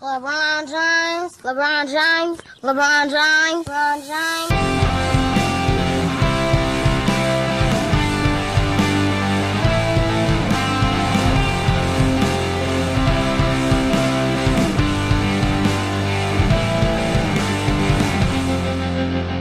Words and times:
LeBron 0.00 0.68
James, 0.68 1.38
LeBron 1.38 1.86
James, 1.86 2.38
LeBron 2.62 3.08
James, 3.08 3.66
LeBron 3.66 4.06
James. 4.06 4.52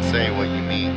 Say 0.09 0.31
what 0.37 0.47
you 0.47 0.61
mean. 0.61 0.95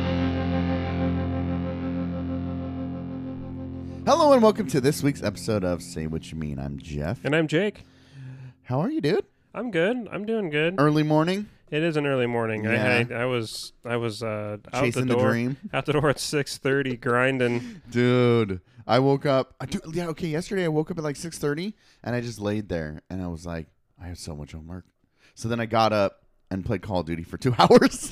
Hello 4.05 4.31
and 4.31 4.41
welcome 4.41 4.67
to 4.67 4.79
this 4.79 5.03
week's 5.03 5.21
episode 5.21 5.65
of 5.65 5.83
Say 5.83 6.07
What 6.07 6.31
You 6.31 6.37
Mean. 6.37 6.59
I'm 6.59 6.79
Jeff. 6.79 7.25
And 7.25 7.35
I'm 7.35 7.49
Jake. 7.49 7.83
How 8.63 8.79
are 8.79 8.89
you, 8.89 9.01
dude? 9.01 9.25
I'm 9.53 9.71
good. 9.71 10.07
I'm 10.11 10.25
doing 10.25 10.49
good. 10.49 10.75
Early 10.77 11.03
morning, 11.03 11.47
It 11.71 11.83
is 11.83 11.97
an 11.97 12.05
early 12.05 12.27
morning. 12.27 12.63
Yeah. 12.63 13.03
I, 13.09 13.13
I 13.13 13.21
I 13.21 13.25
was 13.25 13.73
I 13.85 13.97
was 13.97 14.21
uh, 14.23 14.57
out 14.73 14.83
chasing 14.83 15.07
the 15.07 15.13
the 15.15 15.19
door 15.19 15.31
dream, 15.31 15.57
out 15.73 15.85
the 15.85 15.93
door 15.93 16.09
at 16.09 16.19
six 16.19 16.57
thirty 16.57 16.97
grinding. 16.97 17.81
dude. 17.89 18.61
I 18.87 18.97
woke 18.99 19.25
up. 19.27 19.53
I 19.59 19.65
do, 19.67 19.79
yeah, 19.93 20.07
okay. 20.07 20.27
Yesterday 20.27 20.65
I 20.65 20.67
woke 20.69 20.89
up 20.91 20.97
at 20.97 21.03
like 21.03 21.15
six 21.15 21.37
thirty, 21.37 21.75
and 22.03 22.15
I 22.15 22.21
just 22.21 22.39
laid 22.39 22.69
there, 22.69 23.01
and 23.09 23.21
I 23.21 23.27
was 23.27 23.45
like, 23.45 23.67
I 24.01 24.07
have 24.07 24.17
so 24.17 24.35
much 24.35 24.51
homework. 24.53 24.85
So 25.35 25.47
then 25.47 25.59
I 25.59 25.65
got 25.67 25.93
up 25.93 26.23
and 26.51 26.65
played 26.65 26.81
Call 26.81 27.01
of 27.01 27.05
Duty 27.05 27.23
for 27.23 27.37
two 27.37 27.53
hours. 27.59 28.11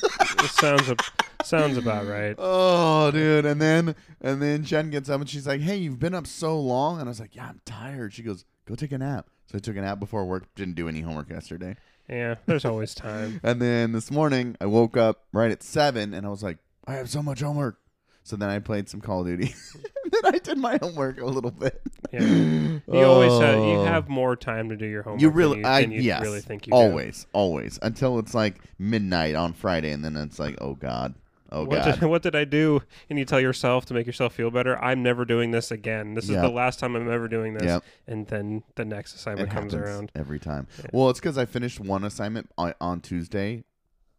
Sounds 0.52 0.90
a, 0.90 0.96
sounds 1.44 1.78
about 1.78 2.08
right. 2.08 2.36
Oh, 2.38 3.10
dude. 3.12 3.46
And 3.46 3.60
then 3.62 3.96
and 4.22 4.42
then 4.42 4.64
Jen 4.64 4.90
gets 4.92 5.10
up 5.10 5.20
and 5.20 5.30
she's 5.30 5.48
like, 5.48 5.62
Hey, 5.62 5.78
you've 5.78 6.00
been 6.00 6.14
up 6.14 6.28
so 6.28 6.60
long. 6.60 7.00
And 7.00 7.08
I 7.08 7.12
was 7.12 7.20
like, 7.20 7.36
Yeah, 7.36 7.48
I'm 7.50 7.60
tired. 7.66 8.14
She 8.14 8.22
goes, 8.24 8.46
Go 8.68 8.76
take 8.76 8.92
a 8.92 8.98
nap. 8.98 9.28
So 9.48 9.58
I 9.58 9.60
took 9.60 9.78
a 9.78 9.82
nap 9.82 10.00
before 10.00 10.26
work. 10.26 10.54
Didn't 10.56 10.76
do 10.76 10.88
any 10.88 11.02
homework 11.02 11.30
yesterday. 11.30 11.76
Yeah, 12.10 12.36
there's 12.46 12.66
always 12.66 12.94
time. 12.96 13.40
And 13.44 13.62
then 13.62 13.92
this 13.92 14.12
morning 14.12 14.56
I 14.62 14.66
woke 14.66 14.96
up 14.98 15.26
right 15.34 15.52
at 15.52 15.64
seven 15.64 16.14
and 16.14 16.26
I 16.26 16.30
was 16.30 16.44
like, 16.44 16.58
I 16.86 16.94
have 16.94 17.10
so 17.10 17.22
much 17.22 17.42
homework. 17.42 17.80
So 18.24 18.36
then 18.36 18.50
I 18.50 18.60
played 18.60 18.90
some 18.90 19.00
Call 19.00 19.22
of 19.22 19.28
Duty. 19.28 19.54
then 20.12 20.22
I 20.26 20.38
did 20.40 20.58
my 20.58 20.78
homework 20.82 21.20
a 21.22 21.26
little 21.26 21.52
bit. 21.52 21.82
Yeah. 22.12 22.22
You 22.22 22.82
always 23.04 23.32
have 23.42 23.56
you 23.60 23.78
Oh. 23.80 23.86
have 23.86 24.10
more 24.10 24.36
time 24.36 24.68
to 24.70 24.76
do 24.76 24.86
your 24.86 25.04
homework. 25.04 25.22
You 25.22 25.30
than 25.30 25.38
really, 25.38 25.60
you, 25.60 25.66
I 25.66 25.82
than 25.82 25.92
you 25.92 26.02
yes, 26.02 26.22
really 26.22 26.42
think 26.42 26.68
you 26.68 26.72
do. 26.72 26.78
always, 26.78 27.26
always, 27.34 27.80
until 27.82 28.20
it's 28.20 28.34
like 28.34 28.60
midnight 28.80 29.36
on 29.36 29.54
Friday, 29.54 29.92
and 29.92 30.04
then 30.04 30.16
it's 30.18 30.40
like, 30.40 30.58
oh 30.60 30.76
god, 30.76 31.16
oh 31.52 31.62
What 31.66 31.84
god, 31.86 32.00
did, 32.00 32.04
what 32.10 32.22
did 32.22 32.36
I 32.36 32.44
do? 32.46 32.82
And 33.10 33.18
you 33.20 33.26
tell 33.26 33.40
yourself 33.40 33.86
to 33.88 33.94
make 33.94 34.06
yourself 34.08 34.34
feel 34.34 34.52
better. 34.52 34.78
I'm 34.84 35.02
never 35.04 35.26
doing 35.26 35.52
this 35.52 35.72
again. 35.72 36.14
This 36.14 36.26
is 36.30 36.36
the 36.36 36.50
last 36.50 36.80
time 36.80 36.96
I'm 36.96 37.10
ever 37.12 37.28
doing 37.28 37.54
this. 37.54 37.64
Yep. 37.64 37.84
And 38.08 38.28
then 38.28 38.64
the 38.76 38.86
next 38.86 39.16
assignment 39.16 39.50
it 39.50 39.54
comes 39.54 39.74
around. 39.74 40.12
every 40.16 40.40
time. 40.40 40.68
Yeah. 40.80 40.86
Well, 40.94 41.10
it's 41.10 41.20
because 41.20 41.38
I 41.38 41.46
finished 41.46 41.80
one 41.80 42.04
assignment 42.04 42.50
on, 42.58 42.74
on 42.82 43.02
Tuesday, 43.02 43.64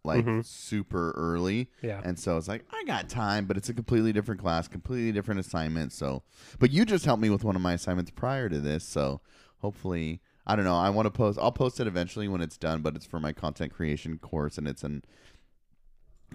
like 0.04 0.24
Mhm. 0.24 0.44
super 0.44 1.10
early, 1.12 1.68
Yeah. 1.82 2.00
and 2.04 2.18
so 2.18 2.36
it's 2.38 2.48
like 2.48 2.64
I 2.72 2.84
got 2.84 3.08
time, 3.08 3.46
but 3.46 3.56
it's 3.56 3.68
a 3.68 3.74
completely 3.74 4.12
different 4.12 4.40
class, 4.40 4.68
completely 4.68 5.12
different 5.12 5.40
assignment. 5.40 5.92
So, 5.92 6.22
but 6.58 6.70
you 6.70 6.84
just 6.84 7.04
helped 7.04 7.20
me 7.20 7.30
with 7.30 7.44
one 7.44 7.56
of 7.56 7.62
my 7.62 7.74
assignments 7.74 8.10
prior 8.10 8.48
to 8.48 8.60
this, 8.60 8.84
so 8.84 9.20
hopefully, 9.58 10.20
I 10.46 10.56
don't 10.56 10.64
know. 10.64 10.76
I 10.76 10.88
want 10.88 11.04
to 11.06 11.10
post. 11.10 11.38
I'll 11.42 11.52
post 11.52 11.78
it 11.78 11.86
eventually 11.86 12.26
when 12.28 12.40
it's 12.40 12.56
done, 12.56 12.80
but 12.80 12.96
it's 12.96 13.04
for 13.04 13.20
my 13.20 13.32
content 13.32 13.74
creation 13.74 14.16
course, 14.18 14.56
and 14.56 14.66
it's 14.66 14.82
an 14.82 15.02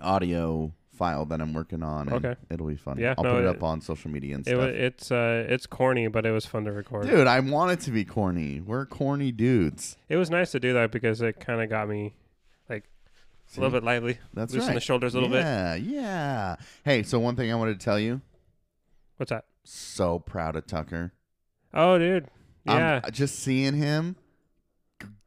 audio 0.02 0.74
file 0.94 1.26
that 1.26 1.42
I'm 1.42 1.54
working 1.54 1.84
on. 1.84 2.08
And 2.08 2.26
Okay. 2.26 2.40
it'll 2.50 2.68
be 2.68 2.76
fun. 2.76 2.98
Yeah, 2.98 3.16
I'll 3.18 3.24
no, 3.24 3.32
put 3.34 3.44
it, 3.44 3.48
it- 3.48 3.56
up 3.58 3.64
on 3.64 3.82
social 3.82 4.10
media 4.12 4.36
and 4.36 4.48
It, 4.48 4.52
stuff. 4.52 4.70
it's 4.70 5.12
uh 5.12 5.46
it's 5.50 5.66
corny, 5.66 6.08
but 6.08 6.26
it 6.26 6.32
was 6.32 6.46
fun 6.46 6.66
to 6.66 6.72
record. 6.72 7.08
Dude, 7.08 7.28
I 7.28 7.40
want 7.40 7.72
it 7.72 7.80
to 7.82 7.92
be 7.92 8.06
corny. 8.06 8.62
We're 8.62 8.86
corny 8.86 9.32
dudes. 9.32 9.98
It 10.10 10.18
was 10.18 10.30
nice 10.30 10.52
to 10.52 10.60
do 10.60 10.74
that 10.74 10.92
because 10.92 11.22
it 11.22 11.40
kind 11.40 11.62
of 11.62 11.70
got 11.70 11.90
me 11.90 12.14
like 12.70 12.84
a 13.58 13.60
little 13.60 13.72
bit 13.72 13.84
lively, 13.84 14.18
That's 14.34 14.54
loosen 14.54 14.70
right. 14.70 14.74
the 14.76 14.80
shoulders 14.82 15.14
a 15.14 15.18
little 15.18 15.30
bit. 15.30 15.42
yeah, 15.44 15.76
yeah. 15.76 16.56
Hey, 16.86 17.04
so 17.04 17.20
one 17.20 17.36
thing 17.36 17.52
I 17.52 17.56
wanted 17.56 17.80
to 17.80 17.84
tell 17.84 18.00
you. 18.00 18.22
What's 19.18 19.30
that? 19.32 19.46
So 19.64 20.20
proud 20.20 20.56
of 20.56 20.66
Tucker. 20.68 21.14
Oh, 21.74 21.98
dude. 21.98 22.30
Yeah, 22.66 23.02
I'm 23.04 23.12
just 23.12 23.40
seeing 23.40 23.74
him 23.76 24.16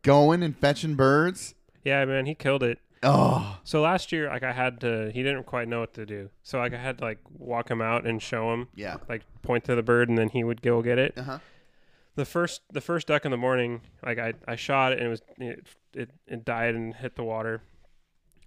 going 0.02 0.42
and 0.42 0.56
fetching 0.56 0.94
birds. 0.94 1.54
yeah, 1.84 2.04
man, 2.04 2.26
he 2.26 2.34
killed 2.34 2.62
it. 2.62 2.78
Oh, 3.06 3.58
So 3.62 3.80
last 3.82 4.10
year, 4.10 4.28
like 4.28 4.42
I 4.42 4.52
had 4.52 4.80
to, 4.80 5.10
he 5.12 5.22
didn't 5.22 5.44
quite 5.44 5.68
know 5.68 5.80
what 5.80 5.94
to 5.94 6.04
do. 6.04 6.30
So 6.42 6.58
like 6.58 6.74
I 6.74 6.78
had 6.78 6.98
to 6.98 7.04
like 7.04 7.18
walk 7.38 7.70
him 7.70 7.80
out 7.80 8.04
and 8.04 8.20
show 8.20 8.52
him, 8.52 8.68
yeah. 8.74 8.96
like 9.08 9.22
point 9.42 9.64
to 9.64 9.76
the 9.76 9.82
bird, 9.82 10.08
and 10.08 10.18
then 10.18 10.28
he 10.30 10.42
would 10.42 10.60
go 10.60 10.82
get 10.82 10.98
it. 10.98 11.14
Uh 11.16 11.22
huh. 11.22 11.38
The 12.16 12.24
first, 12.24 12.62
the 12.72 12.80
first 12.80 13.06
duck 13.06 13.24
in 13.24 13.30
the 13.30 13.36
morning, 13.36 13.82
like 14.04 14.18
I, 14.18 14.34
I 14.48 14.56
shot 14.56 14.92
it 14.92 14.98
and 14.98 15.06
it 15.06 15.10
was, 15.10 15.22
it, 15.38 15.66
it, 15.94 16.10
it 16.26 16.44
died 16.44 16.74
and 16.74 16.94
hit 16.94 17.14
the 17.14 17.22
water. 17.22 17.62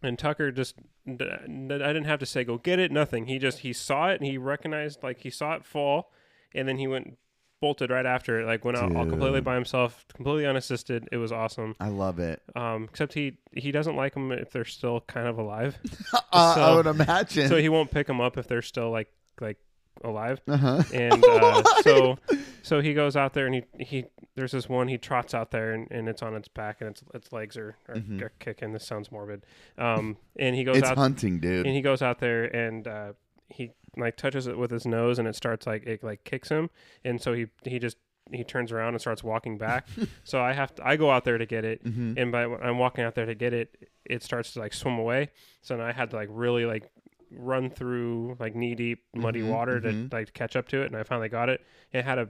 And 0.02 0.20
Tucker 0.20 0.52
just, 0.52 0.76
I 1.08 1.12
didn't 1.14 2.06
have 2.06 2.20
to 2.20 2.26
say 2.26 2.44
go 2.44 2.58
get 2.58 2.80
it, 2.80 2.91
nothing. 2.91 3.28
He 3.28 3.40
just 3.40 3.59
he 3.59 3.72
saw 3.72 4.09
it 4.09 4.20
and 4.20 4.30
he 4.30 4.38
recognized 4.38 5.03
like 5.03 5.22
he 5.22 5.30
saw 5.30 5.56
it 5.56 5.66
fall, 5.66 6.12
and 6.53 6.68
then 6.68 6.78
he 6.78 6.88
went 6.88 7.18
bolted 7.62 7.90
right 7.90 8.06
after 8.06 8.40
it. 8.42 8.46
Like 8.46 8.64
went 8.66 8.78
out 8.78 8.96
all 8.96 9.06
completely 9.06 9.42
by 9.42 9.56
himself, 9.56 10.06
completely 10.14 10.46
unassisted. 10.46 11.08
It 11.12 11.18
was 11.18 11.31
awesome. 11.31 11.75
I 11.80 11.90
love 11.90 12.20
it. 12.20 12.42
Um, 12.56 12.86
except 12.86 13.14
he 13.14 13.38
he 13.56 13.72
doesn't 13.72 13.96
like 13.96 14.14
them 14.14 14.31
if 14.31 14.52
they're 14.52 14.66
still 14.66 15.02
kind 15.02 15.28
of 15.28 15.38
alive, 15.38 15.78
Uh, 16.14 16.20
I 16.31 16.56
So- 16.56 16.75
would 16.78 16.88
imagine. 16.88 17.47
so 17.50 17.58
he 17.58 17.70
won't 17.70 17.92
pick 17.92 18.08
them 18.08 18.22
up 18.22 18.38
if 18.38 18.47
they're 18.47 18.62
still 18.62 18.92
like 18.92 19.12
like 19.42 19.58
alive. 20.03 20.40
uh 20.47 20.58
huh. 20.58 20.84
And 20.94 21.24
uh, 21.25 21.64
so 21.81 22.18
so 22.62 22.81
he 22.81 22.94
goes 22.94 23.16
out 23.18 23.34
there 23.34 23.46
and 23.47 23.56
he 23.56 23.64
he 23.84 24.06
there's 24.36 24.52
this 24.53 24.70
one 24.70 24.88
he 24.88 24.97
trots 24.97 25.34
out 25.34 25.52
there 25.52 25.72
and, 25.74 25.88
and 25.91 26.08
it's 26.08 26.22
on 26.22 26.36
its 26.36 26.47
back 26.47 26.78
and 26.81 26.91
its 26.91 27.03
its 27.14 27.34
legs 27.34 27.58
are, 27.58 27.76
are, 27.90 27.96
Mhm. 27.96 28.22
are 28.22 28.31
kicking. 28.40 28.72
This 28.72 28.86
sounds 28.88 29.12
morbid. 29.12 29.46
Um, 29.78 30.16
and 30.38 30.56
he 30.56 30.64
goes 30.64 30.78
It's 30.78 30.88
out 30.90 30.97
hunting, 30.97 31.40
dude. 31.40 31.66
and 31.66 31.76
he 31.76 31.81
goes 31.81 32.02
out 32.02 32.20
there 32.20 32.46
and 32.46 32.88
uh, 32.88 33.14
he 33.47 33.72
like 33.97 34.16
touches 34.17 34.47
it 34.47 34.57
with 34.57 34.72
his 34.72 34.85
nose 34.85 35.19
and 35.19 35.27
it 35.27 35.35
starts 35.35 35.66
like 35.67 35.85
it 35.85 36.03
like 36.03 36.23
kicks 36.23 36.50
him. 36.50 36.69
And 37.03 37.22
so 37.22 37.33
he 37.33 37.47
he 37.66 37.79
just 37.79 37.97
he 38.31 38.44
turns 38.44 38.72
around 38.72 38.89
and 38.94 39.01
starts 39.01 39.23
walking 39.23 39.57
back. 39.57 39.88
So 40.23 40.39
i 40.41 40.53
have 40.53 40.75
to 40.75 40.88
i 40.88 40.95
go 40.95 41.09
out 41.09 41.23
there 41.25 41.38
to 41.38 41.45
get 41.45 41.66
it. 41.66 41.83
Mhm. 41.83 42.17
and 42.17 42.31
by 42.31 42.44
i'm 42.44 42.78
walking 42.78 43.03
out 43.03 43.16
there 43.16 43.25
to 43.25 43.35
get 43.35 43.53
it 43.53 43.89
it 44.05 44.22
starts 44.23 44.53
to 44.53 44.59
like 44.59 44.73
swim 44.73 44.97
away. 44.99 45.29
So 45.61 45.75
then 45.78 45.85
i 45.85 45.91
had 45.91 46.09
to 46.11 46.16
like 46.16 46.29
really 46.31 46.66
like 46.66 46.89
run 47.31 47.69
through 47.69 48.35
like 48.39 48.55
knee 48.55 48.75
deep 48.75 49.03
muddy 49.16 49.41
Mhm, 49.41 49.49
water 49.49 49.79
to 49.81 50.09
like 50.11 50.33
catch 50.33 50.55
up 50.55 50.67
to 50.69 50.81
it. 50.81 50.88
And 50.88 50.95
i 50.95 51.03
finally 51.03 51.29
got 51.29 51.49
it. 51.49 51.61
It 51.91 52.03
had 52.05 52.17
a 52.19 52.29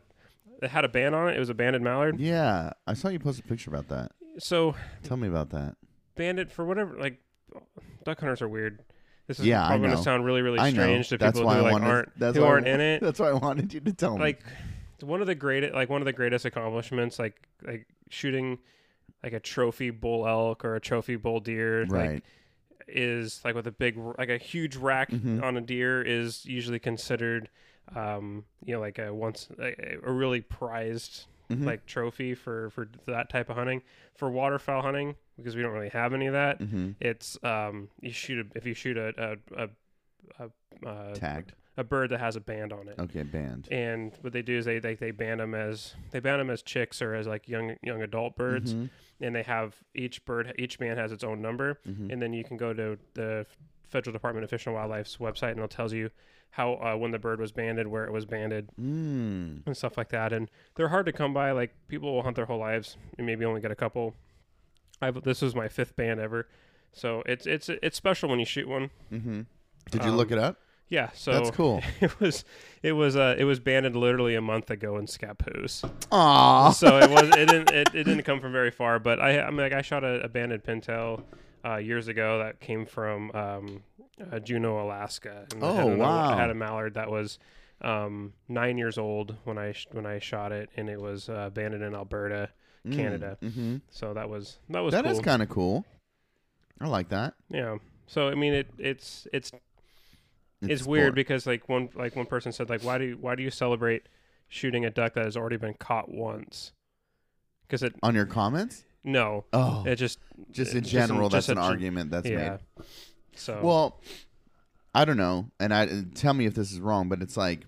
it 0.61 0.69
had 0.69 0.83
a 0.85 0.89
band 0.89 1.15
on 1.15 1.29
it. 1.29 1.35
It 1.37 1.39
was 1.39 1.49
a 1.49 1.53
banded 1.53 1.81
mallard. 1.81 2.19
Yeah, 2.19 2.71
I 2.85 2.93
saw 2.93 3.07
you 3.07 3.17
post 3.19 3.39
a 3.39 3.43
picture 3.43 3.69
about 3.69 3.87
that. 3.89 4.11
so 4.39 4.75
Tell 5.03 5.15
me 5.17 5.27
about 5.27 5.49
that. 5.51 5.75
banded 6.15 6.51
for 6.51 6.65
whatever 6.65 6.97
like 6.99 7.19
duck 8.03 8.19
hunters 8.19 8.41
are 8.41 8.47
weird 8.49 8.83
this 9.29 9.39
is 9.39 9.45
Yeah, 9.45 9.63
I 9.63 9.67
probably 9.67 9.79
going 9.79 9.91
know. 9.91 9.97
to 9.97 10.03
sound 10.03 10.25
really 10.25 10.41
really 10.41 10.59
I 10.59 10.71
know. 10.71 10.81
strange 10.81 11.07
to 11.09 11.17
That's 11.17 11.37
people 11.39 11.49
who 11.51 11.57
I 11.57 11.61
like 11.61 11.71
wanted. 11.71 11.87
aren't 11.87 12.19
that's 12.19 12.35
who 12.35 12.41
why 12.43 12.47
I 12.49 12.51
aren't 12.51 12.65
wa- 12.67 12.73
in 12.73 12.81
it 12.81 13.01
That's 13.01 13.19
why 13.19 13.29
I 13.29 13.33
wanted 13.33 13.73
you 13.73 13.79
to 13.79 13.93
tell 13.93 14.15
me. 14.17 14.21
like 14.21 14.41
one 15.01 15.21
of 15.21 15.27
the 15.27 15.35
great 15.35 15.73
like 15.73 15.89
one 15.89 16.01
of 16.01 16.05
the 16.05 16.11
greatest 16.13 16.43
accomplishments 16.45 17.17
like 17.19 17.47
like 17.65 17.87
shooting 18.09 18.57
like 19.23 19.31
a 19.33 19.39
trophy 19.39 19.91
bull 19.91 20.27
elk 20.27 20.65
or 20.65 20.75
a 20.75 20.81
trophy 20.81 21.15
bull 21.15 21.39
deer 21.39 21.85
right. 21.85 22.11
like 22.15 22.23
is 22.87 23.39
like 23.45 23.55
with 23.55 23.67
a 23.67 23.71
big 23.71 23.95
like 24.17 24.29
a 24.29 24.37
huge 24.37 24.75
rack 24.75 25.11
Mhm. 25.11 25.43
on 25.43 25.55
a 25.57 25.61
deer 25.61 26.01
is 26.01 26.45
usually 26.45 26.79
considered 26.79 27.47
um 27.95 28.43
you 28.65 28.73
know 28.73 28.79
like 28.79 28.97
a 28.99 29.13
once 29.13 29.47
a, 29.59 29.75
a 30.03 30.11
really 30.11 30.41
prized 30.41 31.25
Mhm. 31.49 31.65
like 31.65 31.85
trophy 31.85 32.35
for 32.35 32.69
for 32.69 32.87
that 33.07 33.29
type 33.29 33.49
of 33.49 33.55
hunting 33.55 33.81
for 34.15 34.29
waterfowl 34.29 34.81
hunting 34.83 35.15
because 35.35 35.55
we 35.55 35.61
don't 35.63 35.73
really 35.73 35.89
have 35.89 36.13
any 36.13 36.27
of 36.27 36.33
that 36.33 36.59
Mhm. 36.59 36.95
it's 36.99 37.37
um 37.43 37.89
you 38.01 38.11
shoot 38.11 38.45
a, 38.45 38.57
if 38.57 38.65
you 38.67 38.73
shoot 38.75 38.97
a 38.97 39.37
a 39.57 39.63
a, 39.63 39.69
a, 40.83 40.87
uh, 40.87 41.15
tagged. 41.15 41.53
a 41.75 41.83
bird 41.83 42.11
that 42.11 42.19
has 42.19 42.35
a 42.35 42.39
band 42.39 42.71
on 42.71 42.87
it 42.87 42.99
Okay, 42.99 43.23
band. 43.23 43.67
and 43.71 44.13
what 44.21 44.31
they 44.31 44.43
do 44.43 44.57
is 44.57 44.65
they 44.65 44.77
they, 44.79 44.93
they 44.93 45.09
band 45.11 45.39
them 45.39 45.55
as 45.55 45.95
they 46.11 46.19
band 46.19 46.39
them 46.39 46.51
as 46.51 46.61
chicks 46.61 47.01
or 47.01 47.15
as 47.15 47.25
like 47.25 47.47
young 47.47 47.75
young 47.81 48.01
adult 48.03 48.35
birds 48.35 48.75
Mhm. 48.75 48.89
and 49.19 49.35
they 49.35 49.43
have 49.43 49.75
each 49.95 50.23
bird 50.25 50.53
each 50.59 50.77
band 50.77 50.99
has 50.99 51.11
its 51.11 51.23
own 51.23 51.41
number 51.41 51.79
Mhm. 51.87 52.11
and 52.13 52.21
then 52.21 52.31
you 52.31 52.43
can 52.43 52.57
go 52.57 52.73
to 52.73 52.99
the 53.15 53.47
federal 53.87 54.13
department 54.13 54.43
of 54.43 54.51
fish 54.51 54.67
and 54.67 54.75
wildlife's 54.75 55.17
website 55.17 55.53
and 55.53 55.61
it 55.61 55.71
tells 55.71 55.93
you 55.93 56.11
how 56.51 56.73
uh, 56.75 56.95
when 56.97 57.11
the 57.11 57.19
bird 57.19 57.39
was 57.39 57.51
banded 57.51 57.87
where 57.87 58.05
it 58.05 58.11
was 58.11 58.25
banded 58.25 58.69
Mm. 58.79 59.65
and 59.65 59.77
stuff 59.77 59.97
like 59.97 60.09
that 60.09 60.33
and 60.33 60.49
they're 60.75 60.89
hard 60.89 61.05
to 61.05 61.11
come 61.11 61.33
by 61.33 61.51
like 61.51 61.73
people 61.87 62.13
will 62.13 62.23
hunt 62.23 62.35
their 62.35 62.45
whole 62.45 62.59
lives 62.59 62.97
and 63.17 63.25
maybe 63.27 63.45
only 63.45 63.61
get 63.61 63.71
a 63.71 63.75
couple 63.75 64.15
I've, 65.01 65.21
this 65.23 65.41
was 65.41 65.55
my 65.55 65.67
fifth 65.67 65.95
band 65.95 66.19
ever 66.19 66.47
so 66.91 67.23
it's 67.25 67.45
it's 67.45 67.69
it's 67.69 67.95
special 67.97 68.29
when 68.29 68.39
you 68.39 68.45
shoot 68.45 68.67
one 68.67 68.89
Mhm. 69.11 69.45
Did 69.91 70.03
you 70.03 70.11
Um, 70.11 70.17
look 70.17 70.31
it 70.31 70.37
up? 70.37 70.57
yeah 70.89 71.09
so 71.13 71.31
That's 71.33 71.51
cool. 71.51 71.81
it 72.01 72.19
was 72.19 72.43
it 72.81 72.93
was 72.93 73.15
uh 73.15 73.35
it 73.37 73.43
was 73.43 73.59
banded 73.59 73.95
literally 73.95 74.33
a 74.35 74.41
month 74.41 74.71
ago 74.71 74.97
in 74.97 75.05
Scappoose 75.05 75.87
Aw. 76.11 76.71
so 76.71 76.97
it 76.97 77.09
was 77.11 77.29
it 77.29 77.45
didn't 77.47 77.69
it, 77.71 77.89
it 77.93 78.03
didn't 78.05 78.23
come 78.23 78.39
from 78.41 78.51
very 78.51 78.71
far 78.71 78.97
but 78.97 79.19
i 79.19 79.39
i 79.39 79.49
mean 79.51 79.59
like 79.59 79.73
i 79.73 79.81
shot 79.83 80.03
a, 80.03 80.21
a 80.23 80.27
banded 80.27 80.63
pintail 80.65 81.21
uh, 81.63 81.75
years 81.77 82.07
ago 82.07 82.39
that 82.39 82.59
came 82.59 82.85
from 82.85 83.29
um, 83.35 83.83
uh, 84.31 84.39
Juneau, 84.39 84.79
Alaska. 84.83 85.45
And 85.53 85.63
I 85.63 85.67
Oh, 85.67 85.73
had 85.75 85.85
another- 85.87 85.97
wow. 85.97 86.33
I 86.33 86.35
had 86.37 86.49
a 86.49 86.53
mallard 86.55 86.93
that 86.95 87.09
was 87.09 87.39
um, 87.81 88.33
nine 88.47 88.77
years 88.77 88.97
old 88.97 89.35
when 89.45 89.57
I 89.57 89.71
sh- 89.71 89.87
when 89.91 90.05
I 90.05 90.19
shot 90.19 90.51
it, 90.51 90.69
and 90.75 90.89
it 90.89 90.99
was 90.99 91.29
uh, 91.29 91.49
banded 91.49 91.81
in 91.81 91.93
Alberta. 91.95 92.49
Canada. 92.91 93.37
Mm-hmm. 93.43 93.77
So 93.91 94.13
that 94.13 94.29
was 94.29 94.57
that 94.69 94.79
was 94.79 94.93
That 94.93 95.03
cool. 95.03 95.11
is 95.11 95.19
kind 95.19 95.41
of 95.43 95.49
cool. 95.49 95.85
I 96.79 96.87
like 96.87 97.09
that. 97.09 97.33
yeah. 97.49 97.77
So 98.07 98.29
I 98.29 98.35
mean, 98.35 98.53
it 98.53 98.67
it's 98.79 99.27
it's 99.33 99.51
it's, 100.61 100.71
It's 100.81 100.83
weird 100.85 101.13
because 101.13 101.45
like 101.45 101.67
one 101.69 101.89
like 101.93 102.15
one 102.15 102.25
person 102.25 102.51
said 102.53 102.69
like 102.69 102.81
why 102.83 102.97
do 102.97 103.03
you, 103.03 103.17
why 103.19 103.35
do 103.35 103.43
you 103.43 103.51
celebrate 103.51 104.07
shooting 104.47 104.85
a 104.85 104.89
duck 104.89 105.13
that 105.15 105.25
has 105.25 105.35
already 105.37 105.57
been 105.57 105.73
caught 105.75 106.09
once? 106.09 106.71
Because 107.67 107.83
it 107.83 107.93
on 108.01 108.15
your 108.15 108.25
comments. 108.25 108.85
no, 109.03 109.43
Oh, 109.53 109.83
it 109.85 109.97
just 109.97 110.19
just 110.51 110.73
it- 110.73 110.77
in 110.79 110.83
general, 110.85 111.29
just 111.29 111.47
that's 111.47 111.57
a 111.59 111.61
an 111.61 111.67
argument 111.69 112.11
that's 112.11 112.27
yeah. 112.27 112.57
made. 112.77 112.85
So 113.39 113.59
Well, 113.63 113.99
I 114.93 115.05
don't 115.05 115.17
know, 115.17 115.49
and 115.59 115.73
I 115.73 116.03
tell 116.15 116.33
me 116.33 116.45
if 116.45 116.53
this 116.55 116.71
is 116.71 116.79
wrong, 116.79 117.09
but 117.09 117.21
it's 117.21 117.37
like 117.37 117.65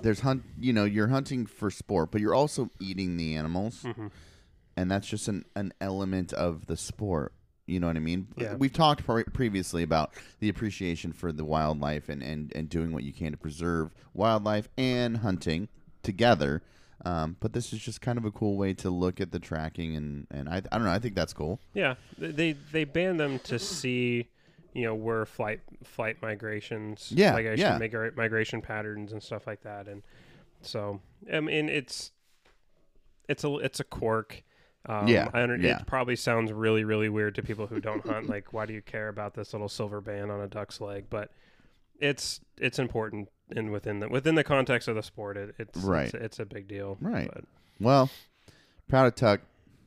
there's 0.00 0.20
hunt. 0.20 0.44
You 0.58 0.72
know, 0.72 0.84
you're 0.84 1.08
hunting 1.08 1.46
for 1.46 1.70
sport, 1.70 2.10
but 2.12 2.20
you're 2.20 2.34
also 2.34 2.70
eating 2.80 3.16
the 3.16 3.34
animals, 3.34 3.82
Mhm. 3.82 4.10
and 4.76 4.90
that's 4.90 5.08
just 5.08 5.26
an 5.28 5.44
an 5.56 5.72
element 5.80 6.32
of 6.32 6.66
the 6.66 6.76
sport. 6.76 7.32
You 7.66 7.80
know 7.80 7.86
what 7.88 7.96
I 7.96 8.00
mean? 8.00 8.28
Yeah. 8.36 8.54
We've 8.54 8.72
talked 8.72 9.04
pre- 9.04 9.24
previously 9.24 9.82
about 9.82 10.14
the 10.38 10.48
appreciation 10.48 11.12
for 11.12 11.32
the 11.32 11.44
wildlife 11.44 12.08
and, 12.08 12.22
and, 12.22 12.50
and 12.56 12.66
doing 12.70 12.92
what 12.92 13.02
you 13.04 13.12
can 13.12 13.32
to 13.32 13.36
preserve 13.36 13.92
wildlife 14.14 14.70
and 14.78 15.18
hunting 15.18 15.68
together. 16.02 16.62
Um, 17.04 17.36
but 17.38 17.52
this 17.52 17.72
is 17.72 17.78
just 17.78 18.00
kind 18.00 18.18
of 18.18 18.24
a 18.24 18.30
cool 18.32 18.56
way 18.56 18.74
to 18.74 18.90
look 18.90 19.20
at 19.20 19.30
the 19.30 19.38
tracking, 19.38 19.94
and, 19.96 20.26
and 20.30 20.48
I, 20.48 20.56
I 20.56 20.60
don't 20.78 20.84
know. 20.84 20.90
I 20.90 20.98
think 20.98 21.14
that's 21.14 21.32
cool. 21.32 21.60
Yeah, 21.72 21.94
they 22.18 22.52
they 22.72 22.84
banned 22.84 23.20
them 23.20 23.38
to 23.44 23.58
see, 23.58 24.28
you 24.74 24.82
know, 24.84 24.94
where 24.96 25.24
flight 25.24 25.60
flight 25.84 26.16
migrations, 26.22 27.12
Yeah, 27.14 27.32
migration, 27.32 27.60
yeah. 27.60 27.78
migra- 27.78 28.16
migration 28.16 28.60
patterns 28.62 29.12
and 29.12 29.22
stuff 29.22 29.46
like 29.46 29.62
that, 29.62 29.86
and 29.86 30.02
so 30.60 31.00
I 31.32 31.38
mean 31.40 31.68
it's 31.68 32.10
it's 33.28 33.44
a 33.44 33.54
it's 33.58 33.78
a 33.80 33.84
quirk. 33.84 34.42
Um, 34.86 35.06
Yeah, 35.06 35.28
I 35.34 35.42
under, 35.42 35.56
yeah. 35.56 35.78
it 35.80 35.86
probably 35.86 36.16
sounds 36.16 36.50
really 36.52 36.82
really 36.82 37.08
weird 37.08 37.34
to 37.36 37.42
people 37.42 37.66
who 37.68 37.80
don't 37.80 38.04
hunt. 38.06 38.28
Like, 38.28 38.52
why 38.52 38.66
do 38.66 38.72
you 38.72 38.82
care 38.82 39.08
about 39.08 39.34
this 39.34 39.52
little 39.52 39.68
silver 39.68 40.00
band 40.00 40.30
on 40.32 40.40
a 40.40 40.48
duck's 40.48 40.80
leg? 40.80 41.06
But 41.10 41.30
it's 41.98 42.40
it's 42.56 42.78
important 42.78 43.28
in 43.50 43.70
within 43.70 44.00
the 44.00 44.08
within 44.08 44.34
the 44.34 44.44
context 44.44 44.88
of 44.88 44.94
the 44.94 45.02
sport. 45.02 45.36
It, 45.36 45.54
it's 45.58 45.78
Right. 45.78 46.06
It's, 46.06 46.14
it's 46.14 46.38
a 46.38 46.46
big 46.46 46.68
deal. 46.68 46.96
Right. 47.00 47.30
But 47.32 47.44
Well, 47.80 48.10
proud 48.88 49.06
of 49.06 49.14
Tuck. 49.14 49.40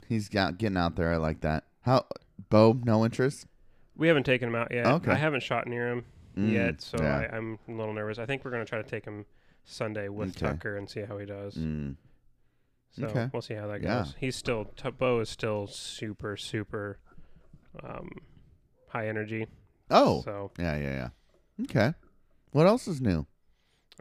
He's 0.07 0.27
got 0.29 0.57
getting 0.57 0.77
out 0.77 0.95
there. 0.95 1.13
I 1.13 1.17
like 1.17 1.41
that. 1.41 1.63
How 1.81 2.05
Bo? 2.49 2.73
No 2.83 3.05
interest. 3.05 3.47
We 3.95 4.07
haven't 4.07 4.23
taken 4.23 4.49
him 4.49 4.55
out 4.55 4.71
yet. 4.71 4.85
Okay. 4.85 5.11
I 5.11 5.15
haven't 5.15 5.43
shot 5.43 5.67
near 5.67 5.87
him 5.89 6.05
Mm, 6.37 6.53
yet, 6.53 6.81
so 6.81 6.95
yeah. 7.01 7.27
I, 7.29 7.35
I'm 7.35 7.59
a 7.67 7.71
little 7.73 7.93
nervous. 7.93 8.17
I 8.17 8.25
think 8.25 8.45
we're 8.45 8.51
going 8.51 8.63
to 8.63 8.69
try 8.69 8.81
to 8.81 8.89
take 8.89 9.03
him 9.03 9.25
Sunday 9.65 10.07
with 10.07 10.29
Okay. 10.29 10.47
Tucker 10.53 10.77
and 10.77 10.89
see 10.89 11.01
how 11.01 11.17
he 11.17 11.25
does. 11.25 11.55
Mm. 11.55 11.97
So 12.93 13.07
okay. 13.07 13.29
we'll 13.33 13.41
see 13.41 13.53
how 13.53 13.67
that 13.67 13.81
Yeah. 13.83 13.99
goes. 14.03 14.15
He's 14.17 14.37
still 14.37 14.63
T- 14.77 14.91
Bo 14.91 15.19
is 15.19 15.29
still 15.29 15.67
super 15.67 16.37
super 16.37 16.99
um, 17.83 18.09
high 18.87 19.07
energy. 19.09 19.47
Oh, 19.89 20.21
So 20.21 20.51
yeah, 20.57 20.77
yeah, 20.77 20.83
yeah. 20.93 21.09
Okay. 21.63 21.93
What 22.51 22.67
else 22.67 22.87
is 22.87 23.01
new? 23.01 23.25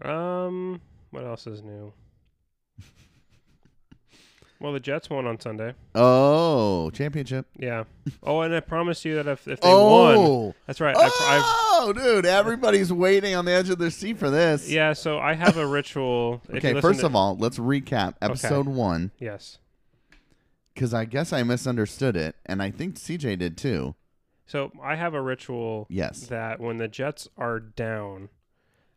um, 0.02 0.80
what 1.10 1.24
else 1.24 1.46
is 1.46 1.62
new? 1.62 1.92
well, 4.60 4.72
the 4.72 4.80
Jets 4.80 5.08
won 5.08 5.26
on 5.26 5.38
Sunday. 5.40 5.74
Oh, 5.94 6.90
championship. 6.90 7.46
Yeah. 7.58 7.84
Oh, 8.22 8.40
and 8.40 8.54
I 8.54 8.60
promised 8.60 9.04
you 9.04 9.16
that 9.16 9.26
if, 9.26 9.48
if 9.48 9.60
they 9.60 9.68
won, 9.68 10.16
oh, 10.16 10.54
that's 10.66 10.80
right. 10.80 10.94
I, 10.98 11.80
oh, 11.82 11.92
dude! 11.92 12.26
Everybody's 12.26 12.92
waiting 12.92 13.34
on 13.34 13.44
the 13.44 13.52
edge 13.52 13.70
of 13.70 13.78
their 13.78 13.90
seat 13.90 14.18
for 14.18 14.30
this. 14.30 14.68
yeah. 14.70 14.92
So 14.92 15.18
I 15.18 15.34
have 15.34 15.56
a 15.56 15.66
ritual. 15.66 16.42
Okay. 16.52 16.80
First 16.80 17.00
to- 17.00 17.06
of 17.06 17.16
all, 17.16 17.36
let's 17.36 17.58
recap 17.58 18.14
episode 18.20 18.66
one 18.66 19.10
yes. 19.18 19.58
because 20.74 20.92
I 20.92 21.04
guess 21.04 21.32
I 21.32 21.42
misunderstood 21.42 22.16
it, 22.16 22.36
and 22.46 22.62
I 22.62 22.70
think 22.70 22.96
CJ 22.96 23.38
did 23.38 23.56
too. 23.56 23.94
So 24.50 24.72
I 24.82 24.96
have 24.96 25.14
a 25.14 25.20
ritual 25.22 25.86
Yes. 25.88 26.26
that 26.26 26.58
when 26.58 26.78
the 26.78 26.88
Jets 26.88 27.28
are 27.38 27.60
down, 27.60 28.30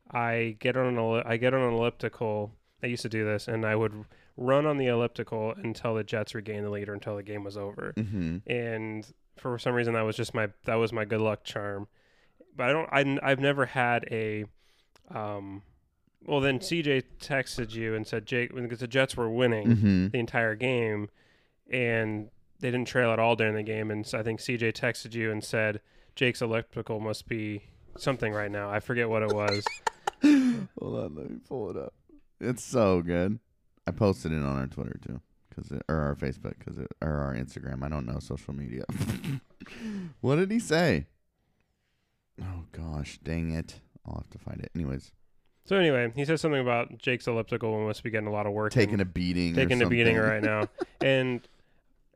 I 0.09 0.55
get 0.59 0.75
on 0.75 0.97
an 0.97 1.23
I 1.27 1.37
get 1.37 1.53
on 1.53 1.61
an 1.61 1.73
elliptical. 1.75 2.55
I 2.81 2.87
used 2.87 3.03
to 3.03 3.09
do 3.09 3.23
this, 3.23 3.47
and 3.47 3.63
I 3.65 3.75
would 3.75 4.05
run 4.35 4.65
on 4.65 4.77
the 4.77 4.87
elliptical 4.87 5.53
until 5.55 5.93
the 5.93 6.03
Jets 6.03 6.33
regained 6.33 6.65
the 6.65 6.71
lead 6.71 6.89
or 6.89 6.93
until 6.95 7.15
the 7.15 7.23
game 7.23 7.43
was 7.43 7.55
over. 7.55 7.93
Mm-hmm. 7.95 8.37
And 8.51 9.07
for 9.37 9.59
some 9.59 9.75
reason, 9.75 9.93
that 9.93 10.01
was 10.01 10.15
just 10.15 10.33
my 10.33 10.49
that 10.65 10.75
was 10.75 10.91
my 10.91 11.05
good 11.05 11.21
luck 11.21 11.43
charm. 11.43 11.87
But 12.55 12.69
I 12.69 12.71
don't. 12.73 12.89
I, 13.23 13.31
I've 13.31 13.39
never 13.39 13.67
had 13.67 14.05
a. 14.09 14.45
Um, 15.13 15.61
well, 16.25 16.39
then 16.41 16.59
CJ 16.59 17.03
texted 17.21 17.73
you 17.73 17.93
and 17.93 18.07
said, 18.07 18.25
Jake, 18.25 18.55
because 18.55 18.79
the 18.79 18.87
Jets 18.87 19.15
were 19.15 19.29
winning 19.29 19.67
Mm-hmm. 19.67 20.07
the 20.09 20.17
entire 20.19 20.55
game, 20.55 21.09
and 21.69 22.29
they 22.63 22.71
didn't 22.71 22.87
trail 22.87 23.11
at 23.11 23.19
all 23.19 23.35
during 23.35 23.55
the 23.55 23.61
game. 23.61 23.91
And 23.91 24.07
so 24.07 24.17
I 24.17 24.23
think 24.23 24.39
CJ 24.39 24.71
texted 24.71 25.13
you 25.13 25.31
and 25.31 25.43
said 25.43 25.81
Jake's 26.15 26.41
elliptical 26.41 27.01
must 27.01 27.27
be 27.27 27.63
something 27.97 28.31
right 28.31 28.49
now. 28.49 28.71
I 28.71 28.79
forget 28.79 29.09
what 29.09 29.21
it 29.21 29.33
was. 29.33 29.65
Hold 30.23 30.95
on, 30.95 31.15
let 31.15 31.29
me 31.29 31.39
pull 31.45 31.71
it 31.71 31.75
up. 31.75 31.93
It's 32.39 32.63
so 32.63 33.01
good. 33.01 33.39
I 33.85 33.91
posted 33.91 34.31
it 34.31 34.37
on 34.37 34.57
our 34.57 34.67
Twitter 34.67 34.97
too, 35.05 35.19
cause 35.53 35.71
it, 35.71 35.83
or 35.89 35.97
our 35.97 36.15
Facebook, 36.15 36.53
cause 36.65 36.77
it, 36.77 36.87
or 37.01 37.11
our 37.11 37.35
Instagram. 37.35 37.83
I 37.83 37.89
don't 37.89 38.05
know 38.05 38.19
social 38.19 38.53
media. 38.53 38.85
what 40.21 40.37
did 40.37 40.49
he 40.49 40.59
say? 40.59 41.07
Oh 42.41 42.63
gosh, 42.71 43.19
dang 43.21 43.51
it! 43.51 43.81
I'll 44.05 44.15
have 44.15 44.29
to 44.29 44.37
find 44.37 44.61
it. 44.61 44.71
Anyways, 44.73 45.11
so 45.65 45.75
anyway, 45.75 46.13
he 46.15 46.23
says 46.23 46.39
something 46.39 46.61
about 46.61 46.97
Jake's 46.97 47.27
elliptical 47.27 47.85
must 47.85 48.03
be 48.03 48.09
getting 48.09 48.27
a 48.27 48.31
lot 48.31 48.45
of 48.45 48.53
work, 48.53 48.71
taking 48.71 49.01
a 49.01 49.05
beating. 49.05 49.51
or 49.51 49.55
taking 49.55 49.81
a 49.81 49.87
beating 49.87 50.17
right 50.17 50.41
now, 50.41 50.69
and 51.01 51.45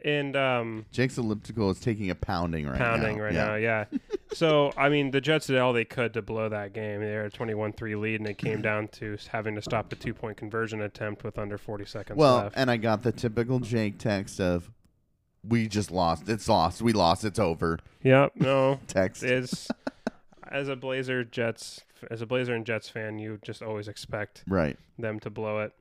and 0.03 0.35
um 0.35 0.85
Jake's 0.91 1.17
elliptical 1.17 1.69
is 1.71 1.79
taking 1.79 2.09
a 2.09 2.15
pounding 2.15 2.65
right 2.67 2.77
now. 2.77 2.85
pounding 2.85 3.17
now. 3.17 3.23
right 3.23 3.33
yeah. 3.33 3.45
now. 3.45 3.55
Yeah. 3.55 3.85
so 4.33 4.71
I 4.77 4.89
mean, 4.89 5.11
the 5.11 5.21
Jets 5.21 5.47
did 5.47 5.57
all 5.57 5.73
they 5.73 5.85
could 5.85 6.13
to 6.13 6.21
blow 6.21 6.49
that 6.49 6.73
game. 6.73 7.01
They 7.01 7.13
were 7.15 7.25
a 7.25 7.31
21-3 7.31 7.99
lead, 7.99 8.19
and 8.19 8.29
it 8.29 8.37
came 8.37 8.61
down 8.61 8.87
to 8.89 9.17
having 9.29 9.55
to 9.55 9.61
stop 9.61 9.91
a 9.91 9.95
two-point 9.95 10.37
conversion 10.37 10.81
attempt 10.81 11.23
with 11.23 11.37
under 11.37 11.57
40 11.57 11.85
seconds 11.85 12.17
Well, 12.17 12.37
left. 12.37 12.57
and 12.57 12.69
I 12.69 12.77
got 12.77 13.03
the 13.03 13.11
typical 13.11 13.59
Jake 13.59 13.97
text 13.97 14.39
of, 14.39 14.71
"We 15.43 15.67
just 15.67 15.91
lost. 15.91 16.29
It's 16.29 16.47
lost. 16.47 16.81
We 16.81 16.93
lost. 16.93 17.25
It's 17.25 17.39
over." 17.39 17.79
Yep. 18.03 18.33
No. 18.35 18.79
Text. 18.87 19.23
is 19.23 19.67
as 20.49 20.67
a 20.69 20.75
Blazer 20.75 21.23
Jets 21.23 21.81
as 22.11 22.21
a 22.21 22.25
Blazer 22.25 22.53
and 22.53 22.65
Jets 22.65 22.89
fan, 22.89 23.19
you 23.19 23.39
just 23.41 23.61
always 23.61 23.87
expect 23.87 24.43
right. 24.47 24.77
them 24.99 25.19
to 25.21 25.29
blow 25.29 25.59
it 25.59 25.73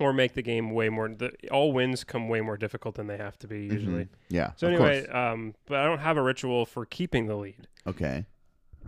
or 0.00 0.12
make 0.12 0.34
the 0.34 0.42
game 0.42 0.70
way 0.70 0.88
more. 0.88 1.08
The, 1.08 1.30
all 1.50 1.72
wins 1.72 2.02
come 2.04 2.28
way 2.28 2.40
more 2.40 2.56
difficult 2.56 2.94
than 2.96 3.06
they 3.06 3.18
have 3.18 3.38
to 3.40 3.46
be 3.46 3.60
usually. 3.66 4.04
Mhm. 4.04 4.08
Yeah. 4.30 4.52
So 4.56 4.66
anyway, 4.66 5.06
um, 5.08 5.54
but 5.66 5.78
I 5.78 5.84
don't 5.84 5.98
have 6.00 6.16
a 6.16 6.22
ritual 6.22 6.66
for 6.66 6.84
keeping 6.86 7.26
the 7.26 7.36
lead. 7.36 7.68
okay. 7.86 8.24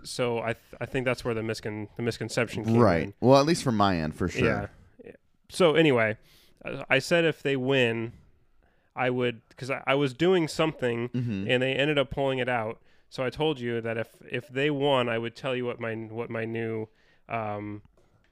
So 0.04 0.38
I 0.38 0.54
th- 0.54 0.74
I 0.80 0.86
think 0.86 1.04
that's 1.04 1.22
where 1.24 1.34
the 1.34 1.42
miscon 1.42 1.86
the 1.96 2.02
misconception 2.02 2.64
came 2.64 2.78
Right. 2.78 3.02
in. 3.04 3.14
Well, 3.20 3.38
at 3.38 3.46
least 3.46 3.62
from 3.62 3.76
my 3.76 3.98
end, 3.98 4.14
for 4.16 4.26
sure. 4.26 4.44
Yeah. 4.46 4.66
Yeah. 5.04 5.12
So 5.50 5.74
anyway, 5.74 6.16
I 6.88 6.98
said 6.98 7.24
if 7.26 7.42
they 7.42 7.56
win, 7.56 8.12
I 8.96 9.10
would 9.10 9.42
because 9.50 9.70
I, 9.70 9.82
I 9.86 9.94
was 9.94 10.14
doing 10.14 10.48
something 10.48 11.10
Mhm. 11.10 11.46
and 11.48 11.62
they 11.62 11.74
ended 11.74 11.98
up 11.98 12.10
pulling 12.10 12.38
it 12.38 12.48
out. 12.48 12.80
So 13.10 13.22
I 13.22 13.28
told 13.28 13.60
you 13.60 13.82
that 13.82 13.98
if 13.98 14.08
if 14.30 14.48
they 14.48 14.70
won, 14.70 15.10
I 15.10 15.18
would 15.18 15.36
tell 15.36 15.54
you 15.54 15.66
what 15.66 15.78
my 15.78 15.94
what 15.94 16.30
my 16.30 16.46
new 16.46 16.88
um, 17.28 17.82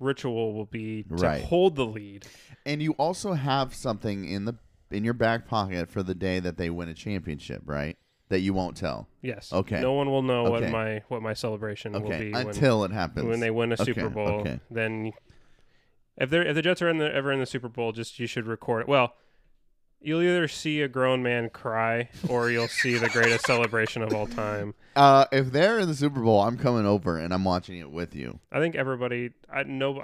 ritual 0.00 0.54
will 0.54 0.64
be 0.66 1.04
to 1.04 1.14
Right. 1.14 1.44
hold 1.44 1.76
the 1.76 1.86
lead. 1.86 2.26
And 2.66 2.82
you 2.82 2.92
also 2.92 3.34
have 3.34 3.74
something 3.74 4.24
in 4.24 4.44
the 4.46 4.54
in 4.90 5.04
your 5.04 5.14
back 5.14 5.46
pocket 5.46 5.88
for 5.88 6.02
the 6.02 6.14
day 6.16 6.40
that 6.40 6.56
they 6.56 6.68
win 6.68 6.88
a 6.88 6.94
championship, 6.94 7.62
right? 7.64 7.96
That 8.28 8.40
you 8.40 8.52
won't 8.52 8.76
tell. 8.76 9.08
Yes. 9.22 9.52
Okay. 9.52 9.80
No 9.80 9.92
one 9.92 10.10
will 10.10 10.22
know 10.22 10.50
what 10.50 10.68
my 10.68 11.02
what 11.08 11.22
my 11.22 11.32
celebration 11.34 11.92
will 11.92 12.06
Okay. 12.06 12.18
be 12.26 12.32
when, 12.32 12.48
Until 12.48 12.82
it 12.84 12.90
happens. 12.90 13.26
when 13.26 13.38
they 13.40 13.50
win 13.50 13.70
a 13.70 13.74
Okay, 13.74 13.84
Super 13.84 14.08
Bowl. 14.08 14.40
okay. 14.40 14.58
Then 14.70 15.12
if 16.16 16.30
they 16.30 16.38
if 16.48 16.54
the 16.54 16.62
Jets 16.62 16.82
are 16.82 16.88
in 16.88 16.98
the 16.98 17.12
ever 17.14 17.30
in 17.30 17.38
the 17.40 17.46
Super 17.46 17.68
Bowl, 17.68 17.92
just 17.92 18.18
you 18.18 18.26
should 18.26 18.46
record 18.46 18.82
it. 18.82 18.88
Well. 18.88 19.14
You'll 20.02 20.22
either 20.22 20.48
see 20.48 20.80
a 20.80 20.88
grown 20.88 21.22
man 21.22 21.50
cry 21.50 22.08
or 22.28 22.50
you'll 22.50 22.68
see 22.68 22.96
the 22.96 23.08
greatest 23.10 23.44
celebration 23.46 24.00
of 24.02 24.14
all 24.14 24.26
time. 24.26 24.74
uh, 24.96 25.26
if 25.30 25.52
they're 25.52 25.78
in 25.78 25.88
the 25.88 25.94
Super 25.94 26.20
Bowl, 26.20 26.40
I'm 26.40 26.56
coming 26.56 26.86
over 26.86 27.18
and 27.18 27.34
I'm 27.34 27.44
watching 27.44 27.78
it 27.78 27.90
with 27.90 28.14
you. 28.14 28.38
I 28.50 28.60
think 28.60 28.74
everybody. 28.76 29.32
I 29.52 29.62
know. 29.64 30.02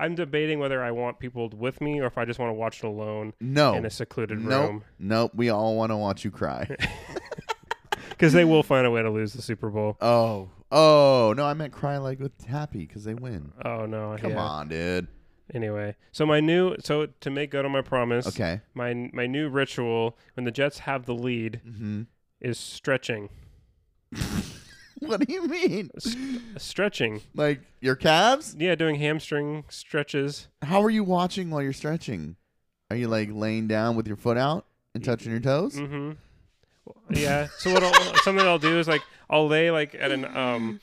I'm 0.00 0.14
debating 0.14 0.58
whether 0.60 0.82
I 0.82 0.90
want 0.92 1.18
people 1.18 1.48
with 1.50 1.80
me 1.80 2.00
or 2.00 2.06
if 2.06 2.18
I 2.18 2.24
just 2.24 2.38
want 2.38 2.50
to 2.50 2.54
watch 2.54 2.78
it 2.82 2.86
alone 2.86 3.32
No. 3.40 3.74
in 3.74 3.84
a 3.84 3.90
secluded 3.90 4.40
Nope. 4.40 4.68
room 4.68 4.84
Nope. 5.00 5.32
We 5.34 5.50
all 5.50 5.76
want 5.76 5.90
to 5.90 5.96
watch 5.96 6.24
you 6.24 6.30
cry. 6.30 6.68
because 8.10 8.32
they 8.32 8.44
will 8.44 8.62
find 8.62 8.86
a 8.86 8.90
way 8.90 9.02
to 9.02 9.10
lose 9.10 9.32
the 9.32 9.42
Super 9.42 9.70
Bowl. 9.70 9.96
oh. 10.00 10.50
Oh 10.70 11.32
no, 11.34 11.46
I 11.46 11.54
meant 11.54 11.72
cry 11.72 11.96
like 11.96 12.20
with 12.20 12.44
happy 12.44 12.80
because 12.86 13.02
they 13.04 13.14
win. 13.14 13.52
Oh 13.64 13.86
no! 13.86 14.14
Come 14.20 14.32
yeah. 14.32 14.38
on, 14.42 14.68
dude. 14.68 15.08
Anyway, 15.54 15.96
so 16.12 16.26
my 16.26 16.40
new 16.40 16.76
so 16.80 17.06
to 17.20 17.30
make 17.30 17.50
good 17.50 17.64
on 17.64 17.70
my 17.72 17.80
promise, 17.82 18.26
Okay. 18.26 18.60
my 18.74 19.10
my 19.12 19.26
new 19.26 19.48
ritual 19.48 20.16
when 20.34 20.44
the 20.44 20.50
Jets 20.50 20.80
have 20.80 21.06
the 21.06 21.14
lead 21.14 21.60
hmm 21.64 22.02
is 22.40 22.58
stretching. 22.58 23.28
What 25.00 25.24
do 25.26 25.32
you 25.32 25.46
mean? 25.46 25.90
Stretching, 26.56 27.22
Like 27.34 27.60
your 27.80 27.94
calves? 27.94 28.56
yeah, 28.58 28.74
doing 28.74 28.96
hamstring 28.96 29.64
stretches. 29.68 30.48
How 30.62 30.82
are 30.82 30.90
you 30.90 31.04
watching 31.04 31.50
while 31.50 31.62
you're 31.62 31.72
stretching? 31.72 32.34
Are 32.90 32.96
you 32.96 33.06
like 33.06 33.28
laying 33.32 33.68
down 33.68 33.94
with 33.94 34.08
your 34.08 34.16
foot 34.16 34.36
out 34.36 34.66
and 34.94 35.04
touching 35.04 35.30
your 35.30 35.40
toes? 35.40 35.74
Mm-hmm. 35.76 37.14
Yeah. 37.14 37.46
So 37.58 37.72
what? 37.72 37.84
I'll, 37.84 38.14
something 38.24 38.44
I'll 38.44 38.58
do 38.58 38.78
is 38.78 38.88
like 38.88 39.02
I'll 39.30 39.46
lay 39.46 39.70
like 39.70 39.94
at 39.94 40.10
an 40.10 40.24
um, 40.24 40.80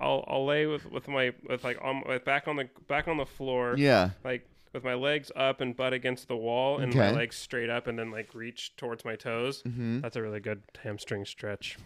I'll 0.00 0.24
I'll 0.28 0.46
lay 0.46 0.66
with 0.66 0.90
with 0.90 1.08
my 1.08 1.32
with 1.48 1.64
like 1.64 1.78
on 1.82 2.02
with 2.06 2.24
back 2.24 2.46
on 2.48 2.56
the 2.56 2.68
back 2.86 3.08
on 3.08 3.16
the 3.16 3.26
floor. 3.26 3.74
Yeah. 3.76 4.10
Like 4.24 4.46
with 4.72 4.84
my 4.84 4.94
legs 4.94 5.32
up 5.34 5.60
and 5.60 5.74
butt 5.76 5.92
against 5.94 6.28
the 6.28 6.36
wall 6.36 6.78
and 6.78 6.90
Okay. 6.90 6.98
my 6.98 7.10
legs 7.10 7.36
straight 7.36 7.70
up 7.70 7.86
and 7.86 7.98
then 7.98 8.10
like 8.10 8.34
reach 8.34 8.76
towards 8.76 9.04
my 9.04 9.16
toes. 9.16 9.62
Mm-hmm. 9.66 10.00
That's 10.00 10.14
a 10.16 10.22
really 10.22 10.40
good 10.40 10.62
hamstring 10.82 11.24
stretch. 11.24 11.78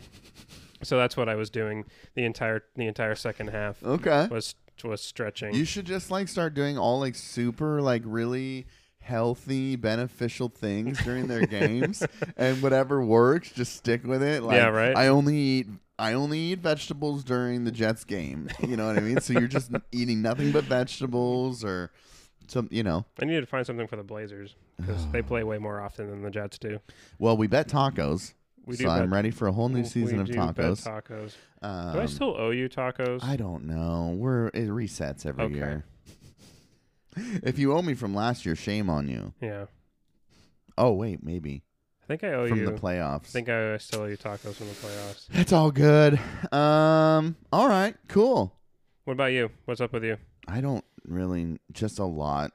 So 0.82 0.96
that's 0.98 1.16
what 1.16 1.28
I 1.28 1.36
was 1.36 1.48
doing 1.48 1.84
the 2.14 2.24
entire 2.24 2.64
the 2.76 2.86
entire 2.86 3.14
second 3.14 3.48
half 3.50 3.82
Okay. 3.84 4.26
was 4.30 4.54
was 4.84 5.00
stretching. 5.00 5.54
You 5.54 5.64
should 5.64 5.84
just 5.86 6.10
like 6.10 6.26
start 6.28 6.54
doing 6.54 6.76
all 6.76 6.98
like 6.98 7.14
super 7.14 7.80
like 7.80 8.02
really 8.04 8.66
healthy 9.02 9.76
beneficial 9.76 10.48
things 10.48 10.98
during 11.00 11.26
their 11.28 11.46
games 11.60 12.06
and 12.36 12.62
whatever 12.62 13.04
works 13.04 13.50
just 13.50 13.74
stick 13.76 14.04
with 14.04 14.22
it 14.22 14.42
like 14.42 14.56
Yeah, 14.56 14.68
right. 14.68 14.96
i 14.96 15.08
only 15.08 15.36
eat 15.36 15.66
i 15.98 16.12
only 16.14 16.38
eat 16.38 16.60
vegetables 16.60 17.24
during 17.24 17.64
the 17.64 17.70
jets 17.72 18.04
game 18.04 18.48
you 18.60 18.76
know 18.76 18.86
what 18.86 18.96
i 18.96 19.00
mean 19.00 19.20
so 19.20 19.32
you're 19.32 19.48
just 19.48 19.70
eating 19.92 20.22
nothing 20.22 20.52
but 20.52 20.64
vegetables 20.64 21.64
or 21.64 21.90
some 22.48 22.68
you 22.70 22.82
know 22.82 23.04
I 23.20 23.24
needed 23.24 23.42
to 23.42 23.46
find 23.46 23.64
something 23.64 23.86
for 23.86 23.96
the 23.96 24.02
Blazers 24.02 24.56
because 24.76 25.06
they 25.12 25.22
play 25.32 25.42
way 25.44 25.58
more 25.58 25.80
often 25.80 26.10
than 26.10 26.22
the 26.22 26.30
Jets 26.30 26.58
do. 26.58 26.80
well 27.18 27.36
we 27.36 27.46
bet 27.46 27.68
tacos 27.68 28.34
We 28.66 28.76
do 28.76 28.88
i'm 28.88 29.08
bet- 29.10 29.10
ready 29.16 29.30
for 29.30 29.46
a 29.48 29.52
whole 29.52 29.68
new 29.68 29.84
season 29.84 30.18
of 30.20 30.26
do 30.26 30.34
bet 30.34 30.56
tacos 30.56 30.84
tacos. 30.84 31.34
um, 31.62 31.92
Do 31.94 32.00
I 32.00 32.06
still 32.06 32.34
owe 32.36 32.50
you 32.50 32.68
tacos? 32.68 33.22
I 33.22 33.36
don't 33.36 33.64
know 33.64 34.14
we're 34.16 34.48
it 34.48 34.68
resets 34.68 35.24
every 35.26 35.44
Okay. 35.44 35.54
year 35.54 35.84
if 37.16 37.58
you 37.58 37.72
owe 37.72 37.82
me 37.82 37.94
from 37.94 38.14
last 38.14 38.44
year 38.46 38.54
shame 38.56 38.88
on 38.90 39.08
you 39.08 39.32
yeah, 39.40 39.66
oh 40.78 40.92
wait 40.92 41.22
maybe 41.22 41.62
I 42.02 42.06
think 42.06 42.24
I 42.24 42.32
owe 42.34 42.48
from 42.48 42.58
you. 42.58 42.64
the 42.66 42.72
playoffs 42.72 43.28
I 43.28 43.28
think 43.28 43.48
I 43.48 43.76
still 43.78 44.00
owe 44.02 44.06
you 44.06 44.16
tacos 44.16 44.54
from 44.54 44.68
the 44.68 44.74
playoffs. 44.74 45.26
It's 45.32 45.52
all 45.52 45.70
good. 45.70 46.18
Um, 46.52 47.36
all 47.52 47.68
right, 47.68 47.94
cool. 48.08 48.54
What 49.04 49.12
about 49.14 49.32
you? 49.32 49.50
What's 49.64 49.80
up 49.80 49.92
with 49.92 50.04
you? 50.04 50.16
I 50.48 50.60
don't 50.60 50.84
really 51.04 51.58
just 51.72 51.98
a 51.98 52.04
lot. 52.04 52.52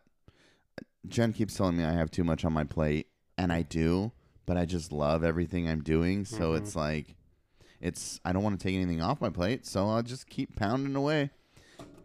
Jen 1.08 1.34
keeps 1.34 1.56
telling 1.56 1.78
me 1.78 1.84
I 1.86 1.94
have 1.94 2.12
too 2.12 2.24
much 2.24 2.44
on 2.46 2.54
my 2.54 2.66
plate, 2.66 3.08
and 3.38 3.52
I 3.52 3.62
do, 3.62 4.12
but 4.46 4.58
I 4.58 4.66
just 4.66 4.92
love 4.92 5.24
everything 5.24 5.68
I'm 5.68 5.82
doing. 5.82 6.26
So 6.26 6.52
Mhm. 6.52 6.58
it's 6.58 6.76
like, 6.76 7.16
it's 7.80 8.20
I 8.26 8.34
don't 8.34 8.44
want 8.44 8.60
to 8.60 8.64
take 8.64 8.76
anything 8.76 9.02
off 9.02 9.22
my 9.22 9.30
plate, 9.30 9.66
so 9.66 9.88
I'll 9.90 10.04
just 10.04 10.28
keep 10.30 10.56
pounding 10.56 10.96
away, 10.96 11.32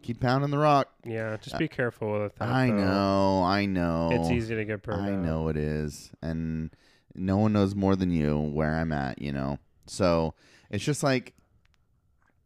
keep 0.02 0.21
pounding 0.21 0.50
the 0.50 0.59
rock. 0.59 0.92
Yeah, 1.04 1.37
just 1.40 1.59
be 1.59 1.68
careful 1.68 2.23
with 2.23 2.35
that. 2.37 2.49
Uh, 2.49 2.52
I 2.52 2.66
though. 2.68 2.73
know, 2.76 3.42
I 3.44 3.66
know. 3.66 4.09
It's 4.12 4.30
easy 4.30 4.54
to 4.54 4.64
get 4.64 4.82
burned 4.82 5.02
I 5.06 5.12
out. 5.12 5.18
know 5.21 5.49
it 5.49 5.56
is, 5.56 6.11
and 6.23 6.71
no 7.14 7.37
one 7.38 7.52
knows 7.52 7.75
more 7.75 7.97
than 7.97 8.11
you 8.11 8.38
where 8.38 8.75
I'm 8.75 8.92
at. 8.92 9.21
You 9.21 9.32
know, 9.32 9.59
so 9.87 10.35
it's 10.71 10.85
just 10.85 11.02
like, 11.02 11.35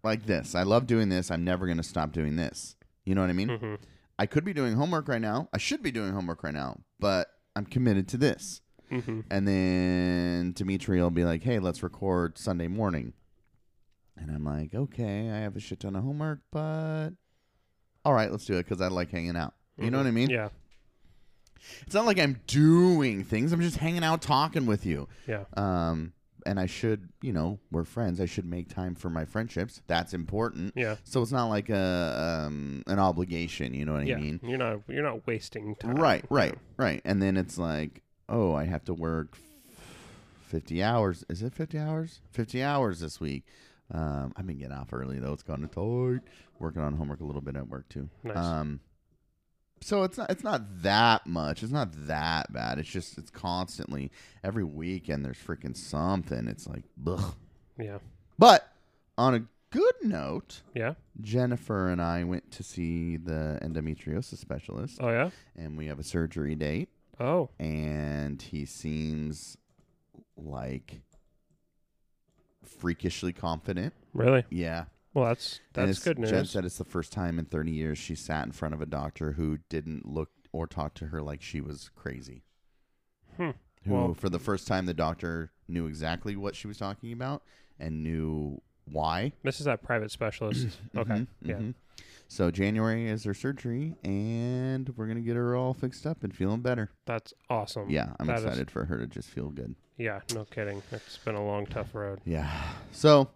like 0.03 0.27
this. 0.27 0.55
I 0.55 0.63
love 0.63 0.87
doing 0.87 1.09
this. 1.09 1.31
I'm 1.31 1.45
never 1.45 1.67
gonna 1.67 1.83
stop 1.83 2.13
doing 2.13 2.37
this. 2.37 2.77
You 3.05 3.15
know 3.15 3.21
what 3.21 3.31
I 3.31 3.35
mean? 3.35 3.49
hmm 3.49 3.75
I 4.19 4.25
could 4.25 4.45
be 4.47 4.55
doing 4.55 4.75
homework 4.77 5.09
right 5.09 5.21
now. 5.21 5.49
I 5.53 5.59
should 5.59 5.83
be 5.83 5.91
doing 5.93 6.13
homework 6.13 6.43
right 6.43 6.55
now, 6.55 6.81
but 6.99 7.29
I'm 7.55 7.67
committed 7.67 8.09
to 8.09 8.17
this. 8.17 8.63
hmm 8.89 9.21
And 9.31 9.47
then 9.47 10.53
Dimitri 10.53 11.01
will 11.03 11.11
be 11.11 11.25
like, 11.25 11.43
"Hey, 11.43 11.59
let's 11.59 11.83
record 11.83 12.39
Sunday 12.39 12.67
morning," 12.69 13.13
and 14.17 14.31
I'm 14.31 14.45
like, 14.45 14.75
"Okay, 14.75 15.31
I 15.31 15.37
have 15.39 15.55
a 15.57 15.61
shit 15.61 15.81
ton 15.81 15.97
of 15.97 16.03
homework, 16.05 16.41
but 16.51 17.11
all 18.07 18.15
right, 18.15 18.31
let's 18.31 18.45
do 18.47 18.55
it 18.55 18.65
because 18.65 18.81
I 18.81 18.89
like 18.89 19.11
hanging 19.11 19.37
out." 19.37 19.55
You 19.79 19.91
know 19.91 19.99
what 19.99 20.07
I 20.07 20.11
mean? 20.13 20.31
Yeah, 20.31 20.49
It's 21.83 21.95
not 21.95 22.07
like 22.07 22.19
I'm 22.19 22.41
doing 22.47 23.25
things. 23.25 23.53
I'm 23.53 23.61
just 23.61 23.77
hanging 23.79 24.05
out 24.05 24.23
talking 24.23 24.65
with 24.65 24.87
you. 24.87 25.09
yeah, 25.27 25.45
Um, 25.55 26.13
and 26.47 26.59
I 26.61 26.67
should, 26.67 27.09
you 27.21 27.33
know, 27.33 27.59
we're 27.71 27.85
friends. 27.85 28.21
I 28.21 28.27
should 28.27 28.47
make 28.47 28.69
time 28.69 28.95
for 28.95 29.11
my 29.11 29.25
friendships. 29.25 29.83
That's 29.89 30.15
important. 30.15 30.73
yeah, 30.77 30.97
So 31.05 31.21
it's 31.21 31.33
not 31.33 31.47
like 31.49 31.69
a 31.69 32.45
um, 32.47 32.85
an 32.87 32.99
obligation. 32.99 33.75
You 33.75 33.85
know 33.85 33.95
what 33.95 34.07
yeah. 34.07 34.17
I 34.17 34.21
mean? 34.21 34.41
You're 34.43 34.57
not 34.57 34.81
you're 34.89 35.03
not 35.03 35.27
wasting 35.27 35.75
time. 35.75 35.97
Right, 35.97 36.25
right, 36.31 36.55
right. 36.79 37.03
And 37.05 37.21
then 37.21 37.37
it's 37.37 37.59
like, 37.59 38.03
oh, 38.29 38.55
I 38.55 38.65
have 38.65 38.85
to 38.87 38.95
work 38.95 39.37
fifty 40.47 40.83
hours. 40.83 41.25
Is 41.29 41.43
it 41.43 41.53
fifty 41.53 41.79
hours? 41.79 42.21
Fifty 42.31 42.63
hours 42.63 43.01
this 43.01 43.21
week. 43.21 43.45
Um, 43.93 44.33
I've 44.37 44.47
been 44.47 44.59
getting 44.59 44.73
off 44.73 44.93
early 44.93 45.19
though. 45.19 45.33
It's 45.33 45.43
kind 45.43 45.63
of 45.65 45.71
tight. 45.71 46.21
Working 46.59 46.83
on 46.83 46.95
homework 46.95 47.21
a 47.21 47.25
little 47.25 47.43
bit 47.43 47.57
at 47.57 47.69
work 47.69 47.89
too. 47.89 48.09
Nice. 48.25 48.37
Um, 48.37 48.81
so 49.83 50.03
it's 50.05 50.17
not 50.19 50.31
it's 50.31 50.43
not 50.43 50.83
that 50.83 51.27
much. 51.27 51.63
It's 51.63 51.73
not 51.73 51.91
that 52.09 52.53
bad. 52.53 52.79
It's 52.79 52.89
just 52.89 53.19
it's 53.19 53.31
constantly 53.31 54.11
every 54.43 54.65
weekend 54.65 55.25
there's 55.25 55.37
freaking 55.39 55.77
something. 55.77 56.49
It's 56.49 56.67
like, 56.67 56.85
ugh. 57.07 57.35
Yeah, 57.79 57.99
But 58.39 58.73
on 59.19 59.35
a 59.35 59.43
good 59.71 59.95
note, 60.03 60.63
yeah. 60.75 60.95
Jennifer 61.21 61.91
and 61.91 62.01
I 62.01 62.25
went 62.25 62.51
to 62.53 62.63
see 62.63 63.19
the 63.19 63.59
endometriosis 63.63 64.39
specialist, 64.39 64.97
Oh 65.03 65.11
yeah. 65.11 65.29
and 65.55 65.77
we 65.77 65.87
have 65.89 65.99
a 65.99 66.03
surgery 66.03 66.55
date. 66.55 66.89
Oh, 67.21 67.51
And 67.59 68.41
he 68.41 68.65
seems 68.65 69.59
like 70.39 71.03
freakishly 72.69 73.33
confident. 73.33 73.93
really? 74.13 74.45
Yeah, 74.51 74.85
Well, 75.15 75.25
that's 75.27 75.61
that's 75.73 75.99
good 76.01 76.19
news. 76.19 76.31
Jen 76.31 76.45
said 76.47 76.65
it's 76.65 76.79
the 76.79 76.85
first 76.85 77.13
time 77.13 77.39
in 77.39 77.45
30 77.47 77.71
years 77.73 77.99
she 77.99 78.15
sat 78.15 78.45
in 78.47 78.53
front 78.53 78.75
of 78.75 78.81
a 78.81 78.87
doctor 78.87 79.33
who 79.33 79.59
didn't 79.69 80.07
look 80.07 80.31
or 80.53 80.67
talk 80.67 80.95
to 80.95 81.07
her 81.07 81.21
like 81.23 81.43
she 81.43 81.61
was 81.61 81.91
crazy. 81.97 82.43
Hmm. 83.37 83.51
Who, 83.85 83.95
Well- 83.95 84.15
for 84.15 84.29
the 84.29 84.39
first 84.39 84.67
time, 84.67 84.87
the 84.87 84.95
doctor 84.95 85.53
knew 85.69 85.87
exactly 85.87 86.37
what 86.37 86.55
she 86.57 86.67
was 86.67 86.79
talking 86.79 87.13
about 87.13 87.43
and 87.79 88.03
knew 88.03 88.61
why. 88.91 89.33
This 89.43 89.59
is 89.61 89.67
that 89.67 89.83
private 89.83 90.11
specialist. 90.11 90.79
okay. 90.97 91.11
Mhm, 91.13 91.27
Yeah. 91.43 91.55
mhm. 91.57 91.75
So 92.29 92.51
January 92.51 93.09
is 93.09 93.25
her 93.25 93.35
surgery, 93.35 93.95
and 94.03 94.89
we're 94.97 95.07
gonna 95.07 95.21
get 95.21 95.37
her 95.37 95.55
all 95.57 95.75
fixed 95.75 96.07
up 96.07 96.25
and 96.25 96.35
feeling 96.35 96.61
better. 96.61 96.91
That's 97.07 97.33
awesome. 97.49 97.89
Yeah, 97.89 98.15
I'm 98.19 98.27
That 98.27 98.39
is- 98.39 98.45
excited 98.45 98.71
for 98.71 98.85
her 98.87 98.99
to 98.99 99.07
just 99.07 99.29
feel 99.31 99.51
good. 99.51 99.75
Yeah. 99.97 100.21
No 100.35 100.45
kidding. 100.45 100.83
It's 100.93 101.17
been 101.19 101.37
a 101.37 101.45
long, 101.45 101.67
tough 101.67 101.95
road. 101.95 102.21
Yeah. 102.25 102.51
So, 102.93 103.31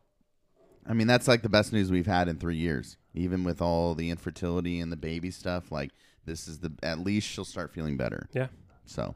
I 0.84 0.92
mean, 0.92 1.06
that's 1.06 1.26
like 1.28 1.42
the 1.42 1.48
best 1.48 1.72
news 1.72 1.90
we've 1.90 2.06
had 2.06 2.28
in 2.28 2.36
three 2.36 2.56
years. 2.56 2.96
Even 3.14 3.44
with 3.44 3.62
all 3.62 3.94
the 3.94 4.10
infertility 4.10 4.78
and 4.80 4.92
the 4.92 4.96
baby 4.96 5.30
stuff, 5.30 5.72
like 5.72 5.90
this 6.26 6.46
is 6.46 6.58
the 6.58 6.72
at 6.82 6.98
least 6.98 7.26
she'll 7.28 7.44
start 7.46 7.72
feeling 7.72 7.96
better. 7.96 8.28
Yeah. 8.34 8.48
So, 8.84 9.14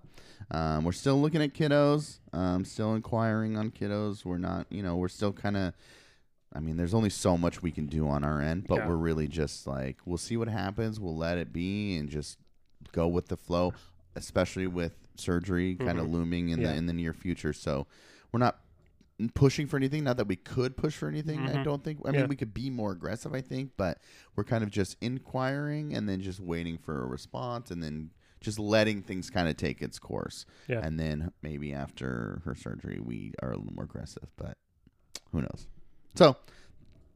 um, 0.52 0.84
we're 0.84 0.92
still 0.92 1.20
looking 1.20 1.42
at 1.42 1.52
kiddos. 1.52 2.18
Um, 2.32 2.64
still 2.64 2.94
inquiring 2.94 3.56
on 3.58 3.70
kiddos. 3.72 4.24
We're 4.24 4.38
not, 4.38 4.66
you 4.70 4.82
know, 4.82 4.96
we're 4.96 5.08
still 5.08 5.32
kind 5.32 5.56
of. 5.56 5.74
I 6.54 6.60
mean, 6.60 6.76
there's 6.76 6.94
only 6.94 7.10
so 7.10 7.36
much 7.36 7.62
we 7.62 7.70
can 7.72 7.86
do 7.86 8.08
on 8.08 8.22
our 8.24 8.40
end, 8.40 8.66
but 8.68 8.76
Yeah. 8.78 8.88
we're 8.88 8.96
really 8.96 9.26
just 9.28 9.66
like 9.66 9.98
we'll 10.04 10.18
see 10.18 10.36
what 10.36 10.48
happens. 10.48 11.00
We'll 11.00 11.16
let 11.16 11.38
it 11.38 11.52
be 11.52 11.96
and 11.96 12.08
just 12.08 12.38
go 12.92 13.08
with 13.08 13.26
the 13.28 13.36
flow, 13.36 13.72
especially 14.14 14.66
with 14.66 14.94
surgery 15.16 15.74
kind 15.76 15.98
of 15.98 16.08
looming 16.08 16.50
in 16.50 16.60
Yeah. 16.60 16.68
the 16.72 16.76
in 16.76 16.86
the 16.86 16.92
near 16.92 17.12
future. 17.12 17.52
So, 17.52 17.86
we're 18.32 18.38
not 18.38 18.60
pushing 19.34 19.66
for 19.68 19.76
anything. 19.76 20.02
Not 20.04 20.16
that 20.16 20.26
we 20.26 20.36
could 20.36 20.76
push 20.76 20.96
for 20.96 21.08
anything. 21.08 21.38
I 21.40 21.52
Mhm. 21.58 21.64
don't 21.64 21.84
think. 21.84 22.00
I 22.04 22.10
Yeah. 22.10 22.20
mean, 22.20 22.28
we 22.28 22.36
could 22.36 22.52
be 22.54 22.68
more 22.70 22.92
aggressive. 22.92 23.32
I 23.32 23.40
think, 23.40 23.72
but 23.76 24.00
we're 24.36 24.44
kind 24.44 24.62
of 24.64 24.70
just 24.70 24.96
inquiring 25.00 25.94
and 25.94 26.08
then 26.08 26.20
just 26.20 26.40
waiting 26.40 26.78
for 26.78 27.02
a 27.02 27.06
response 27.06 27.70
and 27.70 27.82
then 27.82 28.10
just 28.40 28.58
letting 28.58 29.02
things 29.02 29.30
kind 29.30 29.48
of 29.48 29.56
take 29.56 29.80
its 29.82 29.98
course. 29.98 30.44
Yeah. 30.68 30.80
And 30.84 30.98
then 31.00 31.30
maybe 31.42 31.72
after 31.72 32.42
her 32.44 32.54
surgery, 32.54 32.98
we 33.00 33.32
are 33.40 33.52
a 33.52 33.56
little 33.56 33.72
more 33.72 33.84
aggressive. 33.84 34.28
But 34.36 34.58
who 35.30 35.40
knows? 35.42 35.66
So, 36.14 36.36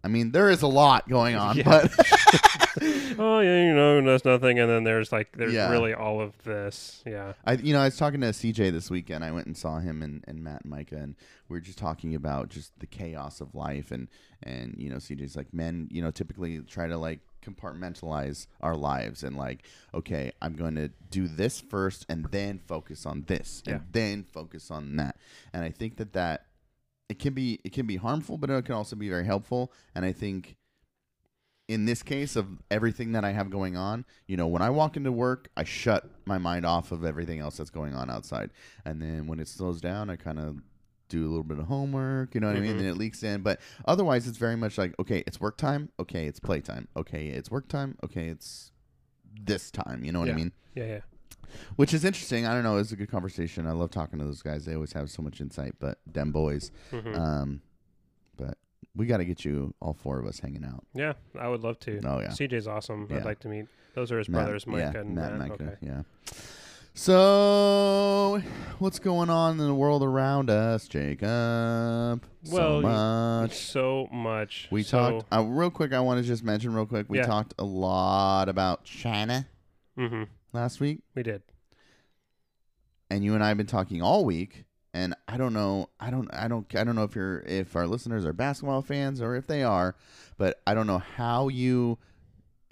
I 0.04 0.08
mean, 0.08 0.30
there 0.32 0.50
is 0.50 0.62
a 0.62 0.66
lot 0.68 1.08
going 1.08 1.36
on, 1.36 1.56
Yeah. 1.56 1.62
but 1.64 1.92
oh 3.18 3.40
yeah, 3.40 3.64
you 3.64 3.74
know, 3.74 4.00
there's 4.02 4.24
nothing, 4.24 4.58
and 4.58 4.70
then 4.70 4.84
there's 4.84 5.10
like 5.12 5.36
there's 5.36 5.52
Yeah. 5.54 5.70
really 5.70 5.92
all 5.94 6.20
of 6.20 6.32
this. 6.44 7.02
Yeah. 7.06 7.32
I, 7.44 7.54
you 7.54 7.72
know, 7.72 7.80
I 7.80 7.84
was 7.86 7.96
talking 7.96 8.20
to 8.20 8.28
CJ 8.28 8.70
this 8.72 8.90
weekend. 8.90 9.24
I 9.24 9.32
went 9.32 9.46
and 9.46 9.56
saw 9.56 9.78
him 9.80 10.02
and, 10.02 10.24
and 10.28 10.42
Matt 10.42 10.62
and 10.62 10.70
Micah, 10.70 10.96
and 10.96 11.16
we 11.48 11.56
were 11.56 11.60
just 11.60 11.78
talking 11.78 12.14
about 12.14 12.48
just 12.48 12.78
the 12.78 12.86
chaos 12.86 13.40
of 13.40 13.54
life, 13.54 13.90
and 13.90 14.08
and 14.42 14.74
you 14.78 14.88
know, 14.90 14.96
CJ's 14.96 15.36
like, 15.36 15.52
men, 15.52 15.88
you 15.90 16.00
know, 16.02 16.10
typically 16.10 16.58
try 16.60 16.86
to 16.86 16.96
like 16.96 17.20
compartmentalize 17.44 18.46
our 18.60 18.76
lives, 18.76 19.22
and 19.24 19.36
like, 19.36 19.64
okay, 19.94 20.32
I'm 20.42 20.54
going 20.54 20.74
to 20.76 20.90
do 21.10 21.26
this 21.28 21.60
first, 21.60 22.06
and 22.08 22.24
then 22.30 22.58
focus 22.58 23.04
on 23.06 23.24
this, 23.26 23.62
and 23.66 23.76
Yeah. 23.76 23.82
then 23.92 24.24
focus 24.24 24.70
on 24.70 24.96
that, 24.96 25.16
and 25.52 25.64
I 25.64 25.70
think 25.70 25.96
that 25.96 26.12
that 26.12 26.44
it 27.08 27.18
can 27.18 27.34
be 27.34 27.60
it 27.64 27.72
can 27.72 27.86
be 27.86 27.96
harmful, 27.96 28.38
but 28.38 28.50
it 28.50 28.64
can 28.64 28.74
also 28.74 28.96
be 28.96 29.08
very 29.08 29.24
helpful, 29.24 29.72
and 29.94 30.04
I 30.04 30.12
think 30.12 30.56
in 31.68 31.84
this 31.84 32.02
case 32.02 32.34
of 32.34 32.46
everything 32.70 33.12
that 33.12 33.24
I 33.24 33.32
have 33.32 33.50
going 33.50 33.76
on, 33.76 34.06
you 34.26 34.38
know, 34.38 34.46
when 34.46 34.62
I 34.62 34.70
walk 34.70 34.96
into 34.96 35.12
work, 35.12 35.50
I 35.54 35.64
shut 35.64 36.10
my 36.24 36.38
mind 36.38 36.64
off 36.64 36.92
of 36.92 37.04
everything 37.04 37.40
else 37.40 37.58
that's 37.58 37.68
going 37.68 37.94
on 37.94 38.08
outside. 38.10 38.50
And 38.86 39.02
then 39.02 39.26
when 39.26 39.38
it 39.38 39.48
slows 39.48 39.78
down, 39.78 40.08
I 40.08 40.16
kind 40.16 40.38
of 40.38 40.62
do 41.10 41.26
a 41.26 41.28
little 41.28 41.44
bit 41.44 41.58
of 41.58 41.66
homework, 41.66 42.34
you 42.34 42.40
know 42.40 42.46
what 42.46 42.56
I 42.56 42.60
mean? 42.60 42.76
Mhm. 42.76 42.78
And 42.78 42.86
it 42.86 42.96
leaks 42.96 43.22
in. 43.22 43.42
But 43.42 43.60
otherwise, 43.84 44.26
it's 44.26 44.38
very 44.38 44.56
much 44.56 44.78
like, 44.78 44.94
okay, 44.98 45.22
it's 45.26 45.40
work 45.40 45.58
time. 45.58 45.90
Okay, 46.00 46.26
it's 46.26 46.40
playtime. 46.40 46.88
Okay, 46.96 47.28
it's 47.28 47.50
work 47.50 47.68
time. 47.68 47.98
Okay, 48.02 48.28
it's 48.28 48.72
this 49.38 49.70
time. 49.70 50.04
You 50.04 50.12
know 50.12 50.20
what 50.20 50.30
I 50.30 50.32
mean? 50.36 50.52
Yeah. 50.74 50.84
Yeah. 50.84 51.00
Which 51.76 51.92
is 51.94 52.04
interesting. 52.04 52.46
I 52.46 52.54
don't 52.54 52.62
know. 52.62 52.76
It's 52.76 52.92
a 52.92 52.96
good 52.96 53.10
conversation. 53.10 53.66
I 53.66 53.72
love 53.72 53.90
talking 53.90 54.18
to 54.18 54.24
those 54.24 54.42
guys. 54.42 54.64
They 54.64 54.74
always 54.74 54.92
have 54.92 55.10
so 55.10 55.22
much 55.22 55.40
insight. 55.40 55.74
But 55.78 55.98
them 56.06 56.32
boys, 56.32 56.70
Mhm. 56.92 57.18
um, 57.18 57.60
but 58.36 58.56
we 58.96 59.06
got 59.06 59.18
to 59.18 59.24
get 59.24 59.44
you 59.44 59.74
all 59.80 59.94
four 59.94 60.18
of 60.18 60.26
us 60.26 60.40
hanging 60.40 60.64
out. 60.64 60.84
yeah, 60.94 61.12
I 61.38 61.48
would 61.48 61.62
love 61.62 61.78
to. 61.80 62.00
Oh 62.04 62.20
yeah, 62.20 62.28
CJ's 62.28 62.66
awesome. 62.66 63.06
Yeah. 63.10 63.18
I'd 63.18 63.24
like 63.24 63.40
to 63.40 63.48
meet. 63.48 63.66
Those 63.94 64.12
are 64.12 64.18
his 64.18 64.28
Matt- 64.28 64.42
brothers, 64.44 64.66
Mike 64.66 64.78
yeah, 64.80 65.00
and 65.00 65.14
Matt, 65.14 65.32
Matt. 65.32 65.40
and 65.40 65.50
Micah, 65.50 65.62
okay. 65.64 65.76
yeah. 65.80 66.02
So, 66.94 68.42
what's 68.80 68.98
going 68.98 69.30
on 69.30 69.52
in 69.60 69.66
the 69.66 69.74
world 69.74 70.02
around 70.02 70.50
us, 70.50 70.88
Jacob? 70.88 72.24
Well, 72.50 72.80
so 72.80 72.80
much. 72.82 73.54
So 73.56 74.08
much. 74.12 74.68
We 74.72 74.82
so, 74.82 74.98
talked 75.20 75.32
uh, 75.32 75.42
real 75.44 75.70
quick. 75.70 75.92
I 75.92 76.00
want 76.00 76.20
to 76.20 76.26
just 76.26 76.42
mention 76.42 76.74
real 76.74 76.86
quick. 76.86 77.06
We 77.08 77.18
Yeah. 77.18 77.26
talked 77.26 77.54
a 77.58 77.64
lot 77.64 78.48
about 78.48 78.82
China 78.84 79.46
hmm 79.96 80.24
last 80.52 80.80
week, 80.80 81.00
We 81.14 81.22
did. 81.22 81.42
and 83.10 83.24
you 83.24 83.34
and 83.34 83.42
I 83.44 83.48
have 83.48 83.56
been 83.56 83.66
talking 83.66 84.02
all 84.02 84.24
week. 84.24 84.64
And 84.94 85.14
I 85.28 85.36
don't 85.36 85.52
know. 85.52 85.90
I 86.00 86.10
don't. 86.10 86.32
I 86.32 86.48
don't. 86.48 86.74
I 86.74 86.82
don't 86.82 86.96
know 86.96 87.04
if 87.04 87.14
you're 87.14 87.40
if 87.40 87.76
our 87.76 87.86
listeners 87.86 88.24
are 88.24 88.32
basketball 88.32 88.80
fans 88.80 89.20
or 89.20 89.36
if 89.36 89.46
they 89.46 89.62
are, 89.62 89.94
but 90.38 90.60
I 90.66 90.72
don't 90.74 90.86
know 90.86 90.98
how 90.98 91.48
you 91.48 91.98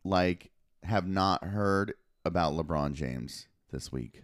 like 0.02 0.50
have 0.82 1.06
not 1.06 1.44
heard 1.44 1.92
about 2.24 2.54
LeBron 2.54 2.94
James 2.94 3.48
this 3.70 3.92
week. 3.92 4.22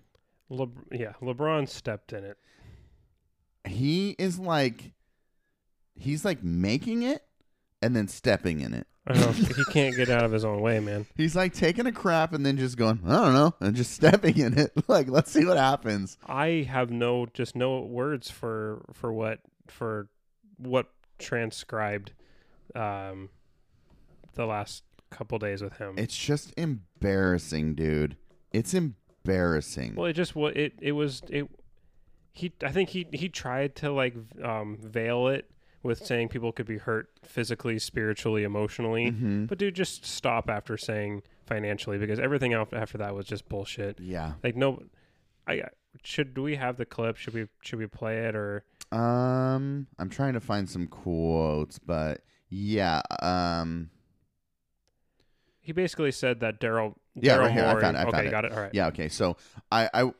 Le- 0.48 0.68
yeah, 0.90 1.12
LeBron 1.20 1.68
stepped 1.68 2.14
in 2.14 2.24
it. 2.24 2.38
he 3.66 4.16
is 4.18 4.38
like 4.38 4.92
he's 5.94 6.24
like 6.24 6.42
making 6.42 7.02
it 7.02 7.22
and 7.82 7.94
then 7.94 8.08
stepping 8.08 8.60
in 8.62 8.72
it. 8.72 8.86
I 9.06 9.14
know. 9.14 9.32
he 9.32 9.64
can't 9.72 9.96
get 9.96 10.08
out 10.10 10.24
of 10.24 10.30
his 10.30 10.44
own 10.44 10.60
way, 10.60 10.78
man. 10.78 11.06
He's 11.16 11.34
like 11.34 11.52
taking 11.54 11.86
a 11.86 11.92
crap 11.92 12.32
and 12.32 12.46
then 12.46 12.56
just 12.56 12.76
going, 12.76 13.00
I 13.04 13.16
don't 13.16 13.34
know, 13.34 13.54
and 13.60 13.74
just 13.74 13.92
stepping 13.94 14.38
in 14.38 14.56
it. 14.58 14.72
Like, 14.88 15.08
let's 15.08 15.30
see 15.32 15.44
what 15.44 15.56
happens. 15.56 16.18
I 16.26 16.66
have 16.70 16.90
no 16.90 17.26
just 17.32 17.56
no 17.56 17.80
words 17.80 18.30
for 18.30 18.84
for 18.92 19.12
what 19.12 19.40
for 19.66 20.08
what 20.58 20.88
transcribed 21.18 22.12
um 22.74 23.28
the 24.34 24.46
last 24.46 24.82
couple 25.10 25.38
days 25.38 25.62
with 25.62 25.78
him. 25.78 25.94
It's 25.98 26.16
just 26.16 26.52
embarrassing, 26.56 27.74
dude. 27.74 28.16
It's 28.52 28.74
embarrassing. 28.74 29.94
well, 29.94 30.06
it 30.06 30.12
just 30.14 30.34
what 30.36 30.56
it 30.56 30.74
it 30.80 30.92
was 30.92 31.22
it 31.28 31.48
he 32.32 32.52
I 32.62 32.70
think 32.70 32.90
he 32.90 33.06
he 33.12 33.28
tried 33.28 33.76
to 33.76 33.92
like 33.92 34.14
um 34.42 34.78
veil 34.80 35.28
it 35.28 35.50
with 35.82 36.04
saying 36.04 36.28
people 36.28 36.52
could 36.52 36.66
be 36.66 36.78
hurt 36.78 37.10
physically, 37.24 37.78
spiritually, 37.78 38.44
emotionally. 38.44 39.10
Mhm. 39.10 39.48
But 39.48 39.58
dude, 39.58 39.74
just 39.74 40.04
stop 40.06 40.48
after 40.48 40.76
saying 40.76 41.22
financially 41.46 41.98
because 41.98 42.18
everything 42.20 42.54
after 42.54 42.76
after 42.76 42.98
that 42.98 43.14
was 43.14 43.26
just 43.26 43.48
bullshit. 43.48 43.98
Yeah. 44.00 44.34
Like 44.44 44.56
no, 44.56 44.82
I 45.46 45.62
should 46.04 46.34
do 46.34 46.42
we 46.42 46.56
have 46.56 46.76
the 46.76 46.86
clip? 46.86 47.16
Should 47.16 47.34
we 47.34 47.48
should 47.62 47.78
we 47.78 47.86
play 47.86 48.18
it 48.26 48.34
or 48.36 48.64
Um, 48.92 49.86
I'm 49.98 50.08
trying 50.10 50.34
to 50.34 50.40
find 50.40 50.68
some 50.68 50.86
quotes, 50.86 51.78
but 51.78 52.20
yeah. 52.48 53.00
Um, 53.20 53.90
he 55.60 55.72
basically 55.72 56.12
said 56.12 56.40
that 56.40 56.60
Daryl 56.60 56.94
Yeah, 57.14 57.36
Daryl 57.36 57.40
right 57.40 57.52
here. 57.52 57.64
I 57.64 57.80
found 57.80 57.96
it, 57.96 58.00
I 58.00 58.02
okay, 58.02 58.10
found 58.10 58.26
it. 58.26 58.30
got 58.30 58.44
it. 58.44 58.52
All 58.52 58.60
right. 58.60 58.74
Yeah, 58.74 58.88
okay. 58.88 59.08
So 59.08 59.36
I, 59.70 59.88
I 59.94 60.12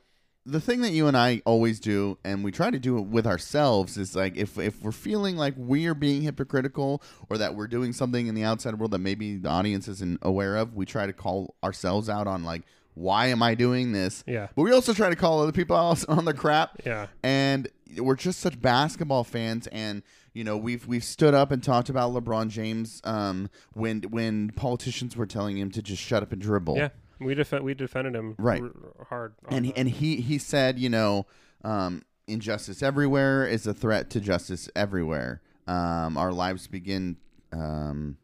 the 0.45 0.59
thing 0.59 0.81
that 0.81 0.91
you 0.91 1.07
and 1.07 1.15
I 1.15 1.41
always 1.45 1.79
do, 1.79 2.17
and 2.23 2.43
we 2.43 2.51
try 2.51 2.69
to 2.69 2.79
do 2.79 2.97
it 2.97 3.07
with 3.07 3.25
ourselves, 3.25 3.97
is 3.97 4.15
like 4.15 4.35
if 4.35 4.57
if 4.57 4.81
we're 4.81 4.91
feeling 4.91 5.37
like 5.37 5.53
we 5.57 5.85
are 5.87 5.93
being 5.93 6.21
hypocritical 6.21 7.01
or 7.29 7.37
that 7.37 7.55
we're 7.55 7.67
doing 7.67 7.93
something 7.93 8.27
in 8.27 8.35
the 8.35 8.43
outside 8.43 8.77
world 8.79 8.91
that 8.91 8.99
maybe 8.99 9.37
the 9.37 9.49
audience 9.49 9.87
isn't 9.87 10.19
aware 10.21 10.57
of, 10.57 10.73
we 10.73 10.85
try 10.85 11.05
to 11.05 11.13
call 11.13 11.55
ourselves 11.63 12.09
out 12.09 12.27
on 12.27 12.43
like 12.43 12.63
why 12.95 13.27
am 13.27 13.41
I 13.41 13.55
doing 13.55 13.91
this? 13.91 14.23
Yeah. 14.27 14.47
But 14.55 14.63
we 14.63 14.71
also 14.71 14.93
try 14.93 15.09
to 15.09 15.15
call 15.15 15.41
other 15.41 15.51
people 15.51 15.75
out 15.75 16.07
on 16.07 16.25
the 16.25 16.33
crap. 16.33 16.81
Yeah. 16.85 17.07
And 17.23 17.67
we're 17.97 18.15
just 18.15 18.39
such 18.39 18.59
basketball 18.61 19.23
fans 19.23 19.67
and 19.67 20.01
you 20.33 20.43
know 20.43 20.57
we've 20.57 20.87
we've 20.87 21.03
stood 21.03 21.33
up 21.33 21.51
and 21.51 21.63
talked 21.63 21.89
about 21.89 22.11
LeBron 22.11 22.49
James 22.49 23.01
um, 23.03 23.49
when 23.73 24.01
when 24.03 24.49
politicians 24.49 25.15
were 25.15 25.27
telling 25.27 25.57
him 25.57 25.69
to 25.71 25.81
just 25.81 26.01
shut 26.01 26.23
up 26.23 26.31
and 26.31 26.41
dribble. 26.41 26.77
Yeah. 26.77 26.89
We 27.19 27.35
def- 27.35 27.61
we 27.61 27.73
defended 27.73 28.15
him 28.15 28.35
Right. 28.37 28.61
r- 28.61 29.05
hard. 29.09 29.33
and 29.49 29.65
he, 29.65 29.75
and 29.75 29.89
he 29.89 30.17
he 30.17 30.37
said, 30.37 30.79
you 30.79 30.89
know, 30.89 31.25
um, 31.63 32.03
injustice 32.27 32.81
everywhere 32.83 33.45
is 33.45 33.65
a 33.67 33.73
threat 33.73 34.09
to 34.11 34.19
justice 34.19 34.69
everywhere. 34.75 35.41
Um, 35.67 36.17
our 36.17 36.31
lives 36.33 36.67
begin. 36.67 37.17
Um, 37.51 38.17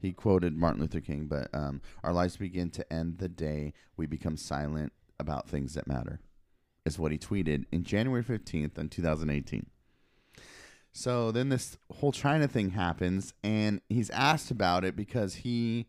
he 0.00 0.12
quoted 0.12 0.56
Martin 0.56 0.80
Luther 0.80 1.00
King, 1.00 1.26
but 1.26 1.48
um, 1.52 1.80
our 2.04 2.12
lives 2.12 2.36
begin 2.36 2.70
to 2.70 2.92
end 2.92 3.18
the 3.18 3.28
day 3.28 3.72
we 3.96 4.06
become 4.06 4.36
silent 4.36 4.92
about 5.18 5.48
things 5.48 5.74
that 5.74 5.86
matter. 5.88 6.20
Is 6.86 6.98
what 6.98 7.12
he 7.12 7.18
tweeted 7.18 7.64
in 7.72 7.82
January 7.84 8.22
fifteenth 8.22 8.78
in 8.78 8.88
two 8.88 9.02
thousand 9.02 9.28
eighteen. 9.30 9.66
So 10.92 11.30
then 11.30 11.48
this 11.50 11.76
whole 11.96 12.12
China 12.12 12.48
thing 12.48 12.70
happens, 12.70 13.34
and 13.44 13.80
he's 13.88 14.08
asked 14.10 14.50
about 14.50 14.84
it 14.84 14.96
because 14.96 15.34
he. 15.36 15.86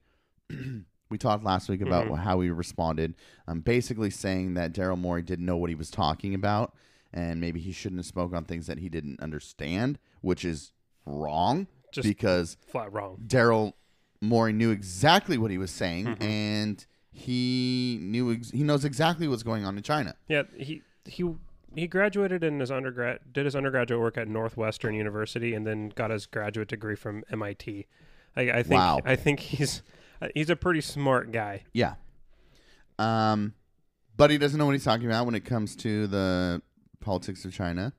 we 1.10 1.18
talked 1.18 1.44
last 1.44 1.68
week 1.70 1.82
about 1.82 2.08
Mhm. 2.08 2.20
how 2.20 2.40
he 2.40 2.50
responded, 2.52 3.16
um, 3.48 3.62
basically 3.62 4.10
saying 4.12 4.54
that 4.54 4.74
Daryl 4.74 4.98
Morey 4.98 5.24
didn't 5.24 5.46
know 5.46 5.58
what 5.58 5.70
he 5.70 5.76
was 5.76 5.90
talking 5.90 6.34
about, 6.36 6.74
and 7.12 7.42
maybe 7.42 7.60
he 7.60 7.72
shouldn't 7.72 8.00
have 8.00 8.06
spoke 8.06 8.34
on 8.34 8.46
things 8.46 8.68
that 8.68 8.78
he 8.78 8.90
didn't 8.90 9.20
understand, 9.20 9.98
which 10.22 10.46
is 10.46 10.72
wrong 11.06 11.68
Just 11.92 12.08
because 12.08 12.58
flat 12.68 12.94
wrong. 12.94 13.18
Daryl 13.26 13.74
Morey 14.22 14.54
knew 14.54 14.70
exactly 14.70 15.38
what 15.38 15.50
he 15.50 15.58
was 15.58 15.72
saying, 15.72 16.06
Mhm. 16.06 16.22
and 16.24 16.86
he 17.12 17.98
knew 18.02 18.32
ex- 18.32 18.52
he 18.52 18.64
knows 18.64 18.86
exactly 18.86 19.28
what's 19.28 19.44
going 19.44 19.66
on 19.66 19.76
in 19.78 19.84
China. 19.84 20.16
Yeah, 20.28 20.44
he 20.56 20.84
he 21.06 21.34
he 21.76 21.88
graduated 21.88 22.44
in 22.44 22.60
his 22.60 22.70
undergrad 22.70 23.20
did 23.34 23.46
his 23.46 23.56
undergraduate 23.56 24.00
work 24.00 24.18
at 24.18 24.28
Northwestern 24.28 24.94
University 24.94 25.54
and 25.56 25.66
then 25.66 25.90
got 25.90 26.12
his 26.12 26.28
graduate 26.28 26.68
degree 26.68 26.96
from 26.96 27.24
MIT. 27.32 27.88
I, 28.36 28.42
I 28.52 28.64
think 28.64 28.80
Wow. 28.80 29.00
I 29.06 29.16
think 29.16 29.40
he's 29.40 29.82
he's 30.34 30.50
a 30.50 30.56
pretty 30.56 30.82
smart 30.82 31.32
guy. 31.32 31.64
Yeah. 31.74 31.96
Um, 32.98 33.54
but 34.18 34.30
he 34.32 34.38
doesn't 34.38 34.58
know 34.58 34.66
what 34.66 34.74
he's 34.74 34.84
talking 34.84 35.06
about 35.06 35.26
when 35.26 35.36
it 35.36 35.46
comes 35.46 35.76
to 35.78 36.08
the 36.08 36.62
politics 37.00 37.46
of 37.46 37.54
China. 37.54 37.94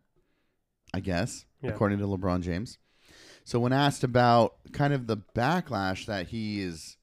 I 0.92 1.00
guess, 1.00 1.44
Yeah. 1.62 1.70
according 1.70 1.98
to 2.00 2.04
LeBron 2.06 2.42
James. 2.42 2.76
So 3.44 3.60
when 3.60 3.72
asked 3.72 4.02
about 4.04 4.56
kind 4.72 4.92
of 4.92 5.06
the 5.06 5.16
backlash 5.16 6.04
that 6.06 6.28
he 6.28 6.60
is, 6.60 6.96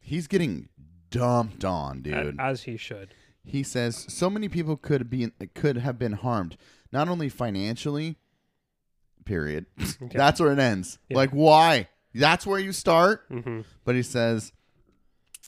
he's 0.00 0.26
getting 0.26 0.68
dumped 1.10 1.64
on, 1.64 2.00
dude. 2.02 2.36
as 2.40 2.62
he 2.62 2.76
should. 2.76 3.14
he 3.44 3.62
says 3.62 4.06
so 4.08 4.28
many 4.28 4.48
people 4.48 4.76
could 4.76 5.08
be 5.10 5.30
could 5.54 5.76
have 5.78 5.98
been 5.98 6.12
harmed, 6.14 6.56
not 6.92 7.08
only 7.08 7.28
financially. 7.28 8.16
Period. 9.24 9.66
That's 10.00 10.40
where 10.40 10.52
it 10.52 10.58
ends. 10.58 10.98
Yeah. 11.08 11.18
Like 11.18 11.30
why? 11.30 11.88
That's 12.14 12.46
where 12.46 12.58
you 12.58 12.72
start. 12.72 13.24
hmm 13.30 13.60
But 13.84 13.94
he 13.94 14.02
says, 14.02 14.52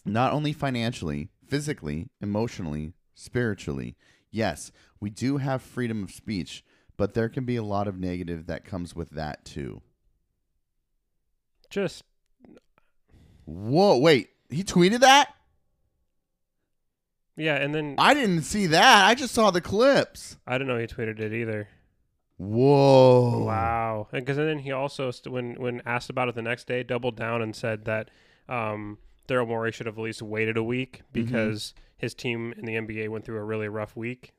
not 0.04 0.32
only 0.32 0.52
financially, 0.52 1.28
physically, 1.46 2.08
emotionally, 2.20 2.94
spiritually. 3.14 3.96
Yes, 4.30 4.70
we 5.00 5.10
do 5.10 5.38
have 5.38 5.62
freedom 5.62 6.02
of 6.02 6.10
speech, 6.12 6.64
but 6.96 7.14
there 7.14 7.28
can 7.28 7.44
be 7.44 7.56
a 7.56 7.62
lot 7.62 7.88
of 7.88 7.98
negative 7.98 8.46
that 8.46 8.64
comes 8.64 8.94
with 8.94 9.10
that 9.10 9.44
too. 9.44 9.82
Just 11.70 12.04
Whoa, 13.44 13.98
wait. 13.98 14.30
He 14.48 14.62
tweeted 14.62 15.00
that? 15.00 15.34
yeah, 17.36 17.54
and 17.56 17.74
then 17.74 17.94
I 17.98 18.12
didn't 18.14 18.42
see 18.42 18.66
that. 18.66 19.06
I 19.06 19.14
just 19.14 19.34
saw 19.34 19.50
the 19.50 19.60
clips. 19.60 20.36
I 20.46 20.58
don't 20.58 20.66
know 20.68 20.78
he 20.78 20.86
tweeted 20.86 21.18
it 21.20 21.32
either. 21.32 21.68
Whoa. 22.40 23.44
Wow. 23.44 24.08
Because 24.10 24.38
then 24.38 24.60
he 24.60 24.72
also, 24.72 25.10
st- 25.10 25.30
when 25.30 25.54
when 25.56 25.82
asked 25.84 26.08
about 26.08 26.30
it 26.30 26.34
the 26.34 26.40
next 26.42 26.66
day, 26.66 26.82
doubled 26.82 27.14
down 27.16 27.42
and 27.42 27.54
said 27.54 27.84
that 27.84 28.10
um, 28.48 28.96
Daryl 29.28 29.46
Morey 29.46 29.72
should 29.72 29.84
have 29.84 29.98
at 29.98 30.02
least 30.02 30.22
waited 30.22 30.56
a 30.56 30.62
week 30.62 31.02
because 31.12 31.74
his 31.98 32.14
team 32.14 32.54
in 32.56 32.64
the 32.64 32.76
NBA 32.76 33.10
went 33.10 33.26
through 33.26 33.36
a 33.36 33.44
really 33.44 33.68
rough 33.68 33.94
week. 33.94 34.32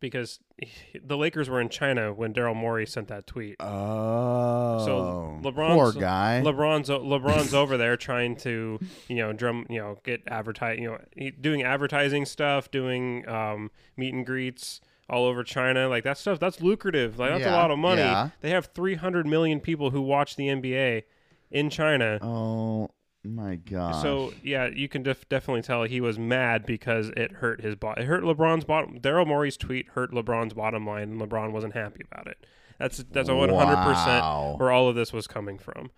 Because 0.00 0.38
he- 0.56 0.98
the 1.04 1.18
Lakers 1.18 1.50
were 1.50 1.60
in 1.60 1.68
China 1.68 2.14
when 2.14 2.32
Daryl 2.32 2.56
Morey 2.56 2.86
sent 2.86 3.08
that 3.08 3.26
tweet. 3.26 3.56
Oh. 3.60 4.86
So 4.86 5.40
LeBron's 5.42 5.74
Poor 5.74 5.92
guy. 5.92 6.40
LeBron's 6.42 6.88
LeBron's 6.88 7.52
over 7.52 7.76
there 7.76 7.98
trying 7.98 8.36
to 8.36 8.78
you 9.08 9.16
know 9.16 9.34
drum 9.34 9.66
you 9.68 9.80
know 9.80 9.98
get 10.02 10.22
advertise 10.28 10.78
you 10.78 10.86
know 10.88 11.30
doing 11.42 11.62
advertising 11.62 12.24
stuff, 12.24 12.70
doing 12.70 13.28
um, 13.28 13.70
meet 13.98 14.14
and 14.14 14.24
greets 14.24 14.80
all 15.08 15.24
over 15.24 15.42
China. 15.44 15.88
Like 15.88 16.04
that 16.04 16.18
stuff 16.18 16.38
that's 16.38 16.60
lucrative. 16.60 17.18
Like 17.18 17.30
that's 17.32 17.46
a 17.46 17.50
lot 17.52 17.70
of 17.70 17.78
money. 17.78 18.00
yeah. 18.02 18.30
They 18.40 18.50
have 18.50 18.66
300 18.74 19.26
million 19.26 19.60
people 19.60 19.90
who 19.90 20.00
watch 20.02 20.36
the 20.36 20.48
NBA 20.48 21.02
in 21.50 21.70
China. 21.70 22.18
oh 22.22 22.90
my 23.24 23.56
god. 23.56 24.00
So 24.02 24.32
yeah, 24.42 24.68
you 24.72 24.88
can 24.88 25.02
def- 25.02 25.28
definitely 25.28 25.62
tell 25.62 25.82
he 25.84 26.00
was 26.00 26.18
mad 26.18 26.64
because 26.64 27.08
it 27.16 27.32
hurt 27.32 27.60
his 27.60 27.74
bot. 27.74 27.98
It 27.98 28.04
hurt 28.04 28.22
LeBron's 28.22 28.64
bottom. 28.64 29.00
Daryl 29.00 29.26
Morey's 29.26 29.56
tweet 29.56 29.88
hurt 29.88 30.12
LeBron's 30.12 30.54
bottom 30.54 30.86
line, 30.86 31.04
and 31.12 31.20
LeBron 31.20 31.52
wasn't 31.52 31.74
happy 31.74 32.02
about 32.10 32.26
it. 32.26 32.46
That's 32.78 32.98
that's 33.10 33.28
a 33.28 33.34
100 33.34 33.52
Wow. 33.54 33.84
percent 33.84 34.60
where 34.60 34.70
all 34.70 34.88
of 34.88 34.94
this 34.94 35.12
was 35.12 35.26
coming 35.26 35.58
from. 35.58 35.90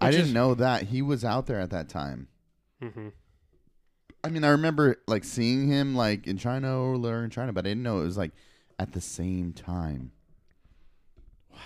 I 0.00 0.10
didn't 0.10 0.26
is- 0.26 0.34
know 0.34 0.54
that 0.54 0.84
he 0.88 1.00
was 1.00 1.24
out 1.24 1.46
there 1.46 1.60
at 1.60 1.70
that 1.70 1.88
time. 1.88 2.26
hmm 2.82 3.08
I 4.24 4.28
mean, 4.28 4.44
I 4.44 4.50
remember 4.50 4.96
like 5.08 5.24
seeing 5.24 5.66
him 5.68 5.94
like 5.96 6.26
in 6.26 6.36
China 6.38 6.78
or 6.80 7.24
in 7.24 7.30
China, 7.30 7.52
but 7.52 7.66
I 7.66 7.70
didn't 7.70 7.82
know 7.82 8.00
it 8.00 8.04
was 8.04 8.16
like 8.16 8.32
at 8.78 8.92
the 8.92 9.00
same 9.00 9.52
time. 9.52 10.12
Wow. 11.50 11.58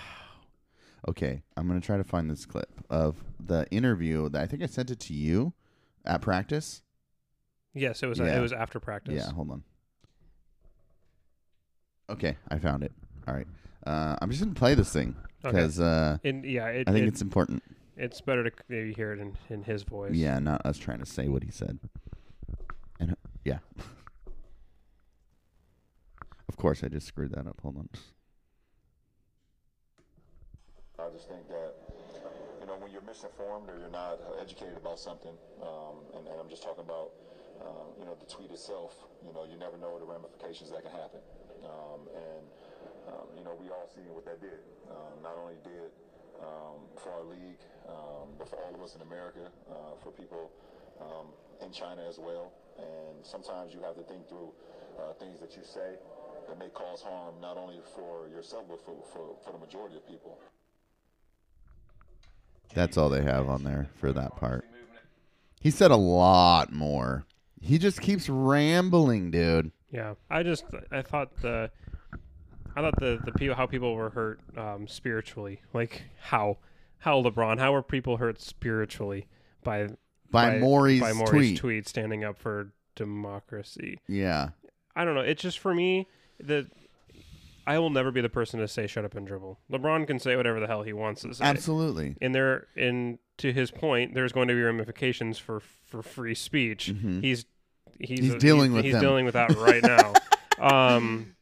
Okay, 1.08 1.42
I'm 1.56 1.68
gonna 1.68 1.80
try 1.80 1.96
to 1.98 2.04
find 2.04 2.30
this 2.30 2.46
clip 2.46 2.70
of 2.88 3.16
the 3.44 3.66
interview 3.70 4.28
that 4.30 4.40
I 4.42 4.46
think 4.46 4.62
I 4.62 4.66
sent 4.66 4.90
it 4.90 5.00
to 5.00 5.12
you 5.14 5.52
at 6.04 6.22
practice. 6.22 6.82
Yes, 7.74 8.02
it 8.02 8.06
was. 8.06 8.18
Yeah. 8.18 8.38
It 8.38 8.40
was 8.40 8.52
after 8.52 8.80
practice. 8.80 9.14
Yeah, 9.14 9.30
hold 9.32 9.50
on. 9.50 9.62
Okay, 12.08 12.36
I 12.48 12.58
found 12.58 12.82
it. 12.84 12.92
All 13.28 13.34
right, 13.34 13.46
uh, 13.86 14.16
I'm 14.22 14.30
just 14.30 14.42
gonna 14.42 14.54
play 14.54 14.74
this 14.74 14.92
thing 14.92 15.14
Okay. 15.44 15.54
because 15.56 15.78
uh, 15.78 16.16
And 16.24 16.44
yeah, 16.44 16.66
it, 16.68 16.88
I 16.88 16.92
think 16.92 17.04
it- 17.04 17.08
it's 17.08 17.20
important. 17.20 17.62
it's 17.96 18.20
better 18.22 18.44
to 18.48 18.50
maybe 18.68 18.94
hear 18.94 19.12
it 19.12 19.18
in, 19.18 19.36
in 19.50 19.62
his 19.64 19.82
voice. 19.82 20.14
Yeah, 20.14 20.38
not 20.38 20.64
us 20.64 20.78
trying 20.78 21.00
to 21.00 21.06
say 21.06 21.28
what 21.28 21.42
he 21.42 21.50
said. 21.50 21.78
And 22.98 23.12
uh, 23.12 23.14
yeah. 23.44 23.58
of 26.48 26.56
course, 26.56 26.82
I 26.82 26.88
just 26.88 27.06
screwed 27.06 27.32
that 27.32 27.46
up. 27.46 27.60
Hold 27.62 27.78
on. 27.78 27.88
I 30.98 31.10
just 31.12 31.28
think 31.28 31.46
that, 31.48 31.76
you 32.60 32.66
know, 32.66 32.80
when 32.80 32.90
you're 32.90 33.04
misinformed 33.04 33.68
or 33.68 33.78
you're 33.78 33.92
not 33.92 34.18
educated 34.40 34.76
about 34.80 34.98
something, 34.98 35.36
um, 35.60 36.00
and, 36.16 36.26
and 36.26 36.40
I'm 36.40 36.48
just 36.48 36.62
talking 36.64 36.84
about, 36.84 37.12
um, 37.60 37.92
you 38.00 38.06
know, 38.08 38.16
the 38.16 38.24
tweet 38.24 38.50
itself, 38.50 38.96
you 39.20 39.32
know, 39.36 39.44
you 39.44 39.60
never 39.60 39.76
know 39.76 40.00
the 40.00 40.08
ramifications 40.08 40.72
that 40.72 40.82
can 40.82 40.92
happen. 40.92 41.20
Um, 41.68 42.08
and, 42.16 42.44
um, 43.12 43.26
you 43.36 43.44
know, 43.44 43.52
we 43.60 43.68
all 43.68 43.86
seen 43.92 44.08
what 44.16 44.24
that 44.24 44.40
did. 44.40 44.64
Um, 44.88 45.20
not 45.22 45.36
only 45.36 45.60
did 45.62 45.92
um, 46.40 46.88
for 46.96 47.12
our 47.12 47.24
league, 47.28 47.60
but 48.38 48.48
for 48.48 48.56
all 48.56 48.74
of 48.74 48.80
us 48.82 48.96
in 48.96 49.02
America, 49.02 49.52
uh, 49.70 49.96
for 50.02 50.10
people 50.10 50.50
in 51.62 51.72
China 51.72 52.02
as 52.08 52.18
well. 52.18 52.52
And 52.78 53.24
sometimes 53.24 53.74
you 53.74 53.80
have 53.82 53.96
to 53.96 54.02
think 54.02 54.28
through 54.28 54.52
uh, 54.98 55.12
things 55.14 55.40
that 55.40 55.56
you 55.56 55.62
say 55.62 55.96
that 56.48 56.58
may 56.58 56.68
cause 56.68 57.02
harm 57.02 57.34
not 57.40 57.56
only 57.56 57.80
for 57.94 58.28
yourself, 58.28 58.64
but 58.68 58.84
for, 58.84 58.96
for, 59.12 59.36
for 59.44 59.52
the 59.52 59.58
majority 59.58 59.96
of 59.96 60.06
people. 60.06 60.38
That's 62.74 62.96
all 62.96 63.08
they 63.08 63.22
have 63.22 63.48
on 63.48 63.62
there 63.64 63.88
for 64.00 64.12
that 64.12 64.36
part. 64.36 64.64
He 65.60 65.70
said 65.70 65.90
a 65.90 65.96
lot 65.96 66.72
more. 66.72 67.24
He 67.60 67.78
just 67.78 68.00
keeps 68.00 68.28
rambling, 68.28 69.30
dude. 69.30 69.72
Yeah, 69.90 70.14
I 70.30 70.42
just 70.42 70.64
I 70.92 71.02
thought 71.02 71.40
the 71.40 71.70
I 72.76 72.82
thought 72.82 73.00
the 73.00 73.18
the 73.24 73.32
people 73.32 73.56
how 73.56 73.66
people 73.66 73.94
were 73.94 74.10
hurt 74.10 74.40
um, 74.56 74.86
spiritually, 74.86 75.62
like 75.72 76.02
how 76.20 76.58
how 76.98 77.22
LeBron 77.22 77.58
how 77.58 77.72
were 77.72 77.82
people 77.82 78.18
hurt 78.18 78.40
spiritually 78.40 79.26
by 79.64 79.88
By, 80.30 80.58
Morey's, 80.58 81.00
by 81.00 81.12
Morey's 81.12 81.30
tweet. 81.30 81.56
tweet 81.58 81.88
standing 81.88 82.24
up 82.24 82.38
for 82.38 82.72
democracy. 82.94 83.98
Yeah. 84.08 84.50
I 84.94 85.04
don't 85.04 85.14
know. 85.14 85.20
It's 85.20 85.42
just 85.42 85.58
for 85.58 85.74
me 85.74 86.06
that 86.40 86.66
I 87.66 87.78
will 87.78 87.90
never 87.90 88.10
be 88.10 88.20
the 88.20 88.28
person 88.28 88.60
to 88.60 88.68
say 88.68 88.86
shut 88.86 89.04
up 89.04 89.14
and 89.14 89.26
dribble. 89.26 89.58
LeBron 89.70 90.06
can 90.06 90.18
say 90.18 90.36
whatever 90.36 90.60
the 90.60 90.66
hell 90.66 90.82
he 90.82 90.92
wants 90.92 91.22
to 91.22 91.34
say. 91.34 91.44
Absolutely. 91.44 92.16
And 92.20 92.34
there, 92.34 92.66
and 92.76 93.18
to 93.38 93.52
his 93.52 93.70
point, 93.70 94.14
there's 94.14 94.32
going 94.32 94.48
to 94.48 94.54
be 94.54 94.62
ramifications 94.62 95.38
for 95.38 95.60
for 95.86 96.02
free 96.02 96.34
speech. 96.34 96.84
He's 96.86 96.94
he's 97.22 97.44
Mm-hmm. 97.98 98.14
He's 98.24 98.34
dealing 98.36 98.72
with 98.72 98.84
he's 98.84 98.92
them. 98.94 99.02
dealing 99.02 99.24
with 99.24 99.34
that 99.34 99.54
right 99.56 99.82
now. 99.82 100.12
um, 100.58 101.34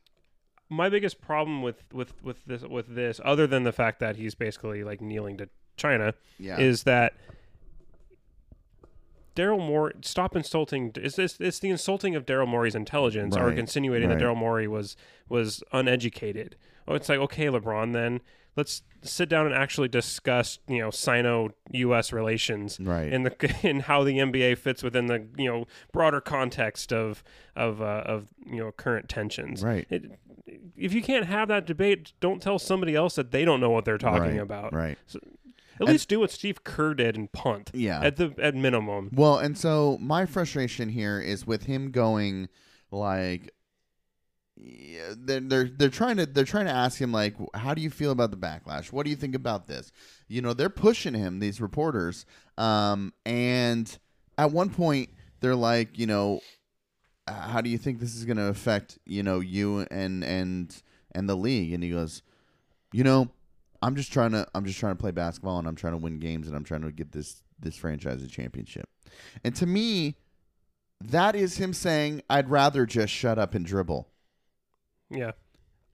my 0.68 0.88
biggest 0.88 1.20
problem 1.20 1.62
with 1.62 1.82
with 1.92 2.12
with 2.22 2.44
this 2.46 2.62
with 2.62 2.94
this, 2.94 3.20
other 3.24 3.46
than 3.46 3.64
the 3.64 3.72
fact 3.72 4.00
that 4.00 4.16
he's 4.16 4.34
basically 4.34 4.82
like 4.84 5.00
kneeling 5.00 5.36
to 5.38 5.48
China, 5.76 6.14
Yeah. 6.38 6.58
is 6.60 6.84
that 6.84 7.14
Daryl 9.34 9.58
Morey 9.58 9.94
stop 10.02 10.36
insulting. 10.36 10.92
It's, 10.96 11.18
it's, 11.18 11.36
it's 11.40 11.58
the 11.58 11.70
insulting 11.70 12.14
of 12.14 12.24
Daryl 12.24 12.46
Morey's 12.46 12.74
intelligence, 12.74 13.36
or 13.36 13.50
insinuating 13.50 14.08
right. 14.08 14.18
that 14.18 14.24
Daryl 14.24 14.36
Morey 14.36 14.68
was 14.68 14.96
was 15.28 15.62
uneducated. 15.72 16.56
Oh, 16.86 16.94
it's 16.94 17.08
like 17.08 17.18
okay, 17.18 17.46
LeBron, 17.46 17.92
then 17.92 18.20
let's 18.56 18.82
sit 19.02 19.28
down 19.28 19.46
and 19.46 19.54
actually 19.54 19.88
discuss, 19.88 20.58
you 20.68 20.78
know, 20.78 20.90
Sino-U.S. 20.90 22.12
relations, 22.12 22.78
Right. 22.80 23.12
and 23.12 23.26
the 23.26 23.54
and 23.62 23.82
how 23.82 24.04
the 24.04 24.18
NBA 24.18 24.58
fits 24.58 24.82
within 24.82 25.06
the 25.06 25.26
you 25.36 25.50
know 25.50 25.66
broader 25.92 26.20
context 26.20 26.92
of 26.92 27.24
of 27.56 27.82
uh, 27.82 28.02
of 28.06 28.28
you 28.46 28.58
know 28.58 28.72
current 28.72 29.08
tensions. 29.08 29.62
Right. 29.62 29.86
It, 29.90 30.18
if 30.76 30.92
you 30.92 31.02
can't 31.02 31.26
have 31.26 31.48
that 31.48 31.66
debate, 31.66 32.12
don't 32.20 32.42
tell 32.42 32.58
somebody 32.58 32.94
else 32.94 33.14
that 33.14 33.30
they 33.30 33.44
don't 33.44 33.60
know 33.60 33.70
what 33.70 33.84
they're 33.84 33.98
talking 33.98 34.36
right, 34.36 34.40
about. 34.40 34.72
Right. 34.72 34.98
At 35.80 35.86
least 35.86 36.08
do 36.08 36.20
what 36.20 36.30
Steve 36.30 36.64
Kerr 36.64 36.94
did 36.94 37.16
and 37.16 37.30
punt. 37.32 37.70
Yeah. 37.74 38.00
At 38.00 38.16
the 38.16 38.34
at 38.38 38.54
minimum. 38.54 39.10
Well, 39.12 39.38
and 39.38 39.58
so 39.58 39.98
my 40.00 40.26
frustration 40.26 40.88
here 40.88 41.20
is 41.20 41.46
with 41.46 41.64
him 41.64 41.90
going 41.90 42.48
like 42.90 43.52
yeah, 44.56 45.14
they're, 45.16 45.40
they're 45.40 45.68
they're 45.68 45.88
trying 45.88 46.16
to 46.16 46.26
they're 46.26 46.44
trying 46.44 46.66
to 46.66 46.72
ask 46.72 47.00
him 47.00 47.12
like 47.12 47.34
how 47.54 47.74
do 47.74 47.82
you 47.82 47.90
feel 47.90 48.12
about 48.12 48.30
the 48.30 48.36
backlash 48.36 48.92
what 48.92 49.04
do 49.04 49.10
you 49.10 49.16
think 49.16 49.34
about 49.34 49.66
this 49.66 49.90
you 50.28 50.40
know 50.40 50.54
they're 50.54 50.70
pushing 50.70 51.12
him 51.12 51.40
these 51.40 51.60
reporters 51.60 52.24
um 52.56 53.12
and 53.26 53.98
at 54.38 54.52
one 54.52 54.70
point 54.70 55.10
they're 55.40 55.56
like 55.56 55.98
you 55.98 56.06
know 56.06 56.40
"Uh, 57.26 57.32
how 57.32 57.60
do 57.60 57.68
you 57.68 57.76
think 57.76 57.98
this 57.98 58.14
is 58.14 58.24
going 58.24 58.36
to 58.36 58.46
affect 58.46 58.98
you 59.04 59.24
know 59.24 59.40
you 59.40 59.80
and 59.90 60.22
and 60.22 60.82
and 61.12 61.28
the 61.28 61.36
league 61.36 61.72
and 61.72 61.82
he 61.82 61.90
goes 61.90 62.22
you 62.92 63.02
know 63.02 63.28
i'm 63.84 63.94
just 63.96 64.12
trying 64.12 64.32
to 64.32 64.46
i'm 64.54 64.64
just 64.64 64.78
trying 64.78 64.94
to 64.96 65.00
play 65.00 65.10
basketball 65.10 65.58
and 65.58 65.68
i'm 65.68 65.74
trying 65.76 65.92
to 65.92 65.98
win 65.98 66.18
games 66.18 66.46
and 66.48 66.56
i'm 66.56 66.64
trying 66.64 66.82
to 66.82 66.90
get 66.90 67.12
this 67.12 67.42
this 67.60 67.76
franchise 67.76 68.22
a 68.22 68.26
championship 68.28 68.88
and 69.44 69.54
to 69.54 69.66
me 69.66 70.16
that 71.00 71.34
is 71.36 71.56
him 71.58 71.72
saying 71.72 72.22
i'd 72.30 72.48
rather 72.50 72.86
just 72.86 73.12
shut 73.12 73.38
up 73.38 73.54
and 73.54 73.64
dribble 73.66 74.08
Yeah. 75.10 75.32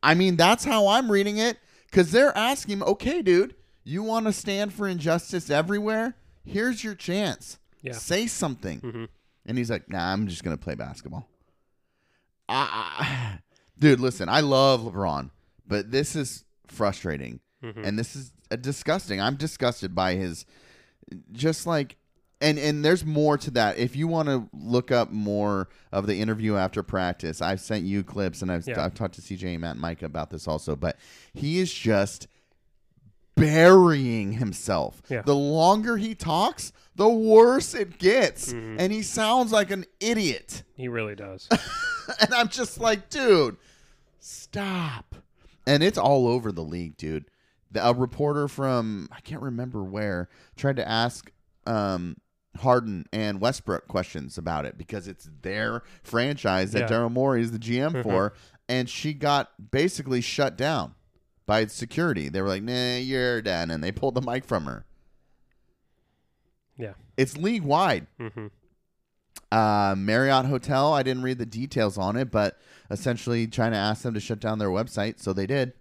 I 0.03 0.15
mean, 0.15 0.37
that's 0.37 0.65
how 0.65 0.89
I'm 0.89 1.13
reading 1.13 1.37
it 1.37 1.59
because 1.85 2.11
they're 2.11 2.35
asking 2.35 2.79
him, 2.79 2.83
okay, 2.85 3.21
dude, 3.21 3.55
you 3.85 4.03
want 4.03 4.25
to 4.27 4.33
stand 4.33 4.73
for 4.73 4.89
injustice 4.89 5.51
everywhere? 5.51 6.15
Here's 6.43 6.83
your 6.83 6.95
chance. 6.95 7.59
Yeah. 7.83 7.93
Say 7.93 8.27
something. 8.27 8.81
Mhm. 8.81 9.09
And 9.45 9.59
he's 9.59 9.71
like, 9.71 9.91
nah, 9.91 10.11
I'm 10.11 10.27
just 10.27 10.43
going 10.43 10.57
to 10.57 10.63
play 10.63 10.75
basketball. 10.75 11.29
I, 12.49 12.67
I- 12.99 13.39
dude, 13.79 14.01
listen, 14.01 14.31
I 14.31 14.41
love 14.41 14.81
LeBron, 14.83 15.31
but 15.67 15.91
this 15.91 16.17
is 16.17 16.45
frustrating. 16.67 17.41
Mhm. 17.63 17.87
And 17.87 17.99
this 17.99 18.17
is 18.17 18.33
disgusting. 18.61 19.21
I'm 19.21 19.37
disgusted 19.37 19.95
by 19.95 20.15
his 20.15 20.47
just 21.33 21.67
like 21.67 21.97
and 22.43 22.59
and 22.59 22.83
there's 22.85 23.05
more 23.05 23.37
to 23.37 23.51
that. 23.51 23.77
If 23.79 23.97
you 23.97 24.09
want 24.09 24.29
to 24.29 24.49
look 24.55 24.91
up 24.91 25.11
more 25.11 25.69
of 25.93 26.07
the 26.07 26.19
interview 26.21 26.57
after 26.57 26.83
practice, 26.83 27.43
I've 27.43 27.61
sent 27.61 27.85
you 27.85 28.03
clips 28.03 28.41
and 28.41 28.51
I've, 28.51 28.67
Yeah. 28.67 28.83
I've 28.83 28.95
talked 28.95 29.15
to 29.17 29.21
CJ, 29.21 29.53
and 29.53 29.61
Matt, 29.61 29.73
and 29.73 29.81
Micah 29.81 30.07
about 30.07 30.31
this 30.31 30.49
also. 30.49 30.75
But 30.75 30.97
he 31.35 31.59
is 31.59 31.71
just 31.73 32.29
burying 33.35 34.33
himself. 34.33 35.03
Yeah. 35.09 35.23
The 35.23 35.35
longer 35.35 35.97
he 35.97 36.15
talks, 36.15 36.73
the 36.97 37.09
worse 37.09 37.75
it 37.75 37.99
gets, 37.99 38.53
Mm-hmm. 38.53 38.77
and 38.81 38.93
he 38.93 39.03
sounds 39.03 39.53
like 39.53 39.71
an 39.71 39.85
idiot. 40.01 40.63
He 40.75 40.89
really 40.89 41.15
does. 41.15 41.49
and 42.21 42.35
I'm 42.35 42.49
just 42.49 42.81
like, 42.81 43.09
dude, 43.09 43.57
stop. 44.19 45.15
And 45.67 45.83
it's 45.83 45.99
all 45.99 46.27
over 46.27 46.53
the 46.53 46.65
league, 46.65 46.97
dude. 46.97 47.27
The, 47.73 47.87
a 47.87 47.93
reporter 47.95 48.49
from 48.49 49.09
I 49.13 49.21
can't 49.21 49.43
remember 49.43 49.83
where 49.85 50.29
tried 50.57 50.77
to 50.77 50.89
ask 50.89 51.31
um, 51.67 52.17
Harden 52.59 53.07
and 53.13 53.41
Westbrook 53.41 53.87
questions 53.87 54.37
about 54.37 54.65
it 54.65 54.77
because 54.77 55.07
it's 55.07 55.29
their 55.43 55.83
franchise 56.03 56.73
that 56.73 56.81
Yeah. 56.81 56.89
Daryl 56.89 57.13
Morey 57.13 57.43
is 57.43 57.53
the 57.53 57.59
GM 57.61 58.03
for, 58.03 58.33
and 58.69 58.89
she 58.89 59.15
got 59.15 59.71
basically 59.71 60.21
shut 60.21 60.57
down 60.57 60.95
by 61.47 61.67
security. 61.67 62.29
They 62.29 62.41
were 62.43 62.49
like, 62.49 62.63
"Nah, 62.63 62.97
you're 62.97 63.41
done," 63.43 63.71
and 63.71 63.83
they 63.85 63.93
pulled 63.93 64.15
the 64.15 64.21
mic 64.23 64.45
from 64.45 64.65
her. 64.67 64.85
yeah. 66.77 66.95
It's 67.17 67.37
league 67.37 67.63
wide. 67.63 68.07
hmm 68.19 68.47
Uh, 69.53 69.95
Marriott 69.99 70.47
Hotel, 70.47 70.93
I 70.93 71.03
didn't 71.03 71.23
read 71.25 71.39
the 71.39 71.47
details 71.47 71.99
on 71.99 72.17
it, 72.17 72.31
but 72.31 72.59
essentially 72.91 73.47
trying 73.49 73.73
to 73.73 73.79
ask 73.79 74.03
them 74.03 74.15
to 74.15 74.21
shut 74.21 74.39
down 74.41 74.59
their 74.59 74.69
website, 74.71 75.19
so 75.21 75.33
they 75.33 75.47
did. 75.47 75.73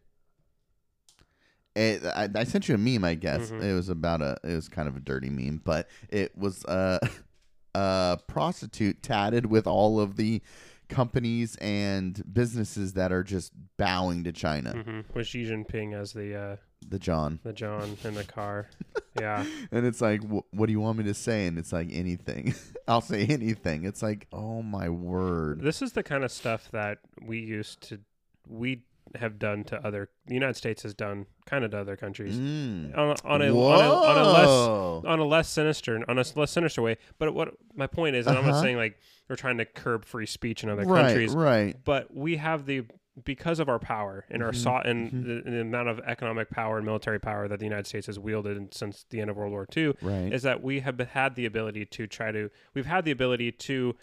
It, 1.75 2.03
I, 2.05 2.27
I 2.35 2.43
sent 2.43 2.67
you 2.67 2.75
a 2.75 2.77
meme, 2.77 3.03
I 3.05 3.15
guess. 3.15 3.51
Mhm. 3.51 3.63
It 3.63 3.73
was 3.73 3.89
about 3.89 4.21
a, 4.21 4.37
it 4.43 4.53
was 4.55 4.67
kind 4.67 4.87
of 4.87 4.95
a 4.95 4.99
dirty 4.99 5.29
meme, 5.29 5.61
but 5.63 5.87
it 6.09 6.37
was 6.37 6.65
uh, 6.65 6.99
a 7.75 8.17
prostitute 8.27 9.01
tatted 9.03 9.45
with 9.45 9.67
all 9.67 9.99
of 9.99 10.15
the 10.17 10.41
companies 10.89 11.55
and 11.57 12.23
businesses 12.33 12.93
that 12.93 13.11
are 13.11 13.23
just 13.23 13.53
bowing 13.77 14.23
to 14.23 14.31
China. 14.31 14.71
hmm 14.73 15.01
With 15.13 15.27
Xi 15.27 15.45
Jinping 15.45 15.93
as 15.93 16.13
the 16.13 16.35
uh, 16.35 16.55
The 16.87 16.97
John. 16.97 17.39
the 17.43 17.53
John 17.53 17.95
in 18.03 18.15
the 18.15 18.23
car. 18.23 18.67
yeah. 19.19 19.45
And 19.71 19.85
it's 19.85 20.01
like, 20.01 20.23
wh- 20.23 20.51
what 20.51 20.65
do 20.65 20.71
you 20.71 20.79
want 20.79 20.97
me 20.97 21.03
to 21.03 21.13
say? 21.13 21.45
And 21.45 21.59
it's 21.59 21.71
like, 21.71 21.89
anything. 21.91 22.55
I'll 22.87 23.01
say 23.01 23.25
anything. 23.27 23.85
It's 23.85 24.01
like, 24.01 24.25
oh 24.33 24.63
my 24.63 24.89
word. 24.89 25.61
This 25.61 25.83
is 25.83 25.91
the 25.93 26.01
kind 26.01 26.23
of 26.23 26.31
stuff 26.31 26.69
that 26.71 26.97
we 27.21 27.39
used 27.39 27.81
to 27.89 27.99
we 28.47 28.81
have 29.15 29.39
done 29.39 29.63
to 29.65 29.85
other 29.85 30.09
the 30.27 30.33
United 30.33 30.55
States 30.55 30.83
has 30.83 30.93
done 30.93 31.25
kind 31.45 31.63
of 31.65 31.71
to 31.71 31.77
other 31.79 31.95
countries 31.95 32.37
Mm. 32.37 32.97
on, 32.97 33.09
a, 33.09 33.15
on, 33.23 33.41
a, 33.41 33.45
on, 33.45 33.85
a, 33.85 33.93
on 33.93 34.17
a 34.17 34.29
less 34.29 35.05
on 35.05 35.19
a 35.19 35.25
less 35.25 35.49
sinister 35.49 36.03
on 36.07 36.17
a 36.19 36.23
less 36.35 36.51
sinister 36.51 36.81
way. 36.81 36.97
But 37.17 37.33
what 37.33 37.53
my 37.75 37.87
point 37.87 38.15
is, 38.15 38.27
and 38.27 38.37
I'm 38.37 38.43
not 38.45 38.53
Uh-huh. 38.53 38.61
saying 38.63 38.77
like 38.77 38.97
we're 39.29 39.35
trying 39.35 39.57
to 39.59 39.65
curb 39.65 40.05
free 40.05 40.25
speech 40.25 40.63
in 40.63 40.69
other 40.69 40.83
right, 40.83 41.05
countries, 41.05 41.33
right. 41.33 41.75
but 41.83 42.13
we 42.15 42.37
have 42.37 42.65
the 42.65 42.83
because 43.25 43.59
of 43.59 43.67
our 43.67 43.79
power 43.79 44.25
and 44.29 44.39
Mm-hmm. 44.41 44.47
our 44.47 44.53
sought 44.53 44.87
and 44.87 45.11
the, 45.25 45.41
the 45.49 45.61
amount 45.61 45.89
of 45.89 45.99
economic 45.99 46.49
power 46.49 46.77
and 46.77 46.85
military 46.85 47.19
power 47.19 47.47
that 47.49 47.59
the 47.59 47.65
United 47.65 47.85
States 47.85 48.07
has 48.07 48.17
wielded 48.17 48.73
since 48.73 49.05
the 49.09 49.19
end 49.19 49.29
of 49.29 49.35
World 49.35 49.51
War 49.51 49.67
II, 49.75 49.93
Right. 50.01 50.31
is 50.31 50.43
that 50.43 50.63
we 50.63 50.79
have 50.79 50.97
had 50.99 51.35
the 51.35 51.45
ability 51.45 51.85
to 51.87 52.07
try 52.07 52.31
to 52.31 52.49
we've 52.73 52.85
had 52.85 53.03
the 53.05 53.11
ability 53.11 53.51
to 53.51 53.95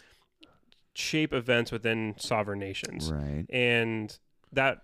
shape 0.93 1.33
events 1.33 1.71
within 1.71 2.15
sovereign 2.17 2.59
nations, 2.59 3.11
Right. 3.11 3.45
and 3.49 4.17
that 4.51 4.81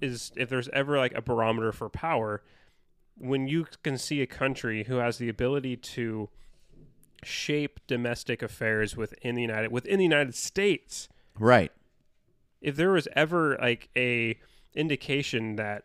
is 0.00 0.32
if 0.36 0.48
there's 0.48 0.68
ever 0.70 0.96
like 0.98 1.14
a 1.14 1.22
barometer 1.22 1.72
for 1.72 1.88
power 1.88 2.42
when 3.16 3.46
you 3.46 3.66
can 3.82 3.98
see 3.98 4.22
a 4.22 4.26
country 4.26 4.84
who 4.84 4.96
has 4.96 5.18
the 5.18 5.28
ability 5.28 5.76
to 5.76 6.28
shape 7.22 7.80
domestic 7.86 8.40
affairs 8.42 8.96
within 8.96 9.34
the 9.34 9.42
United 9.42 9.70
within 9.70 9.98
the 9.98 10.04
United 10.04 10.34
States 10.34 11.08
Right. 11.38 11.70
if 12.62 12.76
there 12.76 12.90
was 12.92 13.08
ever 13.14 13.58
like 13.60 13.90
a 13.96 14.38
indication 14.74 15.56
that 15.56 15.84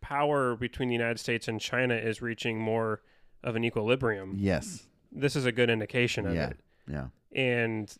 power 0.00 0.56
between 0.56 0.88
the 0.88 0.94
United 0.94 1.20
States 1.20 1.46
and 1.46 1.60
China 1.60 1.94
is 1.94 2.20
reaching 2.20 2.58
more 2.58 3.00
of 3.44 3.54
an 3.54 3.64
equilibrium, 3.64 4.34
Yes. 4.38 4.86
this 5.12 5.36
is 5.36 5.44
a 5.44 5.52
good 5.52 5.70
indication 5.70 6.26
of 6.26 6.34
Yeah. 6.34 6.48
it. 6.50 6.60
Yeah. 6.88 7.06
And 7.34 7.94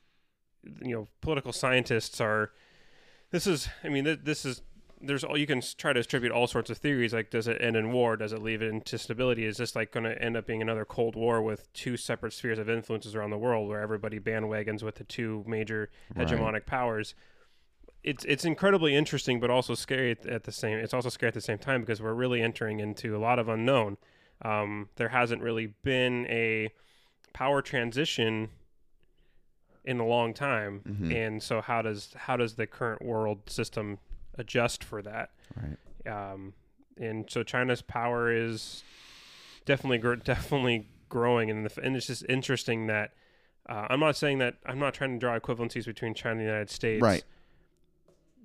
you 0.83 0.95
know, 0.95 1.09
political 1.23 1.53
scientists 1.53 2.21
are. 2.21 2.53
This 3.31 3.47
is, 3.47 3.69
I 3.85 3.89
mean, 3.89 4.05
th- 4.05 4.21
this 4.25 4.45
is. 4.45 4.61
There's 5.03 5.25
all 5.25 5.37
you 5.39 5.47
can 5.47 5.63
try 5.79 5.93
to 5.95 6.01
attribute 6.01 6.31
all 6.31 6.47
sorts 6.47 6.69
of 6.69 6.77
theories. 6.79 7.15
Like, 7.15 7.31
does 7.31 7.49
it 7.49 7.57
end 7.61 7.75
in 7.77 7.91
war? 7.93 8.17
Does 8.17 8.33
it 8.35 8.43
leave 8.43 8.61
it 8.61 8.69
into 8.69 8.99
stability? 8.99 9.47
Is 9.47 9.57
this 9.57 9.75
like 9.75 9.93
going 9.93 10.05
to 10.05 10.21
end 10.23 10.37
up 10.37 10.47
being 10.47 10.61
another 10.61 10.85
Cold 10.85 11.17
War 11.17 11.41
with 11.41 11.73
two 11.73 11.97
separate 11.97 12.33
spheres 12.35 12.59
of 12.59 12.69
influences 12.69 13.15
around 13.15 13.31
the 13.31 13.39
world, 13.39 13.69
where 13.69 13.81
everybody 13.81 14.21
bandwagons 14.21 14.83
with 14.83 14.97
the 14.97 15.05
two 15.05 15.43
major 15.47 15.91
Right. 16.15 16.27
hegemonic 16.29 16.67
powers? 16.67 17.15
it's 18.03 18.25
it's 18.25 18.47
incredibly 18.47 18.95
interesting, 18.95 19.41
but 19.41 19.51
also 19.51 19.75
scary 19.75 20.13
at, 20.13 20.25
at 20.27 20.45
the 20.45 20.53
same. 20.53 20.79
It's 20.79 20.95
also 20.95 21.11
scary 21.11 21.29
at 21.29 21.35
the 21.35 21.41
same 21.43 21.59
time 21.59 21.83
because 21.83 22.01
we're 22.01 22.15
really 22.15 22.41
entering 22.41 22.81
into 22.81 23.15
a 23.15 23.19
lot 23.21 23.39
of 23.39 23.47
unknown. 23.49 23.99
Um, 24.43 24.89
there 24.97 25.11
hasn't 25.11 25.43
really 25.43 25.75
been 25.85 26.27
a 26.31 26.71
power 27.35 27.61
transition 27.61 28.49
in 29.85 30.01
a 30.01 30.07
long 30.07 30.33
time, 30.33 30.81
Mhm. 30.89 31.15
and 31.15 31.43
so 31.43 31.61
how 31.61 31.83
does 31.83 32.15
how 32.15 32.37
does 32.39 32.55
the 32.55 32.67
current 32.67 33.03
world 33.03 33.51
system 33.51 33.99
adjust 34.37 34.83
for 34.85 35.03
that? 35.03 35.31
Right. 35.57 36.33
Um, 36.33 36.55
and 36.99 37.29
so 37.31 37.43
China's 37.43 37.83
power 37.83 38.33
is 38.33 38.83
definitely 39.65 39.99
gr- 39.99 40.15
definitely 40.25 40.89
growing, 41.09 41.51
and, 41.51 41.67
the, 41.67 41.83
and 41.83 41.97
it's 41.97 42.07
just 42.07 42.25
interesting 42.29 42.87
that 42.87 43.13
uh, 43.69 43.87
I'm 43.91 44.01
not 44.01 44.17
saying 44.17 44.39
that 44.39 44.57
I'm 44.67 44.79
not 44.79 44.95
trying 44.95 45.13
to 45.15 45.19
draw 45.19 45.39
equivalencies 45.39 45.85
between 45.87 46.15
China 46.15 46.33
and 46.33 46.41
the 46.41 46.45
United 46.45 46.71
States. 46.71 47.03
Right. 47.03 47.25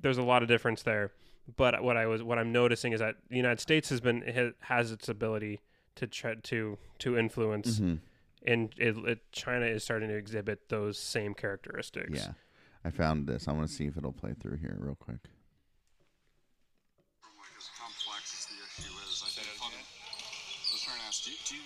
There's 0.01 0.17
a 0.17 0.23
lot 0.23 0.41
of 0.43 0.47
difference 0.49 0.83
there, 0.83 1.11
but 1.55 1.81
what 1.83 1.97
I 1.97 2.05
was 2.05 2.21
what 2.21 2.37
I'm 2.37 2.51
noticing 2.51 2.93
is 2.93 2.99
that 2.99 3.15
the 3.29 3.37
United 3.37 3.59
States 3.59 3.89
has 3.89 4.01
been 4.01 4.53
has 4.59 4.91
its 4.91 5.09
ability 5.09 5.61
to 5.95 6.05
try 6.07 6.35
to 6.35 6.77
to 6.99 7.17
influence, 7.17 7.79
Mhm. 7.79 7.99
and 8.45 8.73
it, 8.77 8.97
it, 8.97 9.31
China 9.31 9.65
is 9.65 9.83
starting 9.83 10.09
to 10.09 10.15
exhibit 10.15 10.69
those 10.69 10.99
same 10.99 11.33
characteristics. 11.33 12.19
Yeah. 12.19 12.33
I 12.83 12.89
found 12.91 13.25
this. 13.27 13.47
I 13.47 13.51
want 13.53 13.67
to 13.67 13.73
see 13.73 13.85
if 13.85 13.97
it'll 13.97 14.11
play 14.13 14.33
through 14.39 14.57
here 14.57 14.75
real 14.79 14.95
quick. 14.95 15.17
like 17.39 17.55
as 17.57 17.69
complex 17.79 18.23
as 18.35 18.45
the 18.51 18.57
issue 18.61 18.93
is, 19.09 19.23
I 19.25 19.29
think 19.33 19.47
fun- 19.57 19.71
I 19.73 20.71
was 20.73 20.81
trying 20.85 20.99
to 20.99 21.05
ask, 21.07 21.23
do 21.25 21.31
you, 21.31 21.37
do 21.49 21.55
you 21.55 21.65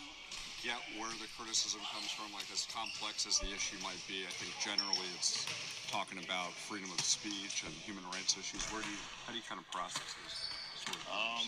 get 0.63 0.79
where 0.99 1.11
the 1.19 1.28
criticism 1.39 1.79
comes 1.95 2.11
from? 2.11 2.27
Like 2.35 2.51
as 2.51 2.67
complex 2.67 3.23
as 3.23 3.39
the 3.39 3.47
issue 3.47 3.79
might 3.79 4.03
be, 4.11 4.27
I 4.27 4.33
think 4.35 4.51
generally 4.59 5.07
it's 5.15 5.47
talking 5.87 6.19
about 6.19 6.51
freedom 6.51 6.91
of 6.91 6.99
speech 6.99 7.63
and 7.63 7.71
human 7.79 8.03
rights 8.11 8.35
issues. 8.35 8.59
Where 8.75 8.83
do 8.83 8.91
you, 8.91 8.99
how 9.23 9.31
do 9.31 9.39
you 9.39 9.47
kind 9.47 9.63
of 9.63 9.65
process 9.71 10.03
this 10.03 10.35
sort 10.83 10.99
of 10.99 11.07
Um, 11.07 11.47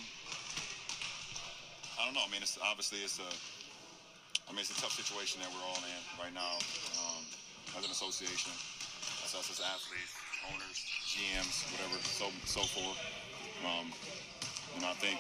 I 1.99 2.08
don't 2.08 2.15
know. 2.15 2.23
I 2.23 2.32
mean, 2.32 2.39
it's 2.39 2.56
obviously 2.63 3.04
it's 3.04 3.19
a. 3.19 3.32
I 4.47 4.56
mean, 4.56 4.63
it's 4.63 4.73
a 4.73 4.80
tough 4.80 4.95
situation 4.95 5.43
that 5.43 5.51
we're 5.51 5.63
all 5.63 5.80
in 5.84 6.01
right 6.19 6.34
now 6.34 6.60
um, 6.99 7.23
as 7.77 7.88
an 7.88 7.91
association, 7.91 8.51
as 9.23 9.32
us 9.32 9.47
as 9.47 9.60
athletes, 9.63 10.15
owners, 10.49 10.80
GMs, 11.08 11.67
whatever, 11.75 11.99
so 12.04 12.32
so 12.47 12.63
forth. 12.63 12.99
Um, 13.63 13.91
know, 14.82 14.89
I 14.89 14.97
think 14.97 15.19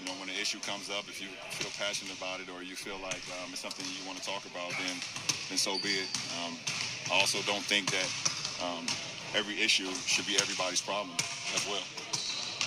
you 0.00 0.06
know 0.06 0.16
when 0.18 0.28
an 0.28 0.38
issue 0.40 0.60
comes 0.60 0.90
up, 0.90 1.06
if 1.08 1.20
you 1.20 1.28
feel 1.54 1.72
passionate 1.78 2.16
about 2.16 2.40
it 2.40 2.48
or 2.50 2.62
you 2.62 2.74
feel 2.74 2.98
like 3.02 3.22
um, 3.40 3.52
it's 3.52 3.60
something 3.60 3.84
you 3.86 4.02
want 4.06 4.18
to 4.18 4.24
talk 4.24 4.44
about, 4.46 4.70
then 4.80 4.96
then 5.48 5.58
so 5.58 5.78
be 5.78 6.02
it. 6.02 6.10
Um, 6.42 6.56
I 7.12 7.20
also 7.20 7.38
don't 7.44 7.64
think 7.64 7.90
that 7.92 8.08
um, 8.64 8.86
every 9.34 9.60
issue 9.60 9.90
should 10.06 10.26
be 10.26 10.36
everybody's 10.40 10.80
problem 10.80 11.14
as 11.54 11.66
well 11.66 11.82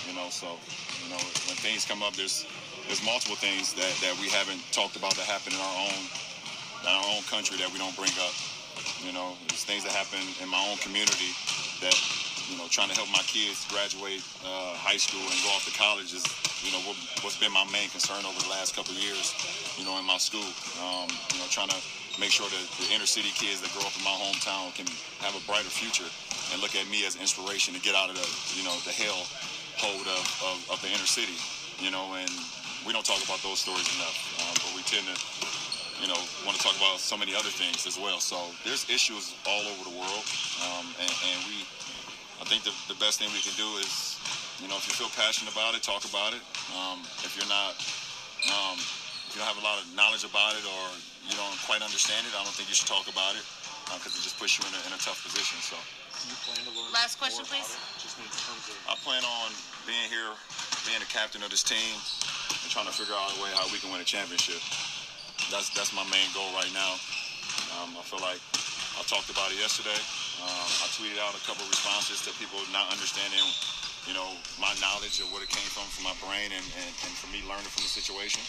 you 0.08 0.14
know 0.16 0.28
so 0.32 0.56
you 1.04 1.08
know 1.12 1.20
when 1.44 1.56
things 1.60 1.84
come 1.84 2.02
up 2.02 2.16
there's 2.16 2.48
there's 2.88 3.04
multiple 3.04 3.36
things 3.36 3.76
that, 3.76 3.92
that 4.00 4.16
we 4.16 4.32
haven't 4.32 4.64
talked 4.72 4.96
about 4.96 5.12
that 5.20 5.28
happen 5.28 5.52
in 5.52 5.60
our 5.60 5.76
own 5.84 6.00
in 6.80 6.88
our 6.88 7.06
own 7.12 7.22
country 7.28 7.60
that 7.60 7.68
we 7.68 7.76
don't 7.76 7.92
bring 7.92 8.12
up 8.24 8.32
you 9.04 9.12
know 9.12 9.36
there's 9.52 9.68
things 9.68 9.84
that 9.84 9.92
happen 9.92 10.20
in 10.40 10.48
my 10.48 10.60
own 10.72 10.80
community 10.80 11.36
that 11.84 11.92
you 12.48 12.56
know 12.56 12.64
trying 12.72 12.88
to 12.88 12.96
help 12.96 13.12
my 13.12 13.24
kids 13.28 13.68
graduate 13.68 14.24
uh, 14.48 14.72
high 14.80 14.96
school 14.96 15.20
and 15.20 15.36
go 15.44 15.52
off 15.52 15.68
to 15.68 15.74
college 15.76 16.16
is 16.16 16.24
you 16.64 16.72
know 16.74 16.82
what, 16.86 16.96
what's 17.22 17.38
been 17.38 17.52
my 17.52 17.64
main 17.70 17.88
concern 17.90 18.24
over 18.26 18.38
the 18.42 18.50
last 18.50 18.74
couple 18.74 18.92
of 18.94 19.00
years 19.00 19.34
you 19.78 19.84
know 19.84 19.98
in 19.98 20.06
my 20.06 20.18
school. 20.18 20.46
Um, 20.82 21.08
you 21.34 21.38
know 21.38 21.48
trying 21.50 21.70
to 21.70 21.80
make 22.18 22.34
sure 22.34 22.50
that 22.50 22.64
the 22.82 22.90
inner 22.90 23.06
city 23.06 23.30
kids 23.34 23.62
that 23.62 23.70
grow 23.74 23.86
up 23.86 23.94
in 23.94 24.02
my 24.02 24.14
hometown 24.14 24.74
can 24.74 24.86
have 25.22 25.38
a 25.38 25.42
brighter 25.46 25.70
future 25.70 26.08
and 26.50 26.58
look 26.58 26.74
at 26.74 26.88
me 26.90 27.06
as 27.06 27.14
inspiration 27.14 27.74
to 27.74 27.80
get 27.80 27.94
out 27.94 28.10
of 28.10 28.16
the 28.18 28.28
you 28.58 28.66
know 28.66 28.74
the 28.82 28.94
hell 28.94 29.22
hold 29.78 30.06
of, 30.10 30.24
of, 30.42 30.56
of 30.74 30.78
the 30.82 30.90
inner 30.90 31.06
city, 31.06 31.38
you 31.78 31.90
know, 31.90 32.18
and 32.18 32.30
we 32.82 32.90
don't 32.90 33.06
talk 33.06 33.22
about 33.22 33.38
those 33.46 33.62
stories 33.62 33.86
enough, 33.94 34.18
um, 34.42 34.54
but 34.58 34.70
we 34.74 34.82
tend 34.82 35.06
to, 35.06 35.16
you 36.02 36.10
know, 36.10 36.18
want 36.42 36.58
to 36.58 36.62
talk 36.62 36.74
about 36.76 36.98
so 36.98 37.14
many 37.14 37.34
other 37.34 37.50
things 37.50 37.86
as 37.86 37.94
well. 37.94 38.18
So 38.18 38.38
there's 38.66 38.86
issues 38.90 39.34
all 39.46 39.62
over 39.62 39.82
the 39.86 39.94
world, 39.94 40.24
um, 40.66 40.86
and, 40.98 41.10
and 41.10 41.38
we, 41.46 41.62
I 42.42 42.44
think 42.50 42.66
the, 42.66 42.74
the 42.90 42.98
best 42.98 43.22
thing 43.22 43.30
we 43.30 43.42
can 43.42 43.54
do 43.54 43.66
is, 43.78 44.17
you 44.58 44.66
know, 44.66 44.76
if 44.76 44.86
you 44.90 44.94
feel 44.94 45.10
passionate 45.14 45.54
about 45.54 45.74
it, 45.78 45.82
talk 45.82 46.02
about 46.06 46.34
it. 46.34 46.42
Um, 46.74 47.02
if 47.22 47.38
you're 47.38 47.48
not, 47.48 47.78
um, 48.50 48.76
if 48.78 49.34
you 49.34 49.38
don't 49.38 49.50
have 49.50 49.60
a 49.60 49.66
lot 49.66 49.78
of 49.78 49.86
knowledge 49.94 50.26
about 50.26 50.58
it 50.58 50.64
or 50.66 50.82
you 51.26 51.34
don't 51.38 51.54
quite 51.66 51.82
understand 51.82 52.26
it, 52.26 52.34
I 52.34 52.42
don't 52.42 52.54
think 52.54 52.66
you 52.66 52.74
should 52.74 52.90
talk 52.90 53.06
about 53.06 53.38
it 53.38 53.44
because 53.96 54.12
it 54.18 54.22
just 54.26 54.36
puts 54.36 54.58
you 54.58 54.66
in 54.68 54.74
a, 54.74 54.80
in 54.90 54.92
a 54.92 55.00
tough 55.00 55.22
position. 55.22 55.56
So. 55.62 55.78
Last 56.90 57.22
question, 57.22 57.46
please. 57.46 57.78
I 58.90 58.98
plan 59.06 59.22
on 59.22 59.54
being 59.86 60.10
here, 60.10 60.34
being 60.82 60.98
the 60.98 61.06
captain 61.06 61.46
of 61.46 61.50
this 61.54 61.62
team, 61.62 61.94
and 62.50 62.68
trying 62.68 62.90
to 62.90 62.94
figure 62.94 63.14
out 63.14 63.30
a 63.30 63.38
way 63.38 63.54
how 63.54 63.70
we 63.70 63.78
can 63.78 63.94
win 63.94 64.02
a 64.02 64.08
championship. 64.08 64.58
That's 65.54 65.70
that's 65.78 65.94
my 65.94 66.02
main 66.10 66.26
goal 66.34 66.50
right 66.58 66.70
now. 66.74 66.98
Um, 67.78 67.94
I 67.94 68.02
feel 68.02 68.18
like 68.18 68.42
I 68.98 69.06
talked 69.06 69.30
about 69.30 69.54
it 69.54 69.62
yesterday. 69.62 69.94
Um, 70.42 70.68
I 70.82 70.86
tweeted 70.98 71.22
out 71.22 71.38
a 71.38 71.42
couple 71.46 71.62
of 71.62 71.70
responses 71.70 72.18
to 72.26 72.34
people 72.34 72.58
not 72.74 72.90
understanding, 72.90 73.42
you 74.08 74.14
know, 74.14 74.32
my 74.56 74.72
knowledge 74.80 75.20
of 75.20 75.28
what 75.30 75.44
it 75.44 75.52
came 75.52 75.68
from 75.68 75.84
from 75.92 76.08
my 76.08 76.16
brain 76.24 76.48
and, 76.48 76.64
and, 76.80 76.90
and 77.04 77.12
for 77.20 77.28
me 77.28 77.44
learning 77.44 77.68
from 77.68 77.84
the 77.84 77.92
situation. 77.92 78.40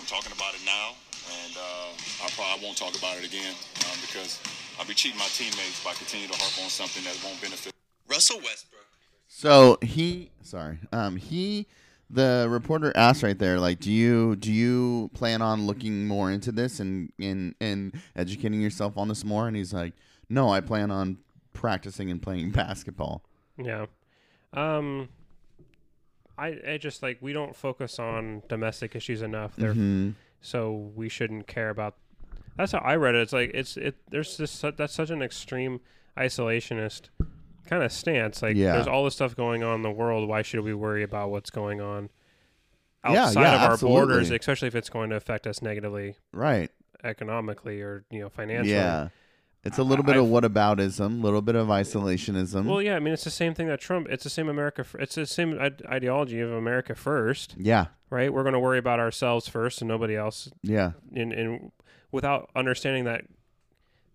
I'm 0.00 0.08
talking 0.08 0.32
about 0.32 0.56
it 0.56 0.64
now, 0.64 0.96
and 1.44 1.52
uh, 1.52 2.24
I 2.24 2.32
probably 2.32 2.64
won't 2.64 2.80
talk 2.80 2.96
about 2.96 3.20
it 3.20 3.28
again 3.28 3.52
um, 3.84 4.00
because 4.00 4.40
I'll 4.80 4.88
be 4.88 4.94
cheating 4.94 5.18
my 5.18 5.28
teammates 5.36 5.84
by 5.84 5.92
continuing 5.92 6.32
to 6.32 6.38
harp 6.40 6.56
on 6.64 6.70
something 6.72 7.04
that 7.04 7.20
won't 7.22 7.36
benefit. 7.42 7.74
Russell 8.08 8.40
Westbrook. 8.40 8.86
So 9.28 9.76
he, 9.82 10.30
sorry, 10.40 10.78
um, 10.90 11.16
he, 11.16 11.66
the 12.08 12.46
reporter 12.48 12.90
asked 12.96 13.22
right 13.22 13.38
there, 13.38 13.60
like, 13.60 13.80
do 13.80 13.92
you 13.92 14.36
do 14.36 14.50
you 14.50 15.10
plan 15.12 15.42
on 15.42 15.66
looking 15.66 16.08
more 16.08 16.30
into 16.30 16.50
this 16.50 16.80
and 16.80 17.12
and 17.20 17.54
and 17.60 17.92
educating 18.16 18.62
yourself 18.62 18.96
on 18.96 19.08
this 19.08 19.22
more? 19.22 19.46
And 19.46 19.54
he's 19.54 19.74
like, 19.74 19.92
no, 20.30 20.48
I 20.48 20.60
plan 20.60 20.90
on 20.90 21.18
practicing 21.52 22.10
and 22.10 22.22
playing 22.22 22.50
basketball. 22.52 23.22
Yeah. 23.58 23.86
Um 24.52 25.08
I 26.36 26.58
I 26.66 26.78
just 26.78 27.02
like 27.02 27.18
we 27.20 27.32
don't 27.32 27.54
focus 27.56 27.98
on 27.98 28.42
domestic 28.48 28.94
issues 28.96 29.22
enough. 29.22 29.56
They're 29.56 29.74
Mhm. 29.74 30.14
so 30.40 30.92
we 30.94 31.08
shouldn't 31.08 31.46
care 31.46 31.70
about 31.70 31.96
That's 32.56 32.72
how 32.72 32.78
I 32.78 32.96
read 32.96 33.14
it. 33.14 33.20
It's 33.22 33.32
like 33.32 33.50
it's 33.54 33.76
it 33.76 33.96
there's 34.10 34.36
this 34.36 34.60
that's 34.76 34.92
such 34.94 35.10
an 35.10 35.22
extreme 35.22 35.80
isolationist 36.16 37.08
kind 37.66 37.82
of 37.82 37.92
stance. 37.92 38.42
Like 38.42 38.56
Yeah. 38.56 38.72
there's 38.72 38.86
all 38.88 39.04
this 39.04 39.14
stuff 39.14 39.36
going 39.36 39.62
on 39.62 39.76
in 39.76 39.82
the 39.82 39.90
world, 39.90 40.28
why 40.28 40.42
should 40.42 40.60
we 40.60 40.74
worry 40.74 41.02
about 41.02 41.30
what's 41.30 41.50
going 41.50 41.80
on 41.80 42.08
outside 43.04 43.42
yeah, 43.42 43.64
of 43.64 43.70
our 43.70 43.76
borders, 43.78 44.30
especially 44.30 44.66
if 44.68 44.74
it's 44.74 44.90
going 44.90 45.10
to 45.10 45.16
affect 45.16 45.46
us 45.46 45.62
negatively 45.62 46.16
Right. 46.32 46.70
economically 47.04 47.80
or, 47.80 48.04
you 48.10 48.20
know, 48.20 48.28
financially. 48.28 48.72
Yeah. 48.72 49.08
It's 49.64 49.78
a 49.78 49.82
little 49.82 50.04
bit 50.04 50.16
of 50.16 50.24
I've- 50.24 50.32
whataboutism, 50.48 51.20
a 51.20 51.22
little 51.22 51.42
bit 51.42 51.54
of 51.56 51.68
isolationism. 51.68 52.64
Well, 52.66 52.80
yeah, 52.80 52.96
I 52.96 53.00
mean, 53.00 53.12
it's 53.12 53.24
the 53.24 53.30
same 53.30 53.54
thing 53.54 53.66
that 53.68 53.80
Trump. 53.80 54.06
It's 54.08 54.24
the 54.24 54.30
same 54.30 54.48
America. 54.48 54.86
It's 54.98 55.16
the 55.16 55.26
same 55.26 55.58
ideology 55.60 56.40
of 56.40 56.52
America 56.52 56.94
first, 56.94 57.54
yeah, 57.58 57.86
right? 58.08 58.32
We're 58.32 58.44
going 58.44 58.52
to 58.54 58.60
worry 58.60 58.78
about 58.78 59.00
ourselves 59.00 59.48
first 59.48 59.80
and 59.82 59.88
nobody 59.88 60.14
else. 60.16 60.48
yeah, 60.62 60.92
And 61.14 61.32
in 61.32 61.72
without 62.12 62.50
understanding 62.54 63.04
that 63.04 63.24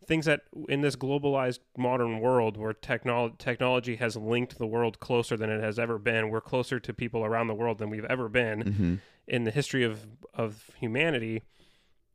things 0.08 0.26
that 0.26 0.42
in 0.68 0.82
this 0.82 0.96
globalized 0.98 1.60
modern 1.78 2.20
world 2.20 2.58
where 2.58 2.74
technology 2.74 3.36
technology 3.38 3.96
has 3.98 4.18
linked 4.18 4.58
the 4.58 4.66
world 4.68 5.00
closer 5.00 5.38
than 5.38 5.50
it 5.50 5.62
has 5.62 5.78
ever 5.78 5.98
been, 6.00 6.30
we're 6.30 6.42
closer 6.42 6.80
to 6.80 6.94
people 6.94 7.24
around 7.24 7.48
the 7.48 7.54
world 7.54 7.78
than 7.78 7.90
we've 7.90 8.06
ever 8.06 8.28
been 8.30 8.62
hmm 8.62 8.96
in 9.26 9.44
the 9.46 9.52
history 9.52 9.84
of 9.84 10.06
of 10.34 10.70
humanity. 10.80 11.44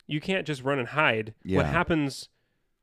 You 0.07 0.21
can't 0.21 0.47
just 0.47 0.63
run 0.63 0.79
and 0.79 0.89
hide. 0.89 1.33
What 1.45 1.65
happens 1.67 2.29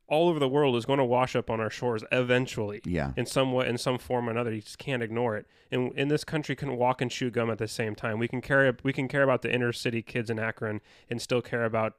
all 0.08 0.28
over 0.28 0.38
the 0.38 0.48
world 0.48 0.76
is 0.76 0.84
going 0.84 0.98
to 0.98 1.04
wash 1.04 1.34
up 1.34 1.50
on 1.50 1.60
our 1.60 1.70
shores 1.70 2.04
eventually 2.12 2.80
yeah, 2.84 3.12
in 3.16 3.26
some 3.26 3.52
way, 3.52 3.68
in 3.68 3.76
some 3.76 3.98
form 3.98 4.28
or 4.28 4.32
another. 4.32 4.52
You 4.52 4.60
just 4.60 4.78
can't 4.78 5.02
ignore 5.02 5.36
it. 5.36 5.46
And 5.70 5.92
in 5.94 6.08
this 6.08 6.22
country, 6.22 6.54
can 6.54 6.76
walk 6.76 7.00
and 7.00 7.10
chew 7.10 7.30
gum 7.30 7.50
at 7.50 7.58
the 7.58 7.66
same 7.66 7.94
time. 7.94 8.18
We 8.18 8.28
can 8.28 8.40
care. 8.40 8.76
We 8.82 8.92
can 8.92 9.08
care 9.08 9.22
about 9.22 9.42
the 9.42 9.52
inner 9.52 9.72
city 9.72 10.02
kids 10.02 10.30
in 10.30 10.38
Akron 10.38 10.80
and 11.10 11.20
still 11.20 11.42
care 11.42 11.64
about 11.64 11.94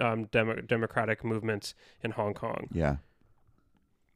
um, 0.00 0.24
demo, 0.26 0.60
democratic 0.60 1.24
movements 1.24 1.74
in 2.02 2.12
Hong 2.12 2.34
Kong. 2.34 2.68
yeah, 2.72 2.96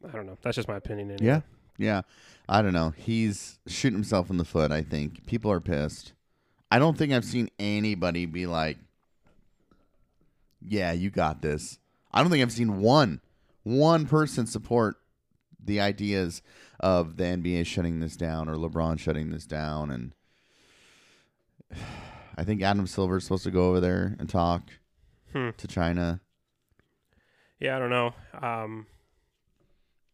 I 0.07 0.13
don't 0.13 0.27
know. 0.27 0.39
That's 0.43 0.57
just 0.57 0.69
my 0.69 0.77
opinion. 0.77 1.11
Anyway. 1.11 1.27
yeah, 1.27 1.41
yeah. 1.77 2.03
I 2.49 2.63
don't 2.63 2.73
know. 2.75 2.93
He's 2.97 3.59
shooting 3.67 3.97
himself 3.97 4.31
in 4.31 4.37
the 4.37 4.45
foot. 4.45 4.71
I 4.71 4.83
think 4.83 5.27
people 5.27 5.51
are 5.51 5.61
pissed. 5.61 6.13
I 6.71 6.79
don't 6.79 6.97
think 6.97 7.13
I've 7.13 7.25
seen 7.25 7.49
anybody 7.59 8.27
be 8.27 8.47
like, 8.47 8.79
"Yeah, 10.65 10.93
you 10.93 11.11
got 11.11 11.43
this." 11.43 11.79
I 12.15 12.23
don't 12.23 12.31
think 12.31 12.41
I've 12.43 12.53
seen 12.53 12.81
one 12.81 13.21
one 13.65 14.07
person 14.07 14.47
support 14.47 14.97
the 15.63 15.81
ideas 15.81 16.41
of 16.81 17.17
the 17.17 17.25
NBA 17.25 17.67
shutting 17.67 18.01
this 18.01 18.17
down 18.17 18.49
or 18.49 18.55
LeBron 18.57 18.99
shutting 18.99 19.31
this 19.31 19.45
down 19.47 19.91
and 19.91 20.13
I 22.37 22.45
think 22.45 22.63
Adam 22.63 22.87
Silver 22.87 23.19
is 23.19 23.25
supposed 23.25 23.45
to 23.45 23.51
go 23.51 23.69
over 23.69 23.81
there 23.81 24.17
and 24.19 24.29
talk 24.29 24.63
Hmm. 25.33 25.51
to 25.57 25.67
China. 25.67 26.21
Yeah, 27.59 27.77
I 27.77 27.79
don't 27.81 27.91
know. 27.91 28.15
Um, 28.41 28.87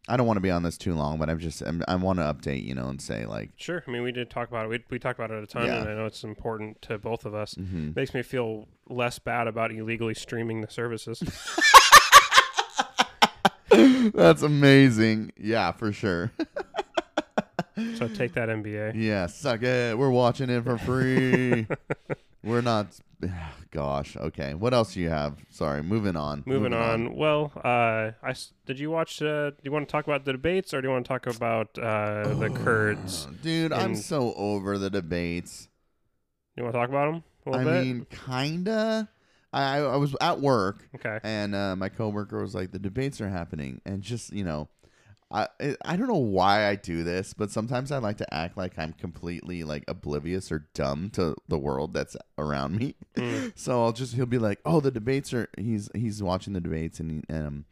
I 0.09 0.17
don't 0.17 0.27
want 0.27 0.39
to 0.39 0.41
be 0.43 0.51
on 0.51 0.63
this 0.63 0.79
too 0.79 0.95
long, 0.95 1.19
but 1.19 1.29
I'm 1.29 1.39
just 1.39 1.61
I'm, 1.63 1.83
I 1.87 1.97
want 1.97 2.19
to 2.19 2.23
update, 2.25 2.65
you 2.65 2.75
know, 2.75 2.89
and 2.89 3.01
say 3.03 3.27
like, 3.27 3.51
sure. 3.57 3.83
I 3.87 3.91
mean, 3.91 4.03
we 4.03 4.13
did 4.13 4.31
talk 4.31 4.49
about 4.49 4.65
it. 4.65 4.69
We 4.69 4.83
we 4.91 4.99
talked 4.99 5.19
about 5.19 5.31
it 5.31 5.43
a 5.43 5.47
ton, 5.47 5.67
Yeah. 5.67 5.81
and 5.81 5.89
I 5.91 5.95
know 5.95 6.07
it's 6.07 6.25
important 6.25 6.81
to 6.83 6.99
both 6.99 7.27
of 7.27 7.35
us. 7.35 7.55
mhm. 7.55 7.95
Makes 7.95 8.15
me 8.15 8.23
feel 8.23 8.69
less 8.89 9.19
bad 9.19 9.47
about 9.47 9.73
illegally 9.73 10.15
streaming 10.15 10.61
the 10.63 10.71
services. 10.71 11.23
that's 14.15 14.43
amazing. 14.43 15.33
Yeah, 15.37 15.73
for 15.73 15.93
sure. 15.93 16.33
so 17.95 18.09
take 18.09 18.35
that 18.35 18.49
NBA. 18.49 18.93
yeah, 18.95 19.27
suck 19.27 19.63
it. 19.63 19.97
We're 19.97 20.11
watching 20.11 20.51
it 20.51 20.65
for 20.65 20.79
free. 20.79 21.67
We're 22.43 22.63
not. 22.63 22.99
Gosh. 23.71 24.17
Okay. 24.17 24.55
What 24.55 24.73
else 24.73 24.95
do 24.95 25.01
you 25.01 25.11
have? 25.11 25.37
Sorry. 25.51 25.83
Moving 25.83 26.17
on. 26.17 26.43
Moving 26.47 26.73
on. 26.73 27.15
Well, 27.17 27.53
uh, 27.63 28.13
I 28.23 28.35
did 28.67 28.79
you 28.79 28.91
watch? 28.91 29.21
Uh, 29.21 29.51
do 29.51 29.57
you 29.63 29.73
want 29.73 29.87
to 29.89 29.93
talk 29.93 30.07
about 30.07 30.25
the 30.25 30.33
debates, 30.33 30.73
or 30.73 30.81
do 30.81 30.89
you 30.89 30.93
want 30.93 31.05
to 31.05 31.09
talk 31.09 31.27
about 31.27 31.79
uh, 31.79 32.35
the 32.35 32.51
Kurds? 32.53 33.29
Dude, 33.43 33.73
I'm 33.73 33.95
so 33.95 34.33
over 34.35 34.79
the 34.79 34.89
debates. 34.91 35.69
You 36.57 36.65
want 36.65 36.75
to 36.75 36.79
talk 36.81 36.89
about 36.89 37.13
them 37.13 37.25
a 37.47 37.59
I 37.59 37.65
bit? 37.65 37.85
mean, 37.85 38.07
kinda. 38.11 39.09
I 39.53 39.79
I 39.79 39.97
was 39.97 40.15
at 40.21 40.41
work 40.41 40.89
okay. 40.95 41.19
and 41.25 41.55
uh, 41.55 41.75
my 41.77 41.89
coworker 41.89 42.41
was 42.41 42.55
like, 42.55 42.71
"The 42.73 42.79
debates 42.79 43.21
are 43.21 43.29
happening," 43.29 43.81
and 43.85 44.01
just 44.03 44.33
you 44.33 44.45
know, 44.45 44.69
I 45.31 45.49
I- 45.85 45.97
don't 45.97 46.07
know 46.09 46.15
why 46.15 46.67
I 46.69 46.77
do 46.77 47.03
this, 47.05 47.35
but 47.35 47.51
sometimes 47.51 47.91
I 47.91 47.99
like 47.99 48.17
to 48.19 48.35
act 48.35 48.57
like 48.57 48.79
I'm 48.79 48.93
completely 48.93 49.65
like 49.65 49.85
oblivious 49.89 50.53
or 50.53 50.67
dumb 50.75 51.11
to 51.15 51.35
the 51.49 51.59
world 51.59 51.93
that's 51.93 52.17
around 52.39 52.77
me. 52.77 52.95
Mm. 53.17 53.53
so 53.57 53.83
I'll 53.83 53.93
just 53.93 54.15
he'll 54.15 54.27
be 54.27 54.39
like, 54.39 54.61
"Oh, 54.65 54.81
the 54.81 54.91
debates 54.93 55.33
are." 55.35 55.49
He's 55.59 55.89
he's 55.95 56.23
watching 56.23 56.53
the 56.53 56.61
debates 56.61 57.01
and 57.01 57.11
he, 57.11 57.23
and 57.29 57.47
um, 57.47 57.65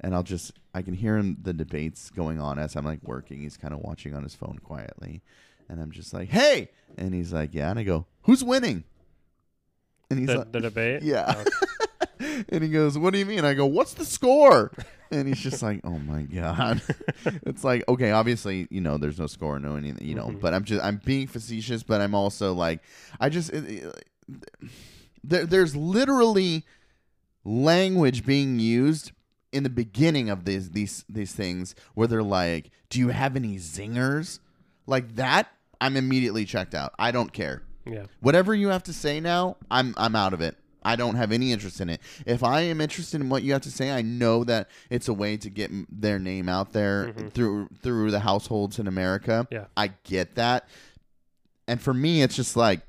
and 0.00 0.14
I'll 0.14 0.22
just 0.22 0.52
I 0.74 0.82
can 0.82 0.94
hear 0.94 1.16
him 1.16 1.38
the 1.42 1.52
debates 1.52 2.10
going 2.10 2.40
on 2.40 2.58
as 2.60 2.76
I'm 2.76 2.84
like 2.84 3.02
working. 3.02 3.40
He's 3.40 3.56
kind 3.56 3.74
of 3.74 3.80
watching 3.80 4.14
on 4.14 4.22
his 4.22 4.34
phone 4.36 4.60
quietly, 4.62 5.22
and 5.68 5.80
I'm 5.80 5.90
just 5.90 6.14
like, 6.14 6.28
"Hey," 6.28 6.70
and 6.96 7.14
he's 7.14 7.32
like, 7.32 7.52
"Yeah," 7.52 7.70
and 7.70 7.78
I 7.80 7.82
go, 7.82 8.06
"Who's 8.22 8.44
winning?" 8.44 8.84
And 10.10 10.18
he's 10.20 10.28
The, 10.28 10.38
like, 10.38 10.52
the 10.52 10.60
debate. 10.60 11.02
yeah. 11.02 11.34
Oh, 11.36 12.42
and 12.48 12.62
he 12.62 12.70
goes, 12.70 12.96
"What 12.98 13.12
do 13.12 13.18
you 13.18 13.26
mean?" 13.26 13.44
I 13.44 13.54
go, 13.54 13.66
"What's 13.66 13.94
the 13.94 14.04
score?" 14.04 14.70
And 15.10 15.28
he's 15.28 15.40
just 15.40 15.62
like, 15.62 15.80
"Oh 15.84 15.98
my 15.98 16.22
god!" 16.22 16.80
it's 17.46 17.62
like, 17.64 17.84
okay, 17.88 18.10
obviously, 18.10 18.66
you 18.70 18.80
know, 18.80 18.98
there's 18.98 19.18
no 19.18 19.26
score, 19.26 19.58
no 19.60 19.76
anything, 19.76 20.06
you 20.06 20.14
know. 20.14 20.28
Mhm. 20.28 20.40
But 20.40 20.54
I'm 20.54 20.64
just, 20.64 20.82
I'm 20.84 21.00
being 21.04 21.26
facetious, 21.26 21.82
but 21.82 22.00
I'm 22.00 22.14
also 22.14 22.52
like, 22.54 22.80
I 23.20 23.28
just, 23.28 23.50
it, 23.52 23.64
it- 23.68 24.04
there, 25.22 25.44
there's 25.46 25.74
literally 25.76 26.64
language 27.44 28.24
being 28.24 28.58
used 28.58 29.12
in 29.52 29.62
the 29.62 29.70
beginning 29.70 30.28
of 30.30 30.44
these 30.44 30.70
these 30.70 31.04
these 31.08 31.32
things 31.32 31.74
where 31.94 32.06
they're 32.06 32.22
like, 32.22 32.70
"Do 32.90 32.98
you 32.98 33.08
have 33.08 33.36
any 33.36 33.56
zingers?" 33.56 34.40
Like 34.86 35.16
that, 35.16 35.48
I'm 35.80 35.96
immediately 35.96 36.44
checked 36.44 36.74
out. 36.74 36.92
I 36.98 37.10
don't 37.10 37.32
care. 37.32 37.62
Yeah. 37.86 38.04
Whatever 38.20 38.54
you 38.54 38.68
have 38.68 38.82
to 38.84 38.92
say 38.92 39.20
now, 39.20 39.56
I'm 39.70 39.94
I'm 39.96 40.14
out 40.16 40.32
of 40.34 40.40
it. 40.40 40.56
I 40.82 40.94
don't 40.94 41.16
have 41.16 41.32
any 41.32 41.50
interest 41.50 41.80
in 41.80 41.88
it. 41.90 42.00
If 42.26 42.44
I 42.44 42.60
am 42.60 42.80
interested 42.80 43.20
in 43.20 43.28
what 43.28 43.42
you 43.42 43.52
have 43.54 43.62
to 43.62 43.70
say, 43.72 43.90
I 43.90 44.02
know 44.02 44.44
that 44.44 44.68
it's 44.88 45.08
a 45.08 45.12
way 45.12 45.36
to 45.38 45.50
get 45.50 45.70
their 45.90 46.18
name 46.20 46.48
out 46.48 46.72
there 46.72 47.12
Mhm. 47.12 47.32
through 47.32 47.68
through 47.82 48.10
the 48.12 48.20
households 48.20 48.78
in 48.78 48.86
America. 48.86 49.48
Yeah. 49.50 49.64
I 49.76 49.88
get 50.04 50.36
that. 50.36 50.68
And 51.66 51.80
for 51.80 51.92
me, 51.92 52.22
it's 52.22 52.36
just 52.36 52.56
like 52.56 52.82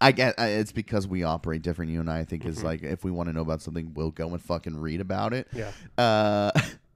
I 0.00 0.10
get 0.12 0.34
I- 0.38 0.48
it's 0.48 0.72
because 0.72 1.06
we 1.06 1.22
operate 1.22 1.62
different. 1.62 1.92
You 1.92 2.00
and 2.00 2.10
I, 2.10 2.18
I 2.20 2.24
think 2.24 2.44
is 2.44 2.58
Mhm. 2.58 2.64
like 2.64 2.82
if 2.82 3.04
we 3.04 3.10
want 3.12 3.28
to 3.28 3.32
know 3.32 3.42
about 3.42 3.62
something, 3.62 3.92
we'll 3.94 4.10
go 4.10 4.28
and 4.30 4.42
fucking 4.42 4.76
read 4.80 5.00
about 5.00 5.32
it. 5.32 5.46
Yeah. 5.52 5.70
Uh, 5.96 6.50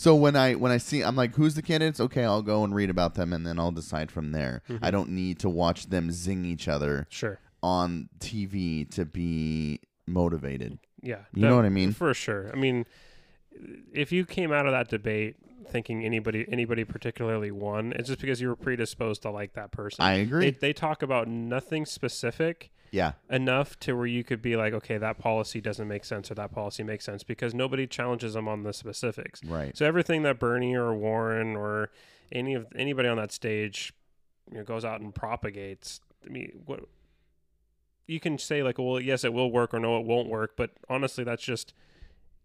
so 0.00 0.14
when 0.14 0.34
I 0.34 0.54
when 0.54 0.72
I 0.72 0.78
see, 0.78 1.02
I'm 1.02 1.14
like, 1.14 1.34
who's 1.34 1.54
the 1.54 1.60
candidates? 1.62 2.00
Okay, 2.00 2.24
I'll 2.24 2.40
go 2.40 2.64
and 2.64 2.74
read 2.74 2.88
about 2.88 3.16
them, 3.16 3.34
and 3.34 3.46
then 3.46 3.58
I'll 3.58 3.70
decide 3.70 4.10
from 4.10 4.32
there. 4.32 4.62
Mhm. 4.68 4.78
I 4.80 4.90
don't 4.90 5.10
need 5.10 5.38
to 5.40 5.48
watch 5.50 5.88
them 5.90 6.10
zing 6.10 6.46
each 6.46 6.68
other 6.68 7.06
Sure. 7.10 7.38
on 7.62 8.08
TV 8.18 8.86
to 8.92 9.04
be 9.04 9.80
motivated. 10.06 10.78
Yeah. 11.02 11.24
You 11.34 11.42
know 11.42 11.56
what 11.56 11.66
I 11.66 11.68
mean? 11.68 11.92
For 11.92 12.14
sure. 12.14 12.50
I 12.50 12.56
mean, 12.56 12.86
if 13.92 14.10
you 14.10 14.24
came 14.24 14.52
out 14.52 14.64
of 14.64 14.72
that 14.72 14.88
debate 14.88 15.36
thinking 15.68 16.02
anybody 16.04 16.46
anybody 16.50 16.84
particularly 16.84 17.50
won, 17.50 17.92
it's 17.94 18.08
just 18.08 18.20
because 18.22 18.40
you 18.40 18.48
were 18.48 18.56
predisposed 18.56 19.20
to 19.22 19.30
like 19.30 19.52
that 19.52 19.70
person. 19.70 20.02
I 20.02 20.14
agree. 20.14 20.50
They, 20.50 20.58
they 20.58 20.72
talk 20.72 21.02
about 21.02 21.28
nothing 21.28 21.84
specific 21.84 22.70
yeah, 22.90 23.12
enough 23.28 23.78
to 23.80 23.94
where 23.94 24.06
you 24.06 24.24
could 24.24 24.42
be 24.42 24.56
like, 24.56 24.72
okay, 24.72 24.98
that 24.98 25.18
policy 25.18 25.60
doesn't 25.60 25.86
make 25.86 26.04
sense 26.04 26.30
or 26.30 26.34
that 26.34 26.52
policy 26.52 26.82
makes 26.82 27.04
sense 27.04 27.22
because 27.22 27.54
nobody 27.54 27.86
challenges 27.86 28.34
them 28.34 28.48
on 28.48 28.62
the 28.62 28.72
specifics. 28.72 29.42
right. 29.44 29.76
So 29.76 29.86
everything 29.86 30.22
that 30.24 30.38
Bernie 30.38 30.74
or 30.74 30.94
Warren 30.94 31.56
or 31.56 31.90
any 32.32 32.54
of 32.54 32.66
anybody 32.74 33.08
on 33.08 33.16
that 33.16 33.32
stage 33.32 33.92
you 34.50 34.58
know, 34.58 34.64
goes 34.64 34.84
out 34.84 35.00
and 35.00 35.14
propagates. 35.14 36.00
I 36.24 36.28
mean, 36.30 36.62
what 36.66 36.80
you 38.06 38.20
can 38.20 38.38
say 38.38 38.62
like, 38.62 38.78
well, 38.78 39.00
yes, 39.00 39.24
it 39.24 39.32
will 39.32 39.50
work 39.50 39.72
or 39.72 39.80
no, 39.80 39.98
it 39.98 40.04
won't 40.04 40.28
work, 40.28 40.52
but 40.56 40.70
honestly, 40.88 41.24
that's 41.24 41.42
just 41.42 41.72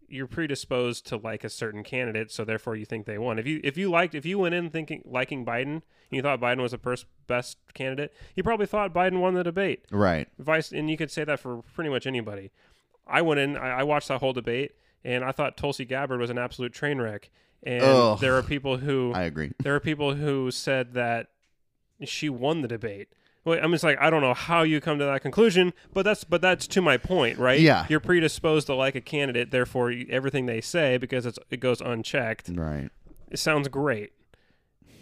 you're 0.08 0.26
predisposed 0.26 1.06
to 1.06 1.16
like 1.16 1.44
a 1.44 1.48
certain 1.48 1.82
candidate, 1.82 2.30
so 2.30 2.44
therefore 2.44 2.76
you 2.76 2.84
think 2.84 3.06
they 3.06 3.18
won. 3.18 3.38
If 3.38 3.46
you 3.46 3.60
if 3.64 3.76
you 3.76 3.90
liked 3.90 4.14
if 4.14 4.24
you 4.26 4.38
went 4.38 4.54
in 4.54 4.70
thinking 4.70 5.02
liking 5.04 5.44
Biden 5.44 5.66
and 5.66 5.82
you 6.10 6.22
thought 6.22 6.40
Biden 6.40 6.60
was 6.62 6.72
the 6.72 6.78
first 6.78 7.06
best 7.26 7.58
candidate, 7.74 8.12
you 8.34 8.42
probably 8.42 8.66
thought 8.66 8.92
Biden 8.94 9.20
won 9.20 9.34
the 9.34 9.44
debate. 9.44 9.84
Right. 9.90 10.28
Vice, 10.38 10.72
and 10.72 10.88
you 10.90 10.96
could 10.96 11.10
say 11.10 11.24
that 11.24 11.40
for 11.40 11.62
pretty 11.74 11.90
much 11.90 12.06
anybody. 12.06 12.50
I 13.06 13.22
went 13.22 13.40
in, 13.40 13.56
I, 13.56 13.80
I 13.80 13.82
watched 13.84 14.08
that 14.08 14.20
whole 14.20 14.32
debate, 14.32 14.72
and 15.04 15.24
I 15.24 15.32
thought 15.32 15.56
Tulsi 15.56 15.84
Gabbard 15.84 16.20
was 16.20 16.30
an 16.30 16.38
absolute 16.38 16.72
train 16.72 16.98
wreck. 17.00 17.30
And 17.62 17.82
Ugh. 17.82 18.20
there 18.20 18.36
are 18.36 18.42
people 18.42 18.76
who 18.78 19.12
I 19.14 19.22
agree. 19.22 19.52
there 19.62 19.74
are 19.74 19.80
people 19.80 20.14
who 20.14 20.50
said 20.50 20.94
that 20.94 21.28
she 22.04 22.28
won 22.28 22.62
the 22.62 22.68
debate. 22.68 23.08
Well, 23.46 23.58
I'm 23.62 23.70
just 23.72 23.84
like 23.84 23.96
I 24.00 24.10
don't 24.10 24.20
know 24.20 24.34
how 24.34 24.62
you 24.64 24.80
come 24.80 24.98
to 24.98 25.04
that 25.06 25.22
conclusion, 25.22 25.72
but 25.94 26.02
that's 26.02 26.24
but 26.24 26.42
that's 26.42 26.66
to 26.66 26.82
my 26.82 26.98
point, 26.98 27.38
right? 27.38 27.58
Yeah. 27.60 27.86
you're 27.88 28.00
predisposed 28.00 28.66
to 28.66 28.74
like 28.74 28.94
a 28.96 29.00
candidate, 29.00 29.50
therefore 29.52 29.90
you- 29.92 30.06
everything 30.10 30.44
they 30.46 30.60
say 30.60 30.98
because 30.98 31.24
it's, 31.24 31.38
it 31.50 31.60
goes 31.60 31.80
unchecked. 31.80 32.50
Right. 32.52 32.90
It 33.30 33.38
sounds 33.38 33.68
great, 33.68 34.12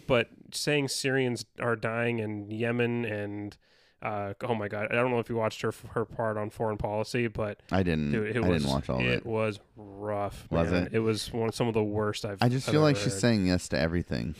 but 0.07 0.29
saying 0.53 0.87
Syrians 0.89 1.45
are 1.59 1.75
dying 1.75 2.19
in 2.19 2.49
Yemen 2.51 3.03
and 3.03 3.57
uh, 4.01 4.33
oh 4.43 4.53
my 4.53 4.67
god, 4.67 4.87
I 4.91 4.95
don't 4.95 5.09
know 5.09 5.17
if 5.19 5.29
you 5.29 5.35
watched 5.35 5.61
her 5.63 5.73
her 5.95 6.05
part 6.05 6.37
on 6.37 6.51
foreign 6.51 6.77
policy, 6.77 7.27
but 7.27 7.61
I 7.71 7.81
didn't. 7.81 8.11
dude, 8.11 8.35
it 8.35 8.43
I 8.43 8.47
was 8.47 8.61
didn't 8.61 8.73
watch 8.75 8.89
all 8.89 8.99
of 8.99 9.05
it 9.05 9.11
it. 9.13 9.25
was 9.25 9.59
rough. 9.75 10.45
Was 10.51 10.69
man. 10.69 10.83
it? 10.87 10.93
It 10.93 10.99
was 10.99 11.33
one 11.33 11.49
of 11.49 11.55
some 11.55 11.67
of 11.67 11.73
the 11.73 11.83
worst 11.83 12.23
I've. 12.25 12.37
I 12.43 12.49
just 12.49 12.67
I've 12.67 12.73
feel 12.73 12.81
like 12.81 12.95
she's 12.97 13.13
heard. 13.13 13.21
saying 13.21 13.47
yes 13.47 13.67
to 13.69 13.79
everything. 13.79 14.35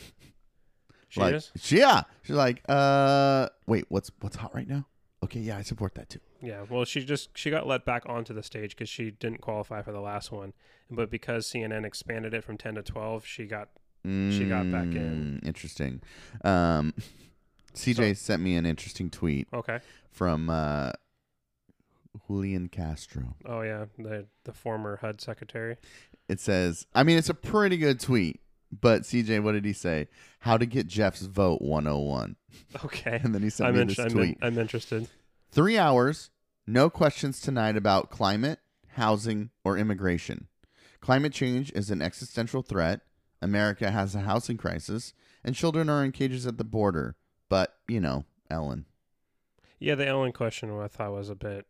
She 1.08 1.20
like, 1.20 1.34
is. 1.34 1.52
she- 1.56 1.78
yeah. 1.78 2.02
She's 2.22 2.36
like, 2.36 2.62
uh, 2.68 3.48
wait, 3.66 3.84
what's 3.88 4.10
what's 4.20 4.36
hot 4.36 4.54
right 4.54 4.68
now? 4.68 4.86
Okay, 5.24 5.40
yeah, 5.40 5.56
I 5.56 5.62
support 5.62 5.94
that 5.94 6.08
too. 6.08 6.20
Yeah, 6.42 6.64
well, 6.68 6.84
she 6.84 7.04
just 7.04 7.36
she 7.36 7.50
got 7.50 7.66
let 7.66 7.84
back 7.84 8.02
onto 8.06 8.34
the 8.34 8.42
stage 8.42 8.76
because 8.76 8.88
she 8.88 9.10
didn't 9.10 9.40
qualify 9.40 9.82
for 9.82 9.92
the 9.92 10.00
last 10.00 10.30
one, 10.30 10.52
but 10.90 11.10
because 11.10 11.46
CNN 11.50 11.84
expanded 11.84 12.34
it 12.34 12.44
from 12.44 12.58
ten 12.58 12.74
to 12.74 12.82
twelve, 12.82 13.24
she 13.26 13.46
got 13.46 13.68
She 14.04 14.44
got 14.48 14.70
back 14.70 14.84
in. 14.84 15.40
Mm, 15.42 15.46
Interesting. 15.46 16.02
Um, 16.44 16.94
CJ 17.74 18.16
sent 18.16 18.42
me 18.42 18.56
an 18.56 18.64
interesting 18.66 19.10
tweet 19.10 19.48
okay. 19.52 19.80
from 20.10 20.48
uh, 20.48 20.92
Julian 22.26 22.68
Castro. 22.68 23.34
Oh 23.44 23.62
yeah, 23.62 23.86
the 23.98 24.26
the 24.44 24.52
former 24.52 24.96
HUD 24.96 25.20
secretary. 25.20 25.76
It 26.28 26.40
says, 26.40 26.86
I 26.94 27.02
mean, 27.04 27.18
it's 27.18 27.28
a 27.28 27.34
pretty 27.34 27.76
good 27.76 28.00
tweet, 28.00 28.40
but 28.72 29.02
CJ, 29.02 29.42
what 29.42 29.52
did 29.52 29.64
he 29.64 29.72
say? 29.72 30.08
How 30.40 30.56
to 30.58 30.66
get 30.66 30.86
Jeff's 30.86 31.22
vote 31.22 31.62
101. 31.62 32.36
Okay, 32.84 33.20
And 33.24 33.34
then 33.34 33.42
he 33.42 33.50
sent 33.50 33.68
I'm, 33.68 33.74
me 33.74 33.80
in- 33.82 33.88
this 33.88 33.98
I'm, 33.98 34.10
tweet. 34.10 34.38
in- 34.40 34.46
I'm 34.46 34.58
interested. 34.58 35.08
Three 35.50 35.78
hours, 35.78 36.30
no 36.66 36.90
questions 36.90 37.40
tonight 37.40 37.76
about 37.76 38.10
climate, 38.10 38.58
housing, 38.90 39.50
or 39.64 39.76
immigration. 39.78 40.48
Climate 41.00 41.32
change 41.32 41.70
is 41.72 41.90
an 41.90 42.02
existential 42.02 42.62
threat. 42.62 43.00
America 43.40 43.90
has 43.90 44.14
a 44.14 44.20
housing 44.20 44.56
crisis, 44.56 45.12
and 45.44 45.54
children 45.54 45.88
are 45.88 46.04
in 46.04 46.10
cages 46.12 46.46
at 46.46 46.58
the 46.58 46.64
border. 46.64 47.14
But, 47.48 47.76
you 47.86 48.00
know, 48.00 48.24
Ellen. 48.50 48.86
Yeah, 49.78 49.94
the 49.94 50.06
Ellen 50.06 50.32
question 50.32 50.70
I 50.80 50.88
thought 50.88 51.12
was 51.12 51.28
a 51.28 51.34
bit, 51.36 51.66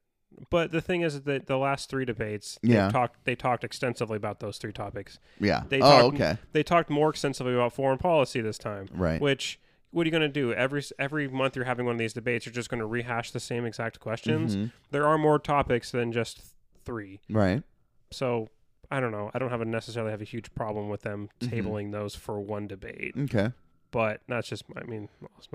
but 0.50 0.72
the 0.72 0.80
thing 0.80 1.02
is 1.02 1.22
that 1.22 1.46
the 1.46 1.56
last 1.58 1.88
three 1.88 2.04
debates, 2.04 2.58
Yeah. 2.62 2.86
they 2.86 2.92
talked 2.92 3.24
they 3.24 3.34
talked 3.34 3.64
extensively 3.64 4.16
about 4.16 4.40
those 4.40 4.58
three 4.58 4.72
topics. 4.72 5.18
Yeah. 5.40 5.62
They 5.68 5.80
oh, 5.80 6.02
talked, 6.10 6.14
okay. 6.16 6.38
They 6.52 6.62
talked 6.62 6.90
more 6.90 7.10
extensively 7.10 7.54
about 7.54 7.72
foreign 7.72 7.98
policy 7.98 8.40
this 8.40 8.58
time. 8.58 8.88
Right. 8.92 9.20
Which 9.20 9.58
what 9.92 10.02
are 10.02 10.08
you 10.08 10.10
going 10.10 10.22
to 10.22 10.28
do 10.28 10.52
every 10.52 10.82
every 10.98 11.26
month 11.28 11.56
you're 11.56 11.64
having 11.64 11.86
one 11.86 11.94
of 11.94 11.98
these 11.98 12.12
debates? 12.12 12.44
You're 12.44 12.52
just 12.52 12.68
going 12.68 12.80
to 12.80 12.86
rehash 12.86 13.30
the 13.30 13.40
same 13.40 13.64
exact 13.64 13.98
questions. 14.00 14.56
Mhm. 14.56 14.72
There 14.90 15.06
are 15.06 15.16
more 15.16 15.38
topics 15.38 15.90
than 15.90 16.12
just 16.12 16.42
three. 16.84 17.20
Right. 17.30 17.62
So 18.10 18.48
I 18.90 19.00
don't 19.00 19.12
know. 19.12 19.30
I 19.34 19.38
don't 19.38 19.50
have 19.50 19.60
a 19.62 19.64
necessarily 19.64 20.10
have 20.12 20.20
a 20.20 20.24
huge 20.24 20.54
problem 20.54 20.88
with 20.88 21.02
them 21.02 21.28
Mm-hmm. 21.40 21.54
tabling 21.54 21.92
those 21.92 22.14
for 22.14 22.38
one 22.40 22.66
debate. 22.66 23.14
Okay. 23.18 23.52
But 23.90 24.20
that's 24.28 24.48
just 24.48 24.64
I 24.76 24.84
mean, 24.84 25.08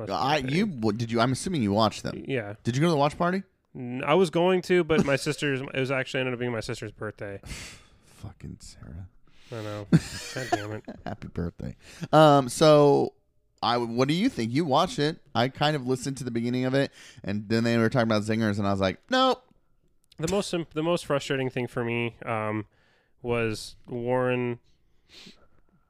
I 0.10 0.38
you 0.38 0.66
did 0.94 1.12
you? 1.12 1.20
I'm 1.20 1.34
assuming 1.34 1.62
you 1.62 1.72
watched 1.72 2.02
them. 2.04 2.24
yeah. 2.28 2.56
Did 2.64 2.76
you 2.76 2.82
go 2.82 2.88
to 2.88 2.92
the 2.92 2.98
watch 2.98 3.18
party? 3.18 3.44
I 3.76 4.16
was 4.16 4.30
going 4.30 4.62
to, 4.64 4.84
but 4.84 5.06
my 5.06 5.16
sister's 5.16 5.62
it 5.62 5.80
was 5.80 5.92
actually 5.92 6.22
ended 6.22 6.34
up 6.34 6.40
being 6.40 6.52
my 6.52 6.60
sister's 6.60 6.92
birthday. 6.92 7.40
Fucking 8.06 8.58
Sarah. 8.60 9.08
I 9.52 9.64
know. 9.64 9.88
God 10.36 10.48
damn 10.52 10.72
it. 10.74 10.84
Happy 11.06 11.28
birthday. 11.28 11.76
Um. 12.12 12.50
So. 12.50 13.14
I, 13.64 13.78
what 13.78 14.08
do 14.08 14.16
you 14.16 14.28
think? 14.28 14.52
You 14.52 14.66
watched 14.66 14.98
it. 14.98 15.20
I 15.36 15.48
kind 15.48 15.76
of 15.76 15.86
listened 15.86 16.18
to 16.18 16.24
the 16.24 16.32
beginning 16.32 16.66
of 16.66 16.74
it, 16.74 16.92
and 17.24 17.48
then 17.48 17.64
they 17.64 17.78
were 17.78 17.90
talking 17.90 18.08
about 18.08 18.24
zingers, 18.24 18.58
and 18.58 18.66
I 18.66 18.72
was 18.72 18.80
like, 18.82 18.98
nope. 19.12 19.44
The 20.18 20.32
most 20.32 20.56
the 20.74 20.82
most 20.82 21.06
frustrating 21.06 21.52
thing 21.52 21.68
for 21.68 21.84
me 21.84 22.16
um, 22.26 22.66
was 23.22 23.76
Warren 23.88 24.58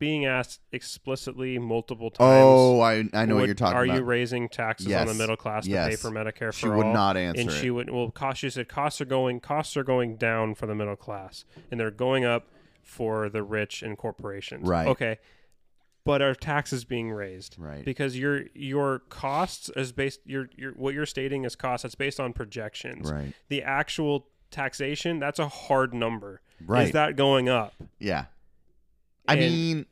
being 0.02 0.26
asked 0.26 0.60
explicitly 0.72 1.60
multiple 1.60 2.08
oh, 2.16 2.26
times. 2.26 2.44
Oh, 2.44 2.82
I 2.82 3.08
I 3.14 3.26
know 3.26 3.36
what 3.36 3.46
you're 3.46 3.54
talking 3.54 3.78
Are 3.78 3.84
about. 3.84 3.94
Are 3.94 4.00
you 4.00 4.04
raising 4.04 4.50
taxes 4.50 4.92
on 4.92 5.06
the 5.06 5.14
middle 5.14 5.38
class 5.38 5.66
to 5.66 5.70
pay 5.70 5.92
Yes. 5.92 6.02
for 6.02 6.10
Medicare 6.10 6.52
She 6.52 6.66
for 6.66 6.76
would 6.76 6.88
all? 6.88 6.94
not 6.94 7.18
answer 7.18 7.40
And 7.40 7.52
she 7.52 7.70
would 7.70 7.88
well, 7.92 8.10
cost. 8.10 8.40
She 8.42 8.50
said 8.50 8.68
costs 8.68 9.00
are 9.00 9.06
going 9.06 9.40
costs 9.42 9.78
are 9.78 9.84
going 9.84 10.16
down 10.16 10.56
for 10.56 10.66
the 10.66 10.74
middle 10.74 10.96
class, 10.96 11.46
and 11.70 11.80
they're 11.80 11.92
going 11.92 12.26
up 12.26 12.48
for 12.82 13.30
the 13.30 13.44
rich 13.44 13.84
and 13.84 13.96
corporations. 13.96 14.68
Right. 14.68 14.88
Okay. 14.88 15.20
But 16.04 16.24
are 16.24 16.34
taxes 16.34 16.84
being 16.84 17.12
raised? 17.12 17.58
Right. 17.60 17.86
Because 17.86 18.18
your 18.18 18.46
your 18.56 19.04
costs 19.10 19.70
is 19.76 19.92
based 19.92 20.22
your 20.26 20.50
your 20.58 20.72
what 20.72 20.96
you're 20.96 21.06
stating 21.06 21.46
is 21.46 21.56
costs. 21.56 21.84
That's 21.84 21.94
based 21.94 22.20
on 22.20 22.34
projections. 22.34 23.12
Right. 23.12 23.34
The 23.50 23.62
actual 23.62 24.26
taxation 24.50 25.20
that's 25.20 25.38
a 25.38 25.48
hard 25.48 25.94
number. 25.94 26.42
Right. 26.66 26.88
Is 26.88 26.94
that 26.94 27.16
going 27.16 27.50
up? 27.50 27.76
Yeah. 28.00 28.26
I 29.28 29.34
And- 29.36 29.42
mean, 29.42 29.86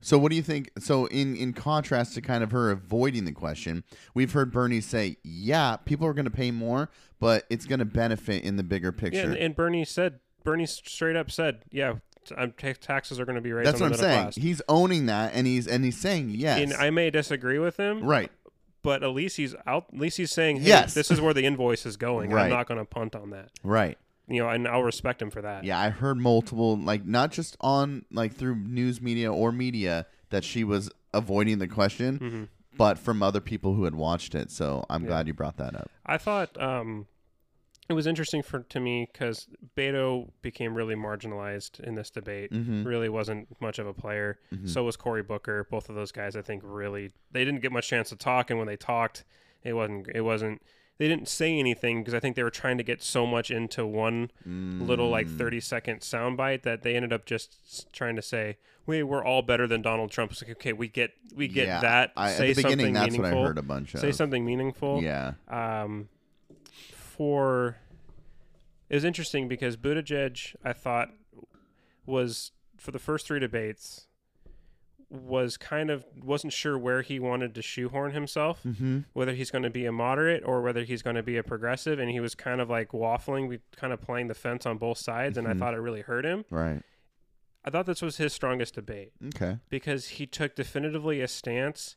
so 0.00 0.18
what 0.18 0.30
do 0.30 0.36
you 0.36 0.42
think? 0.42 0.70
So 0.78 1.06
in 1.06 1.36
in 1.36 1.52
contrast 1.52 2.14
to 2.14 2.20
kind 2.20 2.42
of 2.44 2.50
her 2.52 2.70
avoiding 2.70 3.24
the 3.24 3.32
question, 3.32 3.84
we've 4.14 4.32
heard 4.32 4.52
Bernie 4.52 4.80
say, 4.80 5.16
"Yeah, 5.24 5.76
people 5.76 6.06
are 6.06 6.14
going 6.14 6.24
to 6.24 6.30
pay 6.30 6.50
more, 6.50 6.90
but 7.18 7.44
it's 7.50 7.66
going 7.66 7.80
to 7.80 7.84
benefit 7.84 8.44
in 8.44 8.56
the 8.56 8.62
bigger 8.62 8.94
Yeah, 8.94 9.00
picture." 9.00 9.20
and, 9.22 9.36
and 9.36 9.56
Bernie 9.56 9.84
said 9.84 10.20
Bernie 10.44 10.66
straight 10.66 11.16
up 11.16 11.30
said, 11.30 11.62
yeah, 11.70 11.94
t- 12.24 12.34
I'm- 12.36 12.54
ta- 12.56 12.72
taxes 12.80 13.18
are 13.20 13.24
going 13.24 13.36
to 13.36 13.42
be 13.42 13.52
raised. 13.52 13.66
That's 13.68 13.80
what 13.80 13.92
I'm 13.92 13.98
saying. 13.98 14.22
class. 14.22 14.36
He's 14.36 14.62
owning 14.68 15.06
that, 15.06 15.32
and 15.34 15.46
he's 15.46 15.66
and 15.66 15.84
he's 15.84 15.98
saying 15.98 16.30
yes. 16.30 16.60
And 16.60 16.72
I 16.74 16.90
may 16.90 17.10
disagree 17.10 17.58
with 17.58 17.76
him, 17.76 18.02
right. 18.04 18.30
but 18.82 19.02
at 19.02 19.10
least 19.10 19.36
he's 19.36 19.54
out. 19.66 19.86
At 19.92 19.98
least 19.98 20.16
he's 20.16 20.30
saying, 20.30 20.58
hey, 20.60 20.68
Yes. 20.68 20.94
this 20.94 21.10
is 21.10 21.20
where 21.20 21.34
the 21.34 21.44
invoice 21.44 21.84
is 21.84 21.96
going. 21.96 22.30
Right. 22.30 22.44
I'm 22.44 22.50
not 22.50 22.66
going 22.68 22.78
to 22.78 22.84
punt 22.84 23.14
on 23.16 23.30
that. 23.30 23.50
Right. 23.64 23.98
You 24.28 24.42
know, 24.42 24.48
and 24.50 24.68
I'll 24.68 24.82
respect 24.82 25.22
him 25.22 25.30
for 25.30 25.40
that. 25.42 25.64
Yeah, 25.64 25.78
I 25.80 25.88
heard 25.90 26.18
multiple, 26.18 26.76
like 26.76 27.06
not 27.06 27.30
just 27.32 27.56
on 27.60 28.04
like 28.12 28.34
through 28.34 28.56
news 28.56 29.00
media 29.00 29.32
or 29.32 29.52
media 29.52 30.06
that 30.30 30.44
she 30.44 30.64
was 30.64 30.90
avoiding 31.14 31.58
the 31.58 31.68
question, 31.68 32.18
Mm-hmm. 32.18 32.44
but 32.76 32.98
from 32.98 33.22
other 33.22 33.40
people 33.40 33.74
who 33.74 33.84
had 33.84 33.94
watched 33.94 34.34
it. 34.34 34.50
So 34.50 34.84
I'm 34.90 35.04
glad 35.06 35.26
you 35.26 35.32
brought 35.34 35.56
that 35.56 35.74
up. 35.74 35.90
I 36.04 36.18
thought 36.18 36.60
um, 36.60 37.06
it 37.88 37.94
was 37.94 38.06
interesting 38.06 38.42
for 38.42 38.60
to 38.60 38.80
me 38.80 39.08
because 39.10 39.46
Beto 39.74 40.28
became 40.42 40.74
really 40.74 40.94
marginalized 40.94 41.80
in 41.80 41.94
this 41.94 42.10
debate. 42.10 42.52
Mm-hmm. 42.52 42.84
Really 42.84 43.08
wasn't 43.08 43.48
much 43.62 43.78
of 43.78 43.86
a 43.86 43.94
player. 43.94 44.38
So 44.66 44.84
was 44.84 44.96
Cory 44.98 45.22
Booker. 45.22 45.66
Both 45.70 45.88
of 45.88 45.94
those 45.94 46.12
guys, 46.12 46.36
I 46.36 46.42
think, 46.42 46.60
really 46.64 47.12
they 47.32 47.46
didn't 47.46 47.62
get 47.62 47.72
much 47.72 47.88
chance 47.88 48.10
to 48.10 48.16
talk. 48.16 48.50
And 48.50 48.58
when 48.58 48.68
they 48.68 48.76
talked, 48.76 49.24
it 49.64 49.72
wasn't. 49.72 50.08
It 50.14 50.20
wasn't. 50.20 50.60
They 50.98 51.06
didn't 51.06 51.28
say 51.28 51.56
anything 51.58 52.00
because 52.02 52.12
I 52.12 52.18
think 52.20 52.34
they 52.34 52.42
were 52.42 52.50
trying 52.50 52.76
to 52.78 52.82
get 52.84 53.02
so 53.02 53.24
much 53.24 53.50
into 53.52 53.86
one 53.86 54.30
little 54.44 55.08
like 55.08 55.28
Mm. 55.28 55.38
thirty 55.38 55.60
second 55.60 56.00
soundbite 56.00 56.62
that 56.62 56.82
they 56.82 56.96
ended 56.96 57.12
up 57.12 57.24
just 57.24 57.92
trying 57.92 58.16
to 58.16 58.22
say, 58.22 58.56
"We 58.84 59.04
we're 59.04 59.24
all 59.24 59.42
better 59.42 59.68
than 59.68 59.80
Donald 59.80 60.10
Trump." 60.10 60.32
It's 60.32 60.42
like, 60.42 60.50
okay, 60.52 60.72
we 60.72 60.88
get 60.88 61.12
we 61.36 61.46
get 61.46 61.68
Yeah, 61.68 61.80
that. 61.80 62.12
I- 62.16 62.30
at 62.32 62.36
say 62.36 62.52
the 62.52 62.62
beginning, 62.64 62.78
something 62.78 62.94
that's 62.94 63.16
what 63.16 63.26
I 63.26 63.30
meaningful. 63.30 63.46
heard 63.46 63.58
a 63.58 63.62
bunch 63.62 63.94
of. 63.94 64.00
Say 64.00 64.10
something 64.10 64.44
meaningful 64.44 65.00
Yeah. 65.00 65.34
um, 65.46 66.08
for 66.92 67.76
it 68.90 68.94
was 68.96 69.04
interesting 69.04 69.46
because 69.46 69.76
Buttigieg, 69.76 70.56
I 70.64 70.72
thought, 70.72 71.10
was 72.06 72.50
for 72.76 72.90
the 72.90 72.98
first 72.98 73.26
three 73.28 73.38
debates 73.38 74.07
was 75.10 75.56
kind 75.56 75.90
of 75.90 76.04
wasn't 76.22 76.52
sure 76.52 76.76
where 76.76 77.00
he 77.02 77.18
wanted 77.18 77.54
to 77.54 77.62
shoehorn 77.62 78.12
himself, 78.12 78.62
Mm-hmm. 78.64 79.00
whether 79.14 79.32
he's 79.32 79.50
going 79.50 79.64
to 79.64 79.70
be 79.70 79.86
a 79.86 79.92
moderate 79.92 80.42
or 80.44 80.60
whether 80.60 80.84
he's 80.84 81.02
going 81.02 81.16
to 81.16 81.22
be 81.22 81.36
a 81.38 81.42
progressive, 81.42 81.98
and 81.98 82.10
he 82.10 82.20
was 82.20 82.34
kind 82.34 82.60
of 82.60 82.68
like 82.68 82.90
waffling, 82.90 83.48
we 83.48 83.60
kind 83.76 83.92
of 83.92 84.00
playing 84.02 84.28
the 84.28 84.34
fence 84.34 84.66
on 84.66 84.76
both 84.76 84.98
sides, 84.98 85.38
and 85.38 85.48
I 85.48 85.54
Mhm. 85.54 85.58
thought 85.58 85.74
it 85.74 85.78
really 85.78 86.02
hurt 86.02 86.24
him. 86.26 86.44
Right. 86.50 86.82
I 87.64 87.70
thought 87.70 87.86
this 87.86 88.02
was 88.02 88.18
his 88.18 88.32
strongest 88.32 88.74
debate 88.74 89.12
Okay. 89.34 89.58
because 89.68 90.08
he 90.08 90.26
took 90.26 90.54
definitively 90.54 91.20
a 91.20 91.28
stance 91.28 91.96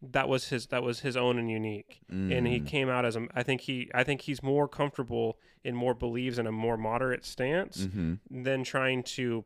that 0.00 0.28
was 0.28 0.50
his 0.50 0.66
that 0.68 0.82
was 0.82 1.00
his 1.00 1.16
own 1.16 1.38
and 1.40 1.50
unique 1.50 2.02
and 2.08 2.46
he 2.46 2.60
Mm. 2.60 2.66
came 2.68 2.88
out 2.88 3.04
as 3.04 3.16
a 3.16 3.26
I 3.34 3.42
think 3.42 3.62
he 3.62 3.90
I 3.92 4.04
think 4.04 4.20
he's 4.22 4.44
more 4.44 4.68
comfortable 4.68 5.40
and 5.64 5.76
more 5.76 5.92
believes 5.92 6.38
in 6.38 6.46
a 6.46 6.52
more 6.52 6.76
moderate 6.76 7.24
stance 7.24 7.86
Mm-hmm. 7.86 8.44
than 8.44 8.62
trying 8.62 9.02
to 9.02 9.44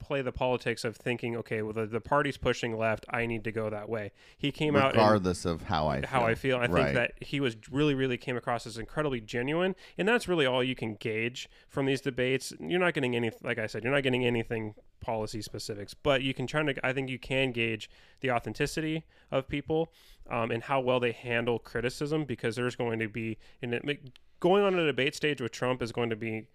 play 0.00 0.22
the 0.22 0.32
politics 0.32 0.84
of 0.84 0.96
thinking 0.96 1.36
okay 1.36 1.62
well 1.62 1.72
the, 1.72 1.86
the 1.86 2.00
party's 2.00 2.36
pushing 2.36 2.76
left 2.76 3.04
I 3.10 3.26
need 3.26 3.44
to 3.44 3.52
go 3.52 3.70
that 3.70 3.88
way 3.88 4.12
he 4.36 4.50
came 4.50 4.74
out 4.76 4.92
Regardless 4.94 5.44
of 5.44 5.62
how 5.62 5.86
I 5.88 6.04
how 6.06 6.24
I 6.24 6.34
feel. 6.34 6.56
I 6.56 6.66
Right. 6.66 6.84
think 6.84 6.94
that 6.94 7.12
he 7.20 7.40
was 7.40 7.56
really, 7.70 7.94
really 7.94 8.16
came 8.16 8.36
across 8.36 8.66
as 8.66 8.78
incredibly 8.78 9.20
genuine, 9.20 9.74
and 9.98 10.06
that's 10.06 10.28
really 10.28 10.46
all 10.46 10.62
you 10.62 10.74
can 10.74 10.94
gauge 10.94 11.48
from 11.68 11.86
these 11.86 12.00
debates. 12.00 12.52
You're 12.60 12.80
not 12.80 12.94
getting 12.94 13.16
any, 13.16 13.30
like 13.42 13.58
I 13.58 13.66
said, 13.66 13.82
you're 13.84 13.92
not 13.92 14.02
getting 14.02 14.24
anything 14.24 14.74
policy 15.00 15.42
specifics, 15.42 15.94
but 15.94 16.22
you 16.22 16.32
can 16.34 16.46
try 16.46 16.62
to. 16.62 16.86
I 16.86 16.92
think 16.92 17.10
you 17.10 17.18
can 17.18 17.52
gauge 17.52 17.90
the 18.20 18.30
authenticity 18.30 19.04
of 19.30 19.48
people 19.48 19.92
um, 20.30 20.50
and 20.50 20.62
how 20.64 20.80
well 20.80 21.00
they 21.00 21.12
handle 21.12 21.58
criticism, 21.58 22.24
because 22.24 22.56
there's 22.56 22.76
going 22.76 22.98
to 23.00 23.08
be, 23.08 23.38
and 23.62 23.74
it, 23.74 24.12
going 24.38 24.62
on 24.62 24.78
a 24.78 24.86
debate 24.86 25.14
stage 25.14 25.40
with 25.40 25.52
Trump 25.52 25.82
is 25.82 25.92
going 25.92 26.10
to 26.10 26.16
be 26.16 26.46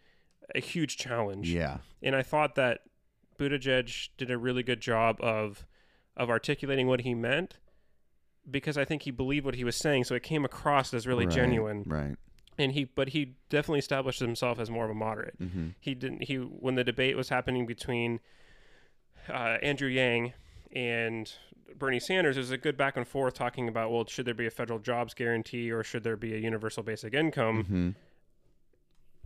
a 0.53 0.59
huge 0.59 0.97
challenge. 0.97 1.51
Yeah. 1.51 1.77
And 2.01 2.15
I 2.15 2.23
thought 2.23 2.55
that 2.55 2.81
Buttigieg 3.37 4.09
did 4.17 4.31
a 4.31 4.37
really 4.37 4.63
good 4.63 4.81
job 4.81 5.17
of 5.21 5.65
of 6.17 6.29
articulating 6.29 6.87
what 6.87 7.01
he 7.01 7.13
meant 7.13 7.57
because 8.49 8.77
I 8.77 8.85
think 8.85 9.03
he 9.03 9.11
believed 9.11 9.45
what 9.45 9.55
he 9.55 9.63
was 9.63 9.75
saying, 9.75 10.05
so 10.05 10.15
it 10.15 10.23
came 10.23 10.45
across 10.45 10.93
as 10.93 11.07
really 11.07 11.25
Right, 11.25 11.35
genuine. 11.35 11.83
Right. 11.85 12.15
And 12.57 12.71
he, 12.71 12.85
but 12.85 13.09
he 13.09 13.35
definitely 13.49 13.79
established 13.79 14.21
himself 14.21 14.59
as 14.59 14.69
more 14.69 14.85
of 14.85 14.91
a 14.91 14.93
moderate. 14.93 15.37
Mm-hmm. 15.41 15.69
He 15.81 15.93
didn't. 15.93 16.23
He 16.23 16.35
when 16.35 16.75
the 16.75 16.85
debate 16.85 17.17
was 17.17 17.27
happening 17.27 17.65
between 17.65 18.21
uh, 19.27 19.57
Andrew 19.61 19.89
Yang 19.89 20.33
and 20.73 21.33
Bernie 21.77 21.99
Sanders, 21.99 22.35
there 22.35 22.41
was 22.41 22.51
a 22.51 22.57
good 22.57 22.77
back 22.77 22.95
and 22.95 23.05
forth 23.05 23.33
talking 23.33 23.67
about 23.67 23.91
well, 23.91 24.05
should 24.05 24.25
there 24.25 24.33
be 24.33 24.45
a 24.45 24.51
federal 24.51 24.79
jobs 24.79 25.13
guarantee 25.13 25.69
or 25.69 25.83
should 25.83 26.03
there 26.03 26.15
be 26.15 26.33
a 26.33 26.37
universal 26.37 26.81
basic 26.81 27.13
income? 27.13 27.63
Mm-hmm. 27.63 27.89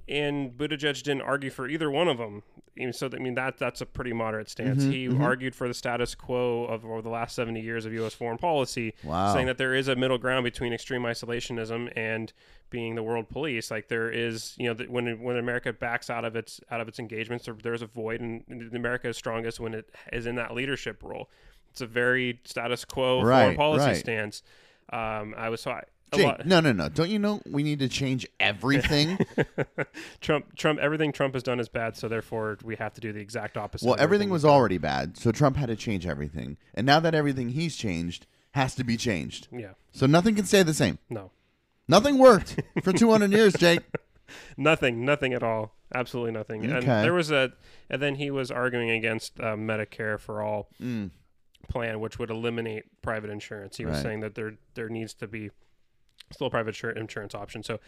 And 0.10 0.52
Buttigieg 0.58 1.02
didn't 1.04 1.22
argue 1.22 1.50
for 1.50 1.68
either 1.68 1.90
one 1.92 2.08
of 2.08 2.18
them. 2.18 2.44
So, 2.92 3.10
I 3.14 3.18
mean 3.20 3.36
that 3.36 3.58
that's 3.58 3.82
a 3.82 3.86
pretty 3.86 4.14
moderate 4.14 4.50
stance. 4.50 4.84
Mm-hmm, 4.84 4.92
he 4.92 5.08
argued 5.22 5.54
for 5.54 5.68
the 5.68 5.74
status 5.74 6.16
quo 6.16 6.64
of 6.66 6.86
over 6.86 7.02
the 7.02 7.10
last 7.10 7.36
seventy 7.36 7.60
years 7.60 7.86
of 7.86 7.92
U.S. 7.94 8.14
foreign 8.14 8.38
policy, 8.38 8.94
Wow. 9.04 9.34
saying 9.34 9.48
that 9.48 9.58
there 9.58 9.76
is 9.76 9.90
a 9.90 9.98
middle 9.98 10.18
ground 10.18 10.46
between 10.46 10.72
extreme 10.72 11.02
isolationism 11.02 11.92
and 11.98 12.32
being 12.70 12.96
the 12.96 13.04
world 13.04 13.28
police. 13.28 13.70
Like 13.70 13.90
there 13.90 14.10
is, 14.10 14.56
you 14.58 14.68
know, 14.68 14.74
that 14.76 14.90
when 14.90 15.22
when 15.22 15.36
America 15.36 15.74
backs 15.74 16.10
out 16.10 16.24
of 16.24 16.38
its 16.38 16.62
out 16.72 16.80
of 16.80 16.88
its 16.88 17.00
engagements, 17.00 17.46
there, 17.46 17.56
there's 17.62 17.82
a 17.82 17.88
void, 17.88 18.22
and, 18.22 18.44
and 18.48 18.74
America 18.74 19.10
is 19.10 19.18
strongest 19.18 19.60
when 19.60 19.74
it 19.74 19.90
is 20.14 20.26
in 20.26 20.36
that 20.36 20.54
leadership 20.54 21.04
role. 21.04 21.30
It's 21.72 21.82
a 21.82 21.88
very 21.88 22.40
status 22.46 22.86
quo 22.86 23.22
Right, 23.24 23.42
foreign 23.44 23.56
policy 23.58 23.86
right. 23.88 23.98
stance. 23.98 24.42
Um, 24.94 25.36
I 25.38 25.50
was 25.50 25.60
so 25.62 25.72
I, 25.72 25.84
Jake, 26.14 26.46
no, 26.46 26.60
no, 26.60 26.72
no. 26.72 26.90
Don't 26.90 27.10
you 27.10 27.20
know 27.20 27.42
we 27.50 27.64
need 27.64 27.80
to 27.80 27.88
change 27.88 28.28
everything? 28.40 29.18
Trump, 30.22 30.56
Trump, 30.56 30.80
everything 30.80 31.12
Trump 31.12 31.34
has 31.34 31.44
done 31.44 31.60
is 31.60 31.70
bad, 31.70 31.96
so 31.96 32.08
therefore 32.08 32.58
we 32.64 32.76
have 32.78 32.94
to 32.94 33.02
do 33.02 33.12
the 33.14 33.20
exact 33.20 33.58
opposite. 33.58 33.86
well, 33.86 33.96
of 33.96 34.00
everything 34.02 34.30
was 34.30 34.44
already 34.46 34.78
bad, 34.78 35.18
so 35.18 35.32
Trump 35.32 35.56
had 35.58 35.68
to 35.68 35.76
change 35.76 36.06
everything. 36.08 36.58
And 36.74 36.86
now 36.86 37.00
that 37.00 37.14
everything 37.16 37.50
he's 37.50 37.76
changed 37.76 38.26
has 38.52 38.76
to 38.76 38.84
be 38.84 38.98
changed. 38.98 39.48
Yeah, 39.52 39.72
So 39.92 40.06
nothing 40.06 40.36
can 40.36 40.46
stay 40.46 40.64
the 40.64 40.74
same. 40.74 40.98
no, 41.10 41.32
Nothing 41.88 42.18
worked 42.20 42.62
for 42.84 42.94
200 42.94 43.32
years, 43.32 43.54
Jake. 43.58 43.80
nothing, 44.58 45.04
nothing 45.06 45.34
at 45.34 45.42
all, 45.44 45.74
absolutely 45.94 46.32
nothing. 46.32 46.64
And 46.66 46.74
Okay. 46.74 47.02
there 47.02 47.14
was 47.14 47.32
a, 47.32 47.54
and 47.90 48.02
then 48.02 48.16
he 48.16 48.30
was 48.32 48.52
arguing 48.52 48.90
against 48.92 49.40
uh, 49.40 49.56
Medicare 49.56 50.20
for 50.20 50.42
all 50.42 50.70
Mm. 50.82 51.10
plan, 51.68 52.00
which 52.00 52.18
would 52.20 52.30
eliminate 52.30 53.02
private 53.02 53.30
insurance. 53.30 53.78
He 53.78 53.86
was 53.86 53.96
Right. 53.96 54.04
saying 54.04 54.20
that 54.22 54.36
there 54.36 54.54
there 54.76 54.90
needs 54.90 55.14
to 55.16 55.28
be 55.28 55.50
still 56.32 56.48
a 56.48 56.50
private 56.50 56.82
insurance 56.96 57.34
option. 57.36 57.64
So 57.64 57.80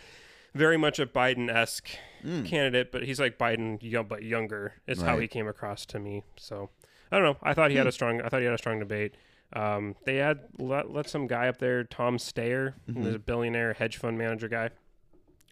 very 0.54 0.78
much 0.78 1.00
a 1.00 1.06
Biden 1.06 1.50
esque 1.50 1.90
candidate, 2.24 2.92
but 2.92 3.04
he's 3.04 3.20
like 3.20 3.38
Biden, 3.38 3.78
young, 3.82 4.06
but 4.08 4.24
younger. 4.24 4.74
Is 4.88 5.02
how 5.02 5.04
Mm. 5.04 5.08
Right. 5.08 5.16
Hmm. 5.16 5.22
he 5.22 5.28
came 5.28 5.48
across 5.48 5.86
to 5.88 6.00
me. 6.00 6.24
So 6.38 6.70
I 7.12 7.18
don't 7.20 7.26
know. 7.26 7.38
I 7.44 7.54
thought 7.54 7.72
he 7.72 7.78
had 7.78 7.88
a 7.88 7.92
strong. 7.92 8.22
I 8.22 8.30
thought 8.30 8.40
he 8.40 8.46
had 8.46 8.54
a 8.54 8.58
strong 8.58 8.80
debate. 8.80 9.16
Um, 9.54 9.96
they 10.06 10.16
had 10.18 10.40
let, 10.60 10.92
let 10.92 11.10
some 11.10 11.28
guy 11.28 11.48
up 11.50 11.58
there, 11.58 11.84
Tom 11.84 12.18
Steyer, 12.18 12.74
Mm-hmm. 12.90 13.04
who's 13.04 13.16
a 13.16 13.20
billionaire 13.20 13.74
hedge 13.74 13.98
fund 13.98 14.18
manager 14.18 14.48
guy. 14.48 14.70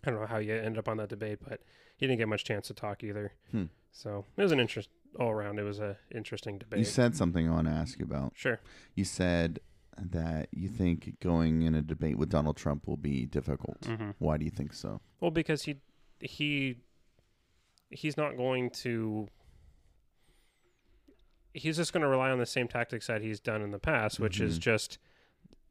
I 0.06 0.10
don't 0.10 0.22
know 0.22 0.26
how 0.28 0.40
he 0.40 0.50
ended 0.52 0.78
up 0.78 0.88
on 0.88 0.96
that 0.98 1.10
debate, 1.10 1.40
but 1.46 1.60
he 1.98 2.08
didn't 2.08 2.20
get 2.20 2.30
much 2.30 2.46
chance 2.46 2.68
to 2.68 2.74
talk 2.74 3.04
either. 3.04 3.34
Hmm. 3.52 3.66
So 3.92 4.24
it 4.38 4.42
was 4.42 4.54
an 4.54 4.60
interest 4.62 4.88
all 5.20 5.30
around. 5.32 5.60
It 5.60 5.64
was 5.64 5.80
a 5.80 5.98
interesting 6.16 6.58
debate. 6.60 6.80
You 6.80 6.86
said 6.86 7.14
something 7.16 7.50
I 7.50 7.52
want 7.52 7.68
to 7.68 7.74
ask 7.74 8.00
you 8.00 8.06
about. 8.06 8.32
sure. 8.36 8.62
You 8.96 9.04
said 9.04 9.60
that 10.12 10.50
you 10.52 10.68
think 10.70 11.20
going 11.20 11.62
in 11.64 11.76
a 11.76 11.82
debate 11.82 12.18
with 12.18 12.30
Donald 12.30 12.58
Trump 12.58 12.88
will 12.88 12.97
be 12.97 13.26
difficult. 13.26 13.82
Mm-hmm. 13.82 14.12
Why 14.20 14.38
do 14.38 14.45
you 14.45 14.52
think 14.52 14.74
so? 14.74 15.02
Well, 15.20 15.32
because 15.32 15.64
he 15.64 15.78
he 16.20 16.78
he's 17.89 18.18
not 18.18 18.38
going 18.38 18.70
to. 18.72 19.28
He's 21.54 21.78
just 21.78 21.93
going 21.93 22.02
to 22.04 22.08
rely 22.08 22.30
on 22.30 22.38
the 22.39 22.45
same 22.45 22.68
tactics 22.68 23.08
that 23.08 23.22
he's 23.22 23.39
done 23.39 23.62
in 23.62 23.72
the 23.72 23.80
past, 23.80 24.20
which 24.20 24.39
is 24.39 24.58
just 24.60 25.00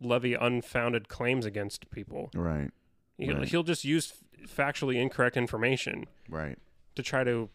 levy 0.01 0.35
unfounded 0.35 1.09
claims 1.09 1.47
against 1.47 1.89
people. 1.91 2.31
Right. 2.35 2.71
He'll, 3.17 3.39
Right. 3.39 3.49
he'll 3.49 3.63
just 3.63 3.85
use 3.85 4.13
factually 4.47 4.97
incorrect 5.01 5.37
information 5.37 6.07
Right. 6.29 6.59
to 6.97 7.03
try 7.03 7.25
to. 7.25 7.49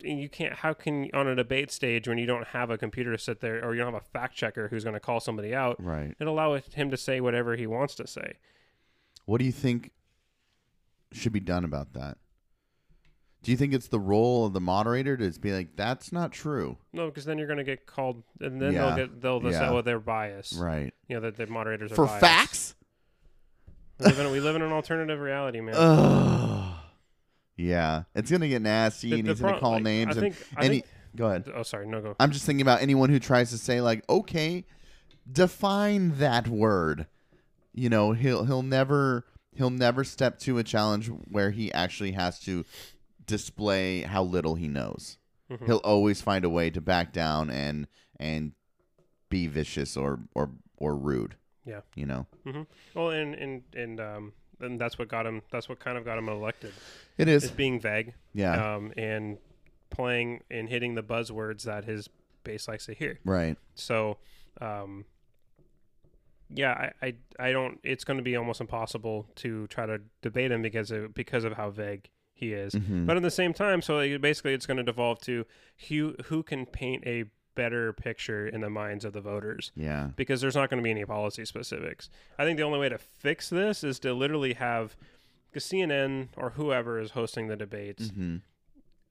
You 0.00 0.28
can't. 0.28 0.52
How 0.54 0.72
can 0.74 1.08
on 1.14 1.28
a 1.28 1.34
debate 1.36 1.70
stage 1.70 2.08
when 2.08 2.18
you 2.18 2.26
don't 2.26 2.46
have 2.48 2.70
a 2.70 2.76
computer 2.76 3.12
to 3.12 3.18
sit 3.18 3.40
there, 3.40 3.64
or 3.64 3.74
you 3.74 3.80
don't 3.82 3.92
have 3.92 4.02
a 4.02 4.06
fact 4.06 4.34
checker 4.36 4.68
who's 4.68 4.82
going 4.84 4.94
to 4.94 5.00
call 5.00 5.20
somebody 5.20 5.54
out, 5.54 5.76
Right. 5.82 6.14
and 6.18 6.28
allow 6.28 6.54
him 6.54 6.90
to 6.90 6.96
say 6.96 7.20
whatever 7.20 7.54
he 7.56 7.66
wants 7.66 7.94
to 7.96 8.06
say? 8.06 8.34
What 9.24 9.38
do 9.38 9.44
you 9.44 9.52
think 9.52 9.92
should 11.12 11.32
be 11.32 11.40
done 11.40 11.64
about 11.64 11.92
that? 11.94 12.18
Do 13.42 13.50
you 13.50 13.56
think 13.56 13.72
it's 13.74 13.88
the 13.88 14.00
role 14.00 14.46
of 14.46 14.52
the 14.54 14.60
moderator 14.60 15.16
to 15.16 15.26
just 15.26 15.40
be 15.42 15.52
like, 15.52 15.76
"That's 15.76 16.10
not 16.12 16.32
true"? 16.32 16.78
No, 16.92 17.06
because 17.08 17.24
then 17.26 17.38
you're 17.38 17.46
going 17.46 17.58
to 17.58 17.64
get 17.64 17.86
called, 17.86 18.22
and 18.40 18.60
then 18.60 18.72
Yeah. 18.72 18.86
they'll 18.86 18.96
get 19.06 19.20
they'll 19.20 19.40
decide 19.40 19.66
Yeah. 19.66 19.70
well 19.72 19.82
they're 19.82 20.00
biased. 20.00 20.58
Right. 20.58 20.92
You 21.08 21.16
know 21.16 21.20
that 21.20 21.36
the 21.36 21.46
moderators 21.46 21.92
are 21.92 21.94
For 21.94 22.06
biased. 22.06 22.20
facts? 22.20 22.74
We 24.00 24.06
live, 24.06 24.18
in, 24.18 24.32
we 24.32 24.40
live 24.40 24.56
in 24.56 24.62
an 24.62 24.72
alternative 24.72 25.20
reality, 25.20 25.60
man. 25.60 25.74
Yeah, 27.56 28.04
it's 28.14 28.30
gonna 28.30 28.48
get 28.48 28.62
nasty, 28.62 29.10
The- 29.10 29.16
and 29.18 29.26
the 29.26 29.32
he's 29.32 29.40
gonna 29.40 29.60
call 29.60 29.72
like, 29.74 29.82
names. 29.84 30.18
I 30.18 30.22
and 30.24 30.34
think- 30.34 30.46
I 30.56 30.64
any, 30.64 30.74
think- 30.80 30.86
go 31.16 31.26
ahead. 31.26 31.48
oh, 31.54 31.62
sorry, 31.62 31.86
no 31.86 32.00
go. 32.00 32.16
I'm 32.18 32.30
just 32.32 32.44
thinking 32.46 32.62
about 32.62 32.82
anyone 32.82 33.10
who 33.10 33.18
tries 33.20 33.50
to 33.50 33.58
say 33.58 33.80
like, 33.80 34.04
okay, 34.08 34.64
define 35.30 36.18
that 36.18 36.48
word. 36.48 37.06
You 37.72 37.88
know, 37.88 38.12
he'll 38.12 38.44
he'll 38.44 38.62
never 38.62 39.24
he'll 39.54 39.70
never 39.70 40.04
step 40.04 40.38
to 40.40 40.58
a 40.58 40.64
challenge 40.64 41.08
where 41.08 41.50
he 41.50 41.72
actually 41.72 42.12
has 42.12 42.38
to 42.40 42.64
display 43.26 44.02
how 44.02 44.22
little 44.22 44.54
he 44.54 44.68
knows. 44.68 45.18
Mm-hmm. 45.50 45.66
He'll 45.66 45.78
always 45.78 46.20
find 46.20 46.44
a 46.44 46.48
way 46.50 46.70
to 46.70 46.80
back 46.80 47.12
down 47.12 47.50
and 47.50 47.86
and 48.18 48.52
be 49.28 49.46
vicious 49.46 49.96
or 49.96 50.20
or 50.34 50.50
or 50.76 50.96
rude. 50.96 51.36
Yeah. 51.64 51.80
You 51.94 52.06
know, 52.06 52.26
hmm 52.44 52.62
Well, 52.94 53.10
and 53.10 53.34
and 53.34 53.62
and 53.74 54.00
um, 54.00 54.32
and 54.64 54.80
that's 54.80 54.98
what 54.98 55.08
got 55.08 55.26
him. 55.26 55.42
That's 55.52 55.68
what 55.68 55.78
kind 55.78 55.96
of 55.98 56.04
got 56.04 56.18
him 56.18 56.28
elected. 56.28 56.72
it 57.18 57.28
Is 57.28 57.44
is. 57.44 57.50
being 57.52 57.78
vague. 57.80 58.14
Yeah. 58.32 58.74
Um, 58.76 58.92
and 58.96 59.38
playing 59.90 60.42
and 60.50 60.68
hitting 60.68 60.94
the 60.96 61.02
buzzwords 61.02 61.62
that 61.64 61.84
his 61.84 62.08
base 62.42 62.66
likes 62.68 62.86
to 62.86 62.94
hear. 62.94 63.20
right. 63.24 63.56
So, 63.76 64.16
um, 64.60 65.04
yeah, 66.50 66.90
I, 67.02 67.06
I, 67.06 67.14
I 67.48 67.52
don't. 67.52 67.78
It's 67.82 68.04
going 68.04 68.18
to 68.18 68.22
be 68.22 68.36
almost 68.36 68.60
impossible 68.60 69.26
to 69.36 69.66
try 69.68 69.86
to 69.86 70.00
debate 70.22 70.52
him 70.52 70.62
because 70.62 70.90
of 70.90 71.14
because 71.14 71.44
of 71.44 71.54
how 71.54 71.70
vague 71.70 72.08
he 72.34 72.52
is. 72.52 72.74
Mhm. 72.74 73.06
But 73.06 73.16
at 73.16 73.22
the 73.22 73.30
same 73.30 73.54
time, 73.54 73.80
so 73.82 74.18
basically, 74.18 74.52
it's 74.54 74.66
going 74.66 74.76
to 74.76 74.82
devolve 74.82 75.20
to 75.22 75.46
who 75.88 76.14
who 76.26 76.42
can 76.42 76.66
paint 76.66 77.04
a 77.06 77.24
better 77.54 77.92
picture 77.92 78.46
in 78.46 78.60
the 78.60 78.70
minds 78.70 79.04
of 79.04 79.12
the 79.12 79.20
voters 79.20 79.72
Yeah. 79.76 80.10
because 80.16 80.40
there's 80.40 80.54
not 80.56 80.70
going 80.70 80.78
to 80.78 80.84
be 80.84 80.90
any 80.90 81.04
policy 81.04 81.44
specifics. 81.44 82.10
I 82.38 82.44
think 82.44 82.56
the 82.58 82.64
only 82.64 82.78
way 82.78 82.88
to 82.88 82.98
fix 82.98 83.48
this 83.50 83.84
is 83.84 83.98
to 84.00 84.12
literally 84.12 84.54
have 84.54 84.96
because 85.50 85.64
CNN 85.64 86.28
or 86.36 86.50
whoever 86.50 86.98
is 86.98 87.12
hosting 87.12 87.48
the 87.48 87.56
debates 87.56 88.08
hmm 88.10 88.36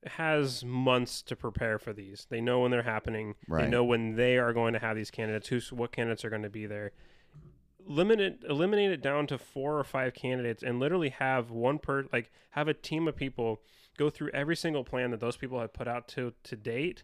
has 0.06 0.62
months 0.64 1.22
to 1.22 1.34
prepare 1.34 1.78
for 1.78 1.94
these. 1.94 2.26
They 2.28 2.42
know 2.42 2.60
when 2.60 2.70
they're 2.70 2.82
happening. 2.82 3.36
Right. 3.48 3.64
They 3.64 3.70
know 3.70 3.84
when 3.84 4.16
they 4.16 4.36
are 4.36 4.52
going 4.52 4.74
to 4.74 4.78
have 4.78 4.96
these 4.96 5.10
candidates. 5.10 5.48
Who's 5.48 5.72
what 5.72 5.92
candidates 5.92 6.26
are 6.26 6.28
going 6.30 6.42
to 6.42 6.50
be 6.50 6.66
there. 6.66 6.92
Limit 7.86 8.20
it, 8.20 8.42
eliminate 8.46 8.90
it 8.90 9.00
down 9.02 9.26
to 9.28 9.38
four 9.38 9.78
or 9.78 9.84
five 9.84 10.12
candidates, 10.12 10.62
and 10.62 10.78
literally 10.78 11.08
have 11.08 11.50
one 11.50 11.78
per 11.78 12.04
like 12.12 12.30
have 12.50 12.68
a 12.68 12.74
team 12.74 13.08
of 13.08 13.16
people 13.16 13.62
go 13.96 14.10
through 14.10 14.28
every 14.34 14.56
single 14.56 14.84
plan 14.84 15.10
that 15.10 15.20
those 15.20 15.38
people 15.38 15.58
have 15.58 15.72
put 15.72 15.88
out 15.88 16.06
to 16.08 16.34
to 16.44 16.54
date. 16.56 17.02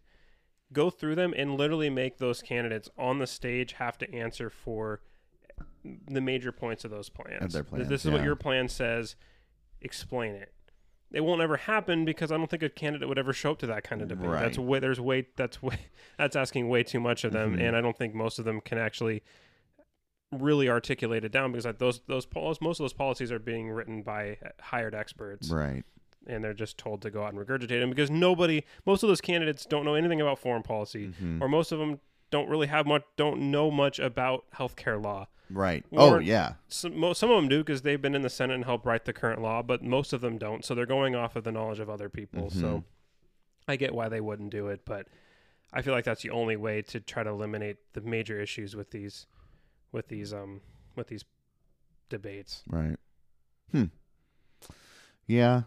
Go 0.72 0.90
through 0.90 1.16
them 1.16 1.34
and 1.36 1.56
literally 1.56 1.90
make 1.90 2.18
those 2.18 2.42
candidates 2.42 2.88
on 2.96 3.18
the 3.18 3.26
stage 3.26 3.72
have 3.74 3.98
to 3.98 4.14
answer 4.14 4.48
for 4.50 5.00
the 6.08 6.20
major 6.20 6.52
points 6.52 6.84
of 6.84 6.90
those 6.90 7.08
plans. 7.08 7.42
Of 7.42 7.52
their 7.52 7.64
plans, 7.64 7.88
this 7.88 8.04
is 8.04 8.10
what 8.10 8.22
your 8.22 8.36
plan 8.36 8.68
says. 8.68 9.16
Explain 9.82 10.34
it 10.34 10.52
it 11.12 11.24
won't 11.24 11.40
ever 11.42 11.56
happen 11.56 12.04
because 12.04 12.30
I 12.30 12.36
don't 12.36 12.48
think 12.48 12.62
a 12.62 12.68
candidate 12.68 13.08
would 13.08 13.18
ever 13.18 13.32
show 13.32 13.50
up 13.50 13.58
to 13.58 13.66
that 13.66 13.82
kind 13.82 14.00
of 14.00 14.06
debate. 14.06 14.30
That's 14.30 14.58
Right. 14.58 14.66
way 14.66 14.78
there's 14.78 15.00
way 15.00 15.26
that's 15.36 15.60
way 15.60 15.76
that's 16.18 16.36
asking 16.36 16.68
way 16.68 16.84
too 16.84 17.00
much 17.00 17.24
of 17.24 17.32
them, 17.32 17.56
Mhm. 17.56 17.60
and 17.66 17.76
I 17.76 17.80
don't 17.80 17.96
think 17.98 18.14
most 18.14 18.38
of 18.38 18.44
them 18.44 18.60
can 18.60 18.78
actually 18.78 19.22
really 20.30 20.68
articulate 20.68 21.24
it 21.24 21.32
down 21.32 21.50
because 21.50 21.64
like 21.64 21.78
those 21.78 22.00
those 22.06 22.26
most 22.60 22.78
of 22.78 22.84
those 22.84 22.92
policies 22.92 23.32
are 23.32 23.40
being 23.40 23.70
written 23.70 24.02
by 24.02 24.38
hired 24.60 24.94
experts, 24.94 25.50
Right. 25.50 25.84
And 26.26 26.44
they're 26.44 26.54
just 26.54 26.76
told 26.78 27.02
to 27.02 27.10
go 27.10 27.24
out 27.24 27.32
and 27.32 27.38
regurgitate 27.46 27.80
them 27.80 27.90
because 27.90 28.10
nobody, 28.10 28.62
most 28.86 29.02
of 29.02 29.08
those 29.08 29.20
candidates 29.20 29.64
don't 29.66 29.84
know 29.84 29.94
anything 29.94 30.20
about 30.20 30.38
foreign 30.38 30.62
policy, 30.62 31.08
Mhm. 31.22 31.40
or 31.40 31.48
most 31.48 31.72
of 31.72 31.78
them 31.78 32.00
don't 32.30 32.48
really 32.48 32.66
have 32.68 32.86
much, 32.86 33.02
don't 33.16 33.50
know 33.50 33.70
much 33.70 33.98
about 33.98 34.44
healthcare 34.52 35.02
law. 35.02 35.26
Right. 35.48 35.84
Or- 35.90 36.16
oh 36.16 36.18
yeah. 36.20 36.54
Some, 36.68 37.12
some 37.14 37.30
of 37.30 37.36
them 37.36 37.48
do 37.48 37.58
because 37.58 37.82
they've 37.82 38.00
been 38.00 38.14
in 38.14 38.22
the 38.22 38.30
Senate 38.30 38.54
and 38.54 38.64
helped 38.64 38.86
write 38.86 39.04
the 39.04 39.12
current 39.12 39.40
law, 39.42 39.62
but 39.62 39.82
most 39.82 40.12
of 40.12 40.20
them 40.20 40.38
don't. 40.38 40.64
So 40.64 40.74
they're 40.74 40.86
going 40.86 41.16
off 41.16 41.34
of 41.34 41.42
the 41.44 41.50
knowledge 41.50 41.80
of 41.80 41.90
other 41.90 42.08
people. 42.08 42.44
Mm-hmm. 42.48 42.60
So 42.60 42.84
I 43.66 43.74
get 43.76 43.94
why 43.94 44.08
they 44.08 44.20
wouldn't 44.20 44.50
do 44.50 44.68
it, 44.68 44.82
but 44.84 45.08
I 45.72 45.82
feel 45.82 45.92
like 45.94 46.04
that's 46.04 46.22
the 46.22 46.30
only 46.30 46.54
way 46.56 46.82
to 46.82 47.00
try 47.00 47.22
to 47.24 47.30
eliminate 47.30 47.78
the 47.94 48.00
major 48.00 48.40
issues 48.40 48.76
with 48.76 48.90
these, 48.92 49.26
with 49.90 50.06
these, 50.08 50.32
um, 50.32 50.60
with 50.94 51.08
these 51.08 51.24
debates. 52.08 52.62
Right. 52.68 52.96
Hmm. 53.72 53.84
Yeah. 55.26 55.62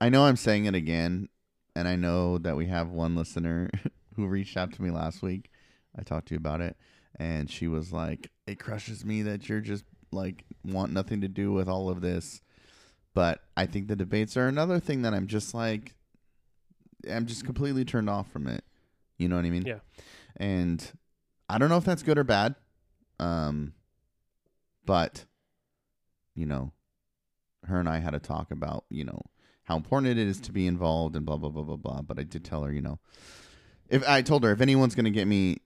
I 0.00 0.08
know 0.08 0.24
I'm 0.24 0.36
saying 0.36 0.66
it 0.66 0.74
again, 0.74 1.28
and 1.74 1.88
I 1.88 1.96
know 1.96 2.38
that 2.38 2.56
we 2.56 2.66
have 2.66 2.90
one 2.90 3.16
listener 3.16 3.70
who 4.16 4.26
reached 4.26 4.56
out 4.56 4.72
to 4.74 4.82
me 4.82 4.90
last 4.90 5.22
week. 5.22 5.50
I 5.98 6.02
talked 6.02 6.28
to 6.28 6.34
you 6.34 6.38
about 6.38 6.60
it, 6.60 6.76
and 7.16 7.50
she 7.50 7.66
was 7.66 7.92
like, 7.92 8.30
"It 8.46 8.58
crushes 8.58 9.04
me 9.04 9.22
that 9.22 9.48
you're 9.48 9.60
just 9.60 9.84
like 10.12 10.44
want 10.64 10.92
nothing 10.92 11.20
to 11.22 11.28
do 11.28 11.52
with 11.52 11.68
all 11.68 11.88
of 11.88 12.00
this." 12.00 12.40
But 13.14 13.40
I 13.56 13.66
think 13.66 13.88
the 13.88 13.96
debates 13.96 14.36
are 14.36 14.46
another 14.46 14.78
thing 14.78 15.02
that 15.02 15.14
I'm 15.14 15.26
just 15.26 15.52
like, 15.52 15.94
I'm 17.10 17.26
just 17.26 17.44
completely 17.44 17.84
turned 17.84 18.08
off 18.08 18.30
from 18.30 18.46
it. 18.46 18.62
You 19.16 19.28
know 19.28 19.36
what 19.36 19.44
I 19.44 19.50
mean? 19.50 19.66
Yeah. 19.66 19.80
And 20.36 20.84
I 21.48 21.58
don't 21.58 21.68
know 21.68 21.78
if 21.78 21.84
that's 21.84 22.04
good 22.04 22.18
or 22.18 22.24
bad. 22.24 22.54
Um, 23.18 23.72
but 24.84 25.24
you 26.36 26.46
know, 26.46 26.70
her 27.64 27.80
and 27.80 27.88
I 27.88 27.98
had 27.98 28.14
a 28.14 28.20
talk 28.20 28.52
about, 28.52 28.84
you 28.88 29.04
know, 29.04 29.22
how 29.68 29.76
important 29.76 30.18
it 30.18 30.26
is 30.26 30.40
to 30.40 30.50
be 30.50 30.66
involved 30.66 31.14
and 31.14 31.26
blah 31.26 31.36
blah 31.36 31.50
blah 31.50 31.62
blah 31.62 31.76
blah. 31.76 32.00
But 32.00 32.18
I 32.18 32.22
did 32.22 32.42
tell 32.42 32.62
her, 32.64 32.72
you 32.72 32.80
know, 32.80 32.98
if 33.90 34.02
I 34.08 34.22
told 34.22 34.42
her 34.44 34.50
if 34.50 34.62
anyone's 34.62 34.94
going 34.94 35.04
to 35.04 35.10
get 35.10 35.26
me 35.28 35.58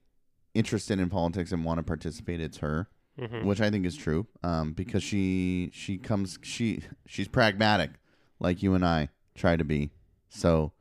interested 0.55 0.99
in 0.99 1.09
politics 1.09 1.53
and 1.53 1.65
want 1.65 1.79
to 1.79 1.85
participate, 1.85 2.41
it's 2.41 2.59
her, 2.59 2.89
Mhm. 3.19 3.45
which 3.45 3.61
I 3.61 3.71
think 3.71 3.87
is 3.87 3.95
true. 3.97 4.27
Um, 4.43 4.73
because 4.73 5.05
she 5.05 5.71
she 5.73 5.99
comes 5.99 6.39
she 6.43 6.83
she's 7.07 7.29
pragmatic, 7.29 7.93
like 8.41 8.61
you 8.61 8.75
and 8.75 8.85
I 8.85 9.09
try 9.37 9.57
to 9.57 9.65
be. 9.65 9.91
So, 10.29 10.73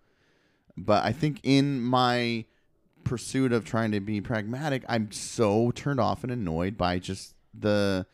but 0.75 1.03
I 1.05 1.11
think 1.11 1.39
in 1.43 1.79
my 1.79 2.45
pursuit 3.03 3.51
of 3.53 3.65
trying 3.65 3.91
to 3.91 3.99
be 3.99 4.19
pragmatic, 4.19 4.83
I'm 4.89 5.11
so 5.11 5.69
turned 5.71 5.99
off 5.99 6.23
and 6.23 6.31
annoyed 6.31 6.75
by 6.75 6.97
just 6.97 7.35
the 7.53 8.07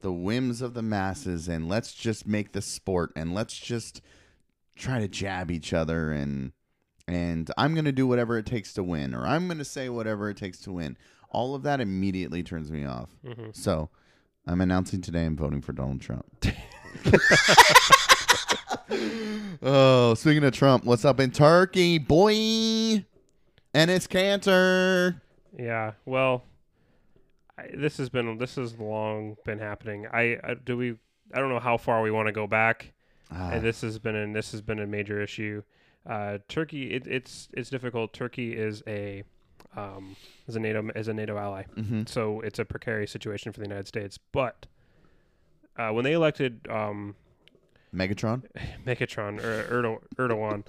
the 0.00 0.12
whims 0.12 0.62
of 0.62 0.72
the 0.74 0.82
masses 0.82 1.48
and 1.48 1.68
let's 1.68 1.92
just 1.94 2.26
make 2.26 2.52
the 2.52 2.60
sport 2.62 3.10
and 3.16 3.34
let's 3.34 3.56
just 3.58 4.00
try 4.76 4.98
to 4.98 5.08
jab 5.08 5.50
each 5.50 5.72
other 5.72 6.12
and 6.12 6.52
and 7.06 7.50
I'm 7.58 7.74
going 7.74 7.84
to 7.84 7.92
do 7.92 8.06
whatever 8.06 8.38
it 8.38 8.46
takes 8.46 8.72
to 8.74 8.82
win 8.82 9.14
or 9.14 9.26
I'm 9.26 9.46
going 9.46 9.58
to 9.58 9.64
say 9.64 9.88
whatever 9.88 10.30
it 10.30 10.36
takes 10.36 10.58
to 10.60 10.72
win. 10.72 10.96
All 11.30 11.54
of 11.54 11.62
that 11.64 11.80
immediately 11.80 12.42
turns 12.42 12.70
me 12.70 12.84
off. 12.84 13.10
Mm-hmm. 13.26 13.50
So, 13.52 13.90
I'm 14.46 14.60
announcing 14.60 15.00
today 15.00 15.24
I'm 15.24 15.36
voting 15.36 15.60
for 15.62 15.72
Donald 15.72 16.00
Trump. 16.00 16.24
oh, 19.62 20.14
speaking 20.14 20.44
of 20.44 20.52
Trump, 20.52 20.84
what's 20.84 21.04
up 21.04 21.18
in 21.18 21.30
Turkey, 21.30 21.98
boy? 21.98 23.04
And 23.74 23.90
it's 23.90 24.06
cancer. 24.06 25.20
Yeah. 25.58 25.92
Well, 26.04 26.44
I, 27.58 27.68
this 27.74 27.96
has 27.96 28.08
been 28.08 28.38
this 28.38 28.56
has 28.56 28.78
long 28.78 29.36
been 29.44 29.58
happening. 29.58 30.06
I, 30.12 30.38
I 30.44 30.54
do 30.62 30.76
we 30.76 30.96
I 31.32 31.40
don't 31.40 31.48
know 31.48 31.60
how 31.60 31.76
far 31.76 32.02
we 32.02 32.10
want 32.10 32.26
to 32.26 32.32
go 32.32 32.46
back. 32.46 32.92
Ah, 33.30 33.50
and 33.50 33.62
this 33.64 33.80
has 33.80 33.98
been 33.98 34.14
an, 34.14 34.32
this 34.32 34.52
has 34.52 34.60
been 34.62 34.78
a 34.78 34.86
major 34.86 35.20
issue. 35.20 35.62
Uh, 36.06 36.38
Turkey, 36.48 36.90
it, 36.92 37.06
it's 37.06 37.48
it's 37.52 37.70
difficult. 37.70 38.12
Turkey 38.12 38.56
is 38.56 38.82
a 38.86 39.24
um, 39.76 40.14
is 40.46 40.54
a 40.56 40.60
NATO 40.60 40.88
is 40.94 41.08
a 41.08 41.14
NATO 41.14 41.36
ally, 41.38 41.64
Mhm. 41.76 42.08
so 42.08 42.40
it's 42.40 42.58
a 42.58 42.64
precarious 42.64 43.10
situation 43.10 43.52
for 43.52 43.60
the 43.60 43.66
United 43.66 43.88
States. 43.88 44.18
But 44.32 44.66
uh, 45.76 45.90
when 45.90 46.04
they 46.04 46.12
elected 46.12 46.60
um, 46.70 47.16
Megatron. 47.94 48.42
Megatron 48.86 49.42
or 49.42 49.64
Erdo- 49.64 50.02
Erdogan, 50.16 50.64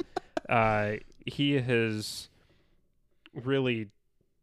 uh, 0.49 0.97
he 1.26 1.53
has 1.53 2.30
really 3.34 3.89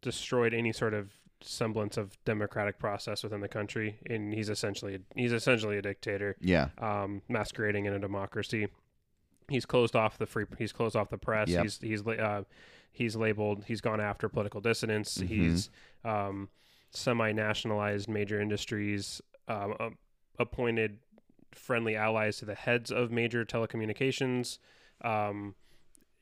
destroyed 0.03 0.53
any 0.53 0.73
sort 0.73 0.93
of 0.95 1.11
semblance 1.43 1.97
of 1.97 2.17
democratic 2.25 2.79
process 2.79 3.23
within 3.23 3.41
the 3.41 3.49
country, 3.49 3.99
and 4.09 4.33
he's 4.33 4.49
essentially 4.49 4.99
he's 5.17 5.33
essentially 5.33 5.79
a 5.79 5.83
dictator 5.83 6.37
Yeah. 6.41 6.69
um, 6.79 7.23
masquerading 7.29 7.87
in 7.87 7.93
a 7.93 7.99
democracy. 7.99 8.69
He's 9.49 9.67
closed 9.67 9.95
off 9.97 10.19
the 10.19 10.27
free. 10.27 10.45
He's 10.59 10.73
closed 10.73 10.97
off 10.97 11.11
the 11.11 11.19
press. 11.19 11.49
Yep. 11.49 11.63
He's 11.65 11.79
he's 11.79 12.07
uh, 12.07 12.43
he's 12.91 13.17
labeled. 13.17 13.65
He's 13.67 13.81
gone 13.81 14.01
after 14.01 14.29
political 14.29 14.61
dissidents. 14.61 15.19
Mhm. 15.19 15.27
He's 15.29 15.71
um, 16.05 16.49
semi-nationalized 16.91 18.09
major 18.09 18.41
industries. 18.41 19.21
Um, 19.49 19.97
appointed 20.39 20.99
friendly 21.53 21.97
allies 21.97 22.39
to 22.39 22.45
the 22.45 22.55
heads 22.55 22.91
of 22.91 23.11
major 23.11 23.45
telecommunications 23.45 24.59
um, 25.03 25.55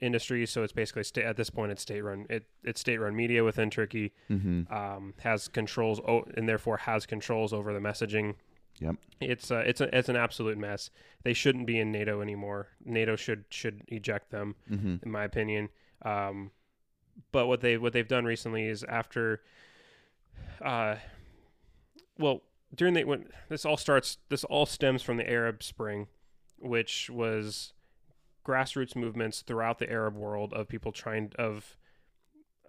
industries. 0.00 0.50
So 0.50 0.62
it's 0.62 0.72
basically 0.72 1.04
sta- 1.04 1.22
at 1.24 1.36
this 1.36 1.50
point 1.50 1.72
it's 1.72 1.82
state-run. 1.82 2.26
It, 2.30 2.46
it's 2.64 2.80
state-run 2.80 3.14
media 3.14 3.44
within 3.44 3.70
Turkey. 3.70 4.12
Mm-hmm. 4.30 4.72
Um, 4.72 5.14
has 5.20 5.48
controls 5.48 6.00
o- 6.00 6.24
and 6.36 6.48
therefore 6.48 6.78
has 6.78 7.06
controls 7.06 7.52
over 7.52 7.72
the 7.72 7.80
messaging 7.80 8.34
Yep. 8.78 8.96
it's 9.20 9.50
uh, 9.50 9.62
it's 9.66 9.82
a, 9.82 9.94
it's 9.98 10.08
an 10.08 10.16
absolute 10.16 10.56
mess. 10.56 10.88
They 11.22 11.34
shouldn't 11.34 11.66
be 11.66 11.78
in 11.78 11.92
NATO 11.92 12.22
anymore. 12.22 12.68
NATO 12.82 13.14
should 13.14 13.44
should 13.50 13.82
eject 13.88 14.30
them, 14.30 14.54
Mm-hmm. 14.70 14.96
in 15.02 15.10
my 15.10 15.24
opinion. 15.24 15.68
Um, 16.02 16.50
but 17.30 17.46
what 17.46 17.60
they 17.60 17.76
what 17.76 17.92
they've 17.92 18.08
done 18.08 18.24
recently 18.24 18.64
is 18.64 18.82
after, 18.84 19.42
uh, 20.64 20.96
well, 22.18 22.40
during 22.74 22.94
the 22.94 23.04
when 23.04 23.26
this 23.50 23.66
all 23.66 23.76
starts, 23.76 24.16
this 24.30 24.44
all 24.44 24.64
stems 24.64 25.02
from 25.02 25.18
the 25.18 25.28
Arab 25.30 25.62
Spring, 25.62 26.06
which 26.58 27.10
was 27.10 27.74
grassroots 28.50 28.96
movements 28.96 29.42
throughout 29.42 29.78
the 29.78 29.90
Arab 29.90 30.16
world 30.16 30.52
of 30.52 30.68
people 30.68 30.92
trying 30.92 31.32
of 31.38 31.76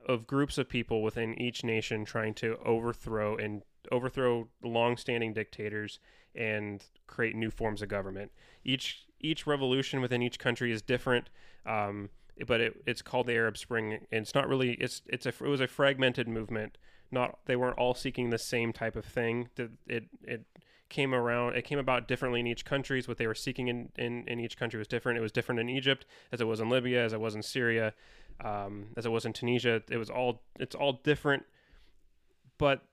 of 0.08 0.28
groups 0.28 0.58
of 0.58 0.68
people 0.68 1.02
within 1.02 1.40
each 1.40 1.64
nation 1.64 2.06
trying 2.06 2.34
to 2.34 2.58
overthrow 2.66 3.36
and 3.38 3.62
overthrow 3.92 4.48
long-standing 4.64 5.34
dictators 5.34 6.00
and 6.36 6.84
create 7.08 7.36
new 7.36 7.52
forms 7.52 7.82
of 7.82 7.88
government. 7.88 8.32
Each 8.64 9.06
each 9.20 9.46
revolution 9.46 10.02
within 10.02 10.22
each 10.22 10.40
country 10.40 10.72
is 10.72 10.82
different, 10.82 11.30
um, 11.66 12.10
but 12.48 12.60
it, 12.62 12.74
it's 12.88 13.02
called 13.02 13.28
the 13.28 13.36
Arab 13.36 13.58
Spring. 13.58 13.94
And 13.94 14.24
it's 14.24 14.36
not 14.36 14.48
really 14.48 14.72
it's 14.74 15.02
it's 15.08 15.26
a 15.26 15.30
it 15.30 15.42
was 15.42 15.62
a 15.62 15.68
fragmented 15.68 16.28
movement. 16.28 16.78
Not 17.12 17.40
they 17.46 17.56
weren't 17.56 17.78
all 17.78 17.94
seeking 17.94 18.30
the 18.30 18.40
same 18.40 18.74
type 18.74 18.96
of 18.96 19.06
thing. 19.06 19.50
That 19.56 19.72
it 19.88 20.06
it 20.24 20.46
came 20.92 21.12
around 21.16 21.56
it 21.56 21.64
came 21.64 21.80
about 21.80 22.08
differently 22.08 22.40
in 22.40 22.46
each 22.46 22.64
countries. 22.66 23.08
What 23.08 23.18
they 23.18 23.26
were 23.26 23.34
seeking 23.34 23.68
in, 23.68 23.90
in, 23.98 24.24
in 24.28 24.40
each 24.40 24.56
country 24.58 24.78
was 24.78 24.88
different. 24.88 25.18
It 25.18 25.22
was 25.22 25.32
different 25.32 25.60
in 25.60 25.70
egypt 25.70 26.06
as 26.32 26.40
it 26.42 26.46
was 26.46 26.60
in 26.60 26.70
libya 26.70 27.04
as 27.04 27.14
it 27.14 27.20
was 27.20 27.34
in 27.34 27.42
syria 27.42 27.94
um, 28.44 28.88
as 28.98 29.06
it 29.08 29.12
was 29.12 29.26
in 29.26 29.34
tunisia. 29.34 29.82
It 29.90 29.98
was 29.98 30.10
all 30.10 30.44
it's 30.60 30.76
all 30.76 31.02
different. 31.04 31.44
But 32.60 32.84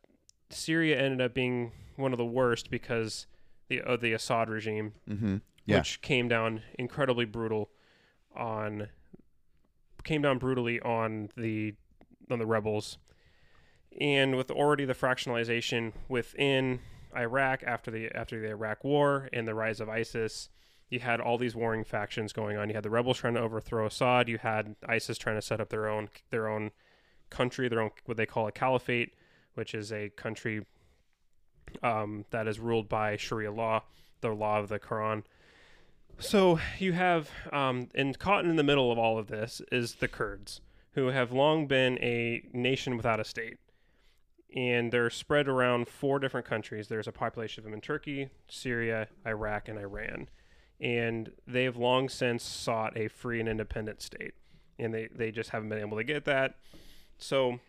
syria 0.48 0.98
ended 0.98 1.20
up 1.20 1.34
being 1.34 1.72
one 1.96 2.12
of 2.12 2.18
the 2.18 2.24
worst 2.24 2.70
because 2.70 3.26
the 3.68 3.82
of 3.82 4.00
the 4.00 4.12
assad 4.14 4.48
regime 4.48 4.92
Mm-hmm. 5.10 5.36
Yeah. 5.66 5.78
which 5.78 6.00
came 6.00 6.28
down 6.28 6.62
incredibly 6.78 7.26
brutal 7.26 7.68
on 8.34 8.88
came 10.04 10.22
down 10.22 10.38
brutally 10.38 10.80
on 10.80 11.28
the 11.36 11.74
on 12.30 12.38
the 12.38 12.46
rebels. 12.46 12.96
And 14.00 14.36
with 14.36 14.50
already 14.50 14.84
the 14.84 14.94
fractionalization 14.94 15.92
within 16.08 16.80
Iraq 17.16 17.62
after 17.62 17.90
the 17.90 18.10
after 18.14 18.40
the 18.40 18.48
Iraq 18.48 18.84
war 18.84 19.28
and 19.32 19.46
the 19.46 19.54
rise 19.54 19.80
of 19.80 19.88
ISIS 19.88 20.48
you 20.90 21.00
had 21.00 21.20
all 21.20 21.36
these 21.36 21.54
warring 21.54 21.84
factions 21.84 22.32
going 22.32 22.56
on. 22.56 22.68
You 22.68 22.74
had 22.74 22.82
the 22.82 22.90
rebels 22.90 23.18
trying 23.18 23.34
to 23.34 23.40
overthrow 23.40 23.86
Assad. 23.86 24.26
You 24.26 24.38
had 24.38 24.74
ISIS 24.88 25.18
trying 25.18 25.36
to 25.36 25.42
set 25.42 25.60
up 25.60 25.68
their 25.68 25.88
own 25.88 26.08
their 26.30 26.48
own 26.48 26.70
country 27.30 27.68
their 27.68 27.82
own 27.82 27.90
what 28.06 28.16
they 28.16 28.24
call 28.24 28.46
a 28.46 28.52
caliphate 28.52 29.12
which 29.54 29.74
is 29.74 29.92
a 29.92 30.08
country 30.10 30.64
um, 31.82 32.24
that 32.30 32.48
is 32.48 32.58
ruled 32.58 32.88
by 32.88 33.16
Sharia 33.16 33.52
law 33.52 33.82
the 34.20 34.30
law 34.30 34.58
of 34.58 34.68
the 34.68 34.78
Quran. 34.78 35.24
So 36.18 36.58
you 36.78 36.92
have, 36.94 37.30
um, 37.52 37.88
and 37.94 38.18
caught 38.18 38.44
in 38.44 38.56
the 38.56 38.64
middle 38.64 38.90
of 38.90 38.98
all 38.98 39.18
of 39.18 39.28
this 39.28 39.62
is 39.70 39.96
the 39.96 40.08
Kurds, 40.08 40.60
who 40.92 41.08
have 41.08 41.30
long 41.30 41.66
been 41.66 41.96
a 41.98 42.42
nation 42.52 42.96
without 42.96 43.20
a 43.20 43.24
state. 43.24 43.58
And 44.54 44.90
they're 44.92 45.10
spread 45.10 45.46
around 45.46 45.88
four 45.88 46.18
different 46.18 46.46
countries. 46.46 46.88
There's 46.88 47.06
a 47.06 47.12
population 47.12 47.60
of 47.60 47.64
them 47.64 47.74
in 47.74 47.80
Turkey, 47.80 48.30
Syria, 48.48 49.08
Iraq, 49.26 49.68
and 49.68 49.78
Iran. 49.78 50.28
And 50.80 51.32
they 51.46 51.64
have 51.64 51.76
long 51.76 52.08
since 52.08 52.44
sought 52.44 52.96
a 52.96 53.08
free 53.08 53.40
and 53.40 53.48
independent 53.48 54.00
state. 54.00 54.34
And 54.78 54.94
they, 54.94 55.08
they 55.14 55.30
just 55.30 55.50
haven't 55.50 55.68
been 55.68 55.80
able 55.80 55.98
to 55.98 56.04
get 56.04 56.24
that. 56.24 56.54
So, 57.18 57.60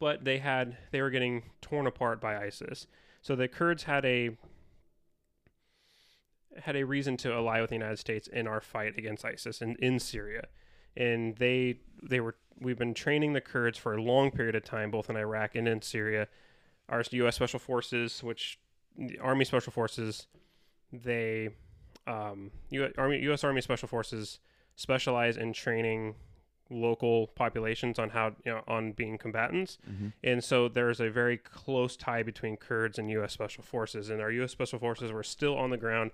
but 0.00 0.24
they 0.24 0.38
had, 0.38 0.76
they 0.90 1.00
were 1.00 1.10
getting 1.10 1.44
torn 1.60 1.86
apart 1.86 2.20
by 2.20 2.36
ISIS. 2.38 2.86
So 3.22 3.36
the 3.36 3.48
Kurds 3.48 3.84
had 3.84 4.04
a 4.04 4.36
had 6.62 6.76
a 6.76 6.84
reason 6.84 7.16
to 7.18 7.32
ally 7.32 7.60
with 7.60 7.70
the 7.70 7.76
United 7.76 7.98
States 7.98 8.28
in 8.28 8.46
our 8.46 8.60
fight 8.60 8.96
against 8.96 9.24
ISIS 9.24 9.60
in, 9.60 9.76
in 9.76 9.98
Syria. 9.98 10.46
And 10.96 11.36
they 11.36 11.78
they 12.02 12.20
were 12.20 12.36
we've 12.60 12.78
been 12.78 12.94
training 12.94 13.32
the 13.32 13.40
Kurds 13.40 13.78
for 13.78 13.94
a 13.94 14.02
long 14.02 14.30
period 14.30 14.54
of 14.54 14.64
time, 14.64 14.90
both 14.90 15.10
in 15.10 15.16
Iraq 15.16 15.54
and 15.54 15.66
in 15.68 15.82
Syria. 15.82 16.28
Our 16.88 17.02
U.S. 17.10 17.36
Special 17.36 17.58
Forces, 17.58 18.22
which 18.22 18.58
the 18.96 19.18
Army 19.18 19.44
Special 19.44 19.72
Forces, 19.72 20.26
they 20.92 21.50
um, 22.06 22.50
U- 22.70 22.92
Army 22.98 23.20
U.S. 23.22 23.42
Army 23.44 23.60
Special 23.60 23.88
Forces 23.88 24.38
specialize 24.76 25.36
in 25.36 25.52
training 25.52 26.14
local 26.70 27.26
populations 27.28 27.98
on 27.98 28.10
how 28.10 28.28
you 28.44 28.50
know 28.52 28.62
on 28.66 28.92
being 28.92 29.18
combatants 29.18 29.76
and 30.24 30.42
so 30.42 30.66
there's 30.66 30.98
a 30.98 31.10
very 31.10 31.36
close 31.36 31.94
tie 31.94 32.22
between 32.22 32.56
kurds 32.56 32.98
and 32.98 33.08
us 33.10 33.32
special 33.32 33.62
forces 33.62 34.08
and 34.08 34.20
our 34.20 34.30
us 34.30 34.50
special 34.50 34.78
forces 34.78 35.12
were 35.12 35.22
still 35.22 35.56
on 35.56 35.68
the 35.68 35.76
ground 35.76 36.10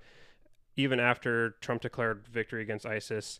even 0.76 0.98
after 0.98 1.50
trump 1.60 1.80
declared 1.82 2.26
victory 2.26 2.62
against 2.62 2.84
isis 2.84 3.38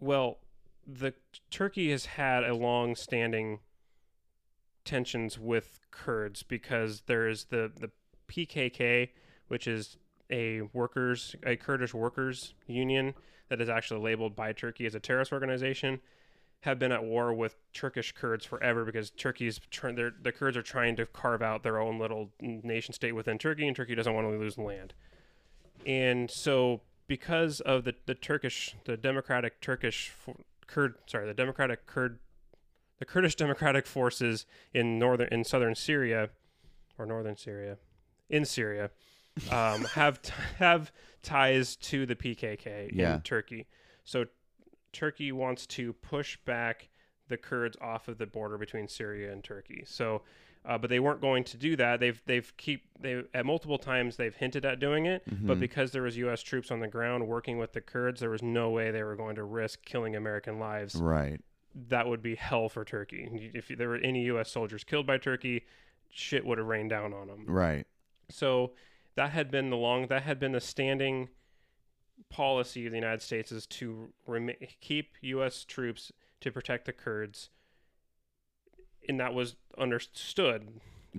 well 0.00 0.38
the 0.86 1.14
turkey 1.50 1.90
has 1.90 2.06
had 2.06 2.44
a 2.44 2.54
long 2.54 2.94
standing 2.94 3.58
tensions 4.84 5.38
with 5.38 5.80
kurds 5.90 6.42
because 6.42 7.02
there 7.06 7.26
is 7.26 7.46
the 7.50 7.70
the 7.80 7.90
pkk 8.28 9.08
which 9.48 9.66
is 9.66 9.96
a 10.30 10.62
workers 10.72 11.34
a 11.44 11.56
kurdish 11.56 11.94
workers 11.94 12.54
union 12.66 13.14
that 13.48 13.60
is 13.60 13.68
actually 13.68 14.00
labeled 14.00 14.34
by 14.34 14.52
Turkey 14.52 14.86
as 14.86 14.94
a 14.94 15.00
terrorist 15.00 15.32
organization 15.32 16.00
have 16.60 16.78
been 16.78 16.92
at 16.92 17.04
war 17.04 17.32
with 17.34 17.56
Turkish 17.74 18.12
Kurds 18.12 18.46
forever 18.46 18.84
because 18.84 19.10
Turkey's 19.10 19.60
the 19.70 20.32
Kurds 20.34 20.56
are 20.56 20.62
trying 20.62 20.96
to 20.96 21.04
carve 21.04 21.42
out 21.42 21.62
their 21.62 21.78
own 21.78 21.98
little 21.98 22.30
nation 22.40 22.94
state 22.94 23.12
within 23.12 23.38
Turkey, 23.38 23.66
and 23.66 23.76
Turkey 23.76 23.94
doesn't 23.94 24.14
want 24.14 24.26
to 24.26 24.38
lose 24.38 24.56
land. 24.56 24.94
And 25.84 26.30
so 26.30 26.80
because 27.06 27.60
of 27.60 27.84
the 27.84 27.94
the 28.06 28.14
Turkish, 28.14 28.74
the 28.84 28.96
Democratic 28.96 29.60
Turkish 29.60 30.12
Kurd, 30.66 30.94
sorry, 31.06 31.26
the 31.26 31.34
Democratic 31.34 31.86
Kurd, 31.86 32.18
the 32.98 33.04
Kurdish 33.04 33.34
Democratic 33.34 33.86
forces 33.86 34.46
in 34.72 34.98
northern 34.98 35.28
in 35.32 35.44
southern 35.44 35.74
Syria, 35.74 36.30
or 36.98 37.06
northern 37.06 37.36
Syria, 37.36 37.78
in 38.30 38.44
Syria, 38.44 38.90
um, 39.50 39.84
have 39.94 40.22
t- 40.22 40.32
have 40.58 40.90
ties 41.22 41.76
to 41.76 42.06
the 42.06 42.14
PKK 42.14 42.90
Yeah. 42.92 43.16
in 43.16 43.20
Turkey. 43.22 43.66
So 44.04 44.26
Turkey 44.92 45.32
wants 45.32 45.66
to 45.68 45.92
push 45.92 46.36
back 46.44 46.88
the 47.28 47.36
Kurds 47.38 47.76
off 47.80 48.08
of 48.08 48.18
the 48.18 48.26
border 48.26 48.58
between 48.58 48.86
Syria 48.86 49.32
and 49.32 49.42
Turkey. 49.42 49.82
So, 49.86 50.20
uh, 50.66 50.78
but 50.78 50.88
they 50.90 50.98
weren't 51.00 51.20
going 51.20 51.44
to 51.44 51.56
do 51.56 51.76
that. 51.76 52.00
They've 52.00 52.20
they've 52.26 52.52
keep 52.56 52.84
they 53.00 53.22
at 53.34 53.44
multiple 53.44 53.78
times 53.78 54.16
they've 54.16 54.34
hinted 54.34 54.64
at 54.64 54.80
doing 54.80 55.06
it, 55.06 55.22
but 55.46 55.60
because 55.60 55.90
there 55.92 56.02
was 56.02 56.16
U.S. 56.16 56.42
troops 56.42 56.70
on 56.70 56.80
the 56.80 56.88
ground 56.88 57.26
working 57.26 57.58
with 57.58 57.72
the 57.72 57.80
Kurds, 57.80 58.20
there 58.20 58.30
was 58.30 58.42
no 58.42 58.70
way 58.70 58.90
they 58.90 59.02
were 59.02 59.16
going 59.16 59.36
to 59.36 59.44
risk 59.44 59.84
killing 59.84 60.16
American 60.16 60.58
lives. 60.58 60.94
Right. 60.94 61.40
That 61.88 62.06
would 62.06 62.22
be 62.22 62.36
hell 62.36 62.68
for 62.68 62.84
Turkey. 62.84 63.52
If 63.54 63.68
there 63.68 63.88
were 63.88 63.96
any 63.96 64.24
U.S. 64.26 64.50
soldiers 64.50 64.84
killed 64.84 65.06
by 65.06 65.18
Turkey, 65.18 65.64
shit 66.10 66.46
would 66.46 66.58
have 66.58 66.66
rained 66.66 66.90
down 66.90 67.12
on 67.12 67.26
them. 67.26 67.44
Right. 67.46 67.86
So 68.30 68.72
that 69.16 69.30
had 69.30 69.50
been 69.50 69.70
the 69.70 69.76
long 69.76 70.06
that 70.06 70.22
had 70.22 70.38
been 70.38 70.52
the 70.52 70.60
standing 70.60 71.28
policy 72.30 72.86
of 72.86 72.92
the 72.92 72.98
United 72.98 73.22
States 73.22 73.52
is 73.52 73.66
to 73.66 74.08
rem- 74.26 74.50
keep 74.80 75.16
U.S. 75.20 75.64
troops 75.64 76.12
to 76.40 76.50
protect 76.50 76.86
the 76.86 76.92
Kurds, 76.92 77.50
and 79.08 79.18
that 79.20 79.34
was 79.34 79.56
understood. 79.78 80.68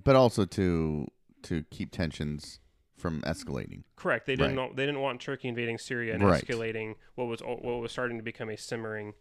But 0.04 0.16
also 0.16 0.46
to 0.46 1.08
to 1.44 1.64
keep 1.70 1.92
tensions 1.92 2.60
from 2.98 3.22
escalating. 3.22 3.84
Correct. 3.96 4.26
They 4.26 4.36
didn't. 4.36 4.56
Right. 4.58 4.70
know- 4.70 4.74
They 4.76 4.86
didn't 4.86 5.02
want 5.02 5.22
Turkey 5.22 5.48
invading 5.48 5.78
Syria 5.78 6.14
and 6.16 6.24
Right. 6.24 6.44
escalating 6.44 6.96
what 7.16 7.26
was 7.26 7.42
what 7.42 7.64
was 7.64 7.92
starting 7.92 8.18
to 8.18 8.24
become 8.24 8.50
a 8.50 8.58
simmering, 8.58 9.14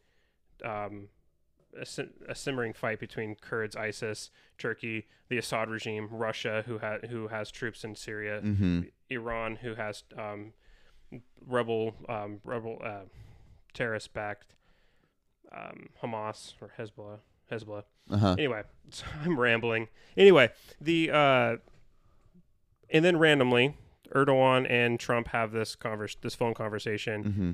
um, 0.65 1.09
a, 1.79 1.85
sim- 1.85 2.15
a 2.29 2.35
simmering 2.35 2.73
fight 2.73 2.99
between 3.01 3.35
Kurds, 3.35 3.75
ISIS, 3.77 4.31
Turkey, 4.59 5.07
the 5.29 5.39
Assad 5.39 5.69
regime, 5.69 6.09
Russia, 6.11 6.63
who 6.67 6.79
had 6.79 7.07
who 7.07 7.29
has 7.29 7.51
troops 7.51 7.85
in 7.85 7.95
Syria, 7.97 8.41
Mm-hmm. 8.43 8.83
Iran, 9.11 9.57
who 9.57 9.75
has 9.75 10.05
um, 10.17 10.53
rebel 11.47 11.95
um, 12.09 12.41
rebel 12.45 12.81
uh, 12.83 13.03
terrorist 13.75 14.15
backed 14.15 14.55
um, 15.53 15.89
Hamas 16.03 16.55
or 16.61 16.73
Hezbollah. 16.79 17.19
Hezbollah. 17.51 17.85
Uh 18.11 18.17
huh. 18.17 18.35
Anyway, 18.39 18.63
so 18.91 19.05
I'm 19.25 19.39
rambling. 19.39 19.89
Anyway, 20.17 20.51
the 20.81 21.11
uh, 21.11 21.57
and 22.91 23.05
then 23.05 23.17
randomly, 23.19 23.77
Erdogan 24.15 24.71
and 24.71 24.99
Trump 25.01 25.29
have 25.29 25.53
this 25.53 25.75
converse, 25.75 26.17
this 26.21 26.35
phone 26.35 26.55
conversation, 26.55 27.25
Mm-hmm. 27.25 27.51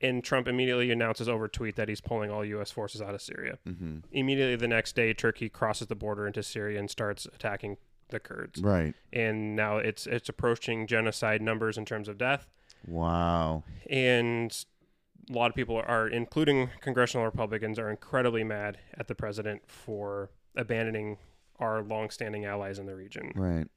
and 0.00 0.22
Trump 0.24 0.46
immediately 0.48 0.90
announces 0.90 1.28
over 1.28 1.48
tweet 1.48 1.76
that 1.76 1.88
he's 1.88 2.00
pulling 2.00 2.30
all 2.30 2.44
U.S. 2.44 2.70
forces 2.70 3.00
out 3.02 3.14
of 3.14 3.22
Syria. 3.22 3.58
Mm-hmm. 3.66 3.98
Immediately 4.12 4.56
the 4.56 4.68
next 4.68 4.94
day, 4.94 5.12
Turkey 5.14 5.48
crosses 5.48 5.86
the 5.88 5.94
border 5.96 6.26
into 6.26 6.42
Syria 6.42 6.78
and 6.78 6.90
starts 6.90 7.26
attacking 7.26 7.76
the 8.10 8.20
Kurds. 8.20 8.60
Right. 8.60 8.94
And 9.12 9.56
now 9.56 9.78
it's 9.78 10.06
it's 10.06 10.28
approaching 10.28 10.86
genocide 10.86 11.40
numbers 11.40 11.78
in 11.78 11.84
terms 11.86 12.08
of 12.08 12.18
death, 12.18 12.46
Wow. 12.86 13.64
and 13.88 14.54
a 15.30 15.32
lot 15.32 15.50
of 15.50 15.54
people 15.54 15.80
are, 15.86 16.08
including 16.08 16.70
congressional 16.80 17.24
Republicans, 17.24 17.78
are 17.78 17.90
incredibly 17.90 18.44
mad 18.44 18.78
at 18.98 19.08
the 19.08 19.14
president 19.14 19.62
for 19.66 20.30
abandoning 20.56 21.18
our 21.58 21.82
longstanding 21.82 22.44
allies 22.44 22.78
in 22.78 22.86
the 22.86 22.94
region. 22.94 23.32
Right. 23.34 23.68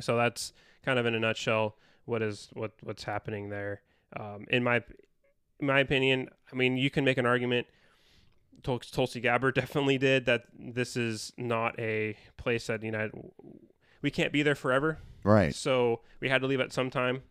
So 0.00 0.16
that's 0.16 0.52
kind 0.84 0.98
of 0.98 1.06
in 1.06 1.14
a 1.14 1.20
nutshell 1.20 1.76
what 2.06 2.22
is 2.22 2.48
what 2.54 2.72
what's 2.82 3.04
happening 3.04 3.50
there. 3.50 3.82
Um, 4.18 4.46
in 4.50 4.64
my 4.64 4.82
in 5.60 5.66
my 5.66 5.80
opinion, 5.80 6.28
I 6.52 6.56
mean, 6.56 6.76
you 6.76 6.90
can 6.90 7.04
make 7.04 7.18
an 7.18 7.26
argument. 7.26 7.66
Tul- 8.62 8.80
Tulsi 8.80 9.20
Gabbard 9.20 9.54
definitely 9.62 9.98
did 9.98 10.26
that. 10.26 10.44
This 10.58 10.96
is 10.96 11.32
not 11.36 11.78
a 11.78 12.16
place 12.36 12.66
that 12.66 12.82
United. 12.82 13.12
We 14.02 14.10
can't 14.10 14.32
be 14.32 14.42
there 14.42 14.54
forever. 14.54 14.98
Right. 15.22 15.54
So 15.54 16.00
we 16.20 16.30
had 16.30 16.40
to 16.40 16.46
leave 16.46 16.60
at 16.60 16.72
some 16.72 16.90
time, 16.90 17.22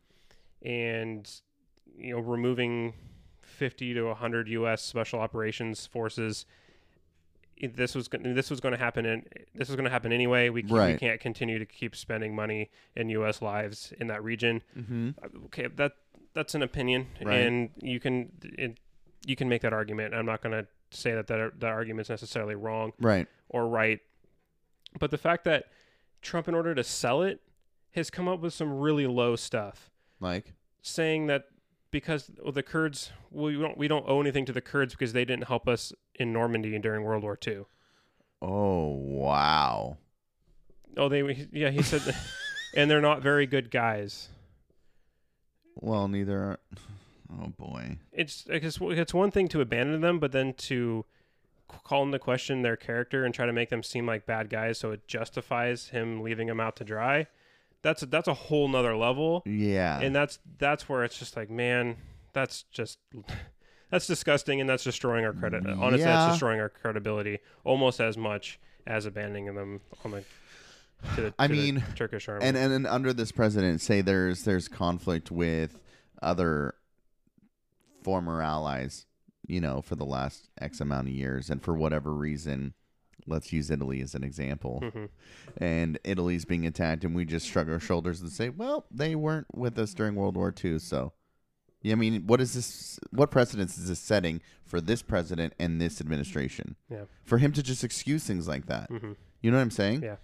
and 0.61 1.29
you 1.97 2.13
know, 2.13 2.19
removing 2.19 2.93
fifty 3.59 3.93
to 3.93 4.13
hundred 4.15 4.47
U.S. 4.47 4.81
Special 4.81 5.19
Operations 5.19 5.85
forces. 5.85 6.45
This 7.61 7.93
was 7.93 8.07
this 8.21 8.49
was 8.49 8.61
going 8.61 8.71
to 8.71 8.77
happen, 8.79 9.05
and 9.05 9.27
this 9.53 9.67
was 9.67 9.75
going 9.75 9.83
to 9.83 9.91
happen 9.91 10.13
anyway. 10.13 10.47
We, 10.47 10.63
can't, 10.63 10.93
we 10.93 10.97
can't 10.97 11.19
continue 11.19 11.59
to 11.59 11.65
keep 11.65 11.93
spending 11.93 12.33
money 12.33 12.69
in 12.95 13.09
U.S. 13.09 13.41
lives 13.41 13.91
in 13.99 14.07
that 14.07 14.23
region. 14.23 14.63
Mm-hmm. 14.77 15.09
Okay, 15.47 15.67
that 15.75 15.91
that's 16.33 16.55
an 16.55 16.63
opinion, 16.63 17.07
Right. 17.21 17.35
and 17.41 17.69
you 17.81 17.99
can 17.99 18.31
it, 18.43 18.79
you 19.25 19.35
can 19.35 19.49
make 19.49 19.61
that 19.63 19.73
argument. 19.73 20.13
I'm 20.15 20.25
not 20.25 20.41
going 20.41 20.53
to 20.53 20.67
say 20.97 21.11
that 21.13 21.27
that 21.27 21.59
that 21.59 21.69
argument 21.69 22.05
is 22.05 22.09
necessarily 22.09 22.55
wrong 22.55 22.93
Right. 22.99 23.27
or 23.49 23.67
right. 23.67 23.99
But 24.97 25.11
the 25.11 25.17
fact 25.17 25.43
that 25.43 25.65
Trump, 26.21 26.47
in 26.47 26.55
order 26.55 26.73
to 26.73 26.83
sell 26.83 27.21
it, 27.23 27.41
has 27.91 28.09
come 28.09 28.29
up 28.29 28.39
with 28.39 28.53
some 28.53 28.79
really 28.79 29.05
low 29.05 29.35
stuff, 29.35 29.89
Like. 30.21 30.53
saying 30.81 31.27
that 31.27 31.45
because 31.91 32.31
well, 32.41 32.51
the 32.51 32.63
Kurds, 32.63 33.11
we 33.31 33.57
don't 33.57 33.77
we 33.77 33.87
don't 33.87 34.05
owe 34.07 34.21
anything 34.21 34.45
to 34.45 34.53
the 34.53 34.61
Kurds 34.61 34.93
because 34.93 35.13
they 35.13 35.25
didn't 35.25 35.47
help 35.47 35.67
us 35.67 35.93
in 36.15 36.33
Normandy 36.33 36.77
during 36.79 37.03
World 37.03 37.23
War 37.23 37.37
II. 37.45 37.63
Oh 38.41 38.87
wow. 38.87 39.97
Oh, 40.97 41.09
they 41.09 41.47
yeah, 41.51 41.69
he 41.69 41.81
said, 41.81 42.15
and 42.75 42.89
they're 42.89 43.01
not 43.01 43.21
very 43.21 43.45
good 43.45 43.71
guys. 43.71 44.29
Well, 45.75 46.07
neither 46.07 46.37
are. 46.37 46.59
Oh 47.31 47.53
boy. 47.57 47.97
It's 48.11 48.45
it's 48.49 48.79
it's 48.81 49.13
one 49.13 49.31
thing 49.31 49.47
to 49.49 49.61
abandon 49.61 50.01
them, 50.01 50.19
but 50.19 50.31
then 50.31 50.53
to 50.53 51.05
call 51.67 52.03
into 52.03 52.17
question 52.17 52.63
their 52.63 52.75
character 52.75 53.23
and 53.23 53.33
try 53.33 53.45
to 53.45 53.53
make 53.53 53.69
them 53.69 53.83
seem 53.83 54.05
like 54.05 54.25
bad 54.25 54.49
guys, 54.49 54.79
so 54.79 54.91
it 54.91 55.07
justifies 55.07 55.89
him 55.89 56.21
leaving 56.21 56.47
them 56.47 56.59
out 56.59 56.75
to 56.77 56.83
dry. 56.83 57.27
That's 57.81 58.01
that's 58.01 58.27
a 58.27 58.33
whole 58.33 58.67
nother 58.67 58.95
level. 58.95 59.41
Yeah. 59.45 59.99
and 59.99 60.15
that's 60.15 60.39
that's 60.57 60.89
where 60.89 61.03
it's 61.03 61.17
just 61.17 61.37
like 61.37 61.49
man 61.49 61.95
that's 62.33 62.63
just 62.71 62.99
that's 63.89 64.05
disgusting 64.07 64.59
and 64.61 64.69
that's 64.69 64.83
destroying 64.83 65.25
our 65.25 65.33
credit 65.33 65.65
honestly 65.65 65.99
Yeah. 66.01 66.13
that's 66.15 66.33
destroying 66.33 66.59
our 66.59 66.69
credibility 66.69 67.39
almost 67.63 67.99
as 67.99 68.17
much 68.17 68.59
as 68.85 69.05
abandoning 69.05 69.53
them 69.55 69.81
on 70.03 70.11
the 70.11 70.23
to 71.15 71.21
the, 71.21 71.33
I 71.39 71.47
mean, 71.47 71.81
turkish 71.95 72.27
army 72.27 72.43
and, 72.45 72.57
and 72.57 72.73
and 72.73 72.85
under 72.85 73.13
this 73.13 73.31
president, 73.31 73.79
say 73.79 74.01
there's 74.01 74.43
there's 74.43 74.67
conflict 74.67 75.31
with 75.31 75.79
other 76.21 76.73
former 78.03 78.41
allies, 78.41 79.05
you 79.47 79.61
know, 79.61 79.81
for 79.81 79.95
the 79.95 80.05
last 80.05 80.49
X 80.59 80.81
amount 80.81 81.07
of 81.07 81.13
years, 81.13 81.49
and 81.49 81.61
for 81.61 81.73
whatever 81.73 82.13
reason, 82.13 82.73
let's 83.29 83.53
use 83.53 83.69
Italy 83.71 84.01
as 84.01 84.15
an 84.15 84.23
example, 84.23 84.81
Mhm. 84.83 85.09
and 85.57 85.99
Italy's 86.03 86.45
being 86.45 86.65
attacked, 86.65 87.03
and 87.05 87.15
we 87.15 87.25
just 87.25 87.47
shrug 87.47 87.69
our 87.69 87.79
shoulders 87.79 88.19
and 88.21 88.29
say, 88.31 88.49
well, 88.49 88.85
they 88.91 89.15
weren't 89.15 89.47
with 89.55 89.77
us 89.79 89.93
during 89.93 90.15
World 90.15 90.35
War 90.35 90.53
II, 90.63 90.79
so. 90.79 91.13
Yeah, 91.81 91.93
I 91.93 91.95
mean, 91.95 92.27
what 92.27 92.41
is 92.41 92.53
this? 92.55 92.99
What 93.11 93.31
precedence 93.31 93.77
is 93.77 93.87
this 93.87 93.99
setting 93.99 94.41
for 94.65 94.81
this 94.81 95.01
president 95.01 95.53
and 95.57 95.79
this 95.79 96.01
administration? 96.01 96.75
Yeah. 96.89 97.05
For 97.23 97.37
him 97.37 97.53
to 97.53 97.63
just 97.63 97.85
excuse 97.85 98.25
things 98.25 98.49
like 98.49 98.65
that, 98.65 98.89
Mhm. 98.89 99.15
you 99.41 99.49
know 99.49 99.55
what 99.57 99.61
I'm 99.63 99.71
saying? 99.71 100.03
Yeah. 100.03 100.17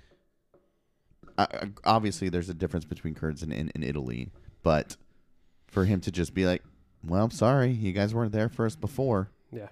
I, 1.37 1.69
obviously 1.83 2.29
there's 2.29 2.49
a 2.49 2.53
difference 2.53 2.85
between 2.85 3.13
Kurds 3.13 3.43
and 3.43 3.51
in, 3.53 3.69
in 3.75 3.83
Italy, 3.83 4.31
but 4.63 4.95
for 5.67 5.85
him 5.85 5.99
to 6.01 6.11
just 6.11 6.33
be 6.33 6.45
like, 6.45 6.63
"Well, 7.03 7.23
I'm 7.25 7.31
sorry, 7.31 7.71
you 7.71 7.91
guys 7.93 8.13
weren't 8.13 8.31
there 8.31 8.49
for 8.49 8.65
us 8.65 8.75
before." 8.75 9.29
Yeah. 9.51 9.69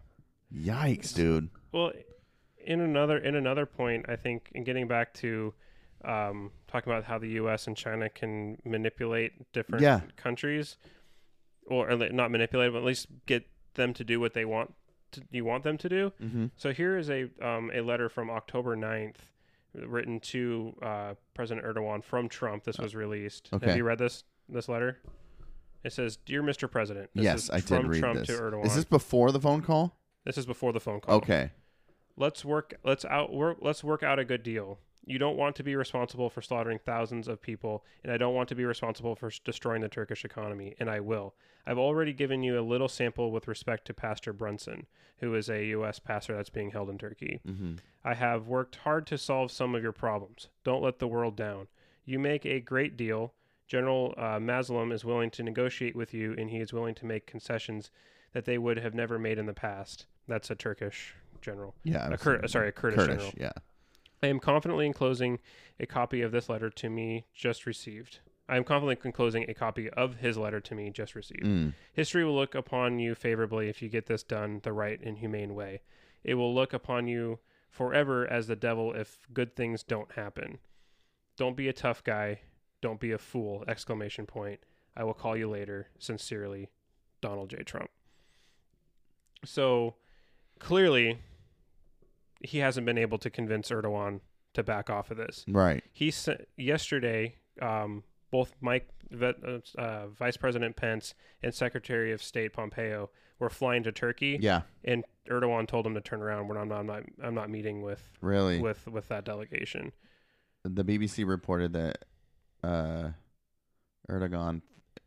Yikes, 0.54 1.14
dude. 1.14 1.50
well 1.72 1.92
in 2.66 2.80
another 2.82 3.18
in 3.18 3.36
another 3.36 3.66
point 3.66 4.06
i 4.10 4.16
think 4.16 4.50
in 4.54 4.64
getting 4.64 4.88
back 4.88 5.14
to 5.14 5.54
um, 6.06 6.52
talking 6.68 6.92
about 6.92 7.06
how 7.06 7.18
the 7.18 7.28
us 7.30 7.68
and 7.68 7.78
china 7.78 8.10
can 8.10 8.58
manipulate 8.66 9.52
different 9.54 9.82
Yeah. 9.84 10.02
countries 10.18 10.78
or, 11.66 11.90
or 11.92 11.96
not 12.10 12.30
manipulate 12.32 12.72
but 12.74 12.80
at 12.80 12.84
least 12.84 13.08
get 13.26 13.46
them 13.76 13.94
to 13.94 14.04
do 14.04 14.20
what 14.20 14.34
they 14.34 14.44
want 14.46 14.74
to, 15.12 15.22
you 15.32 15.46
want 15.46 15.64
them 15.64 15.78
to 15.78 15.88
do 15.90 16.12
Mm-hmm. 16.22 16.46
So 16.58 16.74
here 16.74 16.98
is 16.98 17.10
a 17.10 17.30
um, 17.42 17.72
a 17.74 17.82
letter 17.82 18.10
from 18.10 18.30
October 18.30 18.76
9th 18.76 19.16
written 19.76 20.20
to 20.20 20.76
uh, 20.82 21.14
President 21.34 21.66
Erdogan 21.66 22.04
from 22.04 22.30
Trump. 22.30 22.64
This 22.64 22.78
was 22.78 22.94
released. 22.96 23.50
Okay. 23.54 23.68
Have 23.68 23.78
you 23.78 23.84
read 23.84 23.98
this 23.98 24.24
this 24.50 24.68
letter? 24.70 25.00
It 25.84 25.92
says, 25.94 26.18
"Dear 26.18 26.44
Mr. 26.44 26.70
President." 26.70 27.10
This 27.16 27.24
Yes, 27.24 27.44
is 27.46 27.50
I 27.50 27.60
did 27.60 27.88
read 27.88 28.00
Trump 28.00 28.20
this. 28.20 28.28
to 28.28 28.34
Erdogan. 28.34 28.66
Is 28.66 28.76
this 28.76 28.86
before 28.86 29.32
the 29.32 29.40
phone 29.40 29.62
call? 29.62 29.98
This 30.26 30.38
is 30.38 30.46
before 30.46 30.74
the 30.74 30.80
phone 30.80 31.00
call. 31.00 31.16
Okay. 31.18 31.52
Let's 32.16 32.46
work. 32.46 32.76
Let's 32.84 33.06
out 33.06 33.34
work. 33.34 33.58
Let's 33.62 33.84
work 33.84 34.04
out 34.04 34.20
a 34.20 34.26
good 34.26 34.44
deal. 34.44 34.80
You 35.06 35.20
don't 35.20 35.36
want 35.36 35.58
to 35.58 35.64
be 35.64 35.76
responsible 35.76 36.30
for 36.30 36.42
slaughtering 36.42 36.80
thousands 36.80 37.28
of 37.28 37.42
people, 37.42 37.84
and 38.04 38.12
I 38.12 38.18
don't 38.18 38.36
want 38.36 38.48
to 38.50 38.56
be 38.56 38.64
responsible 38.64 39.16
for 39.16 39.30
destroying 39.44 39.82
the 39.82 39.90
Turkish 39.90 40.24
economy, 40.24 40.76
and 40.80 40.90
I 40.90 41.02
will. 41.02 41.34
I've 41.68 41.78
already 41.78 42.14
given 42.14 42.42
you 42.42 42.58
a 42.58 42.62
little 42.62 42.88
sample 42.88 43.30
with 43.32 43.48
respect 43.48 43.86
to 43.86 43.94
Pastor 43.94 44.32
Brunson, 44.32 44.86
who 45.18 45.36
is 45.36 45.50
a 45.50 45.66
U.S. 45.66 46.00
pastor 46.00 46.36
that's 46.36 46.50
being 46.50 46.72
held 46.72 46.90
in 46.90 46.98
Turkey. 46.98 47.42
Mm-hmm. 47.46 47.76
I 48.06 48.14
have 48.14 48.48
worked 48.48 48.78
hard 48.78 49.06
to 49.08 49.18
solve 49.18 49.52
some 49.52 49.76
of 49.76 49.84
your 49.84 49.92
problems. 49.92 50.48
Don't 50.64 50.84
let 50.84 51.00
the 51.00 51.08
world 51.08 51.36
down. 51.36 51.68
You 52.06 52.18
make 52.18 52.46
a 52.46 52.62
great 52.62 52.96
deal. 52.96 53.34
General 53.68 54.14
uh, 54.18 54.40
Mazloum 54.40 54.94
is 54.94 55.04
willing 55.04 55.32
to 55.32 55.44
negotiate 55.44 55.98
with 55.98 56.14
you, 56.14 56.34
and 56.38 56.50
he 56.50 56.60
is 56.60 56.72
willing 56.72 56.96
to 56.96 57.06
make 57.06 57.28
concessions 57.28 57.92
that 58.32 58.46
they 58.46 58.58
would 58.58 58.78
have 58.78 58.94
never 58.94 59.20
made 59.20 59.38
in 59.38 59.48
the 59.48 59.54
past. 59.54 60.06
That's 60.28 60.50
a 60.50 60.56
Turkish 60.56 61.16
general. 61.44 61.76
Yeah. 61.84 62.10
A 62.10 62.14
uh, 62.14 62.48
sorry, 62.48 62.70
a 62.70 62.72
Kurdish, 62.72 62.98
Kurdish. 62.98 63.16
general. 63.16 63.34
Yeah. 63.38 63.52
I 64.24 64.28
am 64.28 64.40
confidently 64.40 64.86
enclosing 64.86 65.40
a 65.80 65.86
copy 65.86 66.22
of 66.22 66.32
this 66.32 66.50
letter 66.50 66.70
to 66.70 66.90
me 66.90 67.26
just 67.36 67.66
received. 67.66 68.20
I 68.48 68.58
am 68.58 68.64
confidently 68.64 69.08
enclosing 69.08 69.50
a 69.50 69.54
copy 69.54 69.90
of 69.90 70.16
his 70.16 70.38
letter 70.38 70.60
to 70.62 70.76
me 70.76 70.90
just 70.90 71.16
received. 71.16 71.44
Mm. 71.44 71.74
History 71.94 72.24
will 72.26 72.36
look 72.36 72.56
upon 72.56 73.00
you 73.00 73.16
favorably 73.16 73.70
if 73.70 73.82
you 73.82 73.90
get 73.90 74.06
this 74.06 74.24
done 74.24 74.60
the 74.64 74.74
right 74.74 75.00
and 75.02 75.18
humane 75.18 75.56
way. 75.56 75.82
It 76.24 76.36
will 76.36 76.54
look 76.54 76.74
upon 76.74 77.08
you 77.08 77.40
forever 77.70 78.30
as 78.30 78.48
the 78.48 78.56
devil 78.56 78.94
if 78.94 79.20
good 79.34 79.56
things 79.56 79.84
don't 79.84 80.12
happen. 80.14 80.60
Don't 81.38 81.58
be 81.58 81.68
a 81.68 81.74
tough 81.74 82.04
guy. 82.04 82.42
Don't 82.82 83.00
be 83.00 83.12
a 83.12 83.18
fool! 83.18 83.64
Exclamation 83.68 84.26
point. 84.26 84.60
I 84.96 85.04
will 85.04 85.14
call 85.14 85.36
you 85.36 85.50
later. 85.50 85.88
Sincerely, 85.98 86.70
Donald 87.22 87.50
J. 87.50 87.64
Trump. 87.64 87.90
So 89.46 89.96
clearly, 90.60 91.20
he 92.44 92.60
hasn't 92.60 92.86
been 92.86 92.98
able 92.98 93.18
to 93.18 93.30
convince 93.30 93.70
Erdogan 93.70 94.20
to 94.54 94.64
back 94.64 94.90
off 94.90 95.10
of 95.12 95.18
this 95.18 95.44
Right. 95.48 95.84
he 95.92 96.12
sent 96.12 96.48
yesterday 96.58 97.36
um, 97.62 98.04
both 98.32 98.54
Mike 98.62 98.88
uh, 99.22 99.34
uh, 99.78 100.08
Vice 100.08 100.38
President 100.38 100.76
Pence 100.76 101.14
and 101.42 101.54
Secretary 101.54 102.12
of 102.12 102.22
State 102.22 102.54
Pompeo 102.54 103.10
were 103.40 103.50
flying 103.50 103.84
to 103.84 103.92
Turkey 103.92 104.38
Yeah. 104.42 104.62
and 104.84 105.04
Erdogan 105.30 105.68
told 105.68 105.86
him 105.88 105.94
to 105.96 106.02
turn 106.02 106.22
around 106.22 106.48
when 106.50 106.58
I'm 106.58 106.68
not 106.68 106.80
I'm 106.82 106.86
not, 106.88 107.04
I'm 107.24 107.36
not 107.36 107.50
meeting 107.50 107.82
with 107.82 108.12
Really. 108.22 108.60
with 108.60 108.88
with 108.88 109.08
that 109.10 109.24
delegation 109.26 109.92
the 110.66 110.84
BBC 110.84 111.28
reported 111.28 111.74
that 111.74 112.06
uh, 112.64 113.10
Erdogan, 114.10 114.62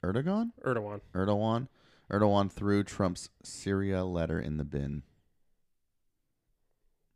Erdogan, 0.05 0.51
Erdogan 0.65 1.01
Erdogan, 1.15 1.69
Erdogan 2.11 2.51
threw 2.53 2.83
Trump's 2.85 3.31
Syria 3.43 4.05
letter 4.05 4.39
in 4.39 4.57
the 4.59 4.65
bin. 4.65 5.03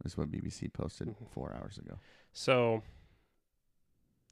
This 0.03 0.13
is 0.13 0.19
what 0.19 0.31
BBC 0.31 0.73
posted 0.73 1.09
Mm-hmm. 1.09 1.25
four 1.33 1.53
hours 1.53 1.79
ago. 1.79 1.99
so 2.33 2.83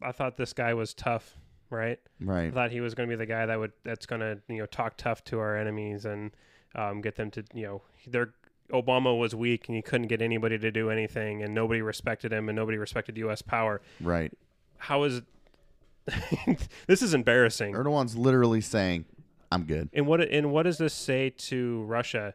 I 0.03 0.13
thought 0.13 0.37
this 0.37 0.53
guy 0.53 0.75
was 0.75 0.95
tough 0.95 1.37
right 1.71 1.99
Right. 2.21 2.47
I 2.47 2.51
thought 2.51 2.71
he 2.71 2.81
was 2.81 2.95
going 2.95 3.09
to 3.09 3.13
be 3.15 3.19
the 3.19 3.27
guy 3.27 3.45
that 3.47 3.59
would 3.59 3.73
that's 3.85 4.07
going 4.07 4.21
to 4.21 4.41
you 4.49 4.59
know 4.59 4.67
talk 4.67 4.97
tough 4.97 5.23
to 5.25 5.39
our 5.41 5.57
enemies 5.57 6.05
and 6.05 6.31
um, 6.75 7.01
get 7.01 7.17
them 7.17 7.31
to 7.33 7.45
you 7.55 7.65
know 7.65 7.83
their 8.07 8.35
Obama 8.73 9.19
was 9.19 9.35
weak 9.35 9.67
and 9.69 9.77
he 9.77 9.83
couldn't 9.83 10.09
get 10.09 10.21
anybody 10.23 10.59
to 10.59 10.71
do 10.71 10.91
anything 10.91 11.43
and 11.43 11.55
nobody 11.55 11.81
respected 11.83 12.33
him 12.33 12.49
and 12.49 12.57
nobody 12.57 12.77
respected 12.79 13.17
U.S. 13.19 13.41
power. 13.43 13.81
Right. 14.01 14.33
How 14.77 15.03
is 15.05 15.23
this 16.87 17.03
is 17.03 17.13
embarrassing? 17.15 17.75
Erdogan's 17.75 18.17
literally 18.17 18.61
saying, 18.61 19.05
"I'm 19.53 19.65
good." 19.65 19.89
And 19.93 20.07
what 20.07 20.21
and 20.23 20.51
what 20.53 20.63
does 20.65 20.79
this 20.79 20.95
say 20.95 21.31
to 21.31 21.83
Russia 21.85 22.35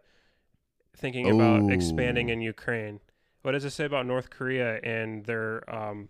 thinking 0.97 1.29
about 1.29 1.71
expanding 1.71 2.29
in 2.29 2.41
Ukraine? 2.41 2.99
What 3.43 3.51
does 3.51 3.65
it 3.65 3.71
say 3.71 3.85
about 3.85 4.05
North 4.05 4.29
Korea 4.29 4.79
and 4.83 5.25
their 5.25 5.63
um 5.73 6.09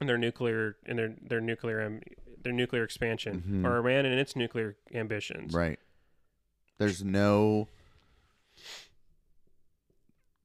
and 0.00 0.08
their 0.08 0.18
nuclear 0.18 0.76
and 0.86 0.98
their 0.98 1.14
their 1.22 1.40
nuclear 1.40 2.00
their 2.42 2.52
nuclear 2.52 2.82
expansion 2.82 3.42
Mhm. 3.46 3.64
or 3.66 3.76
Iran 3.76 4.06
and 4.06 4.18
its 4.18 4.34
nuclear 4.34 4.76
ambitions? 4.92 5.54
Right. 5.54 5.78
There's 6.78 7.04
no. 7.04 7.68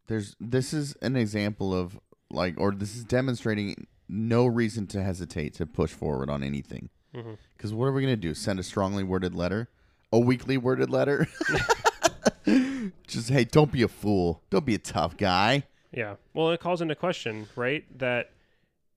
There's 0.08 0.36
this 0.40 0.74
is 0.74 0.94
an 1.02 1.16
example 1.16 1.74
of 1.74 2.00
like, 2.30 2.56
or 2.60 2.72
this 2.74 2.96
is 2.96 3.04
demonstrating 3.04 3.88
no 4.08 4.46
reason 4.46 4.88
to 4.88 5.02
hesitate 5.02 5.54
to 5.56 5.66
push 5.66 5.92
forward 5.92 6.30
on 6.30 6.44
anything. 6.44 6.90
Because 7.56 7.74
what 7.74 7.86
are 7.86 7.94
we 7.94 8.02
gonna 8.02 8.18
do? 8.18 8.34
Send 8.34 8.60
a 8.60 8.64
strongly 8.64 9.04
worded 9.04 9.34
letter, 9.34 9.70
a 10.12 10.20
weakly 10.20 10.58
worded 10.58 10.90
letter? 10.90 11.28
Just 13.08 13.30
hey, 13.30 13.46
don't 13.46 13.72
be 13.72 13.82
a 13.82 13.88
fool. 13.88 14.44
Don't 14.50 14.66
be 14.66 14.76
a 14.76 14.80
tough 14.80 15.16
guy. 15.18 15.64
Yeah. 15.96 16.16
Well, 16.34 16.52
it 16.52 16.60
calls 16.60 16.82
into 16.82 16.94
question, 16.96 17.48
right? 17.56 17.84
That 17.98 18.32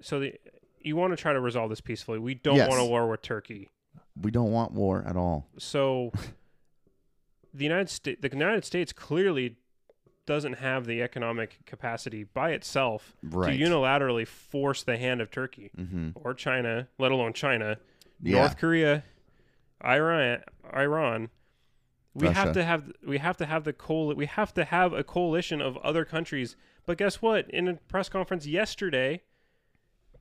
so 0.02 0.20
the 0.20 0.34
you 0.80 0.96
want 0.96 1.12
to 1.12 1.16
try 1.16 1.32
to 1.32 1.40
resolve 1.40 1.70
this 1.70 1.80
peacefully. 1.80 2.18
We 2.18 2.34
don't 2.34 2.56
Yes. 2.56 2.68
want 2.68 2.80
a 2.82 2.84
war 2.84 3.08
with 3.08 3.22
Turkey. 3.22 3.68
We 4.20 4.30
don't 4.30 4.52
want 4.52 4.72
war 4.72 5.04
at 5.06 5.16
all. 5.16 5.46
So 5.58 6.12
the 7.54 7.64
United 7.64 7.88
States, 7.90 8.20
the 8.20 8.30
United 8.30 8.64
States 8.64 8.92
clearly 8.92 9.56
doesn't 10.26 10.54
have 10.54 10.86
the 10.86 11.02
economic 11.02 11.58
capacity 11.64 12.22
by 12.24 12.50
itself 12.50 13.16
Right. 13.22 13.56
to 13.56 13.64
unilaterally 13.64 14.26
force 14.26 14.82
the 14.82 14.98
hand 14.98 15.20
of 15.20 15.30
Turkey 15.30 15.70
Mm-hmm. 15.76 16.10
or 16.14 16.34
China, 16.34 16.88
let 16.98 17.12
alone 17.12 17.32
China, 17.32 17.78
Yeah. 18.22 18.38
North 18.40 18.58
Korea, 18.58 19.04
Iran, 19.84 20.42
Iran. 20.74 21.30
We 22.14 22.28
have 22.28 22.52
to 22.54 22.64
have 22.64 22.92
we 23.06 23.18
have 23.18 23.36
to 23.36 23.46
have 23.46 23.62
the 23.64 23.72
coal 23.72 24.12
we 24.14 24.26
have 24.26 24.52
to 24.54 24.64
have 24.64 24.92
a 24.92 25.04
coalition 25.04 25.60
of 25.62 25.76
other 25.78 26.04
countries. 26.04 26.56
But 26.88 26.96
guess 26.96 27.20
what? 27.20 27.50
In 27.50 27.68
a 27.68 27.74
press 27.74 28.08
conference 28.08 28.46
yesterday, 28.46 29.20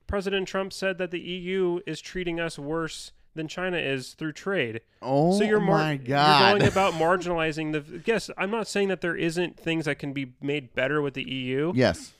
President 0.06 0.46
Trump 0.46 0.70
said 0.74 0.98
that 0.98 1.10
the 1.10 1.18
EU 1.18 1.80
is 1.86 1.98
treating 1.98 2.38
us 2.38 2.58
worse 2.58 3.12
than 3.34 3.48
China 3.48 3.78
is 3.78 4.12
through 4.12 4.32
trade. 4.34 4.82
Oh 5.00 5.38
so 5.38 5.44
you're 5.44 5.60
mar- 5.60 5.78
my 5.78 5.96
god! 5.96 6.50
You're 6.50 6.58
going 6.58 6.70
about 6.70 6.92
marginalizing 7.00 7.72
the. 7.72 8.02
Yes, 8.04 8.28
I'm 8.36 8.50
not 8.50 8.68
saying 8.68 8.88
that 8.88 9.00
there 9.00 9.16
isn't 9.16 9.58
things 9.58 9.86
that 9.86 9.98
can 9.98 10.12
be 10.12 10.34
made 10.42 10.74
better 10.74 11.00
with 11.00 11.14
the 11.14 11.26
EU, 11.26 11.72
yes. 11.74 12.12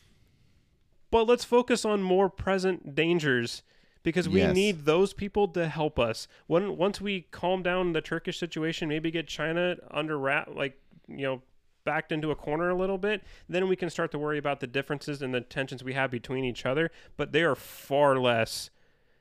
but 1.10 1.26
let's 1.26 1.44
focus 1.44 1.84
on 1.84 2.02
more 2.02 2.30
present 2.30 2.94
dangers 2.94 3.62
because 4.02 4.30
we 4.30 4.40
Yes. 4.40 4.54
need 4.54 4.86
those 4.86 5.12
people 5.12 5.46
to 5.48 5.68
help 5.68 5.98
us. 5.98 6.26
When 6.46 6.78
once 6.78 7.02
we 7.02 7.26
calm 7.32 7.62
down 7.62 7.92
the 7.92 8.00
Turkish 8.00 8.38
situation, 8.38 8.88
maybe 8.88 9.10
get 9.10 9.26
China 9.28 9.76
under 9.90 10.18
wrap, 10.18 10.48
like 10.54 10.80
you 11.06 11.24
know, 11.24 11.42
backed 11.88 12.12
into 12.12 12.30
a 12.30 12.36
corner 12.36 12.68
a 12.68 12.74
little 12.74 12.98
bit, 12.98 13.22
then 13.48 13.66
we 13.66 13.74
can 13.74 13.88
start 13.88 14.10
to 14.10 14.18
worry 14.18 14.36
about 14.36 14.60
the 14.60 14.66
differences 14.66 15.22
and 15.22 15.32
the 15.32 15.40
tensions 15.40 15.82
we 15.82 15.94
have 15.94 16.10
between 16.10 16.44
each 16.44 16.66
other. 16.66 16.90
But 17.16 17.32
they 17.32 17.42
are 17.42 17.54
far 17.54 18.18
less 18.18 18.68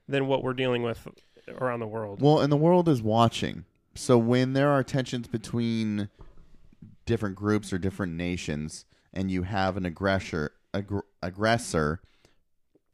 than 0.06 0.28
what 0.28 0.44
we're 0.44 0.54
dealing 0.54 0.84
with 0.84 1.08
around 1.48 1.80
the 1.80 1.88
world. 1.88 2.22
Well, 2.22 2.42
and 2.42 2.52
the 2.52 2.58
world 2.58 2.90
is 2.90 3.02
watching. 3.02 3.64
So 3.96 4.18
when 4.18 4.52
there 4.52 4.70
are 4.70 4.84
tensions 4.84 5.30
between 5.30 6.10
different 7.06 7.38
groups 7.38 7.72
or 7.72 7.78
different 7.78 8.16
nations, 8.16 8.84
and 9.14 9.32
you 9.32 9.44
have 9.44 9.78
an 9.78 9.86
aggressor, 9.86 10.52
aggr- 10.74 11.04
aggressor 11.24 12.02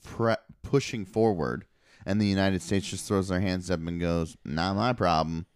pre- 0.03 0.35
pushing 0.61 1.03
forward, 1.03 1.65
and 2.05 2.21
the 2.21 2.27
United 2.27 2.61
States 2.61 2.91
just 2.91 3.07
throws 3.07 3.29
their 3.29 3.41
hands 3.41 3.71
up 3.71 3.79
and 3.79 3.99
goes, 3.99 4.37
"Not 4.45 4.75
my 4.75 4.93
problem." 4.93 5.47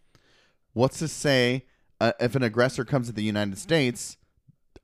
What's 0.73 0.97
to 0.97 1.07
say 1.07 1.65
uh, 1.99 2.11
if 2.19 2.35
an 2.35 2.43
aggressor 2.43 2.85
comes 2.85 3.07
to 3.07 3.13
the 3.13 3.23
United 3.23 3.57
States, 3.57 4.17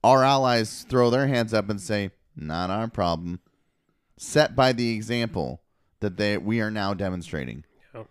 our 0.03 0.23
allies 0.23 0.85
throw 0.89 1.09
their 1.09 1.27
hands 1.27 1.53
up 1.53 1.69
and 1.69 1.79
say, 1.79 2.11
"Not 2.35 2.69
our 2.69 2.87
problem," 2.87 3.39
set 4.17 4.55
by 4.55 4.73
the 4.73 4.93
example 4.95 5.61
that 5.99 6.17
they 6.17 6.37
we 6.37 6.59
are 6.61 6.71
now 6.71 6.93
demonstrating. 6.93 7.63
Yeah, 7.93 8.03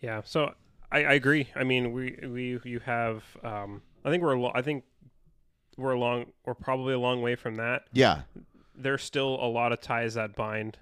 Yeah. 0.00 0.20
so 0.24 0.54
I, 0.90 1.04
I 1.04 1.12
agree. 1.14 1.48
I 1.54 1.64
mean, 1.64 1.92
we 1.92 2.18
we 2.26 2.60
you 2.64 2.80
have. 2.80 3.24
Um, 3.42 3.82
I 4.04 4.10
think 4.10 4.22
we're. 4.22 4.36
a 4.36 4.46
I 4.56 4.62
think 4.62 4.84
we're 5.76 5.92
a 5.92 5.98
long. 5.98 6.26
We're 6.44 6.54
probably 6.54 6.92
a 6.94 6.98
long 6.98 7.22
way 7.22 7.34
from 7.36 7.56
that. 7.56 7.84
Yeah, 7.92 8.22
There's 8.74 9.02
still 9.02 9.34
a 9.40 9.48
lot 9.48 9.72
of 9.72 9.80
ties 9.80 10.14
that 10.14 10.36
bind 10.36 10.76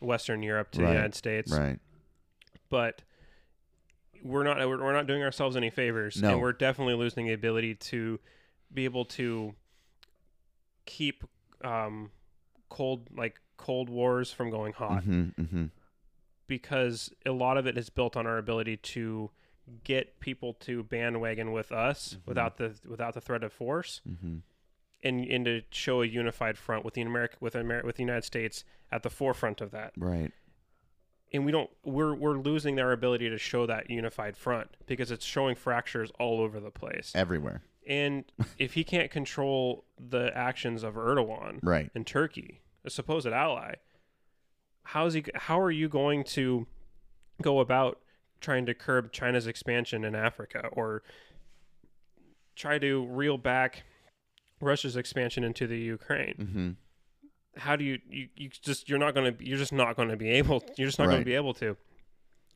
Western 0.00 0.42
Europe 0.42 0.72
to 0.72 0.80
Right, 0.80 0.86
the 0.88 0.92
United 0.94 1.14
States, 1.14 1.52
right. 1.52 1.78
but 2.70 3.02
we're 4.22 4.42
not. 4.44 4.58
We're, 4.58 4.82
we're 4.82 4.92
not 4.92 5.06
doing 5.06 5.22
ourselves 5.22 5.56
any 5.56 5.70
favors, 5.70 6.20
No. 6.20 6.30
and 6.32 6.40
we're 6.40 6.52
definitely 6.52 6.94
losing 6.94 7.26
the 7.26 7.32
ability 7.32 7.74
to 7.76 8.18
be 8.72 8.84
able 8.84 9.04
to 9.06 9.54
keep 10.84 11.24
um, 11.64 12.10
cold 12.68 13.08
like 13.16 13.40
cold 13.56 13.88
wars 13.88 14.32
from 14.32 14.50
going 14.50 14.72
hot. 14.72 15.02
Mm-hmm, 15.02 15.40
mm-hmm. 15.42 15.64
because 16.46 17.10
a 17.24 17.30
lot 17.32 17.56
of 17.58 17.66
it 17.66 17.76
is 17.76 17.90
built 17.90 18.16
on 18.16 18.26
our 18.26 18.38
ability 18.38 18.76
to 18.78 19.30
get 19.82 20.20
people 20.20 20.54
to 20.54 20.84
bandwagon 20.84 21.50
with 21.52 21.72
us 21.72 22.18
without 22.26 22.56
the 22.56 22.74
without 22.88 23.14
the 23.14 23.20
threat 23.20 23.42
of 23.42 23.52
force 23.52 24.00
Mm-hmm. 24.08 24.36
and 25.02 25.24
and 25.24 25.44
to 25.46 25.62
show 25.70 26.02
a 26.02 26.06
unified 26.06 26.56
front 26.56 26.84
with 26.84 26.94
the 26.94 27.02
America 27.02 27.36
with 27.40 27.56
Amer- 27.56 27.82
with 27.84 27.96
the 27.96 28.02
United 28.02 28.24
States 28.24 28.64
at 28.92 29.02
the 29.02 29.10
forefront 29.10 29.60
of 29.60 29.72
that 29.72 29.92
Right. 29.96 30.30
And 31.36 31.44
we 31.44 31.52
don't 31.52 31.70
we're 31.84 32.14
we're 32.14 32.38
losing 32.38 32.80
our 32.80 32.90
ability 32.92 33.28
to 33.30 33.38
show 33.38 33.66
that 33.66 33.88
unified 33.90 34.36
front 34.36 34.68
because 34.86 35.10
it's 35.10 35.24
showing 35.24 35.54
fractures 35.54 36.10
all 36.18 36.40
over 36.40 36.58
the 36.58 36.70
place 36.70 37.12
Everywhere. 37.14 37.62
and 37.86 38.24
if 38.58 38.72
he 38.74 38.82
can't 38.82 39.10
control 39.10 39.84
the 39.98 40.36
actions 40.36 40.82
of 40.82 40.94
Erdogan 40.94 41.60
Right. 41.62 41.90
in 41.94 42.04
Turkey, 42.04 42.62
a 42.84 42.90
supposed 42.90 43.26
ally, 43.28 43.74
how 44.82 45.06
is 45.06 45.14
he? 45.14 45.24
How 45.34 45.60
are 45.60 45.70
you 45.70 45.88
going 45.88 46.24
to 46.24 46.66
go 47.42 47.60
about 47.60 48.00
trying 48.40 48.66
to 48.66 48.74
curb 48.74 49.12
China's 49.12 49.46
expansion 49.46 50.04
in 50.04 50.14
Africa 50.14 50.68
or 50.72 51.02
try 52.54 52.78
to 52.78 53.04
reel 53.06 53.36
back 53.38 53.84
Russia's 54.60 54.96
expansion 54.96 55.44
into 55.44 55.66
the 55.66 55.78
Ukraine? 55.78 56.34
Mm-hmm. 56.38 56.70
How 57.56 57.76
do 57.76 57.84
you? 57.84 57.98
You, 58.08 58.28
you 58.36 58.50
just 58.62 58.88
you're 58.88 58.98
not 58.98 59.14
going 59.14 59.36
to. 59.36 59.46
You're 59.46 59.58
just 59.58 59.72
not 59.72 59.96
going 59.96 60.08
to 60.08 60.16
be 60.16 60.30
able. 60.30 60.64
You're 60.76 60.88
just 60.88 60.98
not 60.98 61.08
gonna 61.08 61.24
be 61.24 61.34
able 61.34 61.54
to. 61.54 61.76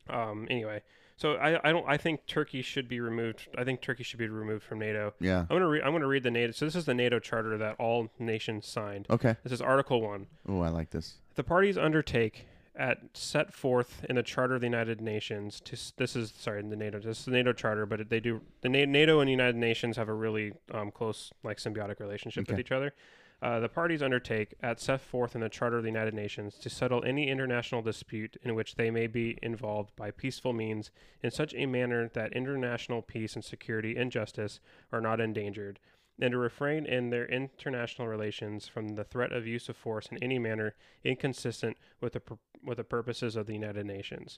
Um, 0.09 0.47
anyway, 0.49 0.81
so 1.21 1.35
I, 1.35 1.69
I 1.69 1.71
don't 1.71 1.87
I 1.87 1.97
think 1.97 2.25
Turkey 2.25 2.63
should 2.63 2.87
be 2.87 2.99
removed. 2.99 3.47
I 3.55 3.63
think 3.63 3.81
Turkey 3.81 4.03
should 4.03 4.17
be 4.17 4.27
removed 4.27 4.63
from 4.63 4.79
NATO. 4.79 5.13
Yeah. 5.19 5.41
I'm 5.41 5.47
gonna 5.47 5.67
re- 5.67 5.81
I'm 5.81 5.91
gonna 5.91 6.07
read 6.07 6.23
the 6.23 6.31
NATO. 6.31 6.51
So 6.51 6.65
this 6.65 6.75
is 6.75 6.85
the 6.85 6.95
NATO 6.95 7.19
charter 7.19 7.59
that 7.59 7.75
all 7.79 8.09
nations 8.17 8.65
signed. 8.67 9.05
Okay. 9.09 9.35
This 9.43 9.53
is 9.53 9.61
Article 9.61 10.01
One. 10.01 10.25
Oh, 10.49 10.61
I 10.61 10.69
like 10.69 10.89
this. 10.89 11.17
The 11.35 11.43
parties 11.43 11.77
undertake 11.77 12.47
at 12.75 12.99
set 13.13 13.53
forth 13.53 14.03
in 14.09 14.15
the 14.15 14.23
Charter 14.23 14.55
of 14.55 14.61
the 14.61 14.67
United 14.67 14.99
Nations 14.99 15.61
to 15.65 15.77
this 15.97 16.15
is 16.15 16.33
sorry 16.35 16.59
in 16.59 16.69
the 16.69 16.75
NATO 16.75 16.99
this 16.99 17.19
is 17.19 17.25
the 17.25 17.31
NATO 17.31 17.53
Charter, 17.53 17.85
but 17.85 18.09
they 18.09 18.19
do 18.19 18.41
the 18.61 18.69
NATO 18.69 19.19
and 19.19 19.27
the 19.27 19.31
United 19.31 19.57
Nations 19.57 19.97
have 19.97 20.09
a 20.09 20.13
really 20.13 20.53
um, 20.73 20.89
close 20.89 21.31
like 21.43 21.57
symbiotic 21.57 21.99
relationship 21.99 22.47
with 22.49 22.59
each 22.59 22.71
other. 22.71 22.93
Uh, 23.41 23.59
the 23.59 23.69
parties 23.69 24.03
undertake 24.03 24.53
at 24.61 24.79
set 24.79 25.01
forth 25.01 25.33
in 25.33 25.41
the 25.41 25.49
Charter 25.49 25.77
of 25.77 25.83
the 25.83 25.89
United 25.89 26.13
Nations 26.13 26.59
to 26.59 26.69
settle 26.69 27.03
any 27.03 27.27
international 27.27 27.81
dispute 27.81 28.37
in 28.43 28.53
which 28.53 28.75
they 28.75 28.91
may 28.91 29.07
be 29.07 29.39
involved 29.41 29.95
by 29.95 30.11
peaceful 30.11 30.53
means 30.53 30.91
in 31.23 31.31
such 31.31 31.55
a 31.55 31.65
manner 31.65 32.07
that 32.09 32.33
international 32.33 33.01
peace 33.01 33.33
and 33.33 33.43
security 33.43 33.95
and 33.95 34.11
justice 34.11 34.59
are 34.91 35.01
not 35.01 35.19
endangered, 35.19 35.79
and 36.19 36.33
to 36.33 36.37
refrain 36.37 36.85
in 36.85 37.09
their 37.09 37.25
international 37.25 38.07
relations 38.07 38.67
from 38.67 38.89
the 38.89 39.03
threat 39.03 39.31
of 39.31 39.47
use 39.47 39.69
of 39.69 39.75
force 39.75 40.07
in 40.11 40.21
any 40.21 40.37
manner 40.37 40.75
inconsistent 41.03 41.77
with 41.99 42.13
the 42.13 42.21
with 42.63 42.77
the 42.77 42.83
purposes 42.83 43.35
of 43.35 43.47
the 43.47 43.53
United 43.53 43.87
Nations. 43.87 44.37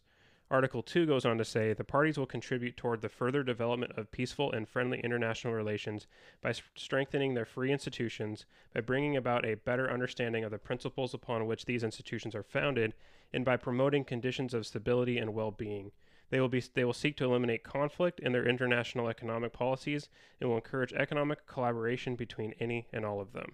Article 0.51 0.83
2 0.83 1.05
goes 1.05 1.25
on 1.25 1.37
to 1.37 1.45
say 1.45 1.73
the 1.73 1.83
parties 1.83 2.17
will 2.17 2.25
contribute 2.25 2.77
toward 2.77 3.01
the 3.01 3.09
further 3.09 3.43
development 3.43 3.93
of 3.97 4.11
peaceful 4.11 4.51
and 4.51 4.67
friendly 4.67 4.99
international 4.99 5.53
relations 5.53 6.05
by 6.41 6.53
strengthening 6.75 7.33
their 7.33 7.45
free 7.45 7.71
institutions, 7.71 8.45
by 8.73 8.81
bringing 8.81 9.17
about 9.17 9.45
a 9.45 9.55
better 9.55 9.89
understanding 9.89 10.43
of 10.43 10.51
the 10.51 10.59
principles 10.59 11.13
upon 11.13 11.47
which 11.47 11.65
these 11.65 11.83
institutions 11.83 12.35
are 12.35 12.43
founded, 12.43 12.93
and 13.33 13.43
by 13.43 13.57
promoting 13.57 14.03
conditions 14.03 14.53
of 14.53 14.67
stability 14.67 15.17
and 15.17 15.33
well-being. 15.33 15.91
They 16.29 16.39
will 16.39 16.49
be 16.49 16.63
they 16.73 16.83
will 16.83 16.93
seek 16.93 17.17
to 17.17 17.25
eliminate 17.25 17.63
conflict 17.63 18.19
in 18.19 18.31
their 18.31 18.47
international 18.47 19.07
economic 19.07 19.53
policies 19.53 20.09
and 20.39 20.49
will 20.49 20.57
encourage 20.57 20.91
economic 20.93 21.45
collaboration 21.45 22.15
between 22.15 22.53
any 22.59 22.87
and 22.91 23.05
all 23.05 23.21
of 23.21 23.33
them. 23.33 23.53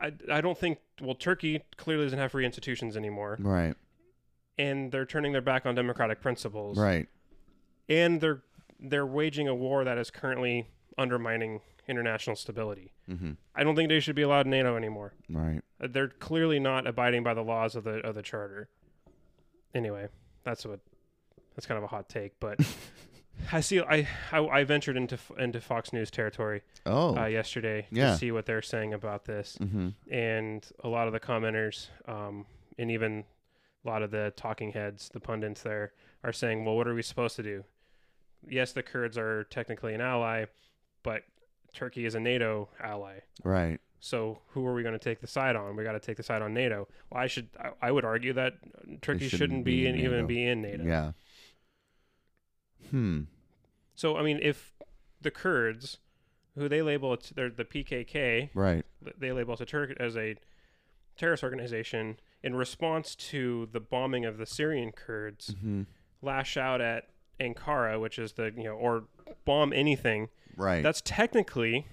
I, 0.00 0.12
I 0.30 0.40
don't 0.40 0.58
think 0.58 0.78
well 1.00 1.14
Turkey 1.14 1.62
clearly 1.76 2.04
doesn't 2.04 2.18
have 2.18 2.32
free 2.32 2.44
institutions 2.44 2.96
anymore 2.96 3.36
Right. 3.40 3.76
And 4.58 4.92
they're 4.92 5.06
turning 5.06 5.32
their 5.32 5.40
back 5.40 5.64
on 5.66 5.74
democratic 5.74 6.20
principles 6.20 6.78
Right. 6.78 7.08
and 7.88 8.20
they're 8.20 8.42
they're 8.80 9.06
waging 9.06 9.46
a 9.48 9.54
war 9.54 9.84
that 9.84 9.96
is 9.98 10.10
currently 10.10 10.68
undermining 10.98 11.60
international 11.88 12.34
stability. 12.36 12.92
Mm-hmm. 13.08 13.32
I 13.54 13.62
don't 13.64 13.76
think 13.76 13.88
they 13.88 14.00
should 14.00 14.16
be 14.16 14.22
allowed 14.22 14.46
in 14.46 14.50
NATO 14.50 14.76
anymore. 14.76 15.14
Right. 15.28 15.60
Uh, 15.80 15.86
They're 15.90 16.08
clearly 16.08 16.58
not 16.60 16.86
abiding 16.86 17.22
by 17.22 17.34
the 17.34 17.42
laws 17.42 17.76
of 17.76 17.84
the 17.84 17.96
of 18.06 18.14
the 18.14 18.22
charter. 18.22 18.68
Anyway, 19.74 20.08
that's 20.44 20.66
what 20.66 20.80
that's 21.54 21.66
kind 21.66 21.78
of 21.78 21.84
a 21.84 21.86
hot 21.88 22.08
take, 22.08 22.38
but 22.40 22.58
I 23.52 23.60
see 23.60 23.80
I 23.80 24.06
I, 24.30 24.38
I 24.38 24.64
ventured 24.64 24.96
into 24.96 25.18
into 25.38 25.60
Fox 25.60 25.92
News 25.92 26.10
territory 26.10 26.62
Oh. 26.86 27.16
uh, 27.16 27.26
yesterday 27.26 27.86
Yeah. 27.90 28.12
to 28.12 28.18
see 28.18 28.32
what 28.32 28.46
they're 28.46 28.62
saying 28.62 28.94
about 28.94 29.24
this, 29.24 29.58
mm-hmm. 29.60 29.88
and 30.12 30.66
a 30.84 30.88
lot 30.88 31.06
of 31.06 31.12
the 31.12 31.20
commenters, 31.20 31.88
um, 32.06 32.46
and 32.78 32.90
even 32.90 33.24
a 33.84 33.88
lot 33.88 34.02
of 34.02 34.10
the 34.10 34.32
talking 34.36 34.72
heads, 34.72 35.10
the 35.12 35.20
pundits 35.20 35.62
there, 35.62 35.92
are 36.22 36.32
saying, 36.32 36.64
"Well, 36.64 36.76
what 36.76 36.86
are 36.88 36.94
we 36.94 37.02
supposed 37.02 37.36
to 37.36 37.42
do?" 37.42 37.64
Yes, 38.48 38.72
the 38.72 38.82
Kurds 38.82 39.16
are 39.18 39.44
technically 39.44 39.94
an 39.94 40.00
ally, 40.00 40.46
but 41.02 41.22
Turkey 41.72 42.04
is 42.06 42.14
a 42.14 42.20
NATO 42.20 42.68
ally. 42.80 43.20
Right. 43.44 43.80
So 44.00 44.40
who 44.48 44.66
are 44.66 44.74
we 44.74 44.82
going 44.82 44.98
to 44.98 44.98
take 44.98 45.20
the 45.20 45.28
side 45.28 45.54
on? 45.54 45.76
We 45.76 45.84
got 45.84 45.92
to 45.92 46.00
take 46.00 46.16
the 46.16 46.24
side 46.24 46.42
on 46.42 46.52
NATO. 46.52 46.88
Well, 47.10 47.22
I 47.22 47.28
should. 47.28 47.48
I, 47.58 47.70
I 47.80 47.92
would 47.92 48.04
argue 48.04 48.32
that 48.32 48.54
Turkey 49.00 49.28
shouldn't 49.28 49.38
shouldn't, 49.38 49.64
be 49.64 49.82
be, 49.82 49.86
in 49.86 49.96
even 49.96 50.26
be 50.26 50.44
in 50.44 50.62
NATO. 50.62 50.84
Yeah. 50.84 51.12
Hmm. 52.90 53.22
So 53.94 54.16
I 54.16 54.22
mean, 54.22 54.40
if 54.42 54.74
the 55.20 55.30
Kurds, 55.30 55.98
who 56.56 56.68
they 56.68 56.82
label 56.82 57.14
it, 57.14 57.30
they're 57.34 57.50
the 57.50 57.64
PKK, 57.64 58.50
Right. 58.54 58.84
they 59.18 59.32
label 59.32 59.54
it 59.54 59.60
a 59.60 59.66
Turk 59.66 59.94
as 59.98 60.16
a 60.16 60.36
terrorist 61.16 61.44
organization 61.44 62.18
in 62.42 62.54
response 62.56 63.14
to 63.14 63.68
the 63.72 63.80
bombing 63.80 64.24
of 64.24 64.36
the 64.38 64.46
Syrian 64.46 64.92
Kurds, 64.92 65.54
Mm-hmm. 65.54 65.82
lash 66.20 66.56
out 66.56 66.80
at 66.80 67.08
Ankara, 67.40 68.00
which 68.00 68.18
is 68.18 68.32
the 68.34 68.52
you 68.56 68.64
know, 68.64 68.74
or 68.74 69.04
bomb 69.44 69.72
anything. 69.72 70.28
Right. 70.56 70.82
That's 70.82 71.00
technically 71.04 71.86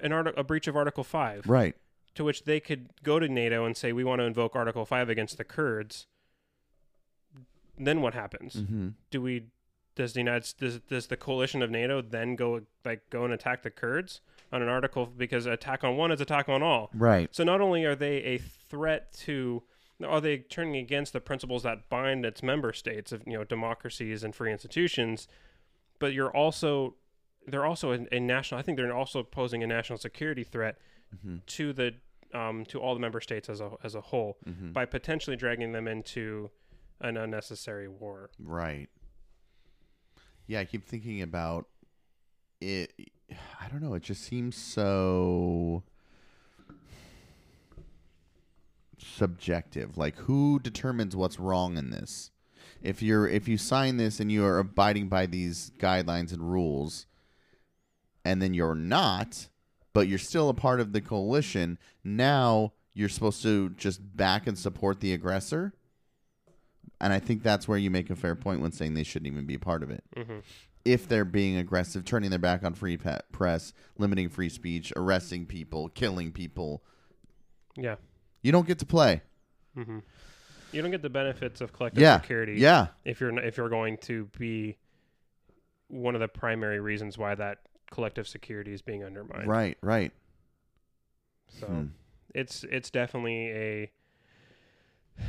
an 0.00 0.12
art- 0.12 0.38
a 0.38 0.44
breach 0.44 0.66
of 0.66 0.76
Article 0.76 1.04
Five. 1.04 1.46
right. 1.46 1.74
to 2.14 2.24
which 2.24 2.44
they 2.44 2.60
could 2.60 2.88
go 3.02 3.18
to 3.18 3.28
NATO 3.28 3.64
and 3.66 3.76
say 3.76 3.92
we 3.92 4.04
want 4.04 4.20
to 4.20 4.24
invoke 4.24 4.56
Article 4.56 4.84
5 4.86 5.08
against 5.10 5.36
the 5.38 5.44
Kurds 5.44 6.06
then 7.78 8.00
what 8.00 8.14
happens 8.14 8.54
Mm-hmm. 8.56 8.88
do 9.10 9.20
we 9.20 9.44
does 9.94 10.12
the 10.14 10.20
United 10.20 10.54
does, 10.58 10.78
does 10.80 11.06
the 11.08 11.16
coalition 11.16 11.60
of 11.62 11.70
NATO 11.70 12.00
then 12.02 12.34
go 12.36 12.62
like 12.84 13.08
go 13.10 13.24
and 13.24 13.32
attack 13.34 13.62
the 13.62 13.70
Kurds 13.70 14.20
on 14.52 14.62
an 14.62 14.68
article 14.68 15.06
because 15.06 15.46
attack 15.46 15.82
on 15.84 15.96
one 15.96 16.10
is 16.12 16.20
attack 16.20 16.48
on 16.48 16.62
all 16.62 16.90
Right. 16.94 17.28
so 17.34 17.42
not 17.44 17.60
only 17.60 17.84
are 17.84 17.94
they 17.96 18.16
a 18.18 18.38
threat 18.38 19.12
to 19.24 19.62
are 20.06 20.20
they 20.20 20.38
turning 20.38 20.76
against 20.76 21.12
the 21.12 21.20
principles 21.20 21.62
that 21.62 21.88
bind 21.88 22.24
its 22.26 22.42
member 22.42 22.72
states 22.72 23.12
of 23.12 23.22
you 23.26 23.32
know 23.32 23.44
democracies 23.44 24.22
and 24.22 24.34
free 24.34 24.52
institutions 24.52 25.26
but 25.98 26.12
you're 26.12 26.30
also 26.36 26.94
they're 27.46 27.64
also 27.64 27.92
a, 27.92 28.06
a 28.12 28.20
national 28.20 28.58
I 28.58 28.62
think 28.62 28.76
they're 28.76 28.92
also 28.94 29.22
posing 29.22 29.62
a 29.62 29.66
national 29.66 29.98
security 29.98 30.44
threat 30.44 30.78
Mm-hmm. 31.16 31.36
to 31.46 31.72
the 31.72 31.94
um, 32.34 32.64
to 32.66 32.80
all 32.80 32.92
the 32.92 33.00
member 33.00 33.20
states 33.20 33.48
as 33.48 33.60
a 33.60 33.70
as 33.84 33.94
a 33.94 34.00
whole 34.00 34.38
Mm-hmm. 34.46 34.72
by 34.72 34.84
potentially 34.84 35.36
dragging 35.36 35.70
them 35.72 35.86
into 35.88 36.50
an 37.00 37.16
unnecessary 37.16 37.86
war. 37.88 38.30
Right. 38.40 38.88
Yeah, 40.48 40.60
I 40.60 40.64
keep 40.64 40.84
thinking 40.84 41.22
about 41.22 41.66
it. 42.60 42.92
I 43.60 43.68
don't 43.68 43.82
know. 43.82 43.94
It 43.94 44.02
just 44.02 44.22
seems 44.22 44.56
so 44.56 45.82
subjective. 48.98 49.96
Like, 49.96 50.16
who 50.16 50.58
determines 50.60 51.16
what's 51.16 51.38
wrong 51.38 51.76
in 51.76 51.90
this? 51.90 52.30
If 52.82 53.02
you're 53.02 53.26
if 53.26 53.48
you 53.48 53.58
sign 53.58 53.96
this 53.96 54.20
and 54.20 54.30
you 54.30 54.44
are 54.44 54.58
abiding 54.58 55.08
by 55.08 55.26
these 55.26 55.72
guidelines 55.78 56.32
and 56.32 56.42
rules, 56.52 57.06
and 58.24 58.40
then 58.40 58.54
you're 58.54 58.74
not, 58.74 59.48
but 59.92 60.08
you're 60.08 60.18
still 60.18 60.48
a 60.48 60.54
part 60.54 60.80
of 60.80 60.92
the 60.92 61.00
coalition, 61.00 61.78
now 62.04 62.72
you're 62.92 63.08
supposed 63.08 63.42
to 63.42 63.70
just 63.70 64.16
back 64.16 64.46
and 64.46 64.58
support 64.58 65.00
the 65.00 65.12
aggressor. 65.12 65.72
And 67.00 67.12
I 67.12 67.18
think 67.18 67.42
that's 67.42 67.68
where 67.68 67.78
you 67.78 67.90
make 67.90 68.08
a 68.08 68.16
fair 68.16 68.34
point 68.34 68.60
when 68.60 68.72
saying 68.72 68.94
they 68.94 69.02
shouldn't 69.02 69.30
even 69.30 69.46
be 69.46 69.54
a 69.54 69.58
part 69.58 69.82
of 69.82 69.90
it. 69.90 70.04
Mhm. 70.16 70.42
If 70.86 71.08
they're 71.08 71.24
being 71.24 71.56
aggressive, 71.56 72.04
turning 72.04 72.30
their 72.30 72.38
back 72.38 72.62
on 72.64 72.74
free 72.74 72.96
pe- 72.96 73.18
press, 73.32 73.72
limiting 73.98 74.28
free 74.28 74.48
speech, 74.48 74.92
arresting 74.96 75.46
people, 75.46 75.88
killing 75.88 76.30
people, 76.32 76.82
Yeah. 77.76 77.96
you 78.42 78.52
don't 78.52 78.66
get 78.66 78.78
to 78.78 78.86
play. 78.86 79.22
hmm 79.74 79.98
You 80.72 80.82
don't 80.82 80.90
get 80.90 81.02
the 81.02 81.10
benefits 81.10 81.60
of 81.60 81.72
collective 81.72 82.00
Yeah. 82.02 82.20
security 82.20 82.54
Yeah. 82.60 82.88
if 83.04 83.20
you're 83.20 83.36
if 83.40 83.56
you're 83.56 83.68
going 83.68 83.98
to 83.98 84.26
be 84.38 84.78
one 85.88 86.14
of 86.14 86.20
the 86.20 86.28
primary 86.28 86.80
reasons 86.80 87.16
why 87.18 87.34
that 87.34 87.58
collective 87.90 88.26
security 88.26 88.72
is 88.72 88.82
being 88.82 89.04
undermined. 89.04 89.46
Right, 89.48 89.76
right. 89.80 90.12
So 91.48 91.66
Hmm. 91.66 91.86
it's 92.34 92.64
it's 92.64 92.90
definitely 92.90 93.50
a 93.50 93.92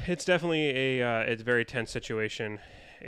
it's 0.08 0.26
definitely 0.26 0.70
a 0.70 1.02
uh, 1.04 1.20
it's 1.22 1.42
a 1.42 1.46
very 1.46 1.64
tense 1.66 1.92
situation. 1.92 2.60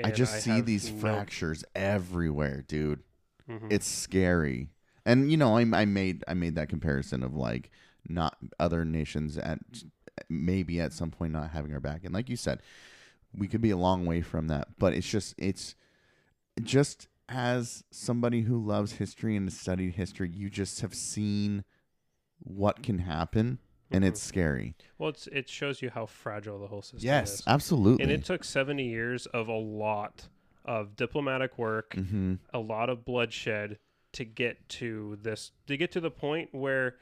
I 0.04 0.12
just 0.12 0.42
see 0.44 0.52
have 0.52 0.66
these 0.66 0.92
no- 0.92 1.00
fractures 1.00 1.64
everywhere, 1.76 2.64
dude. 2.68 3.04
Mhm. 3.50 3.68
It's 3.72 3.88
scary. 3.88 4.70
And 5.06 5.32
you 5.32 5.38
know, 5.38 5.58
I, 5.58 5.62
I 5.74 5.86
made 5.86 6.24
I 6.28 6.34
made 6.34 6.56
that 6.56 6.70
comparison 6.70 7.24
of 7.24 7.34
like 7.36 7.72
not 8.08 8.38
other 8.60 8.86
nations 8.86 9.38
at 9.38 9.60
maybe 10.30 10.80
at 10.80 10.94
some 10.94 11.12
point 11.12 11.34
not 11.34 11.52
having 11.52 11.74
our 11.74 11.80
back. 11.80 12.04
And 12.04 12.14
like 12.14 12.30
you 12.30 12.36
said, 12.36 12.62
we 13.36 13.48
could 13.48 13.62
be 13.62 13.72
a 13.72 13.78
long 13.78 14.06
way 14.06 14.22
from 14.22 14.48
that. 14.48 14.68
But 14.78 14.94
it's 14.94 15.08
just 15.10 15.34
it's 15.38 15.76
just 16.62 17.08
as 17.28 17.84
somebody 17.92 18.42
who 18.42 18.64
loves 18.64 18.94
history 18.94 19.36
and 19.36 19.48
has 19.48 19.58
studied 19.58 19.96
history, 19.96 20.30
you 20.30 20.50
just 20.50 20.82
have 20.82 20.94
seen 20.96 21.64
what 22.40 22.82
can 22.84 23.00
happen 23.00 23.60
and 23.92 24.04
it's 24.06 24.22
scary. 24.22 24.76
Well, 24.98 25.10
it's 25.10 25.28
it 25.28 25.50
shows 25.50 25.82
you 25.82 25.90
how 25.90 26.06
fragile 26.06 26.60
the 26.60 26.68
whole 26.68 26.82
system 26.82 27.00
Yes, 27.02 27.34
is. 27.34 27.40
Yes, 27.40 27.44
absolutely. 27.48 28.04
And 28.04 28.12
it 28.12 28.24
took 28.26 28.44
70 28.44 28.84
years 28.84 29.26
of 29.28 29.48
a 29.48 29.54
lot 29.58 30.28
of 30.66 30.96
diplomatic 30.96 31.58
work, 31.58 31.94
hmm 31.96 32.36
a 32.54 32.60
lot 32.60 32.90
of 32.90 33.06
bloodshed 33.06 33.78
to 34.14 34.26
get 34.26 34.68
to 34.70 35.18
this, 35.22 35.52
to 35.68 35.78
get 35.78 35.92
to 35.94 36.00
the 36.00 36.12
point 36.12 36.50
where 36.54 36.96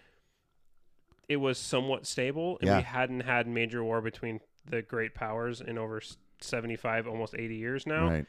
it 1.28 1.38
was 1.38 1.58
somewhat 1.58 2.06
stable 2.06 2.58
and 2.62 2.68
Yeah. 2.68 2.78
we 2.78 2.84
hadn't 2.84 3.22
had 3.22 3.48
major 3.48 3.84
war 3.84 4.02
between 4.02 4.40
the 4.66 4.82
great 4.82 5.14
powers 5.14 5.60
in 5.62 5.78
over 5.78 6.02
75, 6.40 7.08
almost 7.08 7.34
80 7.38 7.56
years 7.56 7.86
now. 7.86 8.10
Right. 8.10 8.26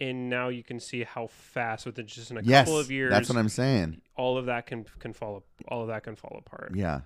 And 0.00 0.28
now 0.28 0.48
you 0.48 0.62
can 0.64 0.80
see 0.80 1.04
how 1.04 1.28
fast, 1.28 1.86
within 1.86 2.06
just 2.06 2.30
in 2.30 2.36
a 2.36 2.42
Yes. 2.42 2.66
couple 2.66 2.78
of 2.80 2.90
years, 2.90 3.10
That's 3.10 3.28
what 3.28 3.38
I'm 3.38 3.48
saying. 3.48 4.00
all 4.16 4.36
of 4.36 4.46
that 4.46 4.66
can 4.66 4.84
can 4.98 5.12
fall, 5.12 5.44
all 5.68 5.82
of 5.82 5.88
that 5.88 6.02
can 6.02 6.16
fall 6.16 6.36
apart. 6.44 6.72
Yeah. 6.74 7.02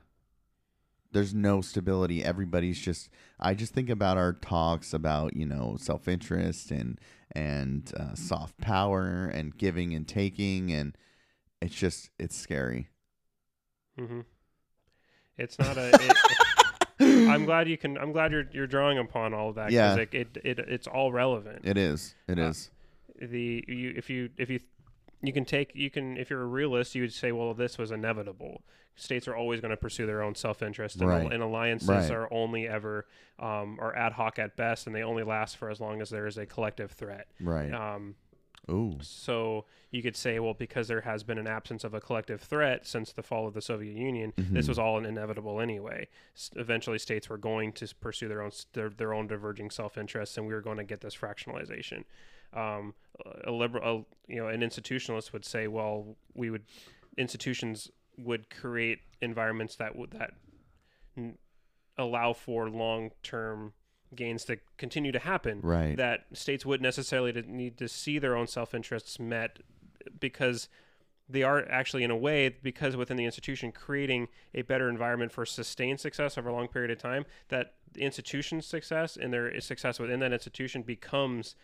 There's 1.12 1.34
no 1.34 1.60
stability. 1.60 2.24
Everybody's 2.24 2.78
just. 2.78 3.08
I 3.40 3.54
just 3.54 3.72
think 3.74 3.88
about 3.90 4.16
our 4.18 4.32
talks 4.32 4.92
about 4.92 5.36
you 5.36 5.46
know 5.46 5.76
self 5.78 6.08
interest 6.08 6.70
and 6.70 6.98
and 7.32 7.92
uh, 7.98 8.14
soft 8.14 8.58
power 8.58 9.26
and 9.32 9.56
giving 9.56 9.94
and 9.94 10.06
taking 10.08 10.70
and 10.72 10.96
it's 11.60 11.74
just 11.74 12.10
it's 12.18 12.36
scary. 12.36 12.88
Mm-hmm. 13.98 14.20
It's 15.36 15.58
not 15.58 15.76
a. 15.76 15.90
It, 15.94 16.16
I'm 17.30 17.44
glad 17.44 17.68
you 17.68 17.78
can. 17.78 17.96
I'm 17.96 18.12
glad 18.12 18.32
you're 18.32 18.46
you're 18.52 18.66
drawing 18.66 18.98
upon 18.98 19.32
all 19.34 19.50
of 19.50 19.54
that. 19.56 19.70
Yeah. 19.70 19.94
it, 19.96 20.08
it, 20.14 20.36
it 20.44 20.58
it's 20.58 20.86
all 20.86 21.12
relevant. 21.12 21.60
It 21.64 21.76
is. 21.78 22.14
It 22.26 22.38
Uh, 22.38 22.48
is. 22.50 22.70
the 23.20 23.64
you 23.68 23.94
if 23.96 24.10
you 24.10 24.30
if 24.36 24.50
you 24.50 24.60
you 25.22 25.32
can 25.32 25.44
take 25.44 25.72
you 25.74 25.90
can 25.90 26.16
if 26.16 26.30
you're 26.30 26.42
a 26.42 26.46
realist 26.46 26.94
you 26.94 27.02
would 27.02 27.12
say 27.12 27.32
well 27.32 27.52
this 27.54 27.76
was 27.76 27.90
inevitable 27.90 28.62
states 29.00 29.28
are 29.28 29.36
always 29.36 29.60
going 29.60 29.70
to 29.70 29.76
pursue 29.76 30.06
their 30.06 30.22
own 30.22 30.34
self-interest 30.34 30.96
and, 31.00 31.08
Right. 31.08 31.32
and 31.32 31.42
alliances 31.42 31.88
Right. 31.88 32.10
are 32.10 32.32
only 32.32 32.66
ever 32.68 33.06
um, 33.38 33.78
are 33.80 33.94
ad 33.96 34.12
hoc 34.12 34.38
at 34.38 34.56
best 34.56 34.86
and 34.86 34.94
they 34.94 35.02
only 35.02 35.22
last 35.22 35.56
for 35.56 35.70
as 35.70 35.80
long 35.80 36.00
as 36.00 36.10
there 36.10 36.26
is 36.26 36.36
a 36.38 36.44
collective 36.46 36.90
threat 36.90 37.28
Right. 37.40 37.72
um, 37.72 38.16
Ooh. 38.70 38.98
so 39.00 39.64
you 39.92 40.02
could 40.02 40.16
say 40.16 40.38
well 40.40 40.52
because 40.52 40.88
there 40.88 41.00
has 41.02 41.22
been 41.22 41.38
an 41.38 41.46
absence 41.46 41.84
of 41.84 41.94
a 41.94 42.00
collective 42.00 42.40
threat 42.40 42.86
since 42.86 43.12
the 43.12 43.22
fall 43.22 43.46
of 43.46 43.54
the 43.54 43.62
soviet 43.62 43.96
union 43.96 44.32
Mm-hmm. 44.36 44.54
this 44.54 44.68
was 44.68 44.78
all 44.78 44.98
inevitable 45.02 45.60
anyway 45.60 46.08
S- 46.36 46.50
eventually 46.56 46.98
states 46.98 47.28
were 47.30 47.38
going 47.38 47.72
to 47.74 47.86
pursue 48.00 48.28
their 48.28 48.42
own 48.42 48.50
their, 48.72 48.90
their 48.90 49.14
own 49.14 49.26
diverging 49.28 49.70
self-interests 49.70 50.36
and 50.36 50.46
we 50.46 50.52
were 50.52 50.60
going 50.60 50.76
to 50.78 50.84
get 50.84 51.00
this 51.00 51.16
fractionalization 51.16 52.04
um, 52.54 52.94
a 53.44 53.50
liberal, 53.52 54.06
a, 54.28 54.32
you 54.32 54.40
know, 54.40 54.48
an 54.48 54.62
institutionalist 54.62 55.34
would 55.34 55.44
say, 55.44 55.66
well, 55.68 56.16
we 56.34 56.48
would 56.48 56.62
institutions 57.18 57.90
would 58.18 58.50
create 58.50 58.98
environments 59.20 59.76
that 59.76 59.96
would 59.96 60.10
that 60.12 60.32
n- 61.16 61.38
allow 61.96 62.32
for 62.32 62.68
long-term 62.68 63.72
gains 64.14 64.44
to 64.44 64.58
continue 64.76 65.12
to 65.12 65.18
happen. 65.18 65.60
Right. 65.62 65.96
That 65.96 66.26
states 66.32 66.64
wouldn't 66.64 66.84
necessarily 66.84 67.32
need 67.46 67.76
to 67.78 67.88
see 67.88 68.18
their 68.18 68.36
own 68.36 68.46
self-interests 68.46 69.18
met 69.18 69.58
because 70.18 70.68
they 71.28 71.42
are 71.42 71.68
actually 71.70 72.04
in 72.04 72.10
a 72.10 72.16
way 72.16 72.48
because 72.62 72.96
within 72.96 73.16
the 73.16 73.24
institution 73.24 73.70
creating 73.70 74.28
a 74.54 74.62
better 74.62 74.88
environment 74.88 75.30
for 75.30 75.44
sustained 75.44 76.00
success 76.00 76.38
over 76.38 76.48
a 76.48 76.52
long 76.52 76.68
period 76.68 76.90
of 76.90 76.98
time 76.98 77.26
that 77.48 77.74
the 77.92 78.00
institution's 78.00 78.66
success 78.66 79.16
and 79.16 79.32
their 79.32 79.60
success 79.60 79.98
within 79.98 80.20
that 80.20 80.32
institution 80.32 80.82
becomes 80.82 81.54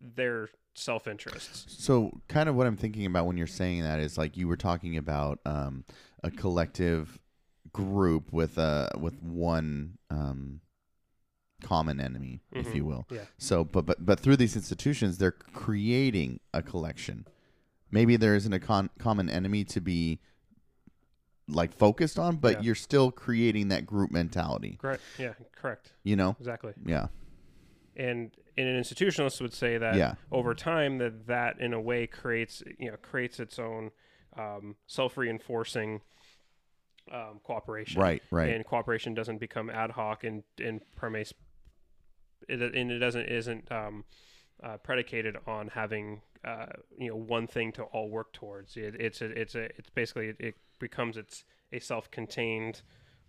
their 0.00 0.50
self-interests 0.76 1.64
So, 1.82 2.20
kind 2.28 2.48
of 2.48 2.54
what 2.54 2.66
I'm 2.66 2.76
thinking 2.76 3.06
about 3.06 3.26
when 3.26 3.36
you're 3.36 3.46
saying 3.46 3.82
that 3.82 3.98
is 4.00 4.18
like 4.18 4.36
you 4.36 4.46
were 4.48 4.56
talking 4.56 4.96
about 4.96 5.40
um, 5.46 5.84
a 6.22 6.30
collective 6.30 7.18
group 7.72 8.32
with 8.32 8.58
a 8.58 8.90
with 9.00 9.22
one 9.22 9.98
um, 10.10 10.60
common 11.62 12.00
enemy, 12.00 12.42
if 12.52 12.68
Mhm. 12.68 12.74
you 12.74 12.84
will. 12.84 13.06
Yeah. 13.10 13.24
So, 13.38 13.64
but 13.64 13.86
but 13.86 14.04
but 14.04 14.20
through 14.20 14.36
these 14.36 14.54
institutions, 14.56 15.18
they're 15.18 15.32
creating 15.32 16.40
a 16.52 16.62
collection. 16.62 17.26
Maybe 17.90 18.16
there 18.16 18.34
isn't 18.34 18.52
a 18.52 18.60
con- 18.60 18.90
common 18.98 19.28
enemy 19.30 19.64
to 19.64 19.80
be 19.80 20.20
like 21.48 21.72
focused 21.72 22.18
on, 22.18 22.36
but 22.36 22.54
Yeah. 22.56 22.60
you're 22.62 22.74
still 22.74 23.10
creating 23.10 23.68
that 23.68 23.86
group 23.86 24.10
mentality. 24.10 24.76
correct 24.80 25.02
yeah 25.18 25.34
correct 25.54 25.92
You 26.02 26.16
know? 26.16 26.36
exactly 26.40 26.74
Yeah. 26.84 27.06
And 27.96 28.30
an 28.56 28.64
institutionalist 28.66 29.40
would 29.40 29.52
say 29.52 29.78
that 29.78 29.94
Yeah. 29.96 30.14
over 30.30 30.54
time 30.54 30.98
that 30.98 31.26
that 31.26 31.60
in 31.60 31.72
a 31.72 31.80
way 31.80 32.06
creates 32.06 32.62
you 32.78 32.90
know 32.90 32.96
creates 32.98 33.40
its 33.40 33.58
own 33.58 33.90
um, 34.36 34.76
self-reinforcing 34.86 36.02
um, 37.10 37.40
cooperation 37.42 38.00
Right. 38.00 38.22
Right. 38.30 38.50
and 38.54 38.64
cooperation 38.64 39.14
doesn't 39.14 39.38
become 39.38 39.70
ad 39.70 39.92
hoc 39.92 40.24
and 40.24 40.42
and 40.62 40.80
premise 40.96 41.32
it, 42.48 42.60
and 42.60 42.90
it 42.90 42.98
doesn't 42.98 43.26
isn't 43.26 43.70
um, 43.72 44.04
uh, 44.62 44.76
predicated 44.78 45.36
on 45.46 45.68
having 45.68 46.22
uh, 46.44 46.66
you 46.98 47.08
know 47.08 47.16
one 47.16 47.46
thing 47.46 47.72
to 47.72 47.82
all 47.84 48.08
work 48.10 48.32
towards 48.32 48.76
it, 48.76 48.94
it's 49.00 49.20
a, 49.20 49.26
it's 49.26 49.54
a 49.54 49.64
it's 49.78 49.90
basically 49.90 50.34
it, 50.38 50.54
becomes 50.78 51.16
it's 51.16 51.44
a 51.72 51.78
self-contained 51.78 52.82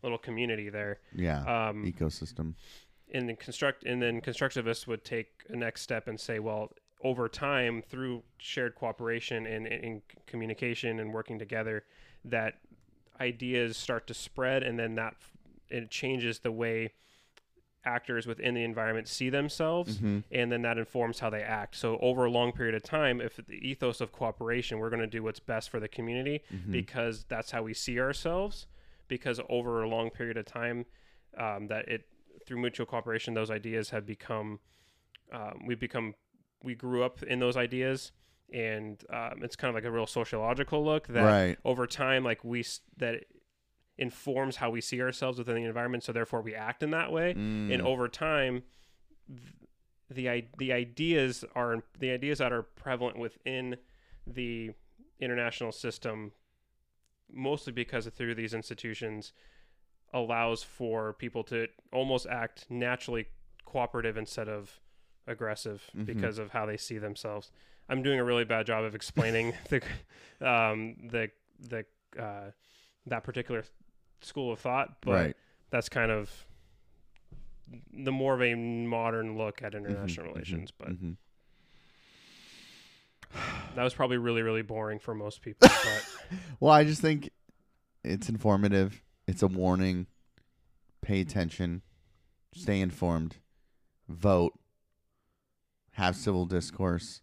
little 0.03 0.17
community 0.17 0.69
there 0.69 0.99
yeah. 1.15 1.39
um, 1.69 1.83
Ecosystem. 1.85 2.53
And 3.13 3.27
then 3.29 3.35
construct 3.35 3.83
and 3.83 4.01
then 4.01 4.21
constructivists 4.21 4.87
would 4.87 5.03
take 5.03 5.27
a 5.49 5.55
next 5.55 5.81
step 5.81 6.07
and 6.07 6.19
say 6.19 6.39
well 6.39 6.71
over 7.03 7.29
time 7.29 7.81
through 7.87 8.23
shared 8.37 8.73
cooperation 8.75 9.45
and, 9.45 9.67
and, 9.67 10.01
communication 10.25 10.99
and 10.99 11.13
working 11.13 11.37
together 11.39 11.83
that 12.25 12.55
ideas 13.21 13.77
start 13.77 14.07
to 14.07 14.13
spread 14.13 14.63
and 14.63 14.77
then 14.77 14.95
that 14.95 15.15
it 15.69 15.89
changes 15.89 16.39
the 16.39 16.51
way 16.51 16.91
actors 17.85 18.27
within 18.27 18.53
the 18.53 18.63
environment 18.63 19.07
see 19.07 19.29
themselves 19.29 19.97
Mm-hmm. 19.97 20.19
and 20.31 20.51
then 20.51 20.61
that 20.63 20.77
informs 20.77 21.19
how 21.19 21.29
they 21.29 21.41
act 21.41 21.75
so 21.77 21.97
over 22.01 22.25
a 22.25 22.29
long 22.31 22.51
period 22.51 22.75
of 22.75 22.83
time 22.83 23.21
if 23.21 23.37
the 23.47 23.53
ethos 23.65 24.01
of 24.01 24.11
cooperation 24.11 24.79
we're 24.79 24.89
going 24.89 25.01
to 25.01 25.07
do 25.07 25.23
what's 25.23 25.39
best 25.39 25.69
for 25.69 25.79
the 25.79 25.87
community 25.87 26.41
Mm-hmm. 26.53 26.71
because 26.73 27.25
that's 27.29 27.51
how 27.51 27.63
we 27.63 27.73
see 27.73 27.99
ourselves 27.99 28.67
because 29.07 29.39
over 29.47 29.81
a 29.83 29.87
long 29.87 30.09
period 30.09 30.35
of 30.35 30.45
time 30.45 30.85
um, 31.37 31.67
that 31.67 31.87
it 31.87 32.05
through 32.47 32.57
mutual 32.61 32.85
cooperation 32.85 33.33
those 33.33 33.51
ideas 33.51 33.89
have 33.91 34.05
become 34.05 34.59
um, 35.33 35.59
we've 35.67 35.79
become 35.79 36.15
we 36.63 36.73
grew 36.73 37.03
up 37.03 37.21
in 37.23 37.39
those 37.39 37.57
ideas 37.57 38.13
and 38.53 39.03
um, 39.11 39.43
it's 39.43 39.57
kind 39.57 39.69
of 39.69 39.75
like 39.75 39.83
a 39.83 39.91
real 39.91 40.07
sociological 40.07 40.83
look 40.83 41.07
that 41.07 41.23
Right. 41.23 41.57
over 41.65 41.85
time 41.85 42.23
like 42.23 42.43
we 42.45 42.65
that 42.95 43.25
informs 43.97 44.55
how 44.55 44.69
we 44.69 44.79
see 44.79 45.01
ourselves 45.01 45.37
within 45.37 45.55
the 45.55 45.63
environment 45.65 46.03
so 46.03 46.13
therefore 46.13 46.41
we 46.41 46.55
act 46.55 46.81
in 46.81 46.91
that 46.91 47.11
way 47.11 47.33
Mm. 47.33 47.73
and 47.73 47.81
over 47.81 48.07
time 48.07 48.63
the 50.09 50.45
the 50.57 50.71
ideas 50.71 51.43
are 51.53 51.83
the 51.99 52.11
ideas 52.11 52.37
that 52.39 52.53
are 52.53 52.63
prevalent 52.63 53.17
within 53.19 53.75
the 54.25 54.71
international 55.19 55.71
system 55.73 56.31
mostly 57.29 57.73
because 57.73 58.07
of 58.07 58.13
through 58.13 58.33
these 58.35 58.53
institutions 58.53 59.33
allows 60.13 60.63
for 60.63 61.13
people 61.13 61.43
to 61.45 61.67
almost 61.91 62.25
act 62.27 62.65
naturally 62.69 63.27
cooperative 63.65 64.17
instead 64.17 64.47
of 64.47 64.79
aggressive 65.27 65.83
Mhm. 65.95 66.05
because 66.05 66.37
of 66.37 66.51
how 66.51 66.65
they 66.65 66.77
see 66.77 66.97
themselves. 66.97 67.51
I'm 67.89 68.01
doing 68.03 68.19
a 68.19 68.23
really 68.23 68.45
bad 68.45 68.65
job 68.65 68.83
of 68.83 68.95
explaining 68.95 69.53
the 69.69 69.81
um, 70.41 70.95
the 71.11 71.29
the 71.59 71.85
uh, 72.17 72.51
that 73.05 73.23
particular 73.23 73.63
school 74.21 74.51
of 74.51 74.59
thought, 74.59 74.97
but 75.01 75.13
Right. 75.13 75.35
that's 75.69 75.89
kind 75.89 76.11
of 76.11 76.45
the 77.93 78.11
more 78.11 78.33
of 78.33 78.41
a 78.41 78.55
modern 78.55 79.37
look 79.37 79.61
at 79.61 79.75
international 79.75 80.27
Mhm, 80.27 80.33
relations. 80.33 80.71
But 80.71 80.89
mhm. 80.89 81.17
that 83.75 83.83
was 83.83 83.93
probably 83.93 84.17
really 84.17 84.41
really 84.41 84.61
boring 84.61 84.99
for 84.99 85.13
most 85.13 85.41
people. 85.47 85.67
But 85.83 86.03
Well, 86.59 86.71
I 86.71 86.83
just 86.83 87.01
think 87.01 87.29
it's 88.03 88.29
informative. 88.29 89.01
It's 89.27 89.41
a 89.43 89.47
warning. 89.47 90.07
Pay 91.01 91.21
attention. 91.21 91.81
Stay 92.53 92.79
informed. 92.81 93.37
Vote. 94.07 94.53
Have 95.91 96.15
civil 96.15 96.45
discourse. 96.45 97.21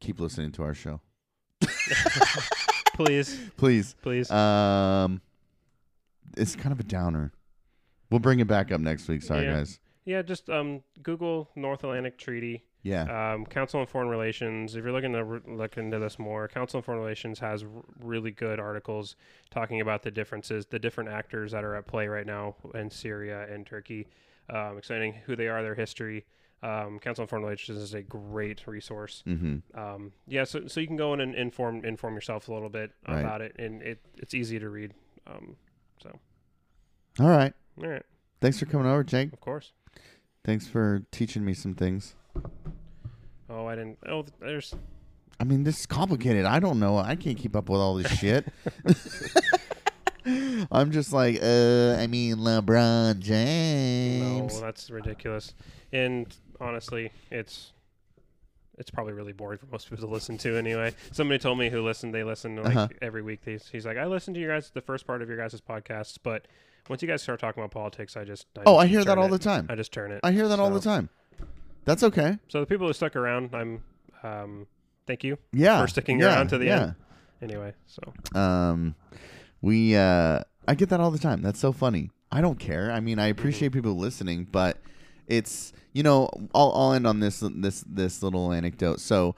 Keep 0.00 0.20
listening 0.20 0.52
to 0.52 0.62
our 0.62 0.74
show. 0.74 1.00
please, 2.94 3.38
Please. 3.56 3.94
please. 4.02 4.30
Um 4.30 5.20
it's 6.36 6.56
kind 6.56 6.72
of 6.72 6.80
a 6.80 6.84
downer. 6.84 7.32
We'll 8.10 8.18
bring 8.20 8.40
it 8.40 8.46
back 8.48 8.72
up 8.72 8.80
next 8.80 9.06
week. 9.08 9.22
Sorry 9.22 9.44
Yeah. 9.44 9.54
guys. 9.54 9.78
yeah, 10.04 10.22
just 10.22 10.48
um, 10.50 10.82
Google 11.02 11.48
North 11.54 11.84
Atlantic 11.84 12.18
Treaty. 12.18 12.64
Yeah. 12.84 13.32
Um, 13.32 13.44
Council 13.46 13.80
on 13.80 13.86
Foreign 13.86 14.08
Relations. 14.08 14.76
If 14.76 14.84
you're 14.84 14.92
looking 14.92 15.14
to 15.14 15.24
re- 15.24 15.40
look 15.46 15.76
into 15.78 15.98
this 15.98 16.18
more, 16.18 16.46
Council 16.48 16.76
on 16.78 16.82
Foreign 16.84 17.00
Relations 17.00 17.38
has 17.40 17.64
r- 17.64 17.68
really 18.00 18.30
good 18.30 18.60
articles 18.60 19.16
talking 19.50 19.80
about 19.80 20.02
the 20.02 20.10
differences, 20.12 20.66
the 20.66 20.78
different 20.78 21.08
actors 21.10 21.50
that 21.52 21.64
are 21.64 21.74
at 21.74 21.86
play 21.86 22.06
right 22.08 22.26
now 22.26 22.54
in 22.74 22.90
Syria 22.90 23.46
and 23.50 23.66
Turkey, 23.66 24.06
um, 24.50 24.76
explaining 24.78 25.14
who 25.24 25.34
they 25.34 25.48
are, 25.48 25.62
their 25.62 25.74
history. 25.74 26.26
Um, 26.62 26.98
Council 26.98 27.22
on 27.22 27.28
Foreign 27.28 27.44
Relations 27.44 27.78
is 27.78 27.94
a 27.94 28.02
great 28.02 28.66
resource. 28.66 29.22
mhm. 29.26 29.62
Um, 29.74 30.12
yeah, 30.26 30.44
so 30.44 30.66
so 30.66 30.80
you 30.80 30.86
can 30.86 30.96
go 30.96 31.12
in 31.14 31.20
and 31.20 31.34
inform 31.34 31.84
inform 31.84 32.14
yourself 32.14 32.48
a 32.48 32.52
little 32.54 32.68
bit 32.70 32.92
Right. 33.08 33.20
about 33.20 33.40
it, 33.40 33.56
and 33.58 33.82
it 33.82 34.00
it's 34.18 34.34
easy 34.34 34.58
to 34.58 34.68
read. 34.68 34.92
Um, 35.26 35.56
so 36.02 36.18
All 37.18 37.28
right. 37.28 37.52
all 37.82 37.88
right, 37.88 38.02
Thanks 38.40 38.58
for 38.58 38.66
coming 38.66 38.86
over, 38.86 39.02
Jake. 39.04 39.32
of 39.32 39.40
course. 39.40 39.72
Thanks 40.44 40.66
for 40.66 41.02
teaching 41.10 41.44
me 41.46 41.54
some 41.54 41.74
things. 41.74 42.14
Oh, 43.50 43.66
I 43.66 43.74
didn't. 43.74 43.98
Oh, 44.08 44.24
there's 44.40 44.74
I 45.40 45.44
mean, 45.44 45.64
this 45.64 45.80
is 45.80 45.86
complicated. 45.86 46.44
I 46.44 46.60
don't 46.60 46.78
know. 46.78 46.96
I 46.96 47.16
can't 47.16 47.36
keep 47.36 47.54
up 47.56 47.68
with 47.68 47.80
all 47.80 47.94
this 47.96 48.10
shit. 48.18 48.46
I'm 50.72 50.90
just 50.90 51.12
like, 51.12 51.36
uh, 51.42 51.96
I 51.98 52.06
mean, 52.06 52.36
LeBron 52.36 53.18
James. 53.18 54.54
No, 54.54 54.60
that's 54.60 54.90
ridiculous. 54.90 55.52
And 55.92 56.34
honestly, 56.60 57.12
it's 57.30 57.72
it's 58.78 58.90
probably 58.90 59.12
really 59.12 59.32
boring 59.32 59.58
for 59.58 59.66
most 59.66 59.88
people 59.90 60.04
to 60.06 60.12
listen 60.12 60.36
to 60.38 60.56
anyway. 60.56 60.94
Somebody 61.12 61.38
told 61.38 61.58
me 61.58 61.68
who 61.68 61.82
listened, 61.82 62.12
they 62.14 62.24
listen 62.24 62.56
like 62.56 62.74
Uh-huh. 62.74 62.88
every 63.02 63.22
week. 63.22 63.42
They, 63.44 63.58
he's 63.70 63.84
like, 63.86 63.98
I 63.98 64.06
listen 64.06 64.32
to 64.34 64.40
you 64.40 64.48
guys 64.48 64.70
the 64.70 64.80
first 64.80 65.06
part 65.06 65.20
of 65.22 65.28
your 65.28 65.36
guys' 65.36 65.60
podcasts, 65.60 66.16
but 66.20 66.48
once 66.88 67.00
you 67.02 67.06
guys 67.08 67.22
start 67.22 67.38
talking 67.38 67.62
about 67.62 67.70
politics, 67.70 68.16
I 68.16 68.24
just 68.24 68.46
I 68.56 68.62
Oh, 68.66 68.76
just 68.76 68.84
I 68.84 68.86
hear 68.86 69.04
that 69.04 69.18
all 69.18 69.26
it. 69.26 69.30
the 69.30 69.38
time. 69.38 69.66
I 69.68 69.74
just 69.74 69.92
turn 69.92 70.10
it. 70.10 70.20
I 70.24 70.32
hear 70.32 70.48
that 70.48 70.58
all 70.58 70.70
the 70.70 70.80
time. 70.80 71.08
That's 71.84 72.02
okay. 72.02 72.38
So 72.48 72.60
the 72.60 72.66
people 72.66 72.86
who 72.86 72.92
stuck 72.92 73.16
around, 73.16 73.54
I'm 73.54 73.82
um, 74.22 74.66
thank 75.06 75.22
you 75.24 75.38
Yeah. 75.52 75.80
for 75.82 75.88
sticking 75.88 76.18
yeah, 76.20 76.26
around 76.34 76.48
to 76.48 76.58
the 76.58 76.66
yeah. 76.66 76.82
end. 76.82 76.94
Anyway, 77.42 77.74
so 77.86 78.12
Um, 78.38 78.94
we 79.60 79.94
uh, 79.96 80.40
I 80.66 80.74
get 80.74 80.88
that 80.88 81.00
all 81.00 81.10
the 81.10 81.18
time. 81.18 81.42
That's 81.42 81.58
so 81.60 81.72
funny. 81.72 82.10
I 82.32 82.40
don't 82.40 82.58
care. 82.58 82.90
I 82.90 83.00
mean, 83.00 83.18
I 83.18 83.24
Mm-hmm. 83.30 83.38
appreciate 83.38 83.72
people 83.72 83.94
listening, 83.96 84.46
but 84.50 84.78
it's 85.26 85.72
you 85.92 86.02
know, 86.02 86.28
I'll 86.54 86.72
I'll 86.74 86.92
end 86.94 87.06
on 87.06 87.20
this 87.20 87.40
this 87.40 87.84
this 87.86 88.22
little 88.22 88.50
anecdote. 88.52 89.00
So, 89.00 89.36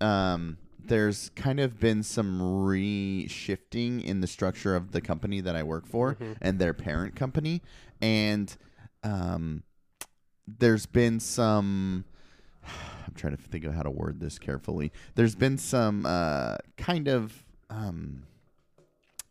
um, 0.00 0.56
there's 0.84 1.30
kind 1.36 1.60
of 1.60 1.78
been 1.80 2.02
some 2.02 2.40
reshifting 2.40 4.02
in 4.04 4.20
the 4.20 4.26
structure 4.26 4.74
of 4.74 4.92
the 4.92 5.00
company 5.00 5.40
that 5.40 5.54
I 5.56 5.62
work 5.62 5.86
for 5.86 6.14
Mm-hmm. 6.14 6.32
and 6.40 6.58
their 6.58 6.72
parent 6.74 7.14
company, 7.16 7.60
and 8.00 8.56
um, 9.02 9.64
there's 10.58 10.86
been 10.86 11.20
some. 11.20 12.04
I'm 13.06 13.14
trying 13.14 13.36
to 13.36 13.42
think 13.42 13.64
of 13.64 13.74
how 13.74 13.82
to 13.82 13.90
word 13.90 14.20
this 14.20 14.38
carefully. 14.38 14.92
There's 15.14 15.34
been 15.34 15.58
some 15.58 16.04
uh, 16.06 16.58
kind 16.76 17.08
of 17.08 17.44
um, 17.70 18.22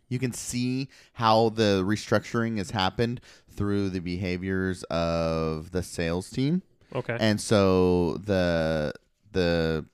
you 0.09 0.19
can 0.19 0.33
see 0.33 0.87
how 1.13 1.49
the 1.49 1.83
restructuring 1.85 2.57
has 2.57 2.71
happened 2.71 3.21
through 3.49 3.89
the 3.89 3.99
behaviors 3.99 4.83
of 4.83 5.71
the 5.71 5.83
sales 5.83 6.29
team, 6.29 6.63
okay. 6.95 7.17
and 7.19 7.41
so 7.41 8.17
the 8.17 8.93
the 9.31 9.85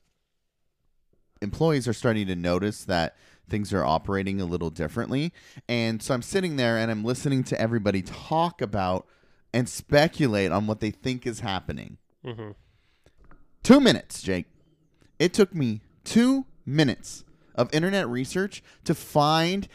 employees 1.41 1.87
are 1.87 1.93
starting 1.93 2.27
to 2.27 2.35
notice 2.35 2.85
that 2.85 3.15
things 3.49 3.73
are 3.73 3.83
operating 3.83 4.39
a 4.39 4.45
little 4.45 4.69
differently. 4.69 5.33
And 5.67 6.01
so 6.01 6.13
I'm 6.13 6.21
sitting 6.21 6.55
there 6.55 6.77
and 6.77 6.89
I'm 6.89 7.03
listening 7.03 7.43
to 7.45 7.59
everybody 7.59 8.01
talk 8.01 8.61
about 8.61 9.05
and 9.53 9.69
speculate 9.69 10.51
on 10.51 10.67
what 10.67 10.79
they 10.79 10.91
think 10.91 11.25
is 11.27 11.41
happening. 11.41 11.97
mm-hmm. 12.25 12.51
Two 13.61 13.79
minutes, 13.79 14.21
Jake. 14.21 14.47
It 15.19 15.33
took 15.33 15.55
me 15.55 15.81
two 16.03 16.45
minutes 16.65 17.23
of 17.55 17.73
internet 17.73 18.09
research 18.09 18.61
to 18.83 18.93
find 18.93 19.67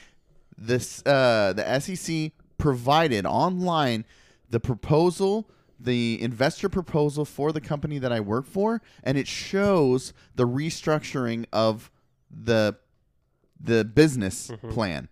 this. 0.56 1.02
Uh, 1.06 1.54
the 1.54 1.80
SEC 1.80 2.32
provided 2.58 3.24
online 3.24 4.04
the 4.50 4.60
proposal, 4.60 5.48
the 5.78 6.20
investor 6.20 6.68
proposal 6.68 7.24
for 7.24 7.52
the 7.52 7.60
company 7.60 7.98
that 7.98 8.12
I 8.12 8.20
work 8.20 8.46
for, 8.46 8.82
and 9.02 9.16
it 9.16 9.26
shows 9.28 10.12
the 10.34 10.46
restructuring 10.46 11.46
of 11.52 11.90
the 12.30 12.76
the 13.60 13.84
business 13.84 14.50
plan. 14.70 15.08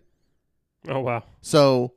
Oh 0.89 1.01
wow. 1.01 1.25
So 1.41 1.95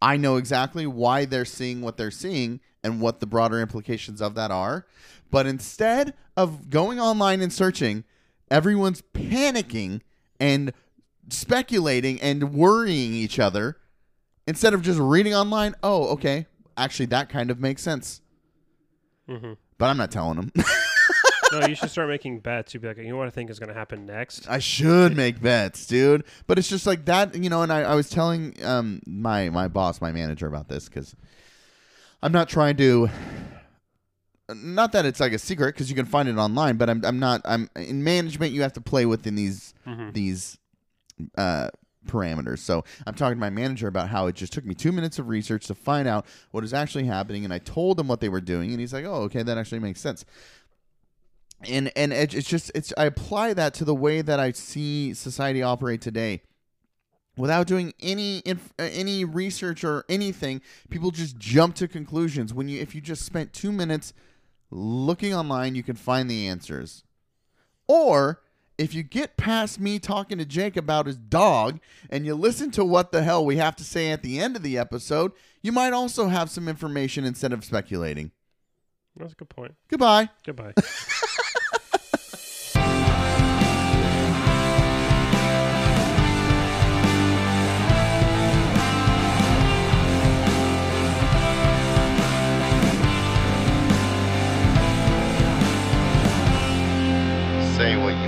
I 0.00 0.16
know 0.16 0.36
exactly 0.36 0.86
why 0.86 1.24
they're 1.24 1.44
seeing 1.44 1.80
what 1.80 1.96
they're 1.96 2.10
seeing 2.10 2.60
and 2.84 3.00
what 3.00 3.20
the 3.20 3.26
broader 3.26 3.60
implications 3.60 4.20
of 4.20 4.34
that 4.34 4.50
are. 4.50 4.86
But 5.30 5.46
instead 5.46 6.14
of 6.36 6.70
going 6.70 7.00
online 7.00 7.40
and 7.40 7.52
searching, 7.52 8.04
everyone's 8.50 9.02
panicking 9.14 10.02
and 10.38 10.72
speculating 11.28 12.20
and 12.20 12.54
worrying 12.54 13.12
each 13.12 13.38
other 13.38 13.78
instead 14.46 14.74
of 14.74 14.82
just 14.82 14.98
reading 15.00 15.34
online. 15.34 15.74
Oh, 15.82 16.08
okay. 16.10 16.46
Actually, 16.76 17.06
that 17.06 17.28
kind 17.28 17.50
of 17.50 17.58
makes 17.58 17.82
sense. 17.82 18.20
Mm-hmm. 19.28 19.54
But 19.78 19.86
I'm 19.86 19.96
not 19.96 20.10
telling 20.10 20.36
them. 20.36 20.52
No, 21.52 21.66
you 21.66 21.74
should 21.74 21.90
start 21.90 22.08
making 22.08 22.40
bets. 22.40 22.74
You'd 22.74 22.80
be 22.82 22.88
like, 22.88 22.96
you 22.98 23.08
know 23.08 23.16
what 23.16 23.26
I 23.26 23.30
think 23.30 23.50
is 23.50 23.58
going 23.58 23.68
to 23.68 23.74
happen 23.74 24.04
next. 24.06 24.48
I 24.48 24.58
should 24.58 25.16
make 25.16 25.40
bets, 25.40 25.86
dude. 25.86 26.24
But 26.46 26.58
it's 26.58 26.68
just 26.68 26.86
like 26.86 27.04
that, 27.06 27.34
you 27.34 27.48
know. 27.50 27.62
And 27.62 27.72
I, 27.72 27.82
I 27.82 27.94
was 27.94 28.08
telling 28.10 28.54
um 28.64 29.00
my 29.06 29.48
my 29.50 29.68
boss, 29.68 30.00
my 30.00 30.12
manager, 30.12 30.46
about 30.46 30.68
this 30.68 30.88
because 30.88 31.14
I'm 32.22 32.32
not 32.32 32.48
trying 32.48 32.76
to. 32.78 33.08
Not 34.54 34.92
that 34.92 35.04
it's 35.04 35.18
like 35.18 35.32
a 35.32 35.38
secret 35.38 35.74
because 35.74 35.90
you 35.90 35.96
can 35.96 36.06
find 36.06 36.28
it 36.28 36.36
online, 36.36 36.76
but 36.76 36.88
I'm 36.88 37.04
I'm 37.04 37.18
not 37.18 37.40
I'm 37.44 37.68
in 37.76 38.04
management. 38.04 38.52
You 38.52 38.62
have 38.62 38.72
to 38.74 38.80
play 38.80 39.04
within 39.06 39.34
these 39.34 39.74
Mhm. 39.86 40.12
these 40.14 40.58
uh 41.36 41.68
parameters. 42.06 42.60
So 42.60 42.84
I'm 43.06 43.14
talking 43.14 43.36
to 43.36 43.40
my 43.40 43.50
manager 43.50 43.88
about 43.88 44.08
how 44.08 44.28
it 44.28 44.36
just 44.36 44.52
took 44.52 44.64
me 44.64 44.74
two 44.74 44.92
minutes 44.92 45.18
of 45.18 45.26
research 45.28 45.66
to 45.66 45.74
find 45.74 46.06
out 46.06 46.26
what 46.52 46.62
is 46.62 46.72
actually 46.72 47.04
happening, 47.06 47.42
and 47.44 47.52
I 47.52 47.58
told 47.58 47.98
him 47.98 48.06
what 48.06 48.20
they 48.20 48.28
were 48.28 48.40
doing, 48.40 48.70
and 48.70 48.78
he's 48.78 48.92
like, 48.92 49.04
"Oh, 49.04 49.22
okay, 49.22 49.42
that 49.42 49.58
actually 49.58 49.80
makes 49.80 50.00
sense." 50.00 50.24
And 51.62 51.90
and 51.96 52.12
it, 52.12 52.34
it's 52.34 52.48
just 52.48 52.70
it's 52.74 52.92
I 52.96 53.04
apply 53.04 53.54
that 53.54 53.74
to 53.74 53.84
the 53.84 53.94
way 53.94 54.22
that 54.22 54.38
I 54.40 54.52
see 54.52 55.14
society 55.14 55.62
operate 55.62 56.00
today. 56.00 56.42
Without 57.36 57.66
doing 57.66 57.92
any 58.00 58.40
inf- 58.44 58.72
uh, 58.78 58.88
any 58.90 59.24
research 59.24 59.84
or 59.84 60.04
anything, 60.08 60.62
people 60.88 61.10
just 61.10 61.36
jump 61.36 61.74
to 61.76 61.88
conclusions. 61.88 62.54
When 62.54 62.68
you 62.68 62.80
if 62.80 62.94
you 62.94 63.00
just 63.00 63.24
spent 63.24 63.52
two 63.52 63.72
minutes 63.72 64.12
looking 64.70 65.34
online, 65.34 65.74
you 65.74 65.82
can 65.82 65.96
find 65.96 66.30
the 66.30 66.46
answers. 66.48 67.04
Or 67.88 68.40
if 68.78 68.94
you 68.94 69.02
get 69.02 69.36
past 69.36 69.80
me 69.80 69.98
talking 69.98 70.38
to 70.38 70.44
Jake 70.44 70.76
about 70.76 71.06
his 71.06 71.16
dog 71.16 71.80
and 72.10 72.26
you 72.26 72.34
listen 72.34 72.70
to 72.72 72.84
what 72.84 73.10
the 73.10 73.22
hell 73.22 73.44
we 73.44 73.56
have 73.56 73.76
to 73.76 73.84
say 73.84 74.10
at 74.10 74.22
the 74.22 74.38
end 74.38 74.56
of 74.56 74.62
the 74.62 74.76
episode, 74.76 75.32
you 75.62 75.72
might 75.72 75.92
also 75.92 76.28
have 76.28 76.50
some 76.50 76.68
information 76.68 77.24
instead 77.24 77.52
of 77.52 77.64
speculating. 77.64 78.32
That's 79.16 79.32
a 79.32 79.36
good 79.36 79.48
point. 79.48 79.74
Goodbye. 79.88 80.28
Goodbye. 80.44 80.72
Say 97.76 97.94
what 97.96 98.14
you 98.14 98.16
mean. 98.16 98.16
Thank 98.16 98.20
you. 98.20 98.25